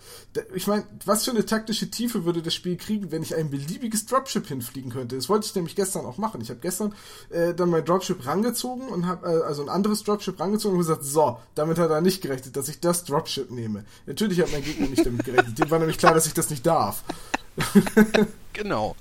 ich 0.54 0.68
meine, 0.68 0.86
was 1.06 1.26
für 1.26 1.32
eine 1.32 1.46
taktische 1.46 1.90
Tiefe 1.90 2.26
würde 2.26 2.42
das 2.42 2.54
Spiel 2.54 2.78
kriegen, 2.78 3.12
wenn 3.12 3.22
ich 3.22 3.36
ein 3.36 3.50
beliebiges 3.50 4.06
Dropship 4.06 4.48
hinfliegen 4.48 4.92
könnte? 4.92 5.16
Das 5.16 5.30
wollte 5.30 5.46
ich 5.46 5.56
nämlich 5.56 5.76
gestern 5.76 6.06
auch 6.06 6.18
machen. 6.18 6.42
Ich 6.42 6.50
habe 6.50 6.60
gestern 6.60 6.94
äh, 7.30 7.54
dann 7.54 7.70
mein 7.70 7.86
Dropship 7.86 8.26
rangezogen 8.26 8.88
und 8.88 9.08
habe 9.08 9.28
äh, 9.28 9.44
also 9.44 9.62
ein 9.62 9.70
anderes 9.70 10.04
Dropship 10.04 10.40
rangezogen 10.40 10.78
und 10.78 10.84
gesagt, 10.84 11.04
so, 11.04 11.40
damit 11.56 11.78
hat 11.78 11.90
er 11.90 12.02
nicht 12.02 12.22
gerechnet, 12.22 12.56
dass 12.56 12.70
ich 12.70 12.80
das 12.80 13.04
Dropship 13.04 13.52
nehme. 13.52 13.86
Natürlich 14.06 14.42
hat 14.42 14.52
mein 14.52 14.64
Gegner 14.64 14.88
nicht 14.88 15.06
damit 15.06 15.24
gerechnet. 15.24 15.58
Dem 15.58 15.70
war 15.70 15.80
nämlich 15.80 15.98
klar, 15.98 16.14
dass 16.14 16.28
ich 16.28 16.34
das 16.34 16.50
nicht 16.50 16.66
darf. 16.66 17.04
genau. 18.54 18.96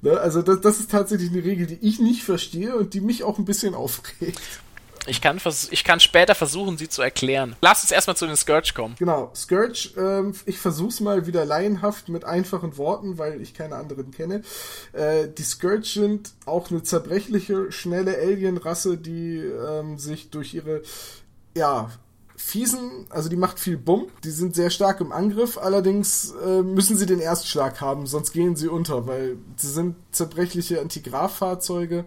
Ne, 0.00 0.18
also 0.18 0.42
das, 0.42 0.60
das 0.60 0.80
ist 0.80 0.90
tatsächlich 0.90 1.30
eine 1.30 1.42
Regel, 1.42 1.66
die 1.66 1.78
ich 1.80 1.98
nicht 1.98 2.22
verstehe 2.22 2.76
und 2.76 2.94
die 2.94 3.00
mich 3.00 3.24
auch 3.24 3.38
ein 3.38 3.44
bisschen 3.44 3.74
aufregt. 3.74 4.40
Ich 5.08 5.20
kann, 5.20 5.40
ich 5.70 5.84
kann 5.84 6.00
später 6.00 6.34
versuchen, 6.34 6.78
sie 6.78 6.88
zu 6.88 7.02
erklären. 7.02 7.56
Lass 7.60 7.82
uns 7.82 7.90
erstmal 7.90 8.16
zu 8.16 8.26
den 8.26 8.36
Scourge 8.36 8.72
kommen. 8.74 8.94
Genau, 8.98 9.30
Scourge, 9.34 9.90
ähm, 9.96 10.34
ich 10.46 10.58
versuch's 10.58 11.00
mal 11.00 11.26
wieder 11.26 11.44
laienhaft 11.44 12.08
mit 12.08 12.24
einfachen 12.24 12.76
Worten, 12.76 13.18
weil 13.18 13.40
ich 13.40 13.54
keine 13.54 13.76
anderen 13.76 14.10
kenne. 14.10 14.42
Äh, 14.92 15.28
die 15.28 15.42
Scourge 15.42 15.86
sind 15.86 16.32
auch 16.44 16.70
eine 16.70 16.82
zerbrechliche, 16.82 17.72
schnelle 17.72 18.16
Alien-Rasse, 18.18 18.98
die 18.98 19.38
ähm, 19.38 19.98
sich 19.98 20.30
durch 20.30 20.54
ihre, 20.54 20.82
ja, 21.56 21.90
fiesen, 22.38 23.06
also 23.10 23.28
die 23.28 23.36
macht 23.36 23.58
viel 23.58 23.76
Bumm, 23.76 24.06
die 24.22 24.30
sind 24.30 24.54
sehr 24.54 24.70
stark 24.70 25.00
im 25.00 25.10
Angriff, 25.10 25.58
allerdings 25.58 26.32
äh, 26.44 26.62
müssen 26.62 26.96
sie 26.96 27.06
den 27.06 27.18
Erstschlag 27.18 27.80
haben, 27.80 28.06
sonst 28.06 28.32
gehen 28.32 28.54
sie 28.54 28.68
unter, 28.68 29.08
weil 29.08 29.38
sie 29.56 29.70
sind 29.70 29.96
zerbrechliche 30.12 30.80
Antigraf-Fahrzeuge 30.80 32.04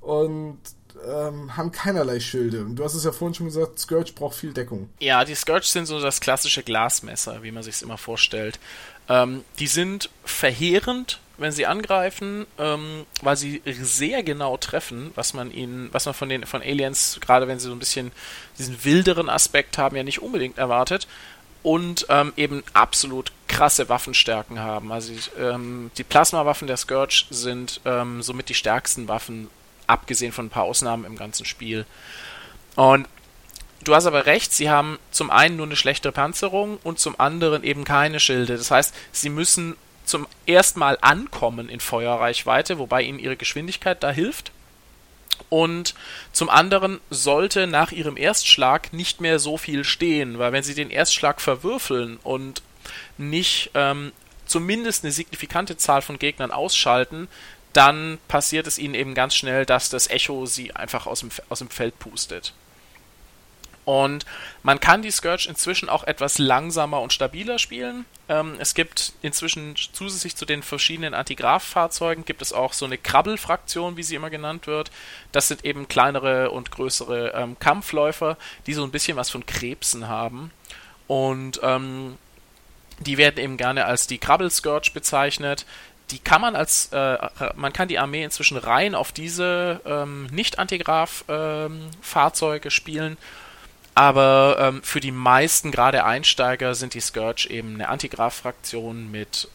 und 0.00 0.58
ähm, 1.06 1.56
haben 1.56 1.72
keinerlei 1.72 2.20
Schilde. 2.20 2.64
Du 2.68 2.84
hast 2.84 2.94
es 2.94 3.04
ja 3.04 3.12
vorhin 3.12 3.34
schon 3.34 3.46
gesagt, 3.46 3.78
Scourge 3.78 4.12
braucht 4.14 4.36
viel 4.36 4.52
Deckung. 4.52 4.88
Ja, 5.00 5.24
die 5.24 5.34
Scourge 5.34 5.66
sind 5.66 5.86
so 5.86 6.00
das 6.00 6.20
klassische 6.20 6.62
Glasmesser, 6.62 7.42
wie 7.42 7.52
man 7.52 7.62
sich 7.62 7.76
es 7.76 7.82
immer 7.82 7.98
vorstellt. 7.98 8.58
Ähm, 9.08 9.44
die 9.58 9.66
sind 9.66 10.10
verheerend, 10.24 11.20
wenn 11.36 11.52
sie 11.52 11.66
angreifen, 11.66 12.46
ähm, 12.58 13.06
weil 13.22 13.36
sie 13.36 13.60
sehr 13.64 14.22
genau 14.22 14.56
treffen, 14.56 15.10
was 15.14 15.34
man 15.34 15.50
ihnen, 15.50 15.88
was 15.92 16.06
man 16.06 16.14
von 16.14 16.28
den 16.28 16.46
von 16.46 16.62
Aliens, 16.62 17.18
gerade 17.20 17.48
wenn 17.48 17.58
sie 17.58 17.66
so 17.66 17.72
ein 17.72 17.78
bisschen 17.78 18.12
diesen 18.58 18.84
wilderen 18.84 19.28
Aspekt 19.28 19.78
haben, 19.78 19.96
ja 19.96 20.04
nicht 20.04 20.22
unbedingt 20.22 20.58
erwartet. 20.58 21.06
Und 21.62 22.06
ähm, 22.10 22.34
eben 22.36 22.62
absolut 22.74 23.32
krasse 23.48 23.88
Waffenstärken 23.88 24.60
haben. 24.60 24.92
Also 24.92 25.14
ähm, 25.38 25.90
die 25.96 26.04
Plasmawaffen 26.04 26.68
der 26.68 26.76
Scourge 26.76 27.24
sind 27.30 27.80
ähm, 27.86 28.20
somit 28.20 28.50
die 28.50 28.54
stärksten 28.54 29.08
Waffen 29.08 29.48
abgesehen 29.86 30.32
von 30.32 30.46
ein 30.46 30.50
paar 30.50 30.64
Ausnahmen 30.64 31.04
im 31.04 31.16
ganzen 31.16 31.44
Spiel. 31.44 31.86
Und 32.76 33.08
du 33.84 33.94
hast 33.94 34.06
aber 34.06 34.26
recht, 34.26 34.52
sie 34.52 34.70
haben 34.70 34.98
zum 35.10 35.30
einen 35.30 35.56
nur 35.56 35.66
eine 35.66 35.76
schlechte 35.76 36.12
Panzerung 36.12 36.78
und 36.82 36.98
zum 36.98 37.18
anderen 37.18 37.64
eben 37.64 37.84
keine 37.84 38.20
Schilde. 38.20 38.56
Das 38.56 38.70
heißt, 38.70 38.94
sie 39.12 39.28
müssen 39.28 39.76
zum 40.04 40.26
ersten 40.46 40.80
Mal 40.80 40.98
ankommen 41.00 41.68
in 41.68 41.80
Feuerreichweite, 41.80 42.78
wobei 42.78 43.02
ihnen 43.02 43.18
ihre 43.18 43.36
Geschwindigkeit 43.36 44.02
da 44.02 44.10
hilft. 44.10 44.52
Und 45.48 45.94
zum 46.32 46.48
anderen 46.48 47.00
sollte 47.10 47.66
nach 47.66 47.92
ihrem 47.92 48.16
Erstschlag 48.16 48.92
nicht 48.92 49.20
mehr 49.20 49.38
so 49.38 49.56
viel 49.56 49.84
stehen, 49.84 50.38
weil 50.38 50.52
wenn 50.52 50.62
sie 50.62 50.74
den 50.74 50.90
Erstschlag 50.90 51.40
verwürfeln 51.40 52.18
und 52.22 52.62
nicht 53.18 53.70
ähm, 53.74 54.12
zumindest 54.46 55.04
eine 55.04 55.12
signifikante 55.12 55.76
Zahl 55.76 56.02
von 56.02 56.18
Gegnern 56.18 56.50
ausschalten, 56.50 57.28
dann 57.76 58.18
passiert 58.28 58.66
es 58.66 58.78
ihnen 58.78 58.94
eben 58.94 59.14
ganz 59.14 59.34
schnell, 59.34 59.66
dass 59.66 59.90
das 59.90 60.08
Echo 60.08 60.46
sie 60.46 60.74
einfach 60.74 61.06
aus 61.06 61.20
dem, 61.20 61.30
aus 61.48 61.58
dem 61.58 61.68
Feld 61.68 61.98
pustet. 61.98 62.54
Und 63.84 64.24
man 64.62 64.80
kann 64.80 65.02
die 65.02 65.10
Scourge 65.10 65.46
inzwischen 65.48 65.90
auch 65.90 66.04
etwas 66.04 66.38
langsamer 66.38 67.00
und 67.02 67.12
stabiler 67.12 67.58
spielen. 67.58 68.06
Ähm, 68.28 68.56
es 68.58 68.74
gibt 68.74 69.12
inzwischen 69.20 69.74
zusätzlich 69.92 70.36
zu 70.36 70.46
den 70.46 70.62
verschiedenen 70.62 71.12
Antigraph-Fahrzeugen 71.12 72.24
gibt 72.24 72.40
es 72.40 72.54
auch 72.54 72.72
so 72.72 72.86
eine 72.86 72.96
Krabbel-Fraktion, 72.96 73.98
wie 73.98 74.02
sie 74.02 74.14
immer 74.14 74.30
genannt 74.30 74.66
wird. 74.66 74.90
Das 75.32 75.48
sind 75.48 75.66
eben 75.66 75.86
kleinere 75.86 76.50
und 76.50 76.70
größere 76.70 77.32
ähm, 77.34 77.58
Kampfläufer, 77.58 78.38
die 78.66 78.72
so 78.72 78.84
ein 78.84 78.90
bisschen 78.90 79.18
was 79.18 79.28
von 79.28 79.44
Krebsen 79.44 80.08
haben. 80.08 80.50
Und 81.06 81.60
ähm, 81.62 82.16
die 83.00 83.18
werden 83.18 83.38
eben 83.38 83.56
gerne 83.58 83.84
als 83.84 84.06
die 84.06 84.18
Krabbel-Scourge 84.18 84.92
bezeichnet 84.94 85.66
die 86.14 86.20
kann 86.20 86.40
man 86.40 86.54
als, 86.54 86.90
äh, 86.92 87.18
man 87.56 87.72
kann 87.72 87.88
die 87.88 87.98
Armee 87.98 88.22
inzwischen 88.22 88.56
rein 88.56 88.94
auf 88.94 89.10
diese 89.10 89.80
ähm, 89.84 90.26
Nicht-Antigraph-Fahrzeuge 90.26 92.68
ähm, 92.68 92.70
spielen. 92.70 93.18
Aber 93.96 94.56
ähm, 94.60 94.80
für 94.84 95.00
die 95.00 95.10
meisten, 95.10 95.72
gerade 95.72 96.04
Einsteiger, 96.04 96.76
sind 96.76 96.94
die 96.94 97.00
Scourge 97.00 97.48
eben 97.50 97.74
eine 97.74 97.88
Antigraph-Fraktion 97.88 99.10
mit 99.10 99.48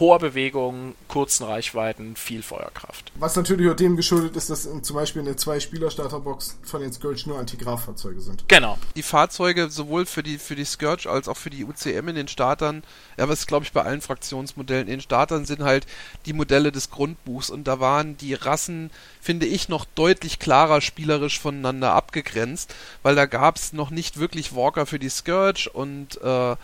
hoher 0.00 0.18
Bewegung, 0.18 0.94
kurzen 1.08 1.44
Reichweiten, 1.44 2.16
viel 2.16 2.42
Feuerkraft. 2.42 3.12
Was 3.16 3.34
natürlich 3.36 3.70
auch 3.70 3.76
dem 3.76 3.96
geschuldet 3.96 4.36
ist, 4.36 4.50
dass 4.50 4.68
zum 4.82 4.96
Beispiel 4.96 5.22
eine 5.22 5.36
Zwei-Spieler-Starterbox 5.36 6.58
von 6.62 6.80
den 6.80 6.92
Scourge 6.92 7.24
nur 7.26 7.38
Antigraf-Fahrzeuge 7.38 8.20
sind. 8.20 8.44
Genau. 8.48 8.78
Die 8.96 9.02
Fahrzeuge 9.02 9.70
sowohl 9.70 10.06
für 10.06 10.22
die, 10.22 10.38
für 10.38 10.54
die 10.54 10.64
Scourge 10.64 11.10
als 11.10 11.28
auch 11.28 11.36
für 11.36 11.50
die 11.50 11.64
UCM 11.64 12.08
in 12.08 12.14
den 12.14 12.28
Startern, 12.28 12.82
ja, 13.16 13.28
was 13.28 13.46
glaube 13.46 13.64
ich 13.64 13.72
bei 13.72 13.82
allen 13.82 14.00
Fraktionsmodellen 14.00 14.86
in 14.86 14.94
den 14.94 15.00
Startern 15.00 15.44
sind 15.44 15.62
halt 15.62 15.86
die 16.26 16.32
Modelle 16.32 16.70
des 16.70 16.90
Grundbuchs 16.90 17.50
und 17.50 17.64
da 17.64 17.80
waren 17.80 18.16
die 18.16 18.34
Rassen, 18.34 18.90
finde 19.20 19.46
ich, 19.46 19.68
noch 19.68 19.84
deutlich 19.94 20.38
klarer 20.38 20.80
spielerisch 20.80 21.40
voneinander 21.40 21.92
abgegrenzt, 21.92 22.74
weil 23.02 23.14
da 23.14 23.26
gab 23.26 23.56
es 23.56 23.72
noch 23.72 23.90
nicht 23.90 24.18
wirklich 24.18 24.54
Walker 24.54 24.86
für 24.86 24.98
die 24.98 25.08
Scourge 25.08 25.68
und 25.72 26.20
äh, 26.22 26.56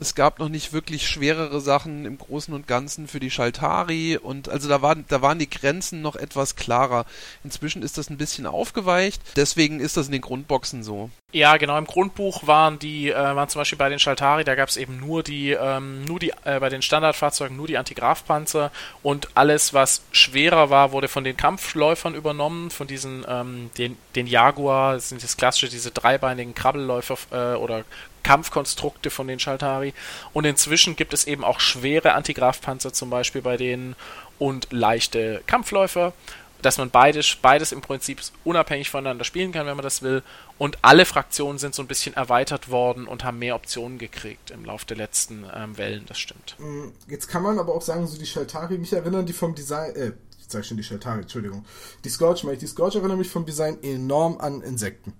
es 0.00 0.14
gab 0.14 0.38
noch 0.38 0.48
nicht 0.48 0.72
wirklich 0.72 1.08
schwerere 1.08 1.60
Sachen 1.60 2.04
im 2.04 2.18
Großen 2.18 2.54
und 2.54 2.68
Ganzen 2.68 3.08
für 3.08 3.20
die 3.20 3.30
Schaltari 3.30 4.16
und 4.16 4.48
also 4.48 4.68
da 4.68 4.80
waren, 4.82 5.04
da 5.08 5.22
waren 5.22 5.38
die 5.38 5.50
Grenzen 5.50 6.02
noch 6.02 6.16
etwas 6.16 6.56
klarer. 6.56 7.04
Inzwischen 7.42 7.82
ist 7.82 7.98
das 7.98 8.10
ein 8.10 8.18
bisschen 8.18 8.46
aufgeweicht, 8.46 9.20
deswegen 9.36 9.80
ist 9.80 9.96
das 9.96 10.06
in 10.06 10.12
den 10.12 10.20
Grundboxen 10.20 10.82
so. 10.82 11.10
Ja, 11.32 11.58
genau, 11.58 11.76
im 11.76 11.84
Grundbuch 11.84 12.46
waren 12.46 12.78
die, 12.78 13.10
äh, 13.10 13.14
waren 13.14 13.48
zum 13.48 13.60
Beispiel 13.60 13.76
bei 13.76 13.90
den 13.90 13.98
Schaltari, 13.98 14.44
da 14.44 14.54
gab 14.54 14.68
es 14.68 14.76
eben 14.76 14.98
nur 14.98 15.22
die, 15.22 15.50
ähm, 15.50 16.04
nur 16.04 16.18
die, 16.18 16.32
äh, 16.44 16.58
bei 16.58 16.70
den 16.70 16.80
Standardfahrzeugen 16.80 17.56
nur 17.56 17.66
die 17.66 17.76
Antigrafpanzer 17.76 18.70
und 19.02 19.28
alles, 19.34 19.74
was 19.74 20.02
schwerer 20.12 20.70
war, 20.70 20.92
wurde 20.92 21.08
von 21.08 21.24
den 21.24 21.36
Kampfläufern 21.36 22.14
übernommen, 22.14 22.70
von 22.70 22.86
diesen, 22.86 23.26
ähm, 23.28 23.70
den, 23.76 23.98
den 24.14 24.26
Jaguar, 24.26 24.94
das 24.94 25.10
sind 25.10 25.22
das 25.22 25.36
klassische, 25.36 25.68
diese 25.68 25.90
dreibeinigen 25.90 26.54
Krabbelläufer 26.54 27.18
äh, 27.30 27.56
oder 27.56 27.84
Kampfkonstrukte 28.28 29.08
von 29.08 29.26
den 29.26 29.38
Schaltari. 29.38 29.94
Und 30.34 30.44
inzwischen 30.44 30.96
gibt 30.96 31.14
es 31.14 31.26
eben 31.26 31.44
auch 31.44 31.60
schwere 31.60 32.12
Antigrafpanzer 32.12 32.92
zum 32.92 33.08
Beispiel 33.08 33.40
bei 33.40 33.56
denen 33.56 33.96
und 34.38 34.66
leichte 34.70 35.40
Kampfläufer, 35.46 36.12
dass 36.60 36.76
man 36.76 36.90
beides, 36.90 37.36
beides 37.40 37.72
im 37.72 37.80
Prinzip 37.80 38.20
unabhängig 38.44 38.90
voneinander 38.90 39.24
spielen 39.24 39.50
kann, 39.50 39.64
wenn 39.64 39.76
man 39.76 39.82
das 39.82 40.02
will. 40.02 40.22
Und 40.58 40.76
alle 40.82 41.06
Fraktionen 41.06 41.58
sind 41.58 41.74
so 41.74 41.80
ein 41.80 41.88
bisschen 41.88 42.16
erweitert 42.16 42.68
worden 42.68 43.06
und 43.06 43.24
haben 43.24 43.38
mehr 43.38 43.54
Optionen 43.54 43.96
gekriegt 43.96 44.50
im 44.50 44.62
Laufe 44.66 44.84
der 44.84 44.98
letzten 44.98 45.46
ähm, 45.54 45.78
Wellen, 45.78 46.04
das 46.06 46.18
stimmt. 46.18 46.54
Mm, 46.58 46.88
jetzt 47.08 47.28
kann 47.28 47.42
man 47.42 47.58
aber 47.58 47.74
auch 47.74 47.80
sagen, 47.80 48.06
so 48.06 48.18
die 48.18 48.26
Schaltari, 48.26 48.76
mich 48.76 48.92
erinnern 48.92 49.24
die 49.24 49.32
vom 49.32 49.54
Design, 49.54 49.96
äh, 49.96 50.12
ich 50.38 50.48
sag 50.48 50.66
schon 50.66 50.76
die 50.76 50.82
Schaltari, 50.82 51.22
Entschuldigung. 51.22 51.64
Die 52.04 52.10
Scourge, 52.10 52.54
die 52.58 52.66
Scourge 52.66 52.98
erinnern 52.98 53.16
mich 53.16 53.30
vom 53.30 53.46
Design 53.46 53.82
enorm 53.82 54.36
an 54.36 54.60
Insekten. 54.60 55.14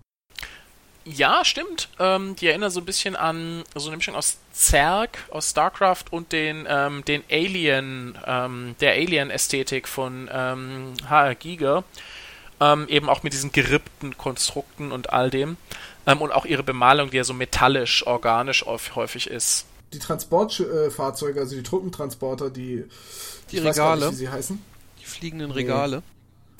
Ja, 1.08 1.42
stimmt. 1.44 1.88
Ähm, 1.98 2.36
die 2.36 2.48
erinnern 2.48 2.70
so 2.70 2.80
ein 2.80 2.84
bisschen 2.84 3.16
an 3.16 3.64
so 3.74 3.88
eine 3.88 3.96
Mischung 3.96 4.14
aus 4.14 4.38
Zerg, 4.52 5.18
aus 5.30 5.50
StarCraft 5.50 6.04
und 6.10 6.32
den, 6.32 6.66
ähm, 6.68 7.02
den 7.06 7.22
Alien, 7.30 8.18
ähm, 8.26 8.74
der 8.80 8.92
Alien-Ästhetik 8.92 9.88
von 9.88 10.28
ähm, 10.30 10.94
HR 11.08 11.34
Giga. 11.34 11.84
Ähm, 12.60 12.88
eben 12.88 13.08
auch 13.08 13.22
mit 13.22 13.32
diesen 13.32 13.52
gerippten 13.52 14.18
Konstrukten 14.18 14.92
und 14.92 15.10
all 15.12 15.30
dem. 15.30 15.56
Ähm, 16.06 16.20
und 16.20 16.32
auch 16.32 16.44
ihre 16.44 16.64
Bemalung, 16.64 17.10
die 17.10 17.16
ja 17.16 17.24
so 17.24 17.32
metallisch, 17.32 18.06
organisch 18.06 18.66
häufig 18.66 19.30
ist. 19.30 19.66
Die 19.92 20.00
Transportfahrzeuge, 20.00 21.40
also 21.40 21.54
die 21.54 21.62
Truppentransporter, 21.62 22.50
die, 22.50 22.84
die 23.50 23.58
Regale, 23.58 24.06
nicht, 24.06 24.12
wie 24.12 24.16
sie 24.16 24.28
heißen. 24.28 24.62
Die 25.00 25.06
fliegenden 25.06 25.52
Regale. 25.52 26.02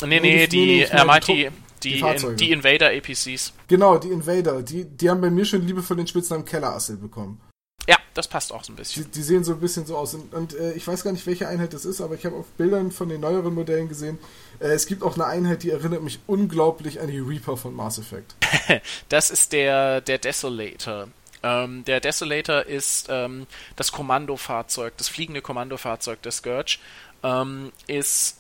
Nee, 0.01 0.07
nee, 0.07 0.21
nee 0.21 0.47
die, 0.47 0.67
die, 0.67 0.83
er 0.83 1.05
meint 1.05 1.27
die, 1.27 1.51
Die, 1.85 2.01
die, 2.01 2.27
in, 2.27 2.37
die 2.37 2.51
Invader-APCs. 2.53 3.53
Genau, 3.69 3.99
die 3.99 4.09
Invader. 4.09 4.63
Die, 4.63 4.85
die 4.85 5.11
haben 5.11 5.21
bei 5.21 5.31
mir 5.31 5.45
schon 5.45 5.67
liebevoll 5.67 5.97
den 5.97 6.07
Spitznamen 6.07 6.45
Kellerassel 6.45 6.97
bekommen. 6.97 7.41
Ja, 7.89 7.97
das 8.13 8.29
passt 8.29 8.53
auch 8.53 8.65
so 8.65 8.73
ein 8.73 8.77
bisschen. 8.77 9.05
Die, 9.05 9.11
die 9.11 9.23
sehen 9.23 9.45
so 9.45 9.53
ein 9.53 9.61
bisschen 9.61 9.87
so 9.87 9.97
aus. 9.97 10.15
Und, 10.15 10.35
und 10.35 10.55
äh, 10.55 10.73
ich 10.73 10.87
weiß 10.87 11.05
gar 11.05 11.13
nicht, 11.13 11.27
welche 11.27 11.49
Einheit 11.49 11.73
das 11.73 11.85
ist, 11.85 12.01
aber 12.01 12.15
ich 12.17 12.27
habe 12.27 12.37
auf 12.37 12.47
Bildern 12.59 12.93
von 12.93 13.09
den 13.09 13.21
neueren 13.21 13.55
Modellen 13.55 13.89
gesehen, 13.89 14.19
äh, 14.61 14.69
es 14.69 14.87
gibt 14.87 15.03
auch 15.03 15.15
eine 15.15 15.27
Einheit, 15.27 15.63
die 15.63 15.71
erinnert 15.71 16.03
mich 16.03 16.19
unglaublich 16.27 17.01
an 17.01 17.09
die 17.09 17.19
Reaper 17.19 17.57
von 17.57 17.75
Mass 17.75 17.99
Effect. 17.99 18.35
das 19.09 19.31
ist 19.31 19.53
der, 19.53 20.03
der 20.03 20.19
Desolator. 20.19 21.09
Ähm, 21.43 21.85
der 21.85 22.01
Desolator 22.01 22.67
ist 22.67 23.07
ähm, 23.09 23.47
das 23.77 23.93
Kommandofahrzeug, 23.93 24.97
das 24.97 25.09
fliegende 25.09 25.41
Kommandofahrzeug 25.41 26.21
der 26.23 26.33
Scourge. 26.33 26.79
Ähm, 27.23 27.73
ist 27.87 28.38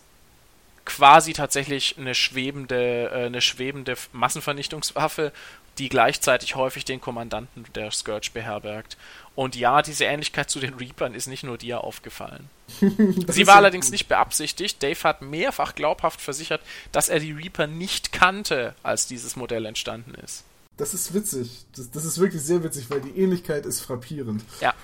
quasi 0.88 1.34
tatsächlich 1.34 1.96
eine 1.98 2.14
schwebende, 2.14 3.10
äh, 3.12 3.26
eine 3.26 3.42
schwebende 3.42 3.94
Massenvernichtungswaffe, 4.12 5.32
die 5.76 5.90
gleichzeitig 5.90 6.56
häufig 6.56 6.86
den 6.86 7.00
Kommandanten 7.00 7.66
der 7.74 7.90
Scourge 7.90 8.30
beherbergt. 8.32 8.96
Und 9.34 9.54
ja, 9.54 9.82
diese 9.82 10.06
Ähnlichkeit 10.06 10.50
zu 10.50 10.60
den 10.60 10.74
Reapern 10.74 11.14
ist 11.14 11.28
nicht 11.28 11.44
nur 11.44 11.58
dir 11.58 11.84
aufgefallen. 11.84 12.48
Sie 13.28 13.46
war 13.46 13.56
allerdings 13.56 13.86
gut. 13.86 13.92
nicht 13.92 14.08
beabsichtigt. 14.08 14.82
Dave 14.82 15.00
hat 15.04 15.20
mehrfach 15.20 15.74
glaubhaft 15.74 16.22
versichert, 16.22 16.62
dass 16.90 17.10
er 17.10 17.20
die 17.20 17.32
Reaper 17.32 17.66
nicht 17.66 18.10
kannte, 18.12 18.74
als 18.82 19.06
dieses 19.06 19.36
Modell 19.36 19.66
entstanden 19.66 20.14
ist. 20.14 20.44
Das 20.78 20.94
ist 20.94 21.12
witzig. 21.12 21.66
Das, 21.76 21.90
das 21.90 22.06
ist 22.06 22.18
wirklich 22.18 22.42
sehr 22.42 22.64
witzig, 22.64 22.88
weil 22.88 23.02
die 23.02 23.20
Ähnlichkeit 23.20 23.66
ist 23.66 23.80
frappierend. 23.80 24.42
Ja. 24.60 24.74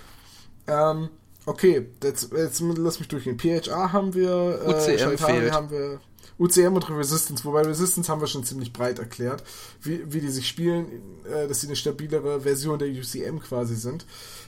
Ähm, 0.66 1.08
okay, 1.46 1.86
jetzt, 2.02 2.32
jetzt 2.32 2.60
lass 2.60 2.98
mich 2.98 3.08
durchgehen. 3.08 3.38
PHA 3.38 3.92
haben 3.92 4.14
wir, 4.14 4.60
äh, 4.66 4.70
UCM 4.70 5.18
fehlt. 5.18 5.52
haben 5.52 5.70
wir 5.70 6.00
UCM 6.38 6.74
und 6.74 6.88
Resistance, 6.90 7.44
wobei 7.44 7.62
Resistance 7.62 8.10
haben 8.10 8.20
wir 8.20 8.26
schon 8.26 8.44
ziemlich 8.44 8.72
breit 8.72 8.98
erklärt, 8.98 9.44
wie, 9.80 10.12
wie 10.12 10.20
die 10.20 10.30
sich 10.30 10.48
spielen, 10.48 11.22
äh, 11.24 11.46
dass 11.46 11.60
sie 11.60 11.68
eine 11.68 11.76
stabilere 11.76 12.40
Version 12.40 12.78
der 12.78 12.88
UCM 12.88 13.38
quasi 13.38 13.76
sind. 13.76 14.06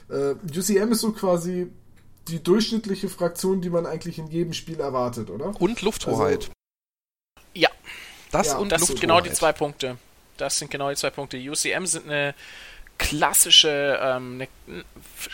Äh, 0.09 0.35
UCM 0.55 0.91
ist 0.91 1.01
so 1.01 1.11
quasi 1.13 1.71
die 2.27 2.43
durchschnittliche 2.43 3.07
Fraktion, 3.07 3.61
die 3.61 3.69
man 3.69 3.85
eigentlich 3.85 4.19
in 4.19 4.27
jedem 4.27 4.53
Spiel 4.53 4.79
erwartet, 4.79 5.29
oder? 5.29 5.59
Und 5.59 5.81
Lufthoheit. 5.81 6.39
Also, 6.39 6.51
ja. 7.53 7.69
Das 8.31 8.47
ja, 8.47 8.57
und 8.57 8.71
das 8.71 8.85
sind 8.87 8.99
genau 8.99 9.21
die 9.21 9.31
zwei 9.31 9.53
Punkte. 9.53 9.97
Das 10.35 10.59
sind 10.59 10.69
genau 10.69 10.89
die 10.89 10.97
zwei 10.97 11.09
Punkte. 11.09 11.37
UCM 11.37 11.85
sind 11.85 12.09
eine 12.09 12.35
klassische, 12.97 13.99
ähm, 14.01 14.41
eine 14.67 14.83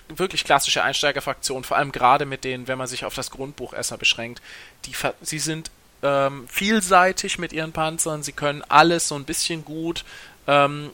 wirklich 0.10 0.44
klassische 0.44 0.84
Einsteigerfraktion, 0.84 1.64
vor 1.64 1.78
allem 1.78 1.92
gerade 1.92 2.26
mit 2.26 2.44
denen, 2.44 2.68
wenn 2.68 2.78
man 2.78 2.88
sich 2.88 3.06
auf 3.06 3.16
das 3.16 3.32
Grundbuch 3.32 3.74
erstmal 3.74 3.98
beschränkt. 3.98 4.42
Die, 4.86 4.94
sie 5.22 5.40
sind 5.40 5.72
ähm, 6.02 6.48
vielseitig 6.48 7.40
mit 7.40 7.54
ihren 7.54 7.72
Panzern, 7.72 8.24
sie 8.24 8.34
können 8.34 8.64
alles 8.68 9.08
so 9.08 9.16
ein 9.16 9.24
bisschen 9.24 9.64
gut. 9.66 10.04
Ähm, 10.48 10.92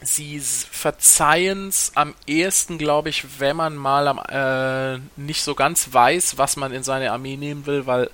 sie 0.00 0.40
verzeihen 0.40 1.68
es 1.68 1.92
am 1.94 2.14
ehesten, 2.26 2.78
glaube 2.78 3.08
ich, 3.08 3.40
wenn 3.40 3.56
man 3.56 3.76
mal 3.76 4.08
am, 4.08 4.18
äh, 4.28 4.98
nicht 5.16 5.42
so 5.42 5.54
ganz 5.54 5.92
weiß, 5.92 6.38
was 6.38 6.56
man 6.56 6.72
in 6.72 6.82
seine 6.82 7.12
Armee 7.12 7.36
nehmen 7.36 7.66
will, 7.66 7.86
weil 7.86 8.10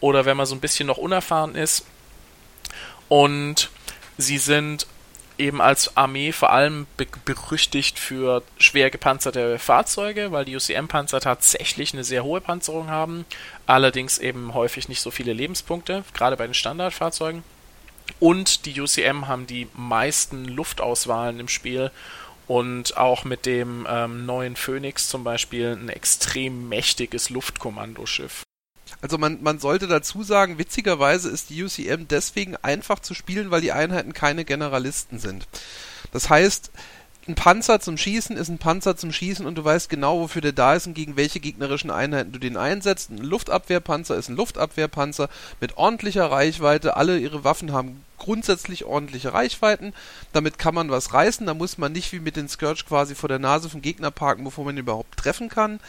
oder 0.00 0.26
wenn 0.26 0.36
man 0.36 0.46
so 0.46 0.54
ein 0.54 0.60
bisschen 0.60 0.86
noch 0.86 0.98
unerfahren 0.98 1.54
ist. 1.54 1.86
Und 3.08 3.70
sie 4.18 4.38
sind 4.38 4.86
eben 5.38 5.60
als 5.60 5.96
Armee 5.96 6.32
vor 6.32 6.50
allem 6.50 6.86
be 6.96 7.06
berüchtigt 7.24 7.98
für 7.98 8.42
schwer 8.58 8.90
gepanzerte 8.90 9.58
Fahrzeuge, 9.58 10.32
weil 10.32 10.44
die 10.44 10.56
UCM-Panzer 10.56 11.20
tatsächlich 11.20 11.92
eine 11.92 12.04
sehr 12.04 12.24
hohe 12.24 12.40
Panzerung 12.40 12.88
haben, 12.88 13.24
allerdings 13.66 14.18
eben 14.18 14.54
häufig 14.54 14.88
nicht 14.88 15.00
so 15.00 15.10
viele 15.10 15.32
Lebenspunkte, 15.32 16.04
gerade 16.14 16.36
bei 16.36 16.46
den 16.46 16.54
Standardfahrzeugen. 16.54 17.42
Und 18.20 18.66
die 18.66 18.80
UCM 18.80 19.26
haben 19.28 19.46
die 19.46 19.68
meisten 19.74 20.44
Luftauswahlen 20.44 21.40
im 21.40 21.48
Spiel 21.48 21.90
und 22.46 22.96
auch 22.96 23.24
mit 23.24 23.46
dem 23.46 23.86
ähm, 23.88 24.26
neuen 24.26 24.56
Phoenix 24.56 25.08
zum 25.08 25.24
Beispiel 25.24 25.72
ein 25.72 25.88
extrem 25.88 26.68
mächtiges 26.68 27.30
Luftkommandoschiff. 27.30 28.42
Also 29.00 29.18
man, 29.18 29.42
man 29.42 29.58
sollte 29.58 29.86
dazu 29.86 30.22
sagen, 30.22 30.58
witzigerweise 30.58 31.28
ist 31.28 31.50
die 31.50 31.62
UCM 31.62 32.06
deswegen 32.08 32.56
einfach 32.56 33.00
zu 33.00 33.14
spielen, 33.14 33.50
weil 33.50 33.60
die 33.60 33.72
Einheiten 33.72 34.12
keine 34.12 34.44
Generalisten 34.44 35.18
sind. 35.18 35.46
Das 36.12 36.30
heißt, 36.30 36.70
ein 37.26 37.34
Panzer 37.36 37.80
zum 37.80 37.96
Schießen 37.96 38.36
ist 38.36 38.50
ein 38.50 38.58
Panzer 38.58 38.96
zum 38.96 39.10
Schießen 39.10 39.46
und 39.46 39.56
du 39.56 39.64
weißt 39.64 39.88
genau, 39.88 40.20
wofür 40.20 40.42
der 40.42 40.52
da 40.52 40.74
ist 40.74 40.86
und 40.86 40.92
gegen 40.92 41.16
welche 41.16 41.40
gegnerischen 41.40 41.90
Einheiten 41.90 42.32
du 42.32 42.38
den 42.38 42.58
einsetzt. 42.58 43.10
Ein 43.10 43.18
Luftabwehrpanzer 43.18 44.14
ist 44.16 44.28
ein 44.28 44.36
Luftabwehrpanzer 44.36 45.30
mit 45.58 45.78
ordentlicher 45.78 46.30
Reichweite. 46.30 46.96
Alle 46.98 47.18
ihre 47.18 47.42
Waffen 47.42 47.72
haben 47.72 48.04
grundsätzlich 48.18 48.84
ordentliche 48.84 49.32
Reichweiten. 49.32 49.94
Damit 50.34 50.58
kann 50.58 50.74
man 50.74 50.90
was 50.90 51.14
reißen. 51.14 51.46
Da 51.46 51.54
muss 51.54 51.78
man 51.78 51.92
nicht 51.92 52.12
wie 52.12 52.20
mit 52.20 52.36
den 52.36 52.48
Scourge 52.48 52.84
quasi 52.86 53.14
vor 53.14 53.30
der 53.30 53.38
Nase 53.38 53.70
vom 53.70 53.80
Gegner 53.80 54.10
parken, 54.10 54.44
bevor 54.44 54.66
man 54.66 54.74
ihn 54.74 54.80
überhaupt 54.80 55.16
treffen 55.16 55.48
kann. 55.48 55.80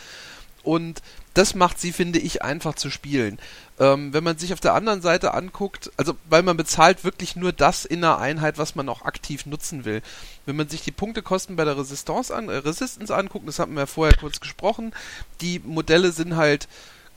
Und 0.64 1.01
das 1.36 1.54
macht 1.54 1.80
sie, 1.80 1.92
finde 1.92 2.18
ich, 2.18 2.42
einfach 2.42 2.76
zu 2.76 2.90
spielen. 2.90 3.38
Ähm, 3.78 4.14
wenn 4.14 4.24
man 4.24 4.38
sich 4.38 4.54
auf 4.54 4.62
der 4.62 4.74
anderen 4.74 5.02
Seite 5.02 5.34
anguckt, 5.34 5.92
also 5.98 6.16
weil 6.30 6.44
man 6.44 6.58
bezahlt 6.58 7.04
wirklich 7.04 7.36
nur 7.36 7.52
das 7.52 7.86
in 7.86 8.02
der 8.02 8.18
Einheit, 8.18 8.58
was 8.58 8.76
man 8.76 8.90
auch 8.90 9.04
aktiv 9.04 9.46
nutzen 9.46 9.86
will. 9.86 10.02
Wenn 10.46 10.56
man 10.56 10.70
sich 10.70 10.82
die 10.82 10.92
Punktekosten 10.92 11.58
bei 11.58 11.66
der 11.66 11.78
Resistance 11.78 12.34
an, 12.34 12.50
äh, 12.50 12.56
Resistance 12.56 13.14
anguckt, 13.14 13.48
das 13.48 13.60
hatten 13.60 13.74
wir 13.74 13.82
ja 13.82 13.86
vorher 13.86 14.16
kurz 14.18 14.40
gesprochen, 14.40 14.94
die 15.42 15.60
Modelle 15.60 16.12
sind 16.12 16.38
halt 16.38 16.70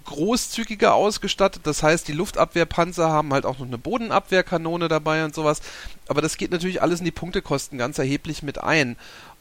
großzügiger 0.09 0.95
ausgestattet. 0.95 1.62
Das 1.64 1.83
heißt, 1.83 2.09
die 2.09 2.12
Luftabwehrpanzer 2.12 3.11
haben 3.11 3.33
halt 3.33 3.45
auch 3.45 3.59
noch 3.59 3.66
eine 3.66 3.79
Bodenabwehrkanone 3.79 4.89
dabei 4.89 5.25
und 5.25 5.35
sowas. 5.35 5.61
Aber 6.09 6.23
das 6.23 6.39
geht 6.39 6.51
natürlich 6.51 6.81
alles 6.81 7.01
in 7.01 7.05
die 7.05 7.11
Punktekosten 7.11 7.79
ganz 7.79 7.99
erheblich 7.99 8.43
mit 8.43 8.59
ein. 8.59 8.97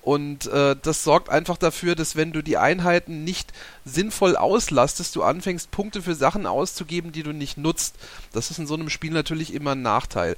Und 0.07 0.45
äh, 0.45 0.77
das 0.81 1.03
sorgt 1.03 1.27
einfach 1.27 1.57
dafür, 1.57 1.93
dass 1.93 2.15
wenn 2.15 2.31
du 2.31 2.41
die 2.41 2.55
Einheiten 2.55 3.25
nicht 3.25 3.51
sinnvoll 3.83 4.37
auslastest, 4.37 5.13
du 5.17 5.23
anfängst 5.23 5.69
Punkte 5.69 6.01
für 6.01 6.15
Sachen 6.15 6.45
auszugeben, 6.45 7.11
die 7.11 7.23
du 7.23 7.33
nicht 7.33 7.57
nutzt. 7.57 7.95
Das 8.31 8.49
ist 8.49 8.57
in 8.57 8.67
so 8.67 8.75
einem 8.75 8.89
Spiel 8.89 9.11
natürlich 9.11 9.53
immer 9.53 9.71
ein 9.71 9.81
Nachteil. 9.81 10.37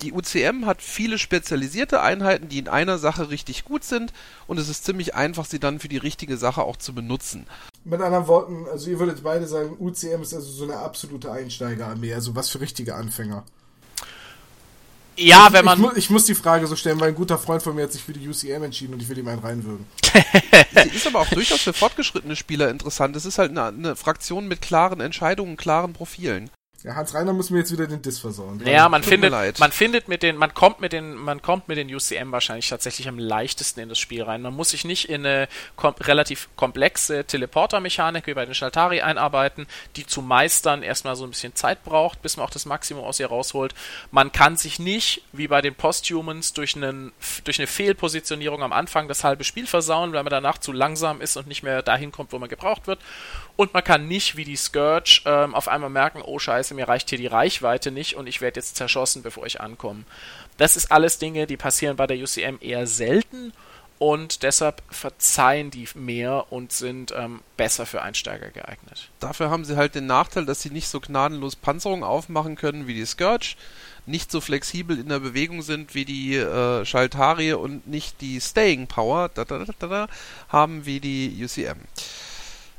Die 0.00 0.14
UCM 0.14 0.64
hat 0.64 0.80
viele 0.80 1.18
spezialisierte 1.18 2.00
Einheiten, 2.00 2.48
die 2.48 2.58
in 2.58 2.68
einer 2.68 2.96
Sache 2.96 3.28
richtig 3.28 3.66
gut 3.66 3.84
sind 3.84 4.14
und 4.46 4.58
es 4.58 4.70
ist 4.70 4.86
ziemlich 4.86 5.14
einfach, 5.14 5.44
sie 5.44 5.60
dann 5.60 5.78
für 5.78 5.88
die 5.88 5.98
richtige 5.98 6.38
Sache 6.38 6.62
auch 6.62 6.78
zu 6.78 6.94
benutzen. 6.94 7.46
Mit 7.84 8.00
anderen 8.00 8.28
Worten, 8.28 8.66
also 8.72 8.88
ihr 8.88 8.98
würdet 8.98 9.22
beide 9.22 9.46
sagen, 9.46 9.76
UCM 9.78 10.22
ist 10.22 10.32
also 10.32 10.50
so 10.50 10.64
eine 10.64 10.78
absolute 10.78 11.30
Einsteigerarmee, 11.30 12.14
also 12.14 12.34
was 12.34 12.48
für 12.48 12.60
richtige 12.60 12.94
Anfänger. 12.94 13.44
Ja, 15.16 15.48
wenn 15.52 15.64
man. 15.64 15.82
Ich, 15.82 15.90
ich, 15.90 15.96
ich, 15.98 16.10
muss 16.10 16.24
die 16.24 16.34
Frage 16.34 16.66
so 16.66 16.76
stellen, 16.76 17.00
weil 17.00 17.08
ein 17.08 17.14
guter 17.14 17.38
Freund 17.38 17.62
von 17.62 17.74
mir 17.74 17.84
hat 17.84 17.92
sich 17.92 18.02
für 18.02 18.12
die 18.12 18.26
UCM 18.28 18.62
entschieden 18.62 18.94
und 18.94 19.02
ich 19.02 19.08
will 19.08 19.18
ihm 19.18 19.28
einen 19.28 19.40
reinwürgen. 19.40 19.86
Sie 20.84 20.96
ist 20.96 21.06
aber 21.06 21.20
auch 21.20 21.28
durchaus 21.28 21.60
für 21.60 21.72
fortgeschrittene 21.72 22.36
Spieler 22.36 22.70
interessant. 22.70 23.16
Es 23.16 23.24
ist 23.24 23.38
halt 23.38 23.50
eine, 23.50 23.64
eine 23.64 23.96
Fraktion 23.96 24.48
mit 24.48 24.62
klaren 24.62 25.00
Entscheidungen, 25.00 25.56
klaren 25.56 25.92
Profilen. 25.92 26.50
Ja, 26.84 26.96
Hans 26.96 27.14
Reiner 27.14 27.32
muss 27.32 27.50
mir 27.50 27.58
jetzt 27.58 27.70
wieder 27.70 27.86
den 27.86 28.02
Diss 28.02 28.18
versauen. 28.18 28.60
Ja, 28.66 28.88
man 28.88 29.04
findet, 29.04 29.60
man 29.60 29.70
findet 29.70 30.08
mit 30.08 30.24
den, 30.24 30.36
man 30.36 30.52
kommt 30.52 30.80
mit 30.80 30.92
den, 30.92 31.14
man 31.14 31.40
kommt 31.40 31.68
mit 31.68 31.78
den 31.78 31.94
UCM 31.94 32.32
wahrscheinlich 32.32 32.68
tatsächlich 32.68 33.08
am 33.08 33.20
leichtesten 33.20 33.78
in 33.78 33.88
das 33.88 34.00
Spiel 34.00 34.24
rein. 34.24 34.42
Man 34.42 34.54
muss 34.54 34.70
sich 34.70 34.84
nicht 34.84 35.08
in 35.08 35.24
eine 35.24 35.48
kom 35.76 35.94
relativ 36.00 36.48
komplexe 36.56 37.24
Teleporter-Mechanik 37.24 38.26
wie 38.26 38.34
bei 38.34 38.44
den 38.44 38.54
Shaltari 38.54 39.00
einarbeiten, 39.00 39.68
die 39.94 40.06
zu 40.06 40.22
meistern 40.22 40.82
erstmal 40.82 41.14
so 41.14 41.22
ein 41.22 41.30
bisschen 41.30 41.54
Zeit 41.54 41.84
braucht, 41.84 42.20
bis 42.20 42.36
man 42.36 42.46
auch 42.46 42.50
das 42.50 42.66
Maximum 42.66 43.04
aus 43.04 43.20
ihr 43.20 43.28
rausholt. 43.28 43.74
Man 44.10 44.32
kann 44.32 44.56
sich 44.56 44.80
nicht, 44.80 45.22
wie 45.30 45.46
bei 45.46 45.62
den 45.62 45.76
Posthumans, 45.76 46.52
durch, 46.52 46.74
einen, 46.74 47.12
durch 47.44 47.60
eine 47.60 47.68
Fehlpositionierung 47.68 48.60
am 48.64 48.72
Anfang 48.72 49.06
das 49.06 49.22
halbe 49.22 49.44
Spiel 49.44 49.68
versauen, 49.68 50.12
weil 50.14 50.24
man 50.24 50.32
danach 50.32 50.58
zu 50.58 50.72
langsam 50.72 51.20
ist 51.20 51.36
und 51.36 51.46
nicht 51.46 51.62
mehr 51.62 51.82
dahin 51.82 52.10
kommt, 52.10 52.32
wo 52.32 52.40
man 52.40 52.48
gebraucht 52.48 52.88
wird. 52.88 52.98
Und 53.54 53.72
man 53.72 53.84
kann 53.84 54.08
nicht, 54.08 54.36
wie 54.36 54.44
die 54.44 54.56
Scourge, 54.56 55.22
ähm, 55.26 55.54
auf 55.54 55.68
einmal 55.68 55.90
merken, 55.90 56.22
oh 56.24 56.40
scheiße, 56.40 56.71
mir 56.74 56.88
reicht 56.88 57.10
hier 57.10 57.18
die 57.18 57.26
Reichweite 57.26 57.90
nicht 57.90 58.16
und 58.16 58.26
ich 58.26 58.40
werde 58.40 58.60
jetzt 58.60 58.76
zerschossen, 58.76 59.22
bevor 59.22 59.46
ich 59.46 59.60
ankomme. 59.60 60.04
Das 60.56 60.76
ist 60.76 60.92
alles 60.92 61.18
Dinge, 61.18 61.46
die 61.46 61.56
passieren 61.56 61.96
bei 61.96 62.06
der 62.06 62.18
UCM 62.18 62.58
eher 62.60 62.86
selten 62.86 63.52
und 64.02 64.42
deshalb 64.42 64.82
verzeihen 64.90 65.70
die 65.70 65.88
mehr 65.94 66.50
und 66.50 66.72
sind 66.72 67.14
ähm, 67.16 67.38
besser 67.56 67.86
für 67.86 68.02
Einsteiger 68.02 68.50
geeignet. 68.50 69.10
Dafür 69.20 69.48
haben 69.48 69.64
sie 69.64 69.76
halt 69.76 69.94
den 69.94 70.06
Nachteil, 70.06 70.44
dass 70.44 70.60
sie 70.60 70.70
nicht 70.70 70.88
so 70.88 70.98
gnadenlos 70.98 71.54
Panzerung 71.54 72.02
aufmachen 72.02 72.56
können 72.56 72.88
wie 72.88 72.94
die 72.94 73.06
Scourge, 73.06 73.54
nicht 74.04 74.32
so 74.32 74.40
flexibel 74.40 74.98
in 74.98 75.08
der 75.08 75.20
Bewegung 75.20 75.62
sind 75.62 75.94
wie 75.94 76.04
die 76.04 76.34
äh, 76.34 76.84
Schaltarie 76.84 77.52
und 77.52 77.86
nicht 77.86 78.20
die 78.20 78.40
Staying 78.40 78.88
Power 78.88 79.30
haben 80.48 80.84
wie 80.84 80.98
die 80.98 81.40
UCM. 81.40 81.78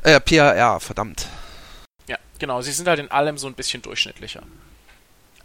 Äh, 0.03 0.19
PAR, 0.19 0.81
verdammt. 0.81 1.27
Ja, 2.07 2.17
genau. 2.39 2.61
Sie 2.61 2.71
sind 2.71 2.87
halt 2.87 2.99
in 2.99 3.11
allem 3.11 3.37
so 3.37 3.47
ein 3.47 3.53
bisschen 3.53 3.81
durchschnittlicher. 3.81 4.43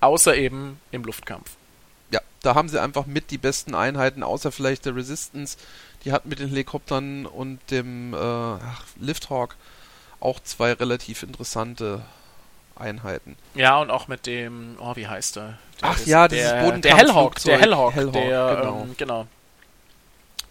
Außer 0.01 0.37
eben 0.37 0.81
im 0.91 1.03
Luftkampf. 1.05 1.51
Ja, 2.11 2.21
da 2.43 2.55
haben 2.55 2.69
sie 2.69 2.81
einfach 2.81 3.07
mit 3.07 3.31
die 3.31 3.39
besten 3.39 3.75
Einheiten, 3.75 4.23
außer 4.23 4.53
vielleicht 4.53 4.87
der 4.87 4.95
Resistance. 4.97 5.59
Die 6.05 6.13
hat 6.13 6.27
mit 6.27 6.39
den 6.39 6.49
Helikoptern 6.49 7.27
und 7.27 7.59
dem 7.71 8.15
äh, 8.15 8.59
Lifthawk 9.01 9.57
auch 10.21 10.41
zwei 10.41 10.73
relativ 10.73 11.23
interessante 11.23 12.03
Einheiten. 12.77 13.37
Ja, 13.55 13.79
und 13.79 13.91
auch 13.91 14.07
mit 14.09 14.27
dem, 14.27 14.77
oh, 14.81 14.95
wie 14.95 15.09
heißt 15.09 15.37
er? 15.37 15.59
Der 15.81 15.89
Ach 15.91 15.97
ist, 15.99 16.07
ja, 16.07 16.29
dieses 16.29 16.51
der, 16.51 16.65
Bodenkampf- 16.65 16.81
der 16.83 16.97
Hellhawk, 16.97 17.33
Flugzeug. 17.33 17.53
der 17.55 17.61
Hellhawk, 17.61 17.95
Hellhawk, 17.95 18.13
der, 18.13 18.57
genau. 18.57 18.83
Ähm, 18.83 18.95
genau. 18.97 19.27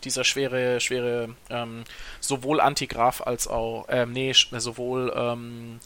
Dieser 0.07 0.23
schwere, 0.23 0.79
schwere, 0.79 1.35
ähm, 1.49 1.83
sowohl 2.21 2.61
Antigraf 2.61 3.19
als 3.21 3.45
auch, 3.49 3.87
ähm, 3.89 4.13
nee, 4.13 4.31
sch- 4.31 4.57
sowohl 4.57 5.13
ähm, 5.13 5.81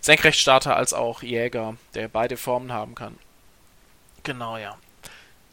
Senkrechtstarter 0.00 0.74
als 0.74 0.92
auch 0.92 1.22
Jäger, 1.22 1.76
der 1.94 2.08
beide 2.08 2.36
Formen 2.36 2.72
haben 2.72 2.96
kann. 2.96 3.16
Genau, 4.24 4.56
ja. 4.56 4.76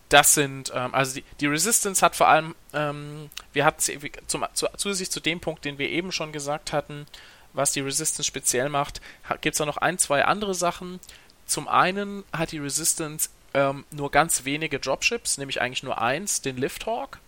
Das 0.09 0.33
sind, 0.33 0.71
ähm, 0.73 0.95
also 0.95 1.19
die, 1.19 1.23
die 1.39 1.45
Resistance 1.45 2.03
hat 2.03 2.15
vor 2.15 2.29
allem, 2.29 2.55
ähm, 2.73 3.29
wir 3.53 3.63
hatten 3.63 3.79
zum, 4.25 4.43
zu, 4.53 4.67
zusätzlich 4.75 5.11
zu 5.11 5.19
dem 5.19 5.39
Punkt, 5.39 5.65
den 5.65 5.77
wir 5.77 5.87
eben 5.87 6.11
schon 6.11 6.31
gesagt 6.31 6.73
hatten, 6.73 7.05
was 7.53 7.73
die 7.73 7.81
Resistance 7.81 8.23
speziell 8.27 8.69
macht, 8.69 9.01
gibt 9.41 9.53
es 9.53 9.59
da 9.59 9.67
noch 9.67 9.77
ein, 9.77 9.99
zwei 9.99 10.25
andere 10.25 10.55
Sachen. 10.55 10.99
Zum 11.45 11.67
einen 11.67 12.23
hat 12.33 12.53
die 12.53 12.57
Resistance 12.57 13.29
ähm, 13.53 13.85
nur 13.91 14.09
ganz 14.09 14.45
wenige 14.45 14.79
Dropships, 14.79 15.37
nämlich 15.37 15.61
eigentlich 15.61 15.83
nur 15.83 16.01
eins, 16.01 16.41
den 16.41 16.57
Lifthawk. 16.57 17.19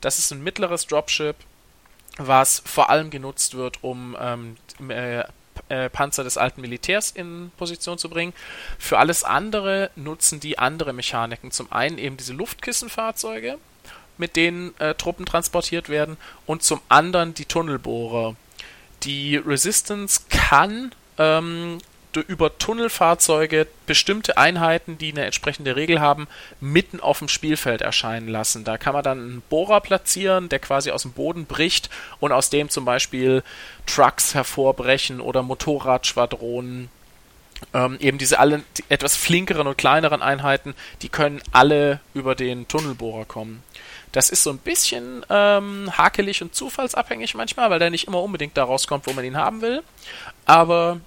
Das 0.00 0.18
ist 0.18 0.30
ein 0.30 0.42
mittleres 0.42 0.86
Dropship, 0.86 1.36
was 2.18 2.62
vor 2.64 2.90
allem 2.90 3.10
genutzt 3.10 3.54
wird, 3.54 3.82
um 3.82 4.16
ähm, 4.20 4.56
äh, 4.88 5.24
äh, 5.68 5.90
Panzer 5.90 6.24
des 6.24 6.38
alten 6.38 6.60
Militärs 6.60 7.10
in 7.10 7.50
Position 7.56 7.98
zu 7.98 8.08
bringen. 8.08 8.32
Für 8.78 8.98
alles 8.98 9.24
andere 9.24 9.90
nutzen 9.96 10.40
die 10.40 10.58
andere 10.58 10.92
Mechaniken. 10.92 11.50
Zum 11.50 11.72
einen 11.72 11.98
eben 11.98 12.16
diese 12.16 12.34
Luftkissenfahrzeuge, 12.34 13.58
mit 14.18 14.36
denen 14.36 14.78
äh, 14.80 14.94
Truppen 14.94 15.26
transportiert 15.26 15.88
werden, 15.88 16.16
und 16.46 16.62
zum 16.62 16.80
anderen 16.88 17.34
die 17.34 17.46
Tunnelbohrer. 17.46 18.36
Die 19.02 19.36
Resistance 19.36 20.22
kann 20.28 20.94
ähm, 21.18 21.78
über 22.20 22.58
Tunnelfahrzeuge 22.58 23.66
bestimmte 23.86 24.36
Einheiten, 24.36 24.98
die 24.98 25.12
eine 25.12 25.24
entsprechende 25.24 25.76
Regel 25.76 26.00
haben, 26.00 26.28
mitten 26.60 27.00
auf 27.00 27.18
dem 27.18 27.28
Spielfeld 27.28 27.80
erscheinen 27.80 28.28
lassen. 28.28 28.64
Da 28.64 28.78
kann 28.78 28.94
man 28.94 29.04
dann 29.04 29.18
einen 29.18 29.42
Bohrer 29.48 29.80
platzieren, 29.80 30.48
der 30.48 30.58
quasi 30.58 30.90
aus 30.90 31.02
dem 31.02 31.12
Boden 31.12 31.46
bricht 31.46 31.90
und 32.20 32.32
aus 32.32 32.50
dem 32.50 32.68
zum 32.68 32.84
Beispiel 32.84 33.42
Trucks 33.86 34.34
hervorbrechen 34.34 35.20
oder 35.20 35.42
Motorradschwadronen. 35.42 36.88
Ähm, 37.72 37.96
eben 38.00 38.18
diese 38.18 38.38
alle 38.38 38.62
die 38.76 38.84
etwas 38.90 39.16
flinkeren 39.16 39.66
und 39.66 39.78
kleineren 39.78 40.20
Einheiten, 40.20 40.74
die 41.00 41.08
können 41.08 41.40
alle 41.52 42.00
über 42.12 42.34
den 42.34 42.68
Tunnelbohrer 42.68 43.24
kommen. 43.24 43.62
Das 44.12 44.30
ist 44.30 44.42
so 44.42 44.50
ein 44.50 44.58
bisschen 44.58 45.24
ähm, 45.30 45.90
hakelig 45.96 46.42
und 46.42 46.54
zufallsabhängig 46.54 47.34
manchmal, 47.34 47.70
weil 47.70 47.78
der 47.78 47.90
nicht 47.90 48.06
immer 48.06 48.22
unbedingt 48.22 48.56
da 48.56 48.64
rauskommt, 48.64 49.06
wo 49.06 49.12
man 49.12 49.24
ihn 49.24 49.36
haben 49.36 49.62
will. 49.62 49.82
Aber 50.44 51.00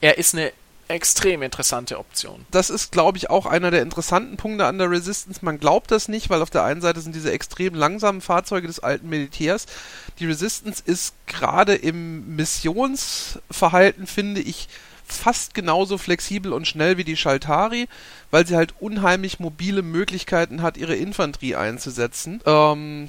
er 0.00 0.18
ist 0.18 0.34
eine 0.34 0.52
extrem 0.88 1.42
interessante 1.42 1.98
Option. 1.98 2.46
Das 2.50 2.70
ist, 2.70 2.92
glaube 2.92 3.18
ich, 3.18 3.30
auch 3.30 3.46
einer 3.46 3.70
der 3.70 3.82
interessanten 3.82 4.36
Punkte 4.36 4.64
an 4.64 4.78
der 4.78 4.90
Resistance. 4.90 5.44
Man 5.44 5.60
glaubt 5.60 5.90
das 5.90 6.08
nicht, 6.08 6.30
weil 6.30 6.42
auf 6.42 6.50
der 6.50 6.64
einen 6.64 6.80
Seite 6.80 7.00
sind 7.00 7.14
diese 7.14 7.30
extrem 7.30 7.74
langsamen 7.74 8.20
Fahrzeuge 8.20 8.66
des 8.66 8.80
alten 8.80 9.08
Militärs. 9.08 9.66
Die 10.18 10.26
Resistance 10.26 10.82
ist 10.84 11.14
gerade 11.26 11.74
im 11.74 12.36
Missionsverhalten, 12.36 14.06
finde 14.06 14.40
ich, 14.40 14.68
fast 15.04 15.54
genauso 15.54 15.98
flexibel 15.98 16.52
und 16.52 16.66
schnell 16.66 16.96
wie 16.98 17.04
die 17.04 17.16
Shaltari, 17.16 17.88
weil 18.30 18.46
sie 18.46 18.56
halt 18.56 18.74
unheimlich 18.78 19.40
mobile 19.40 19.82
Möglichkeiten 19.82 20.62
hat, 20.62 20.76
ihre 20.76 20.96
Infanterie 20.96 21.56
einzusetzen. 21.56 22.40
Ähm, 22.44 23.08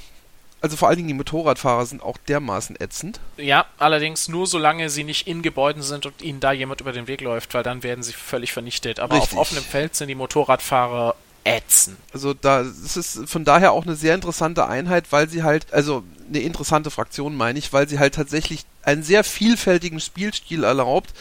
also 0.62 0.76
vor 0.76 0.88
allen 0.89 0.97
Dingen 0.97 1.07
die 1.07 1.14
Motorradfahrer 1.14 1.86
sind 1.86 2.03
auch 2.03 2.18
dermaßen 2.18 2.76
ätzend. 2.80 3.20
Ja, 3.38 3.66
allerdings 3.78 4.28
nur 4.28 4.45
solange 4.45 4.89
sie 4.89 5.03
nicht 5.03 5.28
in 5.28 5.41
Gebäuden 5.41 5.82
sind 5.82 6.05
und 6.05 6.22
ihnen 6.22 6.39
da 6.39 6.51
jemand 6.51 6.82
über 6.82 6.91
den 6.91 7.07
Weg 7.07 7.22
läuft, 7.22 7.53
weil 7.53 7.64
dann 7.64 7.84
werden 7.84 8.03
sie 8.03 8.14
völlig 8.14 8.51
vernichtet. 8.51 8.99
Aber 8.99 9.16
Richtig. 9.16 9.34
auf 9.34 9.39
offenem 9.39 9.64
Feld 9.64 9.95
sind 9.95 10.10
die 10.10 10.16
Motorradfahrer 10.16 11.16
ätzend. 11.45 11.97
Also 12.14 12.34
da 12.34 12.62
es 12.62 12.97
ist 12.97 13.30
von 13.30 13.45
daher 13.45 13.72
auch 13.72 13.86
eine 13.86 13.95
sehr 13.95 14.16
interessante 14.16 14.68
Einheit, 14.68 15.12
weil 15.12 15.30
sie 15.30 15.43
halt, 15.43 15.74
also 15.74 16.03
eine 16.28 16.39
interessante 16.39 16.91
Fraktion 16.91 17.36
meine 17.36 17.57
ich, 17.57 17.72
weil 17.74 17.88
sie 17.88 17.99
halt 17.99 18.16
tatsächlich 18.16 18.66
einen 18.84 19.03
sehr 19.03 19.24
vielfältigen 19.24 19.99
Spielstil 19.99 20.64
erlaubt. 20.64 21.14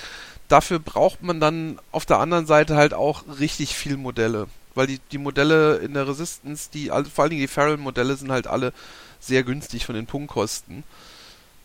Dafür 0.48 0.78
braucht 0.78 1.22
man 1.22 1.40
dann 1.40 1.78
auf 1.92 2.06
der 2.06 2.18
anderen 2.18 2.46
Seite 2.46 2.76
halt 2.76 2.94
auch 2.94 3.24
richtig 3.38 3.76
viel 3.76 3.96
Modelle. 3.96 4.48
Weil 4.74 4.86
die, 4.86 5.00
die 5.12 5.18
Modelle 5.18 5.76
in 5.76 5.94
der 5.94 6.08
Resistance, 6.08 6.70
die, 6.72 6.90
also 6.90 7.10
vor 7.10 7.22
allen 7.22 7.30
Dingen 7.30 7.42
die 7.42 7.48
Feral-Modelle 7.48 8.16
sind 8.16 8.30
halt 8.30 8.46
alle 8.46 8.72
sehr 9.20 9.42
günstig 9.42 9.86
von 9.86 9.94
den 9.94 10.06
Punktkosten. 10.06 10.84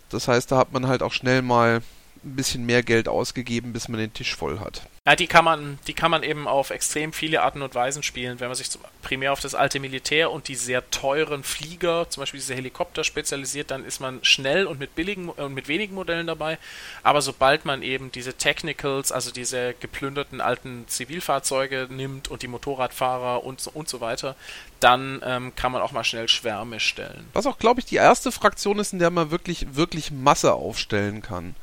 Das 0.09 0.27
heißt, 0.27 0.51
da 0.51 0.57
hat 0.57 0.71
man 0.71 0.87
halt 0.87 1.01
auch 1.01 1.11
schnell 1.11 1.41
mal 1.41 1.81
ein 2.25 2.35
bisschen 2.35 2.65
mehr 2.65 2.83
Geld 2.83 3.07
ausgegeben, 3.07 3.73
bis 3.73 3.87
man 3.87 3.99
den 3.99 4.13
Tisch 4.13 4.35
voll 4.35 4.59
hat. 4.59 4.83
Ja, 5.05 5.17
die 5.17 5.27
kann 5.27 5.43
man, 5.43 5.79
die 5.87 5.93
kann 5.93 6.11
man 6.11 6.23
eben 6.23 6.47
auf 6.47 6.69
extrem 6.69 7.11
viele 7.11 7.41
Arten 7.41 7.61
und 7.61 7.75
Weisen 7.75 8.03
spielen, 8.03 8.39
wenn 8.39 8.47
man 8.47 8.55
sich 8.55 8.71
zum, 8.71 8.81
primär 9.01 9.33
auf 9.33 9.41
das 9.41 9.53
alte 9.53 9.81
Militär 9.81 10.31
und 10.31 10.47
die 10.47 10.55
sehr 10.55 10.89
teuren 10.91 11.43
Flieger, 11.43 12.09
zum 12.09 12.21
Beispiel 12.21 12.39
diese 12.39 12.55
Helikopter 12.55 13.03
spezialisiert, 13.03 13.69
dann 13.69 13.83
ist 13.83 13.99
man 13.99 14.23
schnell 14.23 14.65
und 14.65 14.79
mit 14.79 14.95
billigen 14.95 15.27
und 15.27 15.53
mit 15.53 15.67
wenigen 15.67 15.95
Modellen 15.95 16.27
dabei. 16.27 16.57
Aber 17.03 17.21
sobald 17.21 17.65
man 17.65 17.83
eben 17.83 18.13
diese 18.13 18.35
Technicals, 18.35 19.11
also 19.11 19.31
diese 19.31 19.73
geplünderten 19.77 20.39
alten 20.39 20.85
Zivilfahrzeuge 20.87 21.87
nimmt 21.89 22.29
und 22.29 22.41
die 22.41 22.47
Motorradfahrer 22.47 23.43
und 23.43 23.59
so, 23.59 23.71
und 23.73 23.89
so 23.89 23.99
weiter, 23.99 24.37
dann 24.79 25.21
ähm, 25.25 25.53
kann 25.55 25.73
man 25.73 25.81
auch 25.81 25.91
mal 25.91 26.05
schnell 26.05 26.29
Schwärme 26.29 26.79
stellen. 26.79 27.27
Was 27.33 27.45
auch, 27.45 27.57
glaube 27.57 27.81
ich, 27.81 27.85
die 27.85 27.95
erste 27.95 28.31
Fraktion 28.31 28.79
ist, 28.79 28.93
in 28.93 28.99
der 28.99 29.09
man 29.09 29.31
wirklich, 29.31 29.75
wirklich 29.75 30.11
Masse 30.11 30.53
aufstellen 30.53 31.21
kann. 31.21 31.55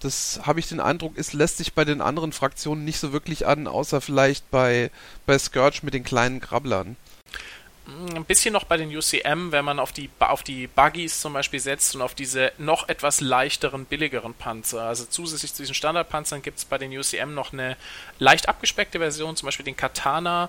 Das 0.00 0.40
habe 0.44 0.60
ich 0.60 0.68
den 0.68 0.80
Eindruck, 0.80 1.14
es 1.16 1.32
lässt 1.32 1.56
sich 1.56 1.72
bei 1.72 1.84
den 1.84 2.00
anderen 2.00 2.32
Fraktionen 2.32 2.84
nicht 2.84 2.98
so 2.98 3.12
wirklich 3.12 3.46
an, 3.46 3.66
außer 3.66 4.00
vielleicht 4.00 4.50
bei, 4.50 4.90
bei 5.24 5.38
Scourge 5.38 5.80
mit 5.82 5.94
den 5.94 6.04
kleinen 6.04 6.40
Krabblern. 6.40 6.96
Ein 8.14 8.24
bisschen 8.24 8.52
noch 8.52 8.64
bei 8.64 8.76
den 8.76 8.94
UCM, 8.94 9.52
wenn 9.52 9.64
man 9.64 9.78
auf 9.78 9.92
die, 9.92 10.10
auf 10.18 10.42
die 10.42 10.66
Buggies 10.66 11.20
zum 11.20 11.32
Beispiel 11.32 11.60
setzt 11.60 11.94
und 11.94 12.02
auf 12.02 12.16
diese 12.16 12.52
noch 12.58 12.88
etwas 12.88 13.20
leichteren, 13.20 13.84
billigeren 13.84 14.34
Panzer. 14.34 14.82
Also 14.82 15.04
zusätzlich 15.04 15.54
zu 15.54 15.62
diesen 15.62 15.74
Standardpanzern 15.74 16.42
gibt 16.42 16.58
es 16.58 16.64
bei 16.64 16.78
den 16.78 16.90
UCM 16.90 17.32
noch 17.32 17.52
eine 17.52 17.76
leicht 18.18 18.48
abgespeckte 18.48 18.98
Version, 18.98 19.36
zum 19.36 19.46
Beispiel 19.46 19.64
den 19.64 19.76
Katana. 19.76 20.48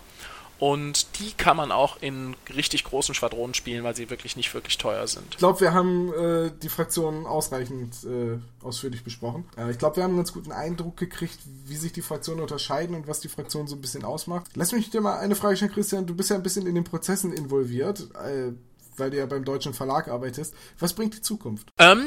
Und 0.60 1.20
die 1.20 1.34
kann 1.34 1.58
man 1.58 1.72
auch 1.72 1.98
in 2.02 2.36
richtig 2.56 2.84
großen 2.84 3.14
Schwadronen 3.14 3.54
spielen, 3.54 3.84
weil 3.84 3.96
sie 3.96 4.10
wirklich 4.10 4.36
nicht 4.36 4.54
wirklich 4.54 4.78
teuer 4.78 5.08
sind. 5.08 5.26
Ich 5.32 5.38
glaube, 5.38 5.62
wir 5.62 5.74
haben 5.74 6.14
äh, 6.14 6.52
die 6.62 6.70
Fraktionen 6.70 7.26
ausreichend 7.26 7.96
äh, 8.04 8.40
ausführlich 8.66 9.04
besprochen. 9.04 9.46
Äh, 9.58 9.72
ich 9.72 9.78
glaube, 9.78 9.98
wir 9.98 10.04
haben 10.04 10.12
einen 10.12 10.20
ganz 10.20 10.34
guten 10.34 10.52
Eindruck 10.52 10.98
gekriegt, 10.98 11.38
wie 11.66 11.76
sich 11.76 11.94
die 11.94 12.02
Fraktionen 12.02 12.42
unterscheiden 12.42 12.96
und 12.96 13.08
was 13.08 13.20
die 13.20 13.30
Fraktionen 13.30 13.68
so 13.68 13.76
ein 13.76 13.82
bisschen 13.82 14.04
ausmacht. 14.04 14.48
Lass 14.56 14.72
mich 14.72 14.90
dir 14.90 15.02
mal 15.02 15.20
eine 15.20 15.36
Frage 15.36 15.58
stellen, 15.58 15.72
Christian. 15.72 16.06
Du 16.08 16.16
bist 16.16 16.30
ja 16.30 16.36
ein 16.36 16.44
bisschen 16.44 16.66
in 16.66 16.76
den 16.76 16.84
Prozessen 16.84 17.34
involviert, 17.34 18.08
äh, 18.16 18.54
weil 18.98 19.12
du 19.12 19.18
ja 19.18 19.26
beim 19.28 19.46
deutschen 19.46 19.74
Verlag 19.74 20.08
arbeitest. 20.08 20.56
Was 20.80 20.94
bringt 20.94 21.14
die 21.14 21.22
Zukunft? 21.22 21.72
Ähm, 21.78 22.04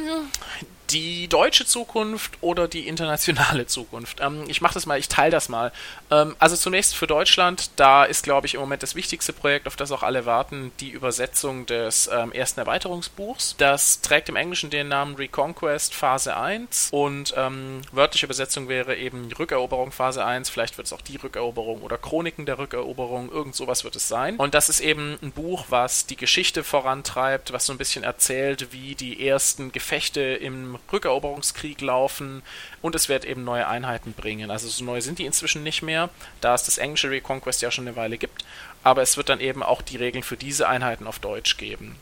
die 0.93 1.28
deutsche 1.28 1.66
Zukunft 1.66 2.38
oder 2.41 2.68
die 2.68 2.88
internationale 2.88 3.66
Zukunft? 3.66 4.20
Ähm, 4.20 4.45
ich 4.49 4.61
mache 4.61 4.74
das 4.74 4.86
mal, 4.86 4.99
ich 4.99 5.09
teile 5.09 5.30
das 5.30 5.49
mal. 5.49 5.72
Ähm, 6.11 6.34
also 6.38 6.57
zunächst 6.57 6.97
für 6.97 7.07
Deutschland, 7.07 7.70
da 7.76 8.05
ist, 8.05 8.24
glaube 8.24 8.47
ich, 8.47 8.55
im 8.55 8.61
Moment 8.61 8.82
das 8.82 8.95
wichtigste 8.95 9.32
Projekt, 9.32 9.66
auf 9.66 9.76
das 9.76 9.93
auch 9.93 10.03
alle 10.03 10.26
warten, 10.26 10.72
die 10.80 10.91
Übersetzung 10.91 11.66
des 11.66 12.11
ähm, 12.12 12.32
ersten 12.32 12.61
Erweiterungsbuchs. 12.61 13.57
Das 13.59 14.01
trägt 14.01 14.28
im 14.28 14.36
Englischen 14.36 14.70
den 14.70 14.88
Namen 14.88 15.14
Reconquest 15.14 15.95
Phase 15.95 16.36
1 16.36 16.88
und 16.91 17.34
ähm, 17.36 17.82
wörtliche 17.93 18.26
Übersetzung 18.26 18.68
wäre 18.68 18.97
eben 18.97 19.30
Rückeroberung 19.32 19.93
Phase 19.93 20.24
1, 20.24 20.51
vielleicht 20.51 20.76
wird 20.76 20.86
es 20.86 20.93
auch 20.93 21.01
die 21.01 21.16
Rückeroberung 21.16 21.82
oder 21.82 21.99
Chroniken 21.99 22.47
der 22.47 22.59
Rückeroberung, 22.59 23.30
irgend 23.30 23.55
sowas 23.55 23.84
wird 23.84 23.97
es 23.97 24.09
sein. 24.09 24.36
Und 24.36 24.55
das 24.55 24.68
ist 24.68 24.80
eben 24.80 25.18
ein 25.22 25.32
Buch, 25.32 25.66
was 25.68 26.07
die 26.07 26.16
Geschichte 26.16 26.64
vorantreibt, 26.64 27.53
was 27.53 27.66
so 27.66 27.72
ein 27.72 27.78
bisschen 27.78 28.05
erzählt, 28.05 28.72
wie 28.72 28.95
die 28.95 29.26
ersten 29.26 29.72
Gefechte 29.72 30.20
im 30.20 30.78
Rückeroberungskrieg 30.93 31.81
laufen 31.81 32.43
und 32.83 32.95
es 32.95 33.09
wird 33.09 33.24
eben 33.24 33.45
neue 33.45 33.66
Einheiten 33.66 34.12
bringen. 34.12 34.51
Also 34.51 34.68
so 34.68 34.85
neu 34.85 35.01
sind 35.01 35.18
die 35.18 35.26
inzwischen 35.26 35.62
nicht 35.62 35.83
mehr, 35.83 36.11
da 36.41 36.55
es 36.55 36.64
das 36.64 36.78
englische 36.78 37.11
Reconquest 37.11 37.62
ja 37.62 37.70
schon 37.70 37.87
eine 37.87 37.97
Weile 37.97 38.18
gibt, 38.18 38.45
aber 38.83 39.03
es 39.03 39.16
wird 39.16 39.28
dann 39.28 39.41
eben 39.41 39.62
auch 39.62 39.83
die 39.83 39.97
Regeln 39.97 40.22
für 40.22 40.37
diese 40.37 40.68
Einheiten 40.68 41.07
auf 41.07 41.18
Deutsch 41.18 41.57
geben. 41.57 41.97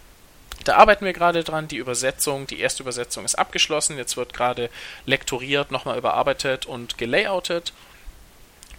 Da 0.65 0.77
arbeiten 0.77 1.05
wir 1.05 1.13
gerade 1.13 1.45
dran. 1.45 1.69
Die 1.69 1.77
Übersetzung, 1.77 2.47
die 2.47 2.61
erste 2.61 2.83
Übersetzung 2.83 3.25
ist 3.25 3.37
abgeschlossen. 3.37 3.97
Jetzt 3.97 4.17
wird 4.17 4.35
gerade 4.35 4.71
lektoriert, 5.07 5.71
nochmal 5.71 5.99
überarbeitet 5.99 6.67
und 6.67 6.99
gelayoutet. 6.99 7.73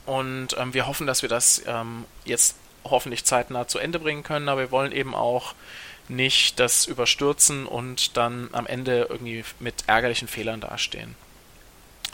Und 0.06 0.58
ähm, 0.58 0.74
wir 0.74 0.88
hoffen, 0.88 1.08
dass 1.08 1.22
wir 1.22 1.30
das 1.30 1.64
ähm, 1.66 2.06
jetzt 2.26 2.58
hoffentlich 2.84 3.26
zeitnah 3.26 3.68
zu 3.68 3.80
Ende 3.80 4.00
bringen 4.00 4.24
können. 4.24 4.50
Aber 4.50 4.62
wir 4.62 4.72
wollen 4.72 4.92
eben 4.92 5.16
auch 5.16 5.54
nicht 6.10 6.60
das 6.60 6.86
überstürzen 6.86 7.66
und 7.66 8.18
dann 8.18 8.50
am 8.52 8.68
Ende 8.68 9.08
irgendwie 9.10 9.44
mit 9.60 9.76
ärgerlichen 9.88 10.28
Fehlern 10.28 10.60
dastehen. 10.60 11.16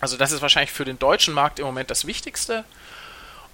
Also 0.02 0.18
das 0.18 0.32
ist 0.32 0.42
wahrscheinlich 0.42 0.72
für 0.72 0.86
den 0.86 1.00
deutschen 1.00 1.34
Markt 1.34 1.60
im 1.60 1.66
Moment 1.66 1.90
das 1.90 2.06
Wichtigste. 2.06 2.66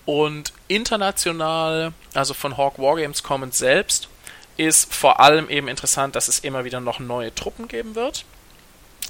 Und 0.05 0.51
international, 0.67 1.93
also 2.13 2.33
von 2.33 2.57
Hawk 2.57 2.79
Wargames 2.79 3.21
kommend 3.21 3.53
selbst, 3.53 4.09
ist 4.57 4.93
vor 4.93 5.19
allem 5.19 5.49
eben 5.49 5.67
interessant, 5.67 6.15
dass 6.15 6.27
es 6.27 6.39
immer 6.39 6.65
wieder 6.65 6.79
noch 6.79 6.99
neue 6.99 7.33
Truppen 7.33 7.67
geben 7.67 7.95
wird. 7.95 8.25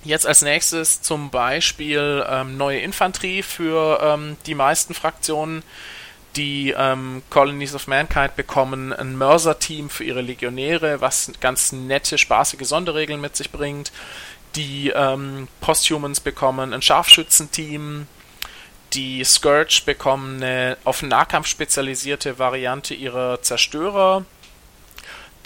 Jetzt 0.03 0.25
als 0.25 0.41
nächstes 0.41 1.01
zum 1.01 1.29
Beispiel 1.29 2.25
ähm, 2.27 2.57
neue 2.57 2.79
Infanterie 2.79 3.43
für 3.43 3.99
ähm, 4.01 4.37
die 4.45 4.55
meisten 4.55 4.93
Fraktionen. 4.93 5.63
Die 6.35 6.73
ähm, 6.77 7.23
Colonies 7.29 7.75
of 7.75 7.87
Mankind 7.87 8.35
bekommen 8.35 8.93
ein 8.93 9.17
Mörser-Team 9.17 9.89
für 9.89 10.05
ihre 10.05 10.21
Legionäre, 10.21 11.01
was 11.01 11.31
ganz 11.41 11.73
nette, 11.73 12.17
spaßige 12.17 12.65
Sonderregeln 12.65 13.19
mit 13.19 13.35
sich 13.35 13.51
bringt. 13.51 13.91
Die 14.55 14.89
ähm, 14.89 15.49
Posthumans 15.59 16.21
bekommen 16.21 16.73
ein 16.73 16.81
Scharfschützenteam. 16.81 18.07
Die 18.93 19.23
Scourge 19.23 19.81
bekommen 19.85 20.43
eine 20.43 20.77
auf 20.83 21.01
Nahkampf 21.01 21.47
spezialisierte 21.47 22.39
Variante 22.39 22.93
ihrer 22.93 23.41
Zerstörer, 23.41 24.25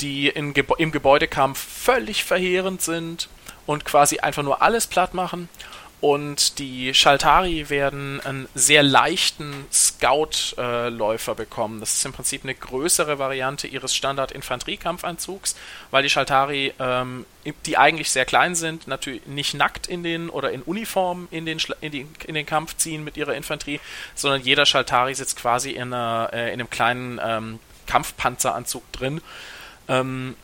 die 0.01 0.31
Gebo 0.53 0.75
im 0.75 0.91
Gebäudekampf 0.91 1.59
völlig 1.59 2.23
verheerend 2.23 2.81
sind 2.81 3.29
und 3.67 3.85
quasi 3.85 4.19
einfach 4.19 4.43
nur 4.43 4.61
alles 4.61 4.87
platt 4.87 5.13
machen. 5.13 5.49
Und 6.01 6.59
die 6.59 6.93
Shaltari 6.93 7.69
werden 7.69 8.19
einen 8.21 8.47
sehr 8.53 8.83
leichten 8.83 9.65
Scout-Läufer 9.71 11.31
äh, 11.31 11.35
bekommen. 11.35 11.79
Das 11.79 11.93
ist 11.93 12.05
im 12.05 12.11
Prinzip 12.11 12.43
eine 12.43 12.53
größere 12.53 13.17
Variante 13.17 13.67
ihres 13.67 13.95
Standard-Infanteriekampfanzugs, 13.95 15.55
weil 15.91 16.03
die 16.03 16.09
Shaltari, 16.09 16.73
ähm, 16.79 17.25
die 17.65 17.77
eigentlich 17.77 18.11
sehr 18.11 18.25
klein 18.25 18.55
sind, 18.55 18.87
natürlich 18.87 19.25
nicht 19.25 19.53
nackt 19.53 19.87
in 19.87 20.03
den 20.03 20.29
oder 20.29 20.51
in 20.51 20.61
Uniform 20.63 21.27
in 21.31 21.45
den, 21.45 21.59
in, 21.81 21.91
die, 21.91 22.05
in 22.27 22.35
den 22.35 22.45
Kampf 22.45 22.75
ziehen 22.75 23.03
mit 23.03 23.15
ihrer 23.17 23.33
Infanterie, 23.33 23.79
sondern 24.15 24.41
jeder 24.41 24.65
Shaltari 24.65 25.15
sitzt 25.15 25.37
quasi 25.37 25.71
in, 25.71 25.93
einer, 25.93 26.29
äh, 26.33 26.47
in 26.47 26.59
einem 26.59 26.69
kleinen 26.69 27.21
ähm, 27.23 27.59
Kampfpanzeranzug 27.87 28.91
drin. 28.91 29.21
Ähm, 29.87 30.35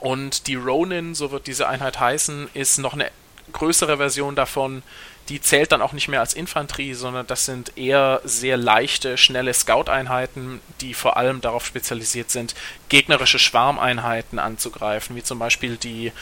und 0.00 0.46
die 0.46 0.56
Ronin, 0.56 1.14
so 1.14 1.30
wird 1.30 1.46
diese 1.46 1.68
Einheit 1.68 1.98
heißen, 1.98 2.50
ist 2.52 2.78
noch 2.78 2.92
eine 2.92 3.10
größere 3.54 3.96
Version 3.96 4.34
davon. 4.34 4.82
Die 5.30 5.40
zählt 5.40 5.72
dann 5.72 5.80
auch 5.80 5.94
nicht 5.94 6.08
mehr 6.08 6.20
als 6.20 6.34
Infanterie, 6.34 6.92
sondern 6.92 7.26
das 7.26 7.46
sind 7.46 7.78
eher 7.78 8.20
sehr 8.24 8.58
leichte, 8.58 9.16
schnelle 9.16 9.54
Scout-Einheiten, 9.54 10.60
die 10.82 10.92
vor 10.92 11.16
allem 11.16 11.40
darauf 11.40 11.64
spezialisiert 11.64 12.30
sind, 12.30 12.54
gegnerische 12.90 13.38
Schwarmeinheiten 13.38 14.38
anzugreifen, 14.38 15.16
wie 15.16 15.22
zum 15.22 15.38
Beispiel 15.38 15.78
die, 15.78 16.12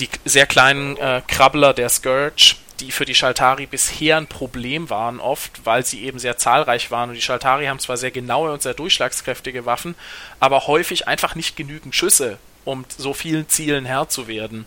die 0.00 0.08
sehr 0.24 0.46
kleinen 0.46 0.96
äh, 0.96 1.22
Krabbler 1.28 1.72
der 1.74 1.88
Scourge, 1.88 2.56
die 2.80 2.90
für 2.90 3.04
die 3.04 3.14
Shaltari 3.14 3.66
bisher 3.66 4.16
ein 4.16 4.26
Problem 4.26 4.90
waren, 4.90 5.20
oft, 5.20 5.64
weil 5.64 5.84
sie 5.84 6.02
eben 6.04 6.18
sehr 6.18 6.36
zahlreich 6.38 6.90
waren. 6.90 7.10
Und 7.10 7.14
die 7.14 7.22
Shaltari 7.22 7.66
haben 7.66 7.78
zwar 7.78 7.96
sehr 7.96 8.10
genaue 8.10 8.52
und 8.52 8.62
sehr 8.62 8.74
durchschlagskräftige 8.74 9.66
Waffen, 9.66 9.94
aber 10.40 10.66
häufig 10.66 11.06
einfach 11.06 11.34
nicht 11.34 11.56
genügend 11.56 11.94
Schüsse, 11.94 12.38
um 12.64 12.84
so 12.96 13.12
vielen 13.12 13.48
Zielen 13.48 13.84
Herr 13.84 14.08
zu 14.08 14.26
werden. 14.28 14.66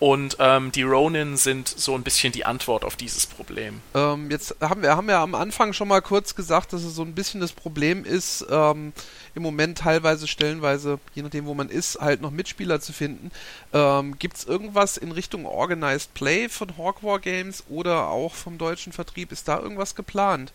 Und 0.00 0.36
ähm, 0.40 0.72
die 0.72 0.82
Ronin 0.82 1.36
sind 1.36 1.68
so 1.68 1.94
ein 1.94 2.02
bisschen 2.02 2.32
die 2.32 2.44
Antwort 2.44 2.84
auf 2.84 2.96
dieses 2.96 3.26
Problem. 3.26 3.80
Ähm, 3.94 4.30
jetzt 4.30 4.56
haben 4.60 4.82
wir 4.82 4.96
haben 4.96 5.08
ja 5.08 5.22
am 5.22 5.34
Anfang 5.34 5.72
schon 5.72 5.88
mal 5.88 6.02
kurz 6.02 6.34
gesagt, 6.34 6.72
dass 6.72 6.82
es 6.82 6.94
so 6.94 7.02
ein 7.02 7.14
bisschen 7.14 7.40
das 7.40 7.52
Problem 7.52 8.04
ist, 8.04 8.44
ähm, 8.50 8.92
im 9.34 9.42
Moment 9.42 9.78
teilweise, 9.78 10.26
stellenweise, 10.26 10.98
je 11.14 11.22
nachdem 11.22 11.46
wo 11.46 11.54
man 11.54 11.68
ist, 11.68 12.00
halt 12.00 12.20
noch 12.20 12.32
Mitspieler 12.32 12.80
zu 12.80 12.92
finden. 12.92 13.30
Ähm, 13.72 14.18
Gibt 14.18 14.36
es 14.36 14.44
irgendwas 14.44 14.96
in 14.96 15.12
Richtung 15.12 15.46
Organized 15.46 16.12
Play 16.14 16.48
von 16.48 16.76
Hawk 16.76 17.02
War 17.02 17.20
Games 17.20 17.64
oder 17.68 18.08
auch 18.08 18.34
vom 18.34 18.58
deutschen 18.58 18.92
Vertrieb? 18.92 19.30
Ist 19.30 19.48
da 19.48 19.60
irgendwas 19.60 19.94
geplant? 19.94 20.52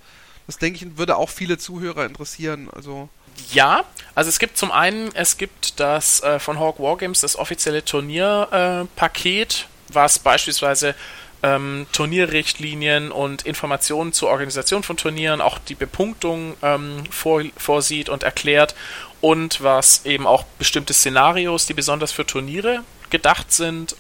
Das 0.47 0.57
denke 0.57 0.83
ich, 0.83 0.97
würde 0.97 1.15
auch 1.15 1.29
viele 1.29 1.57
Zuhörer 1.57 2.05
interessieren. 2.05 2.69
Also 2.71 3.07
ja, 3.51 3.83
also 4.15 4.29
es 4.29 4.39
gibt 4.39 4.57
zum 4.57 4.71
einen, 4.71 5.13
es 5.15 5.37
gibt 5.37 5.79
das 5.79 6.21
äh, 6.23 6.39
von 6.39 6.59
Hawk 6.59 6.79
Wargames 6.79 7.21
das 7.21 7.37
offizielle 7.37 7.85
Turnierpaket, 7.85 9.53
äh, 9.53 9.93
was 9.93 10.19
beispielsweise 10.19 10.95
ähm, 11.41 11.87
Turnierrichtlinien 11.93 13.11
und 13.11 13.43
Informationen 13.43 14.11
zur 14.11 14.29
Organisation 14.29 14.83
von 14.83 14.97
Turnieren, 14.97 15.41
auch 15.41 15.57
die 15.57 15.75
Bepunktung 15.75 16.55
ähm, 16.61 17.03
vor, 17.09 17.43
vorsieht 17.55 18.09
und 18.09 18.23
erklärt 18.23 18.75
und 19.21 19.63
was 19.63 20.05
eben 20.05 20.27
auch 20.27 20.43
bestimmte 20.57 20.93
Szenarios, 20.93 21.65
die 21.65 21.73
besonders 21.73 22.11
für 22.11 22.25
Turniere 22.25 22.83
gedacht 23.09 23.51
sind, 23.51 23.95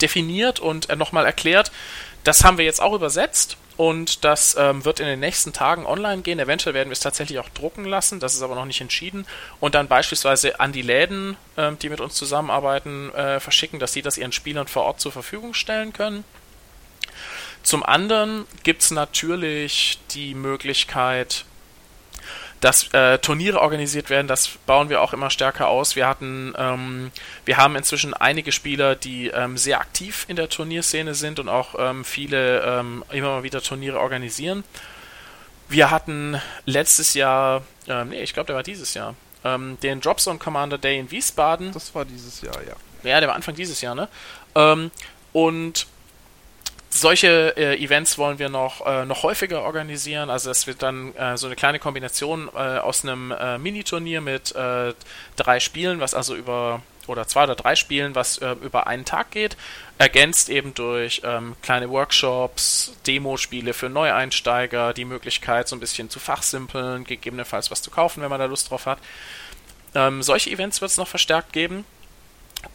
definiert 0.00 0.60
und 0.60 0.90
äh, 0.90 0.96
nochmal 0.96 1.26
erklärt. 1.26 1.72
Das 2.24 2.44
haben 2.44 2.58
wir 2.58 2.64
jetzt 2.64 2.80
auch 2.80 2.92
übersetzt 2.92 3.56
und 3.78 4.24
das 4.24 4.56
ähm, 4.58 4.84
wird 4.84 4.98
in 4.98 5.06
den 5.06 5.20
nächsten 5.20 5.52
Tagen 5.52 5.86
online 5.86 6.22
gehen. 6.22 6.40
Eventuell 6.40 6.74
werden 6.74 6.88
wir 6.88 6.94
es 6.94 7.00
tatsächlich 7.00 7.38
auch 7.38 7.48
drucken 7.48 7.84
lassen, 7.84 8.18
das 8.18 8.34
ist 8.34 8.42
aber 8.42 8.56
noch 8.56 8.64
nicht 8.64 8.80
entschieden. 8.80 9.24
Und 9.60 9.76
dann 9.76 9.86
beispielsweise 9.86 10.58
an 10.58 10.72
die 10.72 10.82
Läden, 10.82 11.36
ähm, 11.56 11.78
die 11.78 11.88
mit 11.88 12.00
uns 12.00 12.14
zusammenarbeiten, 12.14 13.14
äh, 13.14 13.38
verschicken, 13.38 13.78
dass 13.78 13.92
sie 13.92 14.02
das 14.02 14.18
ihren 14.18 14.32
Spielern 14.32 14.66
vor 14.66 14.82
Ort 14.82 15.00
zur 15.00 15.12
Verfügung 15.12 15.54
stellen 15.54 15.92
können. 15.92 16.24
Zum 17.62 17.84
anderen 17.84 18.46
gibt 18.64 18.82
es 18.82 18.90
natürlich 18.90 20.00
die 20.10 20.34
Möglichkeit, 20.34 21.44
dass 22.60 22.92
äh, 22.92 23.18
Turniere 23.18 23.60
organisiert 23.60 24.10
werden, 24.10 24.26
das 24.26 24.48
bauen 24.66 24.88
wir 24.88 25.00
auch 25.00 25.12
immer 25.12 25.30
stärker 25.30 25.68
aus. 25.68 25.96
Wir 25.96 26.06
hatten, 26.06 26.54
ähm, 26.58 27.10
wir 27.44 27.56
haben 27.56 27.76
inzwischen 27.76 28.14
einige 28.14 28.52
Spieler, 28.52 28.96
die 28.96 29.28
ähm, 29.28 29.56
sehr 29.56 29.80
aktiv 29.80 30.24
in 30.28 30.36
der 30.36 30.48
Turnierszene 30.48 31.14
sind 31.14 31.38
und 31.38 31.48
auch 31.48 31.74
ähm, 31.78 32.04
viele 32.04 32.62
ähm, 32.62 33.04
immer 33.10 33.28
mal 33.28 33.42
wieder 33.42 33.62
Turniere 33.62 34.00
organisieren. 34.00 34.64
Wir 35.68 35.90
hatten 35.90 36.40
letztes 36.64 37.14
Jahr, 37.14 37.62
äh, 37.86 38.04
nee, 38.04 38.22
ich 38.22 38.34
glaube, 38.34 38.48
der 38.48 38.56
war 38.56 38.62
dieses 38.62 38.94
Jahr, 38.94 39.14
ähm, 39.44 39.78
den 39.82 40.00
Dropzone 40.00 40.38
Commander 40.38 40.78
Day 40.78 40.98
in 40.98 41.10
Wiesbaden. 41.10 41.72
Das 41.72 41.94
war 41.94 42.04
dieses 42.04 42.40
Jahr, 42.40 42.56
ja. 42.66 42.74
Ja, 43.04 43.20
der 43.20 43.28
war 43.28 43.36
Anfang 43.36 43.54
dieses 43.54 43.80
Jahr, 43.80 43.94
ne? 43.94 44.08
Ähm, 44.56 44.90
und 45.32 45.86
solche 46.90 47.56
äh, 47.56 47.82
Events 47.82 48.18
wollen 48.18 48.38
wir 48.38 48.48
noch, 48.48 48.86
äh, 48.86 49.04
noch 49.04 49.22
häufiger 49.22 49.62
organisieren. 49.62 50.30
Also 50.30 50.50
es 50.50 50.66
wird 50.66 50.82
dann 50.82 51.14
äh, 51.16 51.36
so 51.36 51.46
eine 51.46 51.56
kleine 51.56 51.78
Kombination 51.78 52.48
äh, 52.54 52.58
aus 52.58 53.04
einem 53.04 53.30
äh, 53.32 53.58
Mini-Turnier 53.58 54.20
mit 54.20 54.54
äh, 54.54 54.94
drei 55.36 55.60
Spielen, 55.60 56.00
was 56.00 56.14
also 56.14 56.34
über 56.34 56.82
oder 57.06 57.26
zwei 57.26 57.44
oder 57.44 57.54
drei 57.54 57.74
Spielen, 57.74 58.14
was 58.14 58.36
über 58.36 58.86
einen 58.86 59.06
Tag 59.06 59.30
geht, 59.30 59.56
ergänzt 59.96 60.50
eben 60.50 60.74
durch 60.74 61.22
ähm, 61.24 61.56
kleine 61.62 61.88
Workshops, 61.88 62.92
Demospiele 63.06 63.72
für 63.72 63.88
Neueinsteiger, 63.88 64.92
die 64.92 65.06
Möglichkeit 65.06 65.68
so 65.68 65.76
ein 65.76 65.80
bisschen 65.80 66.10
zu 66.10 66.18
fachsimpeln, 66.18 67.04
gegebenenfalls 67.04 67.70
was 67.70 67.80
zu 67.80 67.90
kaufen, 67.90 68.22
wenn 68.22 68.28
man 68.28 68.38
da 68.38 68.44
Lust 68.44 68.70
drauf 68.70 68.84
hat. 68.84 68.98
Ähm, 69.94 70.22
solche 70.22 70.50
Events 70.50 70.82
wird 70.82 70.90
es 70.90 70.98
noch 70.98 71.08
verstärkt 71.08 71.54
geben. 71.54 71.86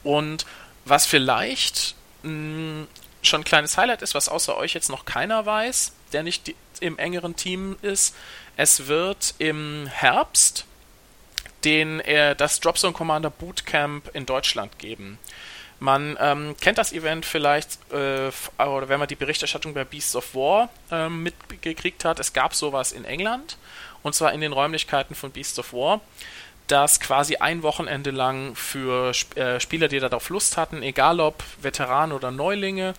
Und 0.03 0.47
was 0.85 1.05
vielleicht 1.05 1.93
mh, 2.23 2.87
schon 3.27 3.41
ein 3.41 3.45
kleines 3.45 3.77
Highlight 3.77 4.01
ist, 4.01 4.15
was 4.15 4.29
außer 4.29 4.57
euch 4.57 4.73
jetzt 4.73 4.89
noch 4.89 5.05
keiner 5.05 5.45
weiß, 5.45 5.93
der 6.11 6.23
nicht 6.23 6.53
im 6.79 6.97
engeren 6.97 7.35
Team 7.35 7.77
ist. 7.81 8.15
Es 8.57 8.87
wird 8.87 9.35
im 9.39 9.87
Herbst 9.87 10.65
den, 11.63 11.99
äh, 12.01 12.35
das 12.35 12.59
Dropzone 12.59 12.93
Commander 12.93 13.29
Bootcamp 13.29 14.09
in 14.13 14.25
Deutschland 14.25 14.77
geben. 14.79 15.17
Man 15.79 16.17
ähm, 16.21 16.55
kennt 16.61 16.77
das 16.77 16.93
Event 16.93 17.25
vielleicht, 17.25 17.77
äh, 17.91 18.31
oder 18.57 18.89
wenn 18.89 18.99
man 18.99 19.07
die 19.07 19.15
Berichterstattung 19.15 19.73
bei 19.73 19.83
Beasts 19.83 20.15
of 20.15 20.33
War 20.35 20.69
äh, 20.91 21.09
mitgekriegt 21.09 22.05
hat, 22.05 22.19
es 22.19 22.31
gab 22.31 22.55
sowas 22.55 22.91
in 22.91 23.05
England, 23.05 23.57
und 24.01 24.15
zwar 24.15 24.33
in 24.33 24.41
den 24.41 24.53
Räumlichkeiten 24.53 25.15
von 25.15 25.31
Beasts 25.31 25.59
of 25.59 25.73
War 25.73 26.01
das 26.73 26.99
quasi 26.99 27.35
ein 27.35 27.61
Wochenende 27.61 28.09
lang 28.09 28.55
für 28.55 29.11
äh, 29.35 29.59
Spieler, 29.59 29.87
die 29.87 29.99
darauf 29.99 30.29
Lust 30.29 30.57
hatten, 30.57 30.81
egal 30.81 31.19
ob 31.19 31.43
Veteranen 31.61 32.15
oder 32.15 32.31
Neulinge, 32.31 32.95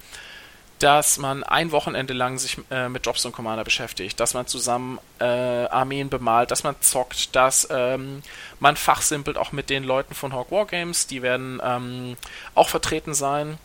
dass 0.78 1.18
man 1.18 1.42
ein 1.42 1.72
Wochenende 1.72 2.14
lang 2.14 2.38
sich 2.38 2.58
äh, 2.70 2.88
mit 2.88 3.04
Jobs 3.04 3.26
und 3.26 3.32
Commander 3.32 3.64
beschäftigt, 3.64 4.20
dass 4.20 4.32
man 4.32 4.46
zusammen 4.46 5.00
äh, 5.18 5.24
Armeen 5.24 6.08
bemalt, 6.08 6.52
dass 6.52 6.62
man 6.62 6.76
zockt, 6.80 7.34
dass 7.34 7.66
ähm, 7.68 8.22
man 8.60 8.76
fachsimpelt 8.76 9.36
auch 9.36 9.50
mit 9.50 9.70
den 9.70 9.82
Leuten 9.82 10.14
von 10.14 10.32
Hawk 10.32 10.52
Wargames, 10.52 11.08
die 11.08 11.22
werden 11.22 11.60
ähm, 11.64 12.16
auch 12.54 12.68
vertreten 12.68 13.12
sein. 13.12 13.58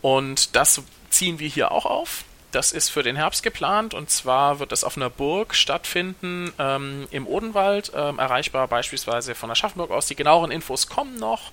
Und 0.00 0.56
das 0.56 0.82
ziehen 1.10 1.38
wir 1.38 1.48
hier 1.48 1.72
auch 1.72 1.84
auf. 1.84 2.24
Das 2.54 2.70
ist 2.70 2.88
für 2.88 3.02
den 3.02 3.16
Herbst 3.16 3.42
geplant 3.42 3.94
und 3.94 4.10
zwar 4.10 4.60
wird 4.60 4.70
es 4.70 4.84
auf 4.84 4.96
einer 4.96 5.10
Burg 5.10 5.56
stattfinden 5.56 6.52
ähm, 6.60 7.08
im 7.10 7.26
Odenwald, 7.26 7.90
ähm, 7.96 8.20
erreichbar 8.20 8.68
beispielsweise 8.68 9.34
von 9.34 9.50
Aschaffenburg 9.50 9.90
aus. 9.90 10.06
Die 10.06 10.14
genaueren 10.14 10.52
Infos 10.52 10.86
kommen 10.86 11.18
noch 11.18 11.50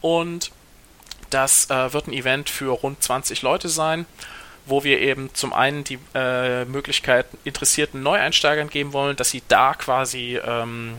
und 0.00 0.50
das 1.30 1.70
äh, 1.70 1.92
wird 1.92 2.08
ein 2.08 2.12
Event 2.12 2.50
für 2.50 2.72
rund 2.72 3.00
20 3.00 3.42
Leute 3.42 3.68
sein, 3.68 4.06
wo 4.66 4.82
wir 4.82 4.98
eben 4.98 5.32
zum 5.34 5.52
einen 5.52 5.84
die 5.84 6.00
äh, 6.16 6.64
Möglichkeit 6.64 7.26
interessierten 7.44 8.02
Neueinsteigern 8.02 8.68
geben 8.68 8.92
wollen, 8.92 9.14
dass 9.14 9.30
sie 9.30 9.42
da 9.46 9.74
quasi 9.74 10.40
ähm, 10.44 10.96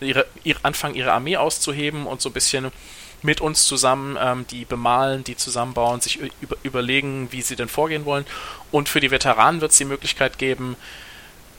ihre, 0.00 0.24
ihre, 0.44 0.64
anfangen, 0.64 0.94
ihre 0.94 1.12
Armee 1.12 1.36
auszuheben 1.36 2.06
und 2.06 2.22
so 2.22 2.30
ein 2.30 2.32
bisschen 2.32 2.72
mit 3.22 3.40
uns 3.40 3.64
zusammen 3.64 4.16
ähm, 4.20 4.46
die 4.50 4.64
bemalen, 4.64 5.24
die 5.24 5.36
zusammenbauen, 5.36 6.00
sich 6.00 6.18
über, 6.40 6.56
überlegen, 6.62 7.28
wie 7.30 7.42
sie 7.42 7.56
denn 7.56 7.68
vorgehen 7.68 8.04
wollen. 8.04 8.26
Und 8.70 8.88
für 8.88 9.00
die 9.00 9.10
Veteranen 9.10 9.60
wird 9.60 9.72
es 9.72 9.78
die 9.78 9.84
Möglichkeit 9.84 10.38
geben, 10.38 10.76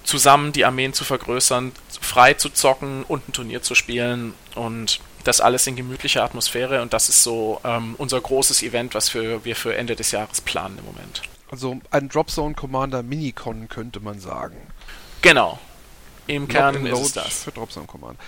zusammen 0.04 0.54
die 0.54 0.66
Armeen 0.66 0.94
zu 0.94 1.04
vergrößern, 1.04 1.74
frei 2.02 2.34
zu 2.34 2.50
zocken 2.50 3.04
und 3.04 3.28
ein 3.28 3.34
Turnier 3.34 3.62
zu 3.62 3.76
spielen. 3.76 4.34
Und 4.56 5.02
das 5.24 5.42
alles 5.42 5.68
in 5.68 5.76
gemütlicher 5.76 6.24
Atmosphäre 6.24 6.82
und 6.82 6.94
das 6.94 7.10
ist 7.10 7.24
so 7.24 7.60
ähm, 7.64 7.96
unser 7.98 8.20
großes 8.20 8.64
Event, 8.64 8.96
was 8.96 9.10
für, 9.10 9.44
wir 9.44 9.56
für 9.56 9.76
Ende 9.76 9.96
des 9.96 10.12
Jahres 10.12 10.42
planen 10.42 10.80
im 10.80 10.86
Moment. 10.86 11.22
Also 11.52 11.80
ein 11.92 12.10
Dropzone 12.10 12.54
Commander 12.56 13.04
Minicon 13.04 13.68
könnte 13.70 14.00
man 14.00 14.20
sagen. 14.20 14.58
Genau. 15.22 15.60
Im 16.28 16.48
Kern 16.48 16.86
ist 16.86 17.00
es 17.00 17.14
das. 17.14 17.44
Für 17.44 17.52
Dropzone 17.52 17.88
Commander. 17.88 18.20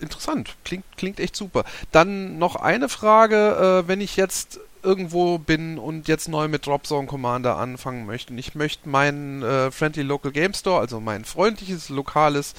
Interessant, 0.00 0.56
klingt, 0.64 0.84
klingt 0.96 1.20
echt 1.20 1.36
super. 1.36 1.64
Dann 1.92 2.38
noch 2.38 2.56
eine 2.56 2.88
Frage, 2.88 3.82
äh, 3.84 3.88
wenn 3.88 4.00
ich 4.00 4.16
jetzt 4.16 4.60
irgendwo 4.82 5.38
bin 5.38 5.78
und 5.78 6.08
jetzt 6.08 6.28
neu 6.28 6.48
mit 6.48 6.66
Dropzone 6.66 7.06
Commander 7.06 7.56
anfangen 7.56 8.06
möchte. 8.06 8.32
Ich 8.34 8.54
möchte 8.54 8.88
meinen 8.88 9.42
äh, 9.42 9.70
Friendly 9.70 10.02
Local 10.02 10.32
Game 10.32 10.54
Store, 10.54 10.80
also 10.80 11.00
mein 11.00 11.24
freundliches 11.24 11.90
lokales 11.90 12.54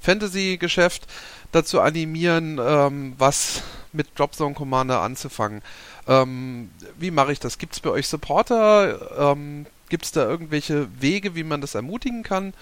Fantasy-Geschäft, 0.00 1.06
dazu 1.52 1.80
animieren, 1.80 2.60
ähm, 2.62 3.14
was 3.18 3.62
mit 3.92 4.18
Dropzone 4.18 4.54
Commander 4.54 5.00
anzufangen. 5.00 5.62
Ähm, 6.06 6.70
wie 6.98 7.10
mache 7.10 7.32
ich 7.32 7.40
das? 7.40 7.58
Gibt 7.58 7.74
es 7.74 7.80
bei 7.80 7.90
euch 7.90 8.08
Supporter? 8.08 9.32
Ähm, 9.32 9.66
Gibt 9.88 10.04
es 10.04 10.12
da 10.12 10.28
irgendwelche 10.28 10.88
Wege, 11.00 11.34
wie 11.34 11.44
man 11.44 11.60
das 11.60 11.74
ermutigen 11.74 12.22
kann? 12.22 12.54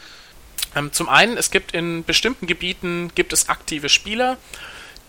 Ähm, 0.75 0.93
zum 0.93 1.09
einen, 1.09 1.37
es 1.37 1.51
gibt 1.51 1.73
in 1.73 2.05
bestimmten 2.05 2.47
Gebieten 2.47 3.11
gibt 3.15 3.33
es 3.33 3.49
aktive 3.49 3.89
Spieler 3.89 4.39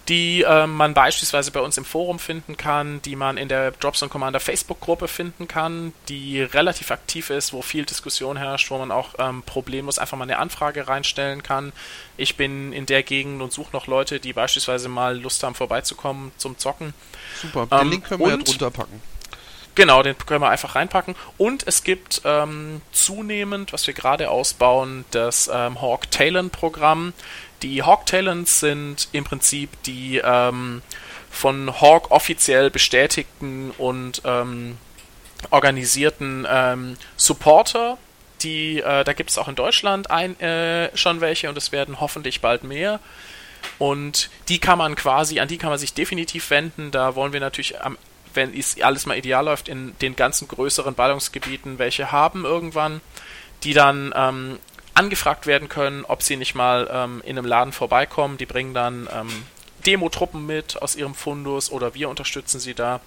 die 0.09 0.41
äh, 0.41 0.67
man 0.67 0.93
beispielsweise 0.93 1.51
bei 1.51 1.61
uns 1.61 1.77
im 1.77 1.85
Forum 1.85 2.19
finden 2.19 2.57
kann, 2.57 3.01
die 3.03 3.15
man 3.15 3.37
in 3.37 3.47
der 3.47 3.71
Drops 3.71 4.03
Commander 4.09 4.39
Facebook-Gruppe 4.39 5.07
finden 5.07 5.47
kann, 5.47 5.93
die 6.09 6.41
relativ 6.41 6.91
aktiv 6.91 7.29
ist, 7.29 7.53
wo 7.53 7.61
viel 7.61 7.85
Diskussion 7.85 8.35
herrscht, 8.35 8.69
wo 8.69 8.77
man 8.77 8.91
auch 8.91 9.13
ähm, 9.17 9.43
problemlos 9.43 9.99
einfach 9.99 10.17
mal 10.17 10.25
eine 10.25 10.39
Anfrage 10.39 10.87
reinstellen 10.87 11.41
kann. 11.41 11.71
Ich 12.17 12.35
bin 12.35 12.73
in 12.73 12.85
der 12.85 13.03
Gegend 13.03 13.41
und 13.41 13.53
suche 13.53 13.71
noch 13.71 13.87
Leute, 13.87 14.19
die 14.19 14.33
beispielsweise 14.33 14.89
mal 14.89 15.17
Lust 15.17 15.41
haben, 15.43 15.55
vorbeizukommen 15.55 16.33
zum 16.37 16.57
Zocken. 16.57 16.93
Super, 17.41 17.67
den 17.67 17.79
ähm, 17.79 17.89
Link 17.89 18.05
können 18.05 18.19
wir 18.21 18.29
ja 18.29 18.37
drunter 18.37 18.71
packen. 18.71 19.01
Genau, 19.75 20.03
den 20.03 20.15
können 20.17 20.41
wir 20.41 20.49
einfach 20.49 20.75
reinpacken. 20.75 21.15
Und 21.37 21.65
es 21.65 21.83
gibt 21.83 22.21
ähm, 22.25 22.81
zunehmend, 22.91 23.73
was 23.73 23.87
wir 23.87 23.93
gerade 23.93 24.29
ausbauen, 24.29 25.05
das 25.11 25.49
ähm, 25.51 25.81
Hawk 25.81 26.11
Talent 26.11 26.51
Programm. 26.51 27.13
Die 27.63 27.81
Hawk 27.81 28.05
Talents 28.05 28.59
sind 28.59 29.07
im 29.13 29.23
Prinzip 29.23 29.69
die 29.83 30.21
ähm, 30.23 30.81
von 31.31 31.81
Hawk 31.81 32.11
offiziell 32.11 32.69
bestätigten 32.69 33.71
und 33.77 34.21
ähm, 34.25 34.77
organisierten 35.49 36.45
ähm, 36.47 36.97
Supporter. 37.17 37.97
Die, 38.43 38.79
äh, 38.79 39.03
da 39.03 39.13
gibt 39.13 39.31
es 39.31 39.37
auch 39.39 39.47
in 39.47 39.55
Deutschland 39.55 40.11
ein, 40.11 40.39
äh, 40.39 40.95
schon 40.95 41.21
welche 41.21 41.49
und 41.49 41.57
es 41.57 41.71
werden 41.71 41.99
hoffentlich 41.99 42.41
bald 42.41 42.63
mehr. 42.63 42.99
Und 43.79 44.29
die 44.49 44.59
kann 44.59 44.77
man 44.77 44.95
quasi, 44.95 45.39
an 45.39 45.47
die 45.47 45.57
kann 45.57 45.69
man 45.69 45.79
sich 45.79 45.93
definitiv 45.93 46.49
wenden. 46.51 46.91
Da 46.91 47.15
wollen 47.15 47.33
wir 47.33 47.39
natürlich 47.39 47.81
am 47.81 47.97
wenn 48.33 48.57
es 48.57 48.81
alles 48.81 49.05
mal 49.05 49.17
ideal 49.17 49.45
läuft, 49.45 49.67
in 49.67 49.95
den 50.01 50.15
ganzen 50.15 50.47
größeren 50.47 50.95
Ballungsgebieten 50.95 51.79
welche 51.79 52.11
haben 52.11 52.45
irgendwann, 52.45 53.01
die 53.63 53.73
dann 53.73 54.13
ähm, 54.15 54.59
angefragt 54.93 55.47
werden 55.47 55.69
können, 55.69 56.05
ob 56.05 56.21
sie 56.21 56.37
nicht 56.37 56.55
mal 56.55 56.89
ähm, 56.91 57.21
in 57.25 57.37
einem 57.37 57.47
Laden 57.47 57.73
vorbeikommen. 57.73 58.37
Die 58.37 58.45
bringen 58.45 58.73
dann 58.73 59.07
ähm, 59.13 59.29
Demo-Truppen 59.85 60.45
mit 60.45 60.81
aus 60.81 60.95
ihrem 60.95 61.15
Fundus 61.15 61.71
oder 61.71 61.93
wir 61.93 62.09
unterstützen 62.09 62.59
sie 62.59 62.73
da. 62.73 63.01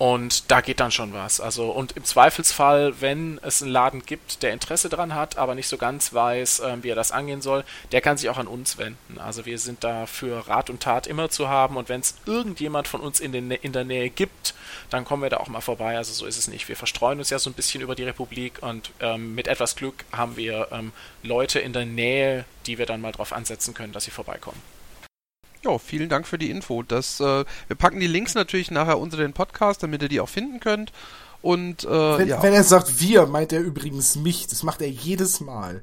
Und 0.00 0.50
da 0.50 0.62
geht 0.62 0.80
dann 0.80 0.90
schon 0.90 1.12
was. 1.12 1.42
Also, 1.42 1.68
und 1.70 1.92
im 1.92 2.04
Zweifelsfall, 2.04 3.02
wenn 3.02 3.38
es 3.42 3.62
einen 3.62 3.70
Laden 3.70 4.02
gibt, 4.02 4.42
der 4.42 4.54
Interesse 4.54 4.88
daran 4.88 5.14
hat, 5.14 5.36
aber 5.36 5.54
nicht 5.54 5.68
so 5.68 5.76
ganz 5.76 6.14
weiß, 6.14 6.60
äh, 6.60 6.76
wie 6.80 6.88
er 6.88 6.94
das 6.94 7.12
angehen 7.12 7.42
soll, 7.42 7.64
der 7.92 8.00
kann 8.00 8.16
sich 8.16 8.30
auch 8.30 8.38
an 8.38 8.46
uns 8.46 8.78
wenden. 8.78 9.18
Also 9.18 9.44
wir 9.44 9.58
sind 9.58 9.84
da 9.84 10.06
für 10.06 10.48
Rat 10.48 10.70
und 10.70 10.82
Tat 10.82 11.06
immer 11.06 11.28
zu 11.28 11.50
haben 11.50 11.76
und 11.76 11.90
wenn 11.90 12.00
es 12.00 12.14
irgendjemand 12.24 12.88
von 12.88 13.02
uns 13.02 13.20
in, 13.20 13.32
den, 13.32 13.50
in 13.50 13.74
der 13.74 13.84
Nähe 13.84 14.08
gibt, 14.08 14.54
dann 14.88 15.04
kommen 15.04 15.22
wir 15.22 15.28
da 15.28 15.36
auch 15.36 15.48
mal 15.48 15.60
vorbei. 15.60 15.98
Also 15.98 16.14
so 16.14 16.24
ist 16.24 16.38
es 16.38 16.48
nicht. 16.48 16.66
Wir 16.70 16.76
verstreuen 16.76 17.18
uns 17.18 17.28
ja 17.28 17.38
so 17.38 17.50
ein 17.50 17.54
bisschen 17.54 17.82
über 17.82 17.94
die 17.94 18.04
Republik 18.04 18.62
und 18.62 18.92
ähm, 19.00 19.34
mit 19.34 19.48
etwas 19.48 19.76
Glück 19.76 20.06
haben 20.12 20.38
wir 20.38 20.68
ähm, 20.72 20.92
Leute 21.22 21.58
in 21.58 21.74
der 21.74 21.84
Nähe, 21.84 22.46
die 22.64 22.78
wir 22.78 22.86
dann 22.86 23.02
mal 23.02 23.12
drauf 23.12 23.34
ansetzen 23.34 23.74
können, 23.74 23.92
dass 23.92 24.04
sie 24.04 24.12
vorbeikommen. 24.12 24.62
Ja, 25.62 25.78
vielen 25.78 26.08
Dank 26.08 26.26
für 26.26 26.38
die 26.38 26.50
Info. 26.50 26.82
Das, 26.82 27.20
äh, 27.20 27.44
wir 27.66 27.76
packen 27.76 28.00
die 28.00 28.06
Links 28.06 28.34
natürlich 28.34 28.70
nachher 28.70 28.98
unter 28.98 29.16
den 29.16 29.32
Podcast, 29.32 29.82
damit 29.82 30.02
ihr 30.02 30.08
die 30.08 30.20
auch 30.20 30.28
finden 30.28 30.60
könnt. 30.60 30.92
Und 31.42 31.84
äh, 31.84 32.18
wenn, 32.18 32.28
ja. 32.28 32.42
wenn 32.42 32.52
er 32.52 32.64
sagt 32.64 33.00
wir, 33.00 33.26
meint 33.26 33.52
er 33.52 33.60
übrigens 33.60 34.16
mich. 34.16 34.46
Das 34.46 34.62
macht 34.62 34.82
er 34.82 34.90
jedes 34.90 35.40
Mal. 35.40 35.82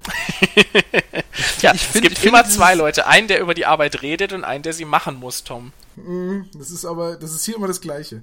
ja, 1.62 1.74
ich 1.74 1.82
find, 1.82 2.06
es 2.06 2.14
gibt 2.14 2.26
immer 2.26 2.46
zwei 2.46 2.76
Leute. 2.76 3.08
Einen, 3.08 3.28
der 3.28 3.40
über 3.40 3.56
die 3.56 3.66
Arbeit 3.66 4.02
redet 4.04 4.34
und 4.34 4.44
einen, 4.44 4.64
der 4.64 4.74
sie 4.74 4.86
machen 4.86 5.16
muss, 5.16 5.44
Tom. 5.44 5.74
Mm, 5.96 6.42
das 6.54 6.70
ist 6.70 6.86
aber, 6.86 7.16
das 7.16 7.34
ist 7.34 7.46
hier 7.46 7.56
immer 7.56 7.68
das 7.68 7.82
Gleiche. 7.82 8.22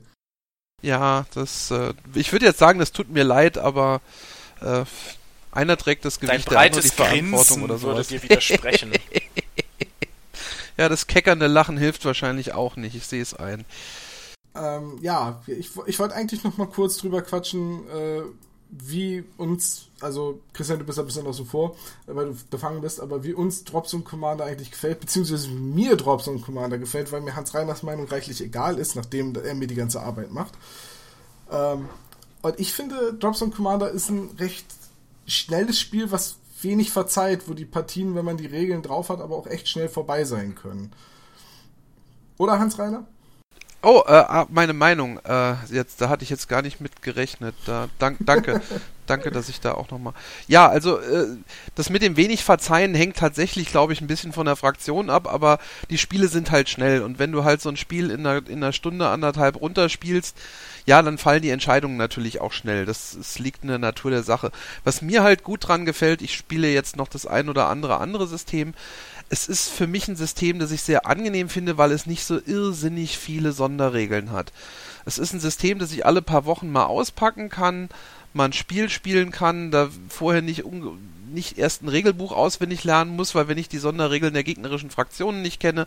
Ja, 0.80 1.26
das, 1.34 1.70
äh, 1.70 1.92
ich 2.14 2.30
würde 2.30 2.46
jetzt 2.46 2.59
sagen, 2.59 2.78
das 2.78 2.92
tut 2.92 3.11
mir 3.11 3.24
leid, 3.24 3.59
aber 3.59 4.00
äh, 4.61 4.84
einer 5.50 5.76
trägt 5.76 6.05
das 6.05 6.20
Gewicht, 6.20 6.46
Dein 6.46 6.55
breites 6.55 6.94
der 6.94 7.07
andere 7.07 7.14
die 7.14 7.20
Verantwortung 7.20 7.59
Grinsen 7.59 7.62
oder 7.64 7.78
sowas. 7.78 8.11
würde 8.11 8.20
dir 8.20 8.22
widersprechen. 8.22 8.92
Ja, 10.77 10.89
das 10.89 11.07
keckernde 11.07 11.47
Lachen 11.47 11.77
hilft 11.77 12.05
wahrscheinlich 12.05 12.53
auch 12.53 12.77
nicht. 12.77 12.95
Ich 12.95 13.07
sehe 13.07 13.22
es 13.22 13.35
ein. 13.35 13.64
Ähm, 14.55 14.99
ja, 15.03 15.43
ich, 15.47 15.70
ich 15.87 15.99
wollte 15.99 16.14
eigentlich 16.14 16.45
noch 16.45 16.57
mal 16.57 16.66
kurz 16.66 16.97
drüber 16.97 17.22
quatschen, 17.22 17.89
äh, 17.89 18.22
wie 18.70 19.25
uns, 19.37 19.87
also 20.01 20.41
Christian, 20.53 20.81
du 20.81 20.85
bist 20.85 20.99
ein 20.99 21.07
bisschen 21.07 21.27
außen 21.27 21.47
vor, 21.47 21.77
weil 22.07 22.27
du 22.27 22.37
befangen 22.51 22.81
bist, 22.81 23.01
aber 23.01 23.22
wie 23.22 23.33
uns 23.33 23.64
Drops 23.64 23.95
und 23.95 24.05
Commander 24.05 24.45
eigentlich 24.45 24.70
gefällt, 24.70 25.01
beziehungsweise 25.01 25.49
mir 25.49 25.97
Drops 25.97 26.27
und 26.27 26.43
Commander 26.43 26.79
gefällt, 26.79 27.12
weil 27.12 27.20
mir 27.20 27.37
Hans 27.37 27.55
Reiners 27.55 27.83
Meinung 27.83 28.07
reichlich 28.07 28.41
egal 28.41 28.79
ist, 28.79 28.97
nachdem 28.97 29.35
er 29.37 29.55
mir 29.55 29.68
die 29.68 29.77
ganze 29.77 30.01
Arbeit 30.03 30.33
macht. 30.33 30.55
Ähm, 31.51 31.89
und 32.43 32.61
ich 32.61 32.72
finde, 32.72 33.14
Drops 33.14 33.43
und 33.43 33.55
Commander 33.55 33.91
ist 33.91 34.09
ein 34.09 34.31
recht 34.39 34.66
schnelles 35.27 35.79
Spiel, 35.79 36.11
was 36.11 36.37
wenig 36.65 36.91
verzeiht, 36.91 37.49
wo 37.49 37.55
die 37.55 37.65
Partien, 37.65 38.15
wenn 38.15 38.25
man 38.25 38.37
die 38.37 38.47
Regeln 38.47 38.83
drauf 38.83 39.09
hat, 39.09 39.21
aber 39.21 39.37
auch 39.37 39.47
echt 39.47 39.69
schnell 39.69 39.89
vorbei 39.89 40.25
sein 40.25 40.55
können. 40.55 40.93
Oder 42.39 42.59
Hans 42.59 42.79
Reiner? 42.79 43.07
Oh, 43.85 44.03
äh, 44.07 44.12
ah, 44.12 44.47
meine 44.49 44.72
Meinung. 44.72 45.20
Äh, 45.24 45.55
jetzt, 45.70 46.01
da 46.01 46.09
hatte 46.09 46.24
ich 46.24 46.30
jetzt 46.30 46.49
gar 46.49 46.62
nicht 46.62 46.80
mit 46.80 47.03
gerechnet. 47.03 47.55
Da, 47.66 47.89
dank, 47.99 48.16
danke, 48.20 48.62
danke, 49.07 49.30
dass 49.30 49.51
ich 49.51 49.61
da 49.61 49.72
auch 49.72 49.91
nochmal. 49.91 50.14
Ja, 50.49 50.66
also 50.68 50.99
äh, 50.99 51.26
das 51.74 51.91
mit 51.91 52.01
dem 52.01 52.16
wenig 52.16 52.45
Verzeihen 52.45 52.95
hängt 52.95 53.18
tatsächlich, 53.18 53.68
glaube 53.68 53.93
ich, 53.93 54.01
ein 54.01 54.07
bisschen 54.07 54.32
von 54.32 54.47
der 54.47 54.57
Fraktion 54.57 55.11
ab, 55.11 55.30
aber 55.30 55.59
die 55.91 55.99
Spiele 55.99 56.28
sind 56.28 56.51
halt 56.51 56.70
schnell 56.70 57.03
und 57.03 57.18
wenn 57.18 57.30
du 57.30 57.45
halt 57.45 57.61
so 57.61 57.68
ein 57.68 57.76
Spiel 57.76 58.11
in 58.11 58.26
einer, 58.26 58.49
in 58.49 58.62
einer 58.62 58.72
Stunde, 58.72 59.09
anderthalb 59.09 59.61
runterspielst, 59.61 60.35
ja, 60.87 61.03
dann 61.03 61.18
fallen 61.18 61.43
die 61.43 61.51
Entscheidungen 61.51 61.99
natürlich 61.99 62.41
auch 62.41 62.53
schnell. 62.53 62.87
Das, 62.87 63.14
das 63.16 63.39
liegt 63.39 63.64
in 63.64 63.68
der 63.68 63.78
Natur 63.78 64.11
der 64.11 64.22
Sache. 64.22 64.51
Was 64.82 65.03
mir 65.03 65.22
halt 65.22 65.43
gut 65.43 65.68
dran 65.68 65.85
gefällt, 65.85 66.22
ich 66.22 66.35
spiele 66.35 66.68
jetzt 66.68 66.97
noch 66.97 67.09
das 67.09 67.26
ein 67.26 67.49
oder 67.49 67.68
andere 67.68 67.99
andere 67.99 68.26
System. 68.26 68.74
Es 69.29 69.49
ist 69.49 69.68
für 69.70 69.87
mich 69.87 70.09
ein 70.09 70.16
System, 70.16 70.59
das 70.59 70.70
ich 70.70 70.83
sehr 70.83 71.07
angenehm 71.07 71.49
finde, 71.49 71.79
weil 71.79 71.93
es 71.93 72.07
nicht 72.07 72.25
so 72.25 72.39
irrsinnig 72.45 73.18
viele 73.18 73.53
Sonderregeln 73.53 74.31
hat. 74.31 74.53
Es 75.07 75.18
ist 75.18 75.33
ein 75.33 75.41
System, 75.41 75.79
das 75.79 75.93
ich 75.93 76.07
alle 76.07 76.22
paar 76.22 76.45
Wochen 76.45 76.70
mal 76.70 76.85
auspacken 76.85 77.48
kann, 77.48 77.89
man 78.32 78.51
ein 78.51 78.53
Spiel 78.53 78.89
spielen 78.89 79.31
kann, 79.31 79.70
da 79.70 79.89
vorher 80.09 80.43
nicht 80.43 80.65
nicht 81.35 81.59
erst 81.59 81.82
ein 81.82 81.89
Regelbuch 81.89 82.32
auswendig 82.32 82.85
lernen 82.85 83.15
muss, 83.16 83.35
weil 83.35 83.48
wenn 83.48 83.59
ich 83.59 83.69
die 83.69 83.78
Sonderregeln 83.78 84.32
der 84.32 84.44
gegnerischen 84.44 84.90
Fraktionen 84.90 85.43
nicht 85.43 85.61
kenne, 85.61 85.86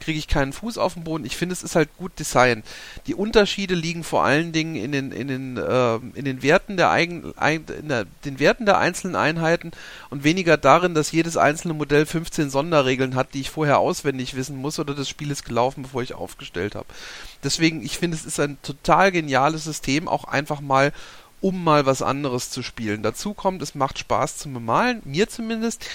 kriege 0.00 0.18
ich 0.18 0.28
keinen 0.28 0.52
Fuß 0.52 0.78
auf 0.78 0.94
den 0.94 1.04
Boden. 1.04 1.24
Ich 1.24 1.36
finde, 1.36 1.52
es 1.52 1.62
ist 1.62 1.76
halt 1.76 1.88
gut 1.96 2.18
designt. 2.18 2.64
Die 3.06 3.14
Unterschiede 3.14 3.74
liegen 3.74 4.04
vor 4.04 4.24
allen 4.24 4.52
Dingen 4.52 4.76
in 4.76 4.92
den 4.92 5.12
in 5.12 5.28
den 5.28 5.56
äh, 5.56 5.96
in 6.14 6.24
den 6.24 6.42
Werten 6.42 6.76
der 6.76 6.90
eigen, 6.90 7.32
ein, 7.36 7.64
in 7.80 7.88
der, 7.88 8.06
den 8.24 8.38
Werten 8.38 8.66
der 8.66 8.78
einzelnen 8.78 9.16
Einheiten 9.16 9.72
und 10.10 10.24
weniger 10.24 10.56
darin, 10.56 10.94
dass 10.94 11.12
jedes 11.12 11.36
einzelne 11.36 11.74
Modell 11.74 12.06
15 12.06 12.50
Sonderregeln 12.50 13.14
hat, 13.14 13.34
die 13.34 13.40
ich 13.40 13.50
vorher 13.50 13.78
auswendig 13.78 14.34
wissen 14.34 14.56
muss 14.56 14.78
oder 14.78 14.94
das 14.94 15.08
Spiel 15.08 15.30
ist 15.30 15.44
gelaufen, 15.44 15.82
bevor 15.82 16.02
ich 16.02 16.14
aufgestellt 16.14 16.74
habe. 16.74 16.86
Deswegen, 17.44 17.84
ich 17.84 17.98
finde, 17.98 18.16
es 18.16 18.24
ist 18.24 18.40
ein 18.40 18.58
total 18.62 19.12
geniales 19.12 19.64
System, 19.64 20.08
auch 20.08 20.24
einfach 20.24 20.60
mal 20.60 20.92
um 21.40 21.62
mal 21.62 21.86
was 21.86 22.02
anderes 22.02 22.50
zu 22.50 22.62
spielen. 22.62 23.02
Dazu 23.02 23.34
kommt, 23.34 23.62
es 23.62 23.74
macht 23.74 23.98
Spaß 23.98 24.38
zum 24.38 24.54
Bemalen, 24.54 25.02
mir 25.04 25.28
zumindest, 25.28 25.86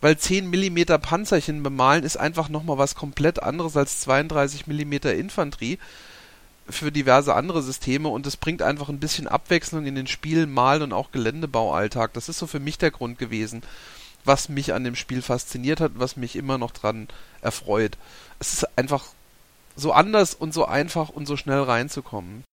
weil 0.00 0.18
10 0.18 0.50
mm 0.50 1.00
Panzerchen 1.00 1.62
bemalen 1.62 2.02
ist 2.02 2.16
einfach 2.16 2.48
nochmal 2.48 2.78
was 2.78 2.96
komplett 2.96 3.42
anderes 3.42 3.76
als 3.76 4.00
32 4.00 4.66
mm 4.66 4.92
Infanterie 5.16 5.78
für 6.68 6.90
diverse 6.90 7.34
andere 7.34 7.62
Systeme 7.62 8.08
und 8.08 8.26
es 8.26 8.36
bringt 8.36 8.62
einfach 8.62 8.88
ein 8.88 9.00
bisschen 9.00 9.28
Abwechslung 9.28 9.86
in 9.86 9.94
den 9.94 10.06
Spiel, 10.06 10.46
Mal- 10.46 10.82
und 10.82 10.92
auch 10.92 11.12
Geländebaualltag. 11.12 12.12
Das 12.14 12.28
ist 12.28 12.38
so 12.38 12.46
für 12.46 12.60
mich 12.60 12.78
der 12.78 12.90
Grund 12.90 13.18
gewesen, 13.18 13.62
was 14.24 14.48
mich 14.48 14.72
an 14.72 14.84
dem 14.84 14.96
Spiel 14.96 15.22
fasziniert 15.22 15.80
hat, 15.80 15.92
was 15.94 16.16
mich 16.16 16.36
immer 16.36 16.58
noch 16.58 16.70
dran 16.72 17.08
erfreut. 17.40 17.96
Es 18.38 18.52
ist 18.52 18.78
einfach 18.78 19.04
so 19.76 19.92
anders 19.92 20.34
und 20.34 20.52
so 20.52 20.64
einfach 20.64 21.08
und 21.08 21.26
so 21.26 21.36
schnell 21.36 21.62
reinzukommen 21.62 22.44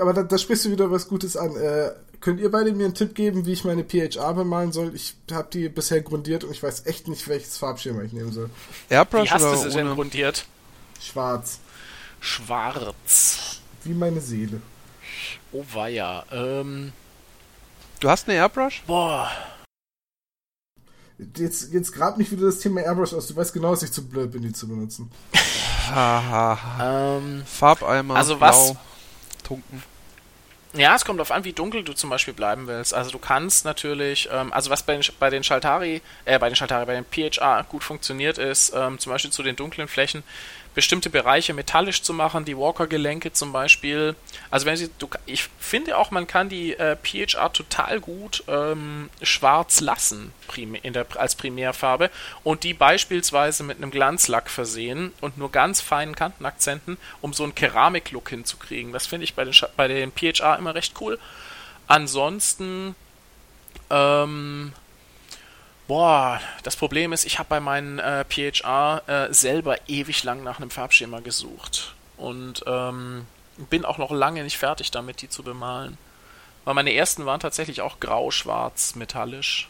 aber 0.00 0.12
da, 0.12 0.22
da 0.22 0.38
sprichst 0.38 0.64
du 0.64 0.70
wieder 0.70 0.90
was 0.90 1.08
Gutes 1.08 1.36
an. 1.36 1.54
Äh, 1.56 1.90
könnt 2.20 2.40
ihr 2.40 2.50
beide 2.50 2.72
mir 2.72 2.84
einen 2.86 2.94
Tipp 2.94 3.14
geben, 3.14 3.46
wie 3.46 3.52
ich 3.52 3.64
meine 3.64 3.84
PHA 3.84 4.32
bemalen 4.32 4.72
soll? 4.72 4.94
Ich 4.94 5.14
habe 5.30 5.48
die 5.52 5.68
bisher 5.68 6.00
grundiert 6.02 6.44
und 6.44 6.50
ich 6.52 6.62
weiß 6.62 6.86
echt 6.86 7.08
nicht, 7.08 7.28
welches 7.28 7.56
Farbschema 7.58 8.02
ich 8.02 8.12
nehmen 8.12 8.32
soll. 8.32 8.50
Airbrush 8.88 9.28
wie 9.28 9.30
hast 9.34 9.42
oder 9.42 9.52
du 9.62 9.70
sie 9.70 9.76
denn 9.76 9.94
grundiert? 9.94 10.46
Schwarz. 11.00 11.58
Schwarz. 12.20 13.60
Wie 13.84 13.94
meine 13.94 14.20
Seele. 14.20 14.60
Oh 15.52 15.64
weia. 15.72 16.24
Ähm, 16.32 16.92
Du 18.00 18.08
hast 18.08 18.28
eine 18.28 18.36
Airbrush? 18.38 18.82
boah. 18.86 19.28
Jetzt, 21.36 21.72
jetzt 21.72 21.92
grab 21.92 22.16
nicht 22.16 22.30
wieder 22.30 22.46
das 22.46 22.60
Thema 22.60 22.80
Airbrush 22.80 23.12
aus. 23.12 23.26
Du 23.26 23.34
weißt 23.34 23.52
genau, 23.52 23.70
dass 23.72 23.82
ich 23.82 23.90
zu 23.90 24.06
blöd 24.06 24.30
bin, 24.30 24.42
die 24.42 24.52
zu 24.52 24.68
benutzen. 24.68 25.10
Haha. 25.90 27.16
Ähm, 27.18 27.42
Farbeimer, 27.44 28.14
Also 28.14 28.36
blau, 28.36 28.46
was- 28.48 28.76
Tunken. 29.48 29.82
Ja, 30.74 30.94
es 30.94 31.06
kommt 31.06 31.18
darauf 31.18 31.30
an, 31.30 31.44
wie 31.44 31.54
dunkel 31.54 31.82
du 31.82 31.94
zum 31.94 32.10
Beispiel 32.10 32.34
bleiben 32.34 32.66
willst. 32.66 32.92
Also 32.92 33.10
du 33.10 33.18
kannst 33.18 33.64
natürlich, 33.64 34.28
ähm, 34.30 34.52
also 34.52 34.68
was 34.68 34.82
bei 34.82 34.94
den, 34.94 35.02
bei 35.18 35.30
den 35.30 35.42
Schaltari, 35.42 36.02
äh, 36.26 36.38
bei 36.38 36.50
den 36.50 36.56
Schaltari, 36.56 36.84
bei 36.84 36.94
den 36.94 37.06
PHA 37.06 37.62
gut 37.62 37.82
funktioniert 37.82 38.36
ist, 38.36 38.74
ähm, 38.76 38.98
zum 38.98 39.12
Beispiel 39.12 39.30
zu 39.30 39.42
den 39.42 39.56
dunklen 39.56 39.88
Flächen, 39.88 40.22
bestimmte 40.78 41.10
Bereiche 41.10 41.54
metallisch 41.54 42.02
zu 42.02 42.14
machen, 42.14 42.44
die 42.44 42.56
Walker-Gelenke 42.56 43.32
zum 43.32 43.50
Beispiel. 43.50 44.14
Also 44.48 44.64
wenn 44.64 44.76
sie, 44.76 44.88
du, 45.00 45.08
ich 45.26 45.48
finde 45.58 45.98
auch, 45.98 46.12
man 46.12 46.28
kann 46.28 46.48
die 46.48 46.74
äh, 46.74 46.94
PHA 46.94 47.48
total 47.48 47.98
gut 47.98 48.44
ähm, 48.46 49.10
schwarz 49.20 49.80
lassen 49.80 50.32
prim 50.46 50.76
in 50.76 50.92
der, 50.92 51.04
als 51.16 51.34
Primärfarbe 51.34 52.12
und 52.44 52.62
die 52.62 52.74
beispielsweise 52.74 53.64
mit 53.64 53.78
einem 53.78 53.90
Glanzlack 53.90 54.48
versehen 54.48 55.12
und 55.20 55.36
nur 55.36 55.50
ganz 55.50 55.80
feinen 55.80 56.14
Kantenakzenten, 56.14 56.96
um 57.20 57.32
so 57.32 57.42
einen 57.42 57.56
Keramik-Look 57.56 58.28
hinzukriegen. 58.28 58.92
Das 58.92 59.08
finde 59.08 59.24
ich 59.24 59.34
bei 59.34 59.44
den, 59.44 59.54
bei 59.76 59.88
den 59.88 60.12
PHA 60.12 60.54
immer 60.54 60.76
recht 60.76 60.94
cool. 61.00 61.18
Ansonsten, 61.88 62.94
ähm, 63.90 64.72
boah, 65.88 66.40
das 66.62 66.76
Problem 66.76 67.12
ist, 67.12 67.24
ich 67.24 67.40
habe 67.40 67.48
bei 67.48 67.58
meinen 67.58 67.98
äh, 67.98 68.24
PHA 68.24 68.98
äh, 69.06 69.34
selber 69.34 69.76
ewig 69.88 70.22
lang 70.22 70.44
nach 70.44 70.60
einem 70.60 70.70
Farbschema 70.70 71.18
gesucht 71.20 71.94
und 72.16 72.62
ähm, 72.66 73.26
bin 73.70 73.84
auch 73.84 73.98
noch 73.98 74.12
lange 74.12 74.44
nicht 74.44 74.58
fertig 74.58 74.92
damit, 74.92 75.22
die 75.22 75.28
zu 75.28 75.42
bemalen. 75.42 75.98
Weil 76.64 76.74
meine 76.74 76.92
ersten 76.92 77.26
waren 77.26 77.40
tatsächlich 77.40 77.80
auch 77.80 77.98
grau-schwarz 77.98 78.94
metallisch. 78.94 79.68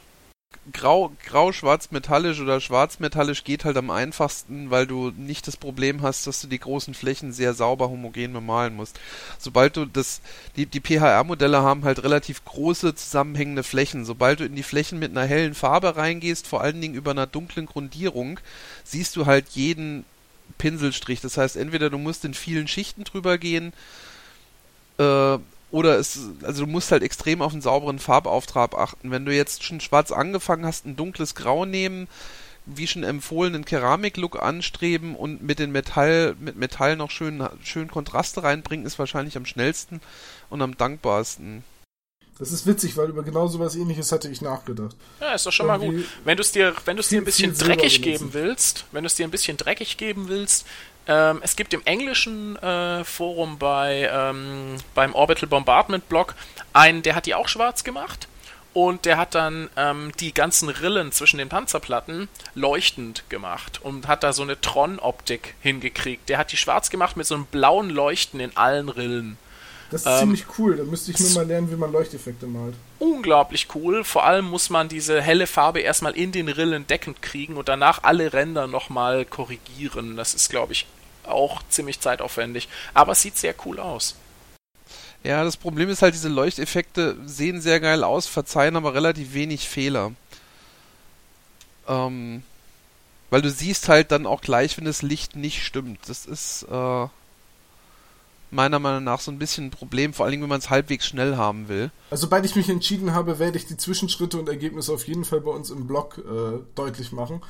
Grau, 0.72 1.12
grau, 1.24 1.52
schwarz, 1.52 1.90
metallisch 1.90 2.40
oder 2.40 2.60
schwarz, 2.60 3.00
metallisch 3.00 3.44
geht 3.44 3.64
halt 3.64 3.76
am 3.76 3.90
einfachsten, 3.90 4.70
weil 4.70 4.86
du 4.86 5.10
nicht 5.10 5.46
das 5.46 5.56
Problem 5.56 6.02
hast, 6.02 6.26
dass 6.26 6.40
du 6.40 6.46
die 6.46 6.58
großen 6.58 6.94
Flächen 6.94 7.32
sehr 7.32 7.54
sauber 7.54 7.88
homogen 7.88 8.32
bemalen 8.32 8.74
musst. 8.74 8.98
Sobald 9.38 9.76
du 9.76 9.86
das, 9.86 10.20
die, 10.56 10.66
die 10.66 10.80
PHR-Modelle 10.80 11.62
haben 11.62 11.84
halt 11.84 12.02
relativ 12.02 12.44
große 12.44 12.94
zusammenhängende 12.94 13.62
Flächen. 13.62 14.04
Sobald 14.04 14.40
du 14.40 14.44
in 14.44 14.56
die 14.56 14.62
Flächen 14.62 14.98
mit 14.98 15.10
einer 15.10 15.26
hellen 15.26 15.54
Farbe 15.54 15.96
reingehst, 15.96 16.46
vor 16.46 16.60
allen 16.60 16.80
Dingen 16.80 16.94
über 16.94 17.12
einer 17.12 17.26
dunklen 17.26 17.66
Grundierung, 17.66 18.40
siehst 18.84 19.16
du 19.16 19.26
halt 19.26 19.48
jeden 19.50 20.04
Pinselstrich. 20.58 21.20
Das 21.20 21.38
heißt, 21.38 21.56
entweder 21.56 21.88
du 21.88 21.98
musst 21.98 22.24
in 22.24 22.34
vielen 22.34 22.68
Schichten 22.68 23.04
drüber 23.04 23.38
gehen, 23.38 23.72
äh, 24.98 25.38
oder 25.70 25.98
es, 25.98 26.18
also 26.42 26.64
du 26.64 26.70
musst 26.70 26.92
halt 26.92 27.02
extrem 27.02 27.42
auf 27.42 27.52
einen 27.52 27.62
sauberen 27.62 27.98
Farbauftrag 27.98 28.74
achten. 28.74 29.10
Wenn 29.10 29.24
du 29.24 29.34
jetzt 29.34 29.62
schon 29.62 29.80
schwarz 29.80 30.10
angefangen 30.10 30.64
hast, 30.64 30.86
ein 30.86 30.96
dunkles 30.96 31.34
Grau 31.34 31.64
nehmen, 31.64 32.08
wie 32.64 32.86
schon 32.86 33.02
empfohlen, 33.02 33.54
einen 33.54 33.64
Keramik-Look 33.64 34.42
anstreben 34.42 35.14
und 35.16 35.42
mit 35.42 35.58
den 35.58 35.72
Metall, 35.72 36.36
mit 36.38 36.56
Metall 36.56 36.96
noch 36.96 37.10
schön, 37.10 37.46
schön 37.62 37.88
Kontraste 37.88 38.42
reinbringen, 38.42 38.86
ist 38.86 38.98
wahrscheinlich 38.98 39.36
am 39.36 39.46
schnellsten 39.46 40.00
und 40.50 40.62
am 40.62 40.76
dankbarsten. 40.76 41.64
Das 42.38 42.52
ist 42.52 42.66
witzig, 42.66 42.96
weil 42.96 43.08
über 43.08 43.24
genau 43.24 43.48
sowas 43.48 43.74
ähnliches 43.74 44.12
hatte 44.12 44.28
ich 44.28 44.40
nachgedacht. 44.40 44.96
Ja, 45.20 45.34
ist 45.34 45.44
doch 45.44 45.52
schon 45.52 45.66
mal 45.66 45.78
gut. 45.78 45.88
Irgendwie 45.88 46.06
Wenn 46.24 46.36
du 46.36 46.42
es 46.42 46.52
dir, 46.52 46.72
wenn 46.84 46.96
du 46.96 47.00
es 47.00 47.08
dir 47.08 47.20
ein 47.20 47.24
bisschen 47.24 47.52
dreckig 47.52 48.00
geben 48.00 48.32
willst, 48.32 48.84
wenn 48.92 49.02
du 49.02 49.06
es 49.06 49.16
dir 49.16 49.26
ein 49.26 49.32
bisschen 49.32 49.56
dreckig 49.56 49.96
geben 49.96 50.28
willst, 50.28 50.64
ähm, 51.08 51.40
es 51.42 51.56
gibt 51.56 51.74
im 51.74 51.82
englischen 51.84 52.56
äh, 52.56 53.02
Forum 53.04 53.58
bei 53.58 54.08
ähm, 54.12 54.76
beim 54.94 55.14
Orbital 55.14 55.48
Bombardment 55.48 56.08
Blog 56.08 56.34
einen, 56.72 57.02
der 57.02 57.14
hat 57.14 57.26
die 57.26 57.34
auch 57.34 57.48
schwarz 57.48 57.82
gemacht 57.82 58.28
und 58.74 59.06
der 59.06 59.16
hat 59.16 59.34
dann 59.34 59.70
ähm, 59.76 60.12
die 60.20 60.32
ganzen 60.34 60.68
Rillen 60.68 61.10
zwischen 61.10 61.38
den 61.38 61.48
Panzerplatten 61.48 62.28
leuchtend 62.54 63.24
gemacht 63.30 63.80
und 63.82 64.06
hat 64.06 64.22
da 64.22 64.32
so 64.32 64.42
eine 64.42 64.60
Tron-Optik 64.60 65.54
hingekriegt. 65.60 66.28
Der 66.28 66.38
hat 66.38 66.52
die 66.52 66.56
schwarz 66.58 66.90
gemacht 66.90 67.16
mit 67.16 67.26
so 67.26 67.34
einem 67.34 67.46
blauen 67.46 67.90
Leuchten 67.90 68.38
in 68.40 68.56
allen 68.56 68.88
Rillen. 68.88 69.38
Das 69.90 70.02
ist 70.02 70.06
Ähm, 70.06 70.18
ziemlich 70.18 70.44
cool. 70.58 70.76
Da 70.76 70.84
müsste 70.84 71.10
ich 71.12 71.18
nur 71.18 71.30
mal 71.30 71.46
lernen, 71.46 71.70
wie 71.70 71.76
man 71.76 71.90
Leuchteffekte 71.90 72.46
malt. 72.46 72.74
unglaublich 72.98 73.68
cool. 73.74 74.04
Vor 74.04 74.24
allem 74.26 74.44
muss 74.44 74.68
man 74.70 74.88
diese 74.88 75.22
helle 75.22 75.46
Farbe 75.46 75.80
erstmal 75.80 76.12
in 76.16 76.30
den 76.30 76.48
Rillen 76.48 76.86
deckend 76.86 77.22
kriegen 77.22 77.56
und 77.56 77.68
danach 77.68 78.02
alle 78.02 78.32
Ränder 78.34 78.66
nochmal 78.66 79.24
korrigieren. 79.24 80.16
Das 80.16 80.34
ist, 80.34 80.50
glaube 80.50 80.72
ich, 80.74 80.86
auch 81.28 81.62
ziemlich 81.68 82.00
zeitaufwendig. 82.00 82.68
Aber 82.94 83.12
es 83.12 83.22
sieht 83.22 83.36
sehr 83.36 83.54
cool 83.64 83.78
aus. 83.78 84.16
Ja, 85.24 85.44
das 85.44 85.56
Problem 85.56 85.88
ist 85.88 86.02
halt, 86.02 86.14
diese 86.14 86.28
Leuchteffekte 86.28 87.16
sehen 87.26 87.60
sehr 87.60 87.80
geil 87.80 88.04
aus, 88.04 88.26
verzeihen 88.26 88.76
aber 88.76 88.94
relativ 88.94 89.34
wenig 89.34 89.68
Fehler. 89.68 90.12
Ähm, 91.88 92.42
weil 93.30 93.42
du 93.42 93.50
siehst 93.50 93.88
halt 93.88 94.12
dann 94.12 94.26
auch 94.26 94.40
gleich, 94.40 94.78
wenn 94.78 94.84
das 94.84 95.02
Licht 95.02 95.36
nicht 95.36 95.64
stimmt. 95.64 96.00
Das 96.06 96.24
ist 96.24 96.64
äh, 96.70 97.06
meiner 98.50 98.78
Meinung 98.78 99.04
nach 99.04 99.20
so 99.20 99.30
ein 99.30 99.38
bisschen 99.38 99.66
ein 99.66 99.70
Problem, 99.70 100.14
vor 100.14 100.24
allen 100.24 100.32
Dingen, 100.32 100.42
wenn 100.42 100.48
man 100.48 100.60
es 100.60 100.70
halbwegs 100.70 101.06
schnell 101.06 101.36
haben 101.36 101.68
will. 101.68 101.90
Also, 102.10 102.22
sobald 102.22 102.44
ich 102.46 102.56
mich 102.56 102.68
entschieden 102.68 103.12
habe, 103.12 103.38
werde 103.38 103.58
ich 103.58 103.66
die 103.66 103.76
Zwischenschritte 103.76 104.38
und 104.38 104.48
Ergebnisse 104.48 104.92
auf 104.92 105.06
jeden 105.06 105.24
Fall 105.24 105.40
bei 105.40 105.50
uns 105.50 105.70
im 105.70 105.86
Blog 105.86 106.18
äh, 106.18 106.58
deutlich 106.74 107.12
machen 107.12 107.42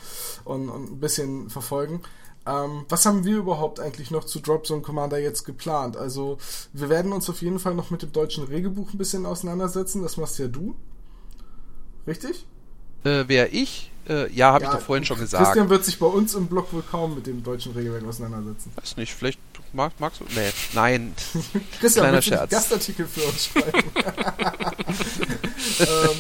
und, 0.45 0.69
und 0.69 0.93
ein 0.93 1.01
bisschen 1.01 1.51
verfolgen. 1.51 2.03
Ähm, 2.49 2.87
was 2.89 3.05
haben 3.05 3.25
wir 3.25 3.37
überhaupt 3.37 3.79
eigentlich 3.79 4.11
noch 4.11 4.25
zu 4.25 4.41
Dropzone 4.41 4.81
Commander 4.81 5.19
jetzt 5.19 5.45
geplant? 5.45 5.97
Also, 5.97 6.39
wir 6.73 6.89
werden 6.89 7.13
uns 7.13 7.29
auf 7.29 7.43
jeden 7.43 7.59
Fall 7.59 7.75
noch 7.75 7.91
mit 7.91 8.03
dem 8.03 8.13
deutschen 8.13 8.45
Regelbuch 8.45 8.93
ein 8.95 8.99
bisschen 8.99 9.27
auseinandersetzen. 9.27 10.03
Das 10.03 10.17
machst 10.17 10.39
ja 10.39 10.49
du. 10.49 10.75
Richtig? 12.07 12.47
Äh, 13.05 13.25
wer 13.27 13.53
ich? 13.53 13.91
Äh, 14.09 14.33
ja, 14.33 14.53
habe 14.53 14.65
ich 14.65 14.71
doch 14.71 14.81
vorhin 14.81 15.05
schon 15.05 15.19
gesagt. 15.19 15.45
Christian 15.45 15.69
wird 15.69 15.85
sich 15.85 15.99
bei 15.99 16.07
uns 16.07 16.35
im 16.35 16.47
Blog 16.47 16.73
wohl 16.73 16.83
kaum 16.83 17.15
mit 17.15 17.27
dem 17.27 17.43
deutschen 17.43 17.73
Regelwerk 17.73 18.07
auseinandersetzen. 18.07 18.73
Weiß 18.77 18.97
nicht, 18.97 19.13
vielleicht 19.13 19.39
mag, 19.75 19.93
magst 19.99 20.21
du. 20.21 20.25
Nee, 20.35 20.51
nein. 20.73 21.15
Christian, 21.81 22.05
Kleiner 22.07 22.23
Scherz. 22.23 22.51
Gastartikel 22.51 23.07
für 23.07 23.25
uns 23.25 23.45
schreiben? 23.45 23.83
ähm, 25.81 26.17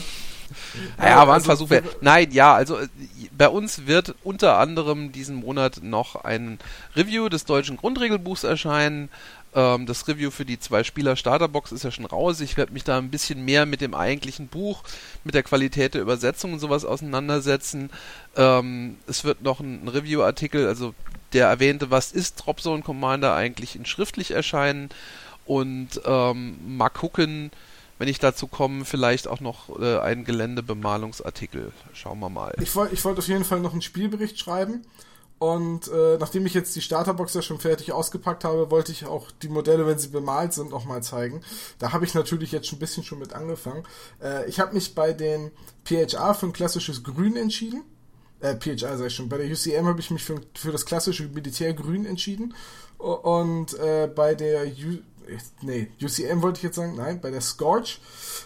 Ja, 0.98 1.16
war 1.18 1.28
ein 1.28 1.30
also 1.30 1.46
Versuch. 1.46 1.68
für- 1.68 1.74
wert. 1.84 1.96
Nein, 2.02 2.30
ja, 2.32 2.54
also 2.54 2.78
äh, 2.78 2.88
bei 3.36 3.48
uns 3.48 3.86
wird 3.86 4.14
unter 4.24 4.58
anderem 4.58 5.12
diesen 5.12 5.36
Monat 5.36 5.82
noch 5.82 6.16
ein 6.16 6.58
Review 6.96 7.28
des 7.28 7.44
deutschen 7.44 7.76
Grundregelbuchs 7.76 8.44
erscheinen. 8.44 9.08
Ähm, 9.54 9.86
das 9.86 10.06
Review 10.08 10.30
für 10.30 10.44
die 10.44 10.58
zwei 10.58 10.84
Spieler 10.84 11.16
Starterbox 11.16 11.72
ist 11.72 11.84
ja 11.84 11.90
schon 11.90 12.04
raus. 12.04 12.40
Ich 12.40 12.56
werde 12.56 12.72
mich 12.72 12.84
da 12.84 12.98
ein 12.98 13.10
bisschen 13.10 13.44
mehr 13.44 13.64
mit 13.64 13.80
dem 13.80 13.94
eigentlichen 13.94 14.48
Buch, 14.48 14.82
mit 15.24 15.34
der 15.34 15.42
Qualität 15.42 15.94
der 15.94 16.02
Übersetzung 16.02 16.52
und 16.52 16.58
sowas 16.58 16.84
auseinandersetzen. 16.84 17.90
Ähm, 18.36 18.96
es 19.06 19.24
wird 19.24 19.42
noch 19.42 19.60
ein, 19.60 19.84
ein 19.84 19.88
Review-Artikel, 19.88 20.66
also 20.66 20.94
der 21.32 21.46
erwähnte, 21.48 21.90
was 21.90 22.12
ist 22.12 22.36
Dropzone 22.36 22.82
Commander 22.82 23.34
eigentlich 23.34 23.76
in 23.76 23.86
schriftlich 23.86 24.30
erscheinen 24.32 24.90
und 25.46 26.00
ähm, 26.04 26.56
mal 26.76 26.90
gucken, 26.90 27.50
wenn 27.98 28.08
ich 28.08 28.18
dazu 28.18 28.46
komme, 28.46 28.84
vielleicht 28.84 29.28
auch 29.28 29.40
noch 29.40 29.78
äh, 29.80 29.98
einen 29.98 30.24
Geländebemalungsartikel. 30.24 31.72
Schauen 31.92 32.20
wir 32.20 32.28
mal. 32.28 32.54
Ich 32.60 32.74
wollte 32.74 32.94
ich 32.94 33.04
wollt 33.04 33.18
auf 33.18 33.28
jeden 33.28 33.44
Fall 33.44 33.60
noch 33.60 33.72
einen 33.72 33.82
Spielbericht 33.82 34.38
schreiben. 34.38 34.84
Und 35.38 35.86
äh, 35.88 36.18
nachdem 36.18 36.46
ich 36.46 36.54
jetzt 36.54 36.74
die 36.74 36.80
Starterbox 36.80 37.34
ja 37.34 37.42
schon 37.42 37.60
fertig 37.60 37.92
ausgepackt 37.92 38.42
habe, 38.42 38.72
wollte 38.72 38.90
ich 38.90 39.06
auch 39.06 39.30
die 39.42 39.48
Modelle, 39.48 39.86
wenn 39.86 39.98
sie 39.98 40.08
bemalt 40.08 40.52
sind, 40.52 40.70
nochmal 40.70 41.02
zeigen. 41.02 41.42
Da 41.78 41.92
habe 41.92 42.04
ich 42.04 42.14
natürlich 42.14 42.50
jetzt 42.50 42.66
schon 42.66 42.76
ein 42.76 42.80
bisschen 42.80 43.04
schon 43.04 43.20
mit 43.20 43.34
angefangen. 43.34 43.84
Äh, 44.20 44.48
ich 44.48 44.58
habe 44.58 44.74
mich 44.74 44.96
bei 44.96 45.12
den 45.12 45.52
PHA 45.84 46.34
für 46.34 46.46
ein 46.46 46.52
klassisches 46.52 47.04
Grün 47.04 47.36
entschieden. 47.36 47.84
Äh, 48.40 48.56
PHA 48.56 48.96
sag 48.96 49.06
ich 49.06 49.14
schon. 49.14 49.28
Bei 49.28 49.38
der 49.38 49.46
UCM 49.46 49.86
habe 49.86 50.00
ich 50.00 50.10
mich 50.10 50.24
für, 50.24 50.40
für 50.54 50.72
das 50.72 50.84
klassische 50.84 51.28
Militärgrün 51.28 52.04
entschieden. 52.04 52.54
Und 52.98 53.78
äh, 53.78 54.10
bei 54.12 54.34
der 54.34 54.66
U 54.66 54.98
nee, 55.62 55.88
UCM 56.02 56.42
wollte 56.42 56.58
ich 56.58 56.62
jetzt 56.62 56.76
sagen, 56.76 56.96
nein, 56.96 57.20
bei 57.20 57.30
der 57.30 57.40
Scorch 57.40 58.00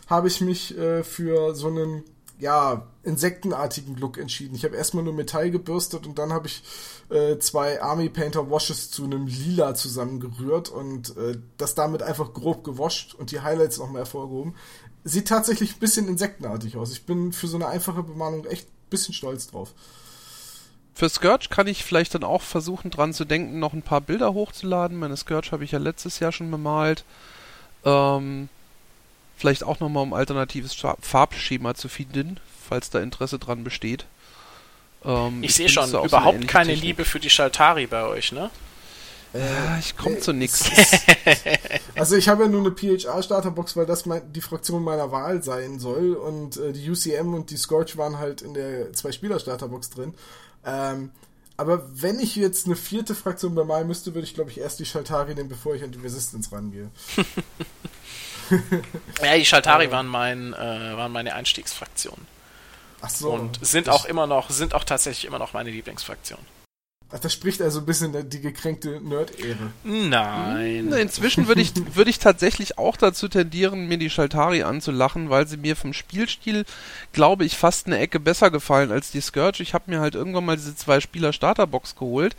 habe 0.08 0.28
ich 0.28 0.40
mich 0.40 0.76
äh, 0.76 1.02
für 1.02 1.54
so 1.54 1.68
einen 1.68 2.04
ja, 2.42 2.88
insektenartigen 3.04 3.96
Look 3.96 4.18
entschieden. 4.18 4.56
Ich 4.56 4.64
habe 4.64 4.76
erstmal 4.76 5.04
nur 5.04 5.12
Metall 5.12 5.52
gebürstet 5.52 6.08
und 6.08 6.18
dann 6.18 6.32
habe 6.32 6.48
ich 6.48 6.64
äh, 7.08 7.38
zwei 7.38 7.80
Army 7.80 8.08
Painter 8.08 8.50
Washes 8.50 8.90
zu 8.90 9.04
einem 9.04 9.28
Lila 9.28 9.76
zusammengerührt 9.76 10.68
und 10.68 11.16
äh, 11.16 11.38
das 11.56 11.76
damit 11.76 12.02
einfach 12.02 12.32
grob 12.32 12.64
gewascht 12.64 13.14
und 13.14 13.30
die 13.30 13.40
Highlights 13.40 13.78
nochmal 13.78 14.02
hervorgehoben. 14.02 14.56
Sieht 15.04 15.28
tatsächlich 15.28 15.76
ein 15.76 15.78
bisschen 15.78 16.08
insektenartig 16.08 16.76
aus. 16.76 16.90
Ich 16.90 17.06
bin 17.06 17.32
für 17.32 17.46
so 17.46 17.56
eine 17.56 17.68
einfache 17.68 18.02
Bemalung 18.02 18.44
echt 18.46 18.66
ein 18.66 18.90
bisschen 18.90 19.14
stolz 19.14 19.46
drauf. 19.46 19.72
Für 20.94 21.08
Scourge 21.08 21.46
kann 21.48 21.66
ich 21.66 21.84
vielleicht 21.84 22.14
dann 22.14 22.24
auch 22.24 22.42
versuchen, 22.42 22.90
dran 22.90 23.14
zu 23.14 23.24
denken, 23.24 23.58
noch 23.58 23.72
ein 23.72 23.82
paar 23.82 24.00
Bilder 24.00 24.34
hochzuladen. 24.34 24.98
Meine 24.98 25.16
Scourge 25.16 25.50
habe 25.52 25.64
ich 25.64 25.72
ja 25.72 25.78
letztes 25.78 26.18
Jahr 26.18 26.32
schon 26.32 26.50
bemalt. 26.50 27.04
Ähm, 27.84 28.48
vielleicht 29.36 29.64
auch 29.64 29.80
nochmal 29.80 30.02
um 30.02 30.12
alternatives 30.12 30.76
Farbschema 31.00 31.74
zu 31.74 31.88
finden, 31.88 32.38
falls 32.68 32.90
da 32.90 33.00
Interesse 33.00 33.38
dran 33.38 33.64
besteht. 33.64 34.04
Ähm, 35.04 35.42
Ich 35.42 35.54
sehe 35.54 35.68
schon 35.68 35.88
so 35.88 36.04
überhaupt 36.04 36.46
keine 36.46 36.68
Technik. 36.70 36.84
Liebe 36.84 37.04
für 37.04 37.20
die 37.20 37.30
Schaltari 37.30 37.86
bei 37.86 38.04
euch, 38.04 38.32
ne? 38.32 38.50
Äh, 39.34 39.78
ich 39.80 39.96
komme 39.96 40.18
zu 40.18 40.32
nichts. 40.32 40.70
Also 41.94 42.16
ich 42.16 42.28
habe 42.28 42.44
ja 42.44 42.48
nur 42.48 42.60
eine 42.60 42.70
PHR-Starterbox, 42.70 43.76
weil 43.76 43.86
das 43.86 44.06
mein, 44.06 44.32
die 44.32 44.40
Fraktion 44.40 44.82
meiner 44.82 45.12
Wahl 45.12 45.42
sein 45.42 45.78
soll 45.78 46.14
und 46.14 46.56
äh, 46.56 46.72
die 46.72 46.90
UCM 46.90 47.34
und 47.34 47.50
die 47.50 47.56
Scorch 47.56 47.96
waren 47.96 48.18
halt 48.18 48.42
in 48.42 48.54
der 48.54 48.92
Zwei-Spieler-Starterbox 48.92 49.90
drin. 49.90 50.14
Ähm, 50.64 51.10
aber 51.56 51.82
wenn 52.00 52.18
ich 52.18 52.34
jetzt 52.36 52.66
eine 52.66 52.76
vierte 52.76 53.14
Fraktion 53.14 53.54
bemalen 53.54 53.86
müsste, 53.86 54.14
würde 54.14 54.26
ich 54.26 54.34
glaube 54.34 54.50
ich 54.50 54.58
erst 54.58 54.80
die 54.80 54.86
Schaltari 54.86 55.34
nehmen, 55.34 55.48
bevor 55.48 55.74
ich 55.74 55.84
an 55.84 55.92
die 55.92 55.98
Resistance 55.98 56.50
rangehe. 56.50 56.90
ja, 59.22 59.36
die 59.36 59.44
Schaltari 59.44 59.90
waren, 59.90 60.06
mein, 60.06 60.54
äh, 60.54 60.96
waren 60.96 61.12
meine 61.12 61.34
Einstiegsfraktion. 61.34 62.26
Ach 63.00 63.10
so. 63.10 63.30
Und 63.32 63.64
sind 63.64 63.88
auch 63.88 64.04
immer 64.04 64.26
noch, 64.26 64.50
sind 64.50 64.74
auch 64.74 64.84
tatsächlich 64.84 65.26
immer 65.26 65.38
noch 65.38 65.52
meine 65.52 65.70
Lieblingsfraktion. 65.70 66.40
Ach, 67.14 67.18
das 67.18 67.34
spricht 67.34 67.60
also 67.60 67.80
ein 67.80 67.84
bisschen 67.84 68.28
die 68.30 68.40
gekränkte 68.40 69.00
Nerd-Ehre. 69.02 69.70
Nein. 69.84 70.90
Inzwischen 70.92 71.46
würde 71.46 71.60
ich, 71.60 71.72
würde 71.94 72.08
ich 72.08 72.18
tatsächlich 72.18 72.78
auch 72.78 72.96
dazu 72.96 73.28
tendieren, 73.28 73.86
mir 73.86 73.98
die 73.98 74.08
Schaltari 74.08 74.62
anzulachen, 74.62 75.28
weil 75.28 75.46
sie 75.46 75.58
mir 75.58 75.76
vom 75.76 75.92
Spielstil, 75.92 76.64
glaube 77.12 77.44
ich, 77.44 77.58
fast 77.58 77.86
eine 77.86 77.98
Ecke 77.98 78.18
besser 78.18 78.50
gefallen 78.50 78.90
als 78.90 79.10
die 79.10 79.20
Scourge. 79.20 79.62
Ich 79.62 79.74
habe 79.74 79.90
mir 79.90 80.00
halt 80.00 80.14
irgendwann 80.14 80.46
mal 80.46 80.56
diese 80.56 80.74
zwei 80.74 81.00
Spieler 81.00 81.34
Starterbox 81.34 81.96
geholt 81.96 82.34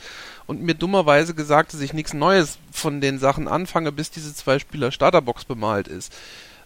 und 0.48 0.64
mir 0.64 0.74
dummerweise 0.74 1.36
gesagt, 1.36 1.74
dass 1.74 1.82
ich 1.82 1.94
nichts 1.94 2.14
Neues 2.14 2.58
von 2.72 3.00
den 3.00 3.20
Sachen 3.20 3.48
anfange, 3.48 3.92
bis 3.92 4.10
diese 4.10 4.34
zwei 4.34 4.58
Spieler 4.58 4.92
Starterbox 4.92 5.46
bemalt 5.46 5.88
ist. 5.88 6.12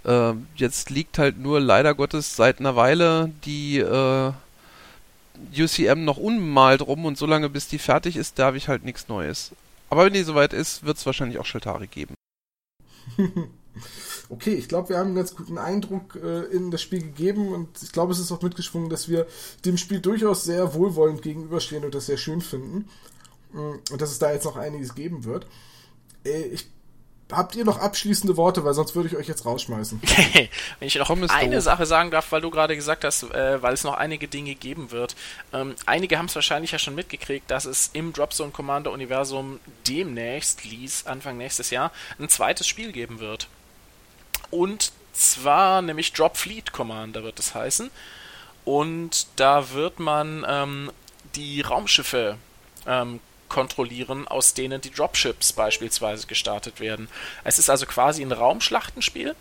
Äh, 0.06 0.32
jetzt 0.56 0.90
liegt 0.90 1.18
halt 1.18 1.40
nur 1.40 1.60
leider 1.60 1.94
Gottes 1.94 2.38
seit 2.38 2.62
einer 2.62 2.78
Weile 2.78 3.32
die 3.44 3.80
äh, 3.80 4.32
UCM 5.58 6.04
noch 6.04 6.18
unbemalt 6.18 6.82
rum 6.82 7.06
und 7.06 7.18
solange 7.18 7.50
bis 7.50 7.68
die 7.68 7.80
fertig 7.80 8.18
ist, 8.18 8.40
darf 8.40 8.56
ich 8.56 8.68
halt 8.68 8.84
nichts 8.84 9.08
Neues. 9.08 9.52
Aber 9.90 10.06
wenn 10.06 10.14
die 10.14 10.24
soweit 10.24 10.54
ist, 10.54 10.84
wird 10.84 10.98
es 10.98 11.06
wahrscheinlich 11.06 11.40
auch 11.40 11.46
Schaltari 11.46 11.88
geben. 11.88 12.16
okay, 14.30 14.54
ich 14.54 14.68
glaube, 14.68 14.90
wir 14.90 14.98
haben 14.98 15.08
einen 15.08 15.16
ganz 15.16 15.36
guten 15.36 15.58
Eindruck 15.58 16.16
äh, 16.16 16.44
in 16.46 16.72
das 16.72 16.82
Spiel 16.82 17.02
gegeben 17.02 17.54
und 17.54 17.82
ich 17.82 17.92
glaube, 17.92 18.12
es 18.12 18.20
ist 18.20 18.32
auch 18.32 18.42
mitgeschwungen, 18.42 18.90
dass 18.90 19.08
wir 19.08 19.28
dem 19.66 19.78
Spiel 19.78 20.00
durchaus 20.00 20.44
sehr 20.44 20.74
wohlwollend 20.74 21.22
gegenüberstehen 21.22 21.86
und 21.86 21.96
das 21.96 22.08
sehr 22.08 22.18
schön 22.18 22.42
finden. 22.42 22.90
Mm, 23.54 23.76
und 23.92 24.02
dass 24.02 24.12
es 24.12 24.20
da 24.20 24.32
jetzt 24.32 24.46
noch 24.46 24.58
einiges 24.58 24.96
geben 24.96 25.24
wird. 25.24 25.48
Äh, 26.26 26.44
ich 26.48 26.68
habt 27.32 27.56
ihr 27.56 27.66
noch 27.66 27.80
abschließende 27.80 28.38
Worte, 28.38 28.64
weil 28.64 28.74
sonst 28.74 28.96
würde 28.96 29.10
ich 29.10 29.16
euch 29.16 29.28
jetzt 29.28 29.46
rausschmeißen. 29.46 30.02
Wenn 30.80 30.88
ich 30.88 30.96
noch 30.96 31.10
eine 31.10 31.56
doof. 31.56 31.64
Sache 31.64 31.86
sagen 31.86 32.12
darf, 32.12 32.32
weil 32.32 32.42
du 32.42 32.50
gerade 32.50 32.76
gesagt 32.76 33.04
hast, 33.04 33.24
äh, 33.24 33.62
weil 33.62 33.74
es 33.74 33.84
noch 33.84 33.96
einige 33.96 34.28
Dinge 34.28 34.56
geben 34.56 34.92
wird. 34.92 35.16
Ähm, 35.54 35.76
einige 35.86 36.18
haben 36.18 36.28
es 36.28 36.36
wahrscheinlich 36.36 36.72
ja 36.72 36.80
schon 36.80 36.96
mitgekriegt, 36.96 37.50
dass 37.52 37.66
es 37.66 37.90
im 37.94 38.14
Dropzone 38.14 38.52
Commander 38.52 38.92
Universum 38.92 39.60
demnächst, 39.88 40.64
ließ 40.64 41.06
Anfang 41.08 41.38
nächstes 41.38 41.70
Jahr, 41.70 41.92
ein 42.20 42.30
zweites 42.30 42.68
Spiel 42.68 42.92
geben 42.92 43.20
wird. 43.20 43.48
Und 44.50 44.92
zwar 45.14 45.82
nämlich 45.82 46.14
Drop 46.14 46.38
Fleet 46.38 46.72
Commander 46.72 47.24
wird 47.24 47.40
es 47.40 47.54
heißen. 47.54 47.92
Und 48.64 49.28
da 49.36 49.72
wird 49.72 50.00
man 50.00 50.46
ähm, 50.48 50.92
die 51.36 51.62
Raumschiffe 51.62 52.38
ähm, 52.86 53.20
kontrollieren, 53.50 54.28
aus 54.28 54.54
denen 54.54 54.82
die 54.82 54.92
Dropships 54.92 55.54
beispielsweise 55.54 56.28
gestartet 56.28 56.80
werden. 56.80 57.08
Es 57.44 57.60
ist 57.60 57.70
also 57.70 57.86
quasi 57.86 58.22
ein 58.22 58.32
Raumschlachtenspiel, 58.32 59.36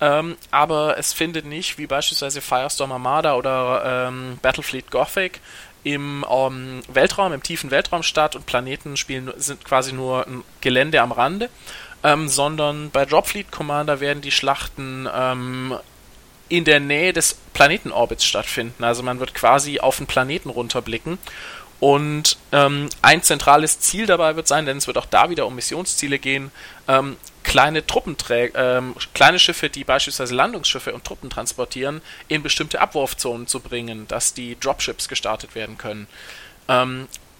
ähm, 0.00 0.36
aber 0.50 0.96
es 0.98 1.12
findet 1.12 1.44
nicht, 1.44 1.78
wie 1.78 1.86
beispielsweise 1.86 2.40
Firestorm 2.40 2.92
Armada 2.92 3.34
oder 3.34 4.08
ähm, 4.08 4.38
Battlefleet 4.42 4.90
Gothic, 4.90 5.40
im 5.84 6.24
ähm, 6.28 6.82
Weltraum, 6.88 7.32
im 7.32 7.42
tiefen 7.42 7.70
Weltraum 7.70 8.02
statt 8.02 8.36
und 8.36 8.46
Planeten 8.46 8.96
spielen, 8.96 9.32
sind 9.36 9.64
quasi 9.64 9.92
nur 9.92 10.26
ein 10.26 10.44
Gelände 10.60 11.00
am 11.00 11.12
Rande, 11.12 11.50
ähm, 12.02 12.28
sondern 12.28 12.90
bei 12.90 13.04
Dropfleet 13.04 13.50
Commander 13.50 14.00
werden 14.00 14.20
die 14.20 14.30
Schlachten 14.30 15.08
ähm, 15.12 15.76
in 16.48 16.64
der 16.64 16.80
Nähe 16.80 17.12
des 17.12 17.34
Planetenorbits 17.52 18.24
stattfinden. 18.24 18.84
Also 18.84 19.02
man 19.02 19.20
wird 19.20 19.34
quasi 19.34 19.80
auf 19.80 19.98
den 19.98 20.06
Planeten 20.06 20.50
runterblicken 20.50 21.18
und 21.80 22.36
ähm, 22.52 22.88
ein 23.02 23.22
zentrales 23.22 23.78
Ziel 23.80 24.06
dabei 24.06 24.36
wird 24.36 24.48
sein, 24.48 24.66
denn 24.66 24.78
es 24.78 24.86
wird 24.86 24.98
auch 24.98 25.06
da 25.06 25.30
wieder 25.30 25.46
um 25.46 25.54
Missionsziele 25.54 26.18
gehen, 26.18 26.50
ähm, 26.88 27.16
kleine 27.44 27.86
Truppenträger, 27.86 28.78
ähm, 28.78 28.94
kleine 29.14 29.38
Schiffe, 29.38 29.70
die 29.70 29.84
beispielsweise 29.84 30.34
Landungsschiffe 30.34 30.92
und 30.92 31.04
Truppen 31.04 31.30
transportieren, 31.30 32.02
in 32.26 32.42
bestimmte 32.42 32.80
Abwurfzonen 32.80 33.46
zu 33.46 33.60
bringen, 33.60 34.06
dass 34.08 34.34
die 34.34 34.58
Dropships 34.58 35.08
gestartet 35.08 35.54
werden 35.54 35.78
können. 35.78 36.08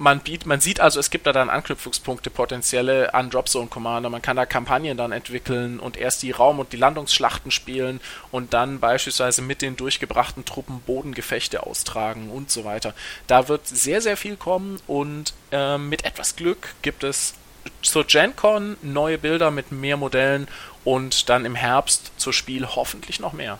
Man, 0.01 0.20
biet, 0.20 0.47
man 0.47 0.61
sieht 0.61 0.79
also, 0.79 1.01
es 1.01 1.11
gibt 1.11 1.27
da 1.27 1.33
dann 1.33 1.51
Anknüpfungspunkte 1.51 2.31
potenzielle 2.31 3.15
an 3.15 3.31
Dropzone 3.31 3.66
Commander. 3.66 4.11
Man 4.11 4.23
kann 4.23 4.37
da 4.37 4.47
Kampagnen 4.47 4.97
dann 4.97 5.11
entwickeln 5.11 5.81
und 5.81 5.97
erst 5.97 6.23
die 6.23 6.31
Raum- 6.31 6.61
und 6.61 6.73
die 6.73 6.77
Landungsschlachten 6.77 7.51
spielen 7.51 8.01
und 8.31 8.55
dann 8.55 8.79
beispielsweise 8.79 9.43
mit 9.43 9.61
den 9.61 9.77
durchgebrachten 9.77 10.45
Truppen 10.45 10.81
Bodengefechte 10.83 11.65
austragen 11.65 12.31
und 12.31 12.49
so 12.49 12.65
weiter. 12.65 12.95
Da 13.27 13.49
wird 13.49 13.66
sehr, 13.66 14.01
sehr 14.01 14.16
viel 14.16 14.37
kommen 14.37 14.81
und 14.87 15.35
äh, 15.51 15.79
mit 15.79 16.05
etwas 16.05 16.37
Glück 16.37 16.75
gibt 16.83 17.03
es 17.03 17.35
zur 17.83 18.05
GenCon 18.05 18.77
neue 18.83 19.19
Bilder 19.19 19.51
mit 19.51 19.73
mehr 19.73 19.97
Modellen 19.97 20.47
und 20.85 21.29
dann 21.29 21.45
im 21.45 21.57
Herbst 21.57 22.12
zur 22.19 22.33
Spiel 22.33 22.66
hoffentlich 22.66 23.19
noch 23.19 23.33
mehr. 23.33 23.59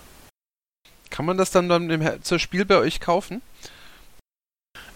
Kann 1.11 1.25
man 1.25 1.37
das 1.37 1.51
dann, 1.51 1.69
dann 1.69 1.91
im, 1.91 2.23
zur 2.23 2.39
Spiel 2.39 2.65
bei 2.65 2.77
euch 2.77 3.01
kaufen? 3.01 3.43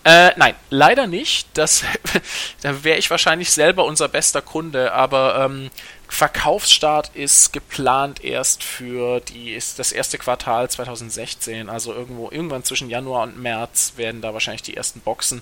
Äh, 0.05 0.33
nein, 0.37 0.55
leider 0.71 1.07
nicht. 1.07 1.49
Das, 1.55 1.85
da 2.63 2.83
wäre 2.85 2.99
ich 2.99 3.11
wahrscheinlich 3.11 3.51
selber 3.53 3.85
unser 3.85 4.09
bester 4.09 4.43
Kunde, 4.43 4.93
aber 4.93 5.45
ähm, 5.45 5.71
Verkaufsstart 6.09 7.13
ist 7.15 7.53
geplant 7.53 8.23
erst 8.23 8.65
für 8.65 9.21
die, 9.21 9.53
ist 9.53 9.79
das 9.79 9.93
erste 9.93 10.19
Quartal 10.19 10.69
2016. 10.69 11.69
Also 11.69 11.95
irgendwo, 11.95 12.31
irgendwann 12.31 12.65
zwischen 12.65 12.91
Januar 12.91 13.23
und 13.23 13.41
März 13.41 13.95
werden 13.97 14.21
da 14.21 14.35
wahrscheinlich 14.35 14.63
die 14.63 14.77
ersten 14.77 15.01
Boxen 15.01 15.41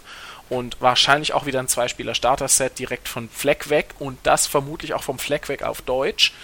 und 0.49 0.77
wahrscheinlich 0.81 1.33
auch 1.33 1.47
wieder 1.47 1.61
ein 1.61 1.69
Zweispieler-Starter-Set 1.69 2.79
direkt 2.79 3.09
von 3.09 3.29
Fleck 3.31 3.71
weg 3.71 3.95
und 3.99 4.19
das 4.25 4.47
vermutlich 4.47 4.95
auch 4.95 5.03
vom 5.03 5.19
Fleck 5.19 5.49
weg 5.49 5.63
auf 5.63 5.81
Deutsch 5.83 6.35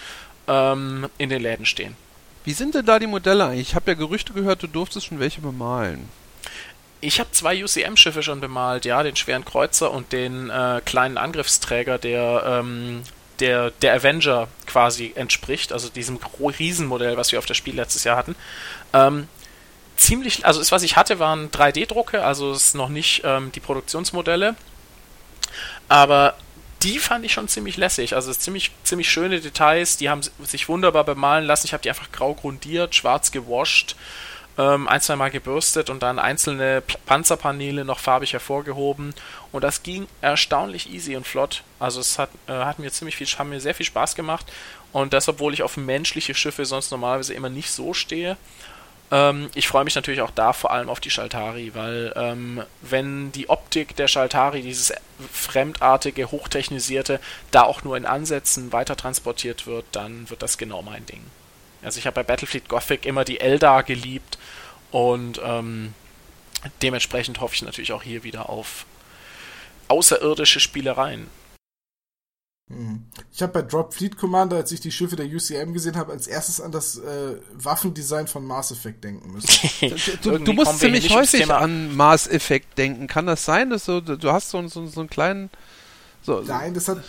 ähm, 0.47 1.07
in 1.17 1.29
den 1.29 1.41
Läden 1.41 1.65
stehen. 1.65 1.95
Wie 2.43 2.53
sind 2.53 2.75
denn 2.75 2.85
da 2.85 2.97
die 2.97 3.07
Modelle 3.07 3.45
eigentlich? 3.45 3.69
Ich 3.69 3.75
habe 3.75 3.91
ja 3.91 3.97
Gerüchte 3.97 4.33
gehört, 4.33 4.63
du 4.63 4.67
durftest 4.67 5.05
schon 5.05 5.19
welche 5.19 5.41
bemalen. 5.41 6.09
Ich 6.99 7.19
habe 7.19 7.31
zwei 7.31 7.63
UCM-Schiffe 7.63 8.23
schon 8.23 8.41
bemalt, 8.41 8.85
ja, 8.85 9.03
den 9.03 9.15
schweren 9.15 9.45
Kreuzer 9.45 9.91
und 9.91 10.11
den 10.11 10.49
äh, 10.49 10.81
kleinen 10.83 11.17
Angriffsträger, 11.17 11.97
der, 11.99 12.43
ähm, 12.45 13.03
der 13.39 13.69
der 13.69 13.93
Avenger 13.93 14.47
quasi 14.65 15.13
entspricht, 15.15 15.71
also 15.71 15.89
diesem 15.89 16.19
Riesenmodell, 16.39 17.15
was 17.15 17.31
wir 17.31 17.39
auf 17.39 17.45
das 17.45 17.57
Spiel 17.57 17.75
letztes 17.75 18.03
Jahr 18.03 18.17
hatten. 18.17 18.35
Ähm, 18.93 19.27
ziemlich, 19.95 20.45
also 20.45 20.59
das, 20.59 20.71
was 20.71 20.81
ich 20.81 20.95
hatte, 20.95 21.19
waren 21.19 21.51
3D-Drucke, 21.51 22.23
also 22.23 22.51
es 22.51 22.67
ist 22.67 22.75
noch 22.75 22.89
nicht 22.89 23.21
ähm, 23.23 23.51
die 23.51 23.59
Produktionsmodelle, 23.59 24.55
aber 25.89 26.35
die 26.83 26.99
fand 26.99 27.25
ich 27.25 27.33
schon 27.33 27.47
ziemlich 27.47 27.77
lässig. 27.77 28.15
Also 28.15 28.31
ziemlich, 28.33 28.71
ziemlich 28.83 29.09
schöne 29.09 29.39
Details, 29.39 29.97
die 29.97 30.09
haben 30.09 30.21
sich 30.21 30.69
wunderbar 30.69 31.03
bemalen 31.03 31.45
lassen. 31.45 31.65
Ich 31.65 31.73
habe 31.73 31.81
die 31.81 31.89
einfach 31.89 32.11
grau 32.11 32.33
grundiert, 32.33 32.93
schwarz 32.93 33.31
gewascht 33.31 33.95
ähm, 34.57 34.87
ein, 34.87 35.01
zwei 35.01 35.15
Mal 35.15 35.31
gebürstet 35.31 35.89
und 35.89 36.01
dann 36.01 36.19
einzelne 36.19 36.81
Panzerpaneele 37.05 37.85
noch 37.85 37.99
farbig 37.99 38.33
hervorgehoben. 38.33 39.13
Und 39.51 39.63
das 39.63 39.83
ging 39.83 40.07
erstaunlich 40.21 40.91
easy 40.91 41.15
und 41.15 41.27
flott. 41.27 41.63
Also 41.79 41.99
es 41.99 42.17
hat, 42.17 42.29
äh, 42.47 42.53
hat 42.53 42.79
mir 42.79 42.91
ziemlich 42.91 43.15
viel, 43.15 43.27
haben 43.27 43.49
mir 43.49 43.61
sehr 43.61 43.75
viel 43.75 43.85
Spaß 43.85 44.15
gemacht. 44.15 44.45
Und 44.91 45.13
das, 45.13 45.27
obwohl 45.27 45.53
ich 45.53 45.63
auf 45.63 45.77
menschliche 45.77 46.33
Schiffe 46.33 46.65
sonst 46.65 46.91
normalerweise 46.91 47.33
immer 47.33 47.49
nicht 47.49 47.71
so 47.71 47.93
stehe. 47.93 48.37
Ähm, 49.11 49.49
ich 49.53 49.67
freue 49.67 49.83
mich 49.83 49.95
natürlich 49.95 50.21
auch 50.21 50.31
da 50.31 50.53
vor 50.53 50.71
allem 50.71 50.89
auf 50.89 50.99
die 50.99 51.09
Schaltari, 51.09 51.71
weil 51.75 52.13
ähm, 52.15 52.63
wenn 52.81 53.31
die 53.31 53.49
Optik 53.49 53.95
der 53.95 54.07
Schaltari, 54.07 54.61
dieses 54.61 54.93
fremdartige, 55.31 56.31
hochtechnisierte, 56.31 57.19
da 57.51 57.63
auch 57.63 57.83
nur 57.83 57.95
in 57.95 58.05
Ansätzen 58.05 58.73
weiter 58.73 58.97
transportiert 58.97 59.67
wird, 59.67 59.85
dann 59.91 60.29
wird 60.29 60.41
das 60.41 60.57
genau 60.57 60.81
mein 60.81 61.05
Ding. 61.05 61.21
Also 61.81 61.99
ich 61.99 62.05
habe 62.05 62.15
bei 62.15 62.23
Battlefleet 62.23 62.69
Gothic 62.69 63.05
immer 63.05 63.23
die 63.23 63.39
Eldar 63.39 63.83
geliebt 63.83 64.37
und 64.91 65.39
ähm, 65.43 65.93
dementsprechend 66.81 67.39
hoffe 67.39 67.55
ich 67.55 67.61
natürlich 67.61 67.93
auch 67.93 68.03
hier 68.03 68.23
wieder 68.23 68.49
auf 68.49 68.85
außerirdische 69.87 70.59
Spielereien. 70.59 71.27
Hm. 72.69 73.05
Ich 73.31 73.41
habe 73.41 73.53
bei 73.53 73.61
Drop 73.61 73.93
Fleet 73.93 74.17
Commander, 74.17 74.57
als 74.57 74.71
ich 74.73 74.81
die 74.81 74.91
Schiffe 74.91 75.15
der 75.15 75.25
UCM 75.25 75.71
gesehen 75.71 75.95
habe, 75.95 76.11
als 76.11 76.27
erstes 76.27 76.59
an 76.59 76.71
das 76.73 76.97
äh, 76.97 77.37
Waffendesign 77.53 78.27
von 78.27 78.45
Mass 78.45 78.71
Effect 78.71 79.03
denken 79.05 79.31
müssen. 79.31 79.69
du, 80.21 80.37
du 80.37 80.53
musst 80.53 80.79
ziemlich 80.79 81.09
häufig 81.13 81.49
an 81.49 81.95
Mass 81.95 82.27
Effect 82.27 82.77
denken. 82.77 83.07
Kann 83.07 83.25
das 83.25 83.45
sein, 83.45 83.69
dass 83.69 83.85
du, 83.85 84.01
du 84.01 84.31
hast 84.31 84.49
so, 84.49 84.67
so, 84.67 84.85
so 84.85 84.99
einen 84.99 85.09
kleinen. 85.09 85.49
So, 86.23 86.41
Nein, 86.41 86.73
das 86.73 86.89
hat, 86.89 87.01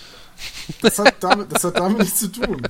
das 0.81 0.99
hat, 1.01 1.15
damit, 1.21 1.51
das 1.53 1.65
hat 1.65 1.77
damit 1.77 1.99
nichts 1.99 2.21
zu 2.21 2.29
tun. 2.29 2.63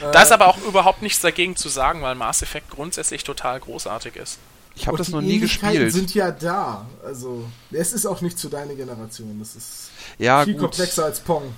Da 0.00 0.22
ist 0.22 0.32
aber 0.32 0.48
auch 0.48 0.58
überhaupt 0.58 1.02
nichts 1.02 1.20
dagegen 1.20 1.56
zu 1.56 1.68
sagen, 1.68 2.02
weil 2.02 2.14
Mass 2.14 2.42
Effect 2.42 2.70
grundsätzlich 2.70 3.24
total 3.24 3.60
großartig 3.60 4.16
ist. 4.16 4.38
Ich 4.74 4.86
habe 4.86 4.96
das 4.96 5.08
noch 5.08 5.20
nie 5.20 5.40
gespielt. 5.40 5.92
sind 5.92 6.14
ja 6.14 6.30
da. 6.30 6.86
Also, 7.04 7.44
es 7.72 7.92
ist 7.92 8.06
auch 8.06 8.20
nicht 8.20 8.38
zu 8.38 8.48
deiner 8.48 8.74
Generation. 8.74 9.36
Das 9.40 9.56
ist 9.56 9.90
ja, 10.18 10.44
viel 10.44 10.54
gut. 10.54 10.62
komplexer 10.62 11.04
als 11.04 11.20
Pong. 11.20 11.52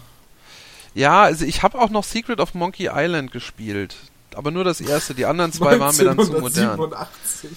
Ja, 0.94 1.22
also 1.22 1.44
ich 1.44 1.62
habe 1.62 1.78
auch 1.78 1.90
noch 1.90 2.04
Secret 2.04 2.40
of 2.40 2.54
Monkey 2.54 2.88
Island 2.92 3.30
gespielt. 3.30 3.96
Aber 4.34 4.50
nur 4.50 4.64
das 4.64 4.80
erste. 4.80 5.14
Die 5.14 5.26
anderen 5.26 5.52
zwei 5.52 5.78
waren 5.78 5.96
mir 5.96 6.04
dann 6.04 6.18
zu 6.18 6.32
modern. 6.32 6.80
1987. 6.80 7.50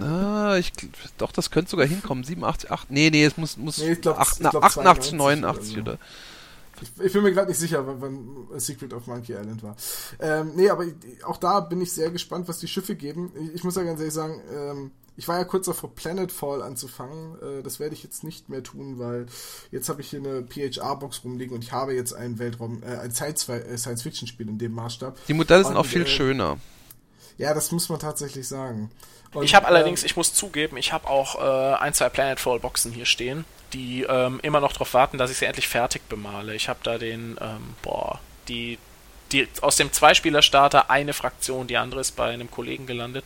Ah, 0.00 0.56
ich, 0.56 0.72
doch, 1.18 1.32
das 1.32 1.50
könnte 1.50 1.70
sogar 1.70 1.86
hinkommen. 1.86 2.24
87, 2.24 2.70
8. 2.70 2.90
Nee, 2.90 3.10
nee, 3.10 3.24
es 3.24 3.36
muss, 3.36 3.56
muss 3.56 3.78
Nee, 3.78 3.96
glaub, 3.96 4.18
8, 4.18 4.32
ich 4.32 4.38
glaub 4.50 4.64
88, 4.64 5.12
92 5.12 5.12
89 5.12 5.78
oder 5.78 5.92
oder. 5.92 5.98
Ich, 6.82 7.04
ich 7.06 7.12
bin 7.12 7.22
mir 7.22 7.32
gerade 7.32 7.48
nicht 7.48 7.58
sicher, 7.60 7.86
wann, 7.86 8.00
wann 8.50 8.60
Secret 8.60 8.92
of 8.92 9.06
Monkey 9.06 9.32
Island 9.32 9.62
war. 9.62 9.76
Ähm, 10.20 10.52
nee, 10.56 10.68
aber 10.68 10.84
ich- 10.84 11.24
auch 11.24 11.36
da 11.36 11.60
bin 11.60 11.80
ich 11.80 11.92
sehr 11.92 12.10
gespannt, 12.10 12.48
was 12.48 12.58
die 12.58 12.68
Schiffe 12.68 12.94
geben. 12.96 13.32
Ich, 13.40 13.54
ich 13.56 13.64
muss 13.64 13.76
ja 13.76 13.82
ganz 13.84 14.00
ehrlich 14.00 14.14
sagen, 14.14 14.40
ähm, 14.52 14.90
ich 15.16 15.28
war 15.28 15.38
ja 15.38 15.44
kurz 15.44 15.66
davor, 15.66 15.94
Planetfall 15.94 16.62
anzufangen. 16.62 17.36
Äh, 17.40 17.62
das 17.62 17.78
werde 17.80 17.94
ich 17.94 18.02
jetzt 18.02 18.24
nicht 18.24 18.48
mehr 18.48 18.62
tun, 18.62 18.98
weil 18.98 19.26
jetzt 19.70 19.88
habe 19.88 20.00
ich 20.00 20.08
hier 20.10 20.20
eine 20.20 20.42
PHR-Box 20.42 21.22
rumliegen 21.24 21.54
und 21.54 21.62
ich 21.62 21.72
habe 21.72 21.94
jetzt 21.94 22.14
ein 22.14 22.38
Weltraum, 22.38 22.82
äh, 22.82 22.96
ein 22.96 23.10
äh, 23.10 23.14
Science-Fiction-Spiel 23.78 24.48
in 24.48 24.58
dem 24.58 24.72
Maßstab. 24.72 25.18
Die 25.26 25.34
Modelle 25.34 25.64
sind 25.64 25.72
Und, 25.72 25.78
auch 25.78 25.86
viel 25.86 26.02
äh, 26.02 26.06
schöner. 26.06 26.58
Ja, 27.38 27.54
das 27.54 27.72
muss 27.72 27.88
man 27.88 27.98
tatsächlich 27.98 28.46
sagen. 28.46 28.90
Und, 29.32 29.44
Ich 29.44 29.54
habe 29.54 29.66
allerdings, 29.66 30.02
ähm, 30.02 30.06
ich 30.06 30.16
muss 30.16 30.34
zugeben, 30.34 30.76
ich 30.76 30.92
habe 30.92 31.08
auch 31.08 31.36
äh, 31.40 31.76
ein, 31.76 31.94
zwei 31.94 32.08
Planetfall-Boxen 32.08 32.92
hier 32.92 33.06
stehen, 33.06 33.44
die 33.72 34.02
ähm, 34.02 34.40
immer 34.42 34.60
noch 34.60 34.72
darauf 34.72 34.92
warten, 34.94 35.18
dass 35.18 35.30
ich 35.30 35.38
sie 35.38 35.46
endlich 35.46 35.68
fertig 35.68 36.02
bemale. 36.08 36.54
Ich 36.54 36.68
habe 36.68 36.80
da 36.82 36.98
den, 36.98 37.38
ähm, 37.40 37.74
boah, 37.82 38.20
die, 38.48 38.78
die 39.32 39.48
aus 39.62 39.76
dem 39.76 39.92
Zweispieler-Starter 39.92 40.90
eine 40.90 41.14
Fraktion, 41.14 41.66
die 41.66 41.78
andere 41.78 42.00
ist 42.00 42.12
bei 42.12 42.28
einem 42.30 42.50
Kollegen 42.50 42.86
gelandet. 42.86 43.24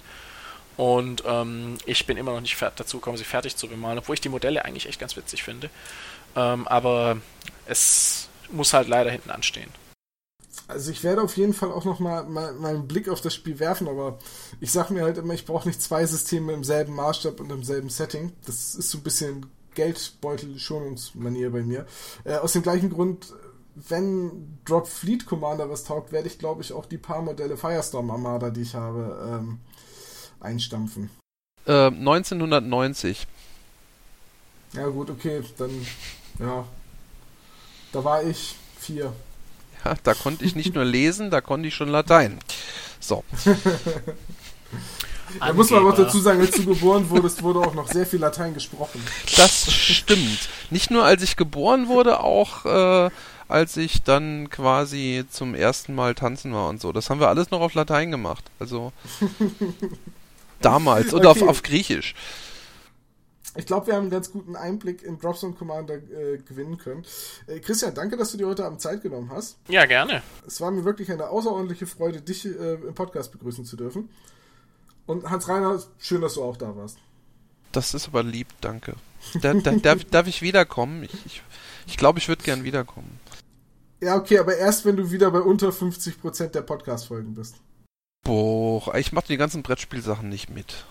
Und 0.76 1.24
ähm, 1.26 1.78
ich 1.86 2.06
bin 2.06 2.16
immer 2.18 2.32
noch 2.32 2.40
nicht 2.40 2.60
dazu 2.60 2.98
gekommen, 2.98 3.16
sie 3.16 3.24
fertig 3.24 3.56
zu 3.56 3.66
bemalen, 3.66 3.98
obwohl 3.98 4.14
ich 4.14 4.20
die 4.20 4.28
Modelle 4.28 4.64
eigentlich 4.64 4.86
echt 4.86 5.00
ganz 5.00 5.16
witzig 5.16 5.42
finde. 5.42 5.70
Ähm, 6.36 6.68
aber 6.68 7.16
es 7.66 8.28
muss 8.50 8.74
halt 8.74 8.86
leider 8.86 9.10
hinten 9.10 9.30
anstehen. 9.30 9.70
Also 10.68 10.90
ich 10.90 11.05
werde 11.05 11.22
auf 11.22 11.36
jeden 11.36 11.55
Fall 11.55 11.70
auch 11.70 11.84
noch 11.84 12.01
mal, 12.01 12.24
mal, 12.24 12.52
mal 12.55 12.74
einen 12.74 12.88
Blick 12.88 13.09
auf 13.09 13.20
das 13.20 13.34
Spiel 13.34 13.60
werfen, 13.60 13.86
aber 13.86 14.18
ich 14.60 14.72
sage 14.72 14.93
mir 14.93 15.05
halt 15.05 15.16
immer, 15.18 15.34
ich 15.34 15.47
brauche 15.47 15.68
nicht 15.68 15.80
zwei 15.80 16.05
Systeme 16.06 16.52
im 16.52 16.64
selben 16.64 16.94
Maßstab 16.94 17.38
und 17.40 17.51
im 17.51 17.62
selben 17.62 17.88
Setting. 17.88 18.32
Das 18.47 18.74
ist 18.74 18.90
so 18.90 18.98
ein 18.98 19.05
bisschen 19.05 19.47
Geldbeutel-Schonungsmanier 19.74 21.51
bei 21.51 21.62
mir. 21.62 21.86
Äh, 22.24 22.36
aus 22.36 22.55
dem 22.55 22.62
gleichen 22.62 22.90
Grund, 22.90 23.32
wenn 23.76 24.59
Drop 24.64 24.88
Fleet 24.88 25.26
Commander 25.26 25.70
was 25.70 25.84
taugt, 25.84 26.10
werde 26.10 26.26
ich 26.26 26.38
glaube 26.38 26.62
ich 26.62 26.72
auch 26.72 26.86
die 26.86 26.98
paar 26.98 27.22
Modelle 27.22 27.56
Firestorm 27.56 28.10
Armada, 28.10 28.51
die 28.51 28.62
ich 28.62 28.74
habe, 28.74 29.40
ähm, 29.40 29.60
einstampfen. 30.40 31.10
Äh, 31.66 31.86
1990. 31.86 33.26
Ja 34.72 34.88
gut, 34.88 35.10
okay, 35.10 35.43
dann 35.59 35.70
ja, 36.40 36.66
da 37.93 38.05
war 38.05 38.22
ich 38.24 38.56
vier. 38.78 39.12
Ja, 39.84 39.94
da 40.02 40.14
konnte 40.14 40.44
ich 40.44 40.54
nicht 40.56 40.74
nur 40.74 40.84
lesen, 40.84 41.30
da 41.30 41.40
konnte 41.40 41.68
ich 41.68 41.74
schon 41.74 41.88
Latein. 41.88 42.38
So. 43.00 43.22
Da 45.40 45.52
muss 45.52 45.70
man 45.70 45.80
aber 45.80 45.92
dazu 45.92 46.18
sagen, 46.20 46.40
als 46.40 46.52
du 46.52 46.64
geboren 46.64 47.08
wurdest, 47.10 47.42
wurde 47.42 47.60
auch 47.60 47.74
noch 47.74 47.88
sehr 47.88 48.06
viel 48.06 48.20
Latein 48.20 48.54
gesprochen. 48.54 49.04
Das 49.36 49.70
stimmt. 49.70 50.48
Nicht 50.70 50.90
nur 50.90 51.04
als 51.04 51.22
ich 51.22 51.36
geboren 51.36 51.88
wurde, 51.88 52.20
auch 52.20 52.64
äh, 52.64 53.10
als 53.48 53.76
ich 53.76 54.02
dann 54.02 54.50
quasi 54.50 55.24
zum 55.30 55.54
ersten 55.54 55.94
Mal 55.94 56.14
tanzen 56.14 56.52
war 56.52 56.68
und 56.68 56.80
so. 56.80 56.92
Das 56.92 57.10
haben 57.10 57.20
wir 57.20 57.28
alles 57.28 57.50
noch 57.50 57.60
auf 57.60 57.74
Latein 57.74 58.10
gemacht. 58.10 58.44
Also 58.58 58.92
damals 60.60 61.12
und 61.12 61.26
auf, 61.26 61.36
Okay. 61.36 61.48
auf 61.48 61.62
Griechisch. 61.62 62.14
Ich 63.56 63.66
glaube, 63.66 63.86
wir 63.86 63.94
haben 63.94 64.02
einen 64.02 64.10
ganz 64.10 64.30
guten 64.30 64.54
Einblick 64.54 65.02
in 65.02 65.18
Dropzone 65.18 65.54
Commander 65.54 65.94
äh, 65.94 66.38
gewinnen 66.38 66.78
können. 66.78 67.04
Äh, 67.46 67.60
Christian, 67.60 67.94
danke, 67.94 68.16
dass 68.16 68.32
du 68.32 68.38
dir 68.38 68.46
heute 68.46 68.64
Abend 68.64 68.80
Zeit 68.80 69.02
genommen 69.02 69.30
hast. 69.32 69.56
Ja, 69.68 69.86
gerne. 69.86 70.22
Es 70.46 70.60
war 70.60 70.70
mir 70.70 70.84
wirklich 70.84 71.10
eine 71.10 71.28
außerordentliche 71.28 71.86
Freude, 71.86 72.20
dich 72.20 72.44
äh, 72.44 72.74
im 72.74 72.94
Podcast 72.94 73.32
begrüßen 73.32 73.64
zu 73.64 73.76
dürfen. 73.76 74.10
Und 75.06 75.30
Hans-Reiner, 75.30 75.80
schön, 75.98 76.20
dass 76.20 76.34
du 76.34 76.42
auch 76.42 76.56
da 76.56 76.76
warst. 76.76 76.98
Das 77.72 77.94
ist 77.94 78.08
aber 78.08 78.22
lieb, 78.22 78.48
danke. 78.60 78.94
Da, 79.40 79.54
da, 79.54 79.72
darf, 79.72 80.04
darf 80.10 80.26
ich 80.26 80.42
wiederkommen? 80.42 81.02
Ich 81.04 81.10
glaube, 81.10 81.26
ich, 81.26 81.42
ich, 81.86 81.96
glaub, 81.96 82.18
ich 82.18 82.28
würde 82.28 82.44
gern 82.44 82.64
wiederkommen. 82.64 83.20
Ja, 84.00 84.16
okay, 84.16 84.38
aber 84.38 84.56
erst, 84.56 84.84
wenn 84.84 84.96
du 84.96 85.10
wieder 85.10 85.30
bei 85.30 85.40
unter 85.40 85.70
50% 85.70 86.48
der 86.48 86.62
Podcast-Folgen 86.62 87.34
bist. 87.34 87.56
Boah, 88.24 88.94
ich 88.96 89.12
mache 89.12 89.28
die 89.28 89.36
ganzen 89.36 89.62
Brettspielsachen 89.62 90.28
nicht 90.28 90.50
mit. 90.50 90.84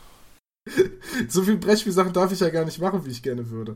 So 1.30 1.44
viel 1.44 1.58
Brettspielsachen 1.58 2.14
darf 2.14 2.32
ich 2.32 2.40
ja 2.40 2.50
gar 2.50 2.66
nicht 2.66 2.80
machen, 2.80 3.06
wie 3.06 3.12
ich 3.12 3.24
gerne 3.24 3.50
würde. 3.50 3.76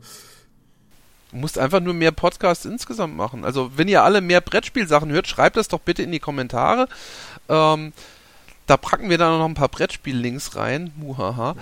Du 1.30 1.36
musst 1.36 1.58
einfach 1.58 1.80
nur 1.80 1.94
mehr 1.94 2.10
Podcasts 2.10 2.64
insgesamt 2.64 3.16
machen. 3.16 3.44
Also, 3.44 3.70
wenn 3.76 3.88
ihr 3.88 4.02
alle 4.02 4.20
mehr 4.20 4.40
Brettspielsachen 4.40 5.10
hört, 5.10 5.28
schreibt 5.28 5.56
das 5.56 5.68
doch 5.68 5.80
bitte 5.80 6.02
in 6.02 6.10
die 6.10 6.18
Kommentare. 6.18 6.88
Ähm, 7.48 7.92
da 8.66 8.76
packen 8.76 9.10
wir 9.10 9.18
dann 9.18 9.38
noch 9.38 9.46
ein 9.46 9.54
paar 9.54 9.68
Brettspiel-Links 9.68 10.56
rein. 10.56 10.92
Muhaha. 10.96 11.56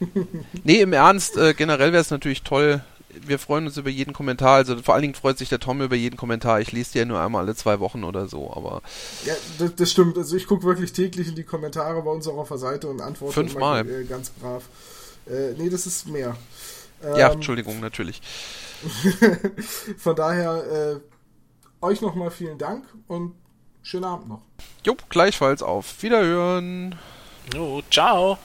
nee, 0.64 0.80
im 0.80 0.92
Ernst, 0.92 1.36
äh, 1.36 1.54
generell 1.54 1.92
wäre 1.92 2.00
es 2.00 2.10
natürlich 2.10 2.42
toll. 2.42 2.82
Wir 3.26 3.38
freuen 3.38 3.66
uns 3.66 3.76
über 3.76 3.90
jeden 3.90 4.12
Kommentar. 4.12 4.56
Also 4.56 4.76
vor 4.82 4.94
allen 4.94 5.02
Dingen 5.02 5.14
freut 5.14 5.38
sich 5.38 5.48
der 5.48 5.60
Tom 5.60 5.80
über 5.80 5.96
jeden 5.96 6.16
Kommentar. 6.16 6.60
Ich 6.60 6.72
lese 6.72 6.92
die 6.92 6.98
ja 6.98 7.04
nur 7.04 7.20
einmal 7.20 7.44
alle 7.44 7.54
zwei 7.54 7.80
Wochen 7.80 8.04
oder 8.04 8.26
so, 8.28 8.52
aber 8.54 8.82
Ja, 9.24 9.34
das, 9.58 9.74
das 9.76 9.90
stimmt. 9.90 10.16
Also 10.18 10.36
ich 10.36 10.46
gucke 10.46 10.64
wirklich 10.64 10.92
täglich 10.92 11.28
in 11.28 11.34
die 11.34 11.44
Kommentare 11.44 12.02
bei 12.02 12.10
uns 12.10 12.26
auch 12.28 12.38
auf 12.38 12.48
der 12.48 12.58
Seite 12.58 12.88
und 12.88 13.00
antworte 13.00 13.34
Fünfmal. 13.34 13.80
immer, 13.86 13.98
äh, 13.98 14.04
ganz 14.04 14.30
brav. 14.30 14.64
Äh, 15.26 15.52
nee, 15.56 15.70
das 15.70 15.86
ist 15.86 16.08
mehr. 16.08 16.36
ja, 17.02 17.28
Ähm, 17.28 17.32
Entschuldigung, 17.34 17.80
natürlich. 17.80 18.20
Von 19.98 20.16
daher, 20.16 21.00
äh, 21.00 21.84
euch 21.84 22.00
nochmal 22.00 22.30
vielen 22.30 22.58
Dank 22.58 22.84
und 23.08 23.34
schönen 23.82 24.04
Abend 24.04 24.28
noch. 24.28 24.42
Jo, 24.84 24.96
gleichfalls 25.08 25.62
auf 25.62 26.02
Wiederhören. 26.02 26.94
Jo, 27.54 27.82
ciao. 27.90 28.38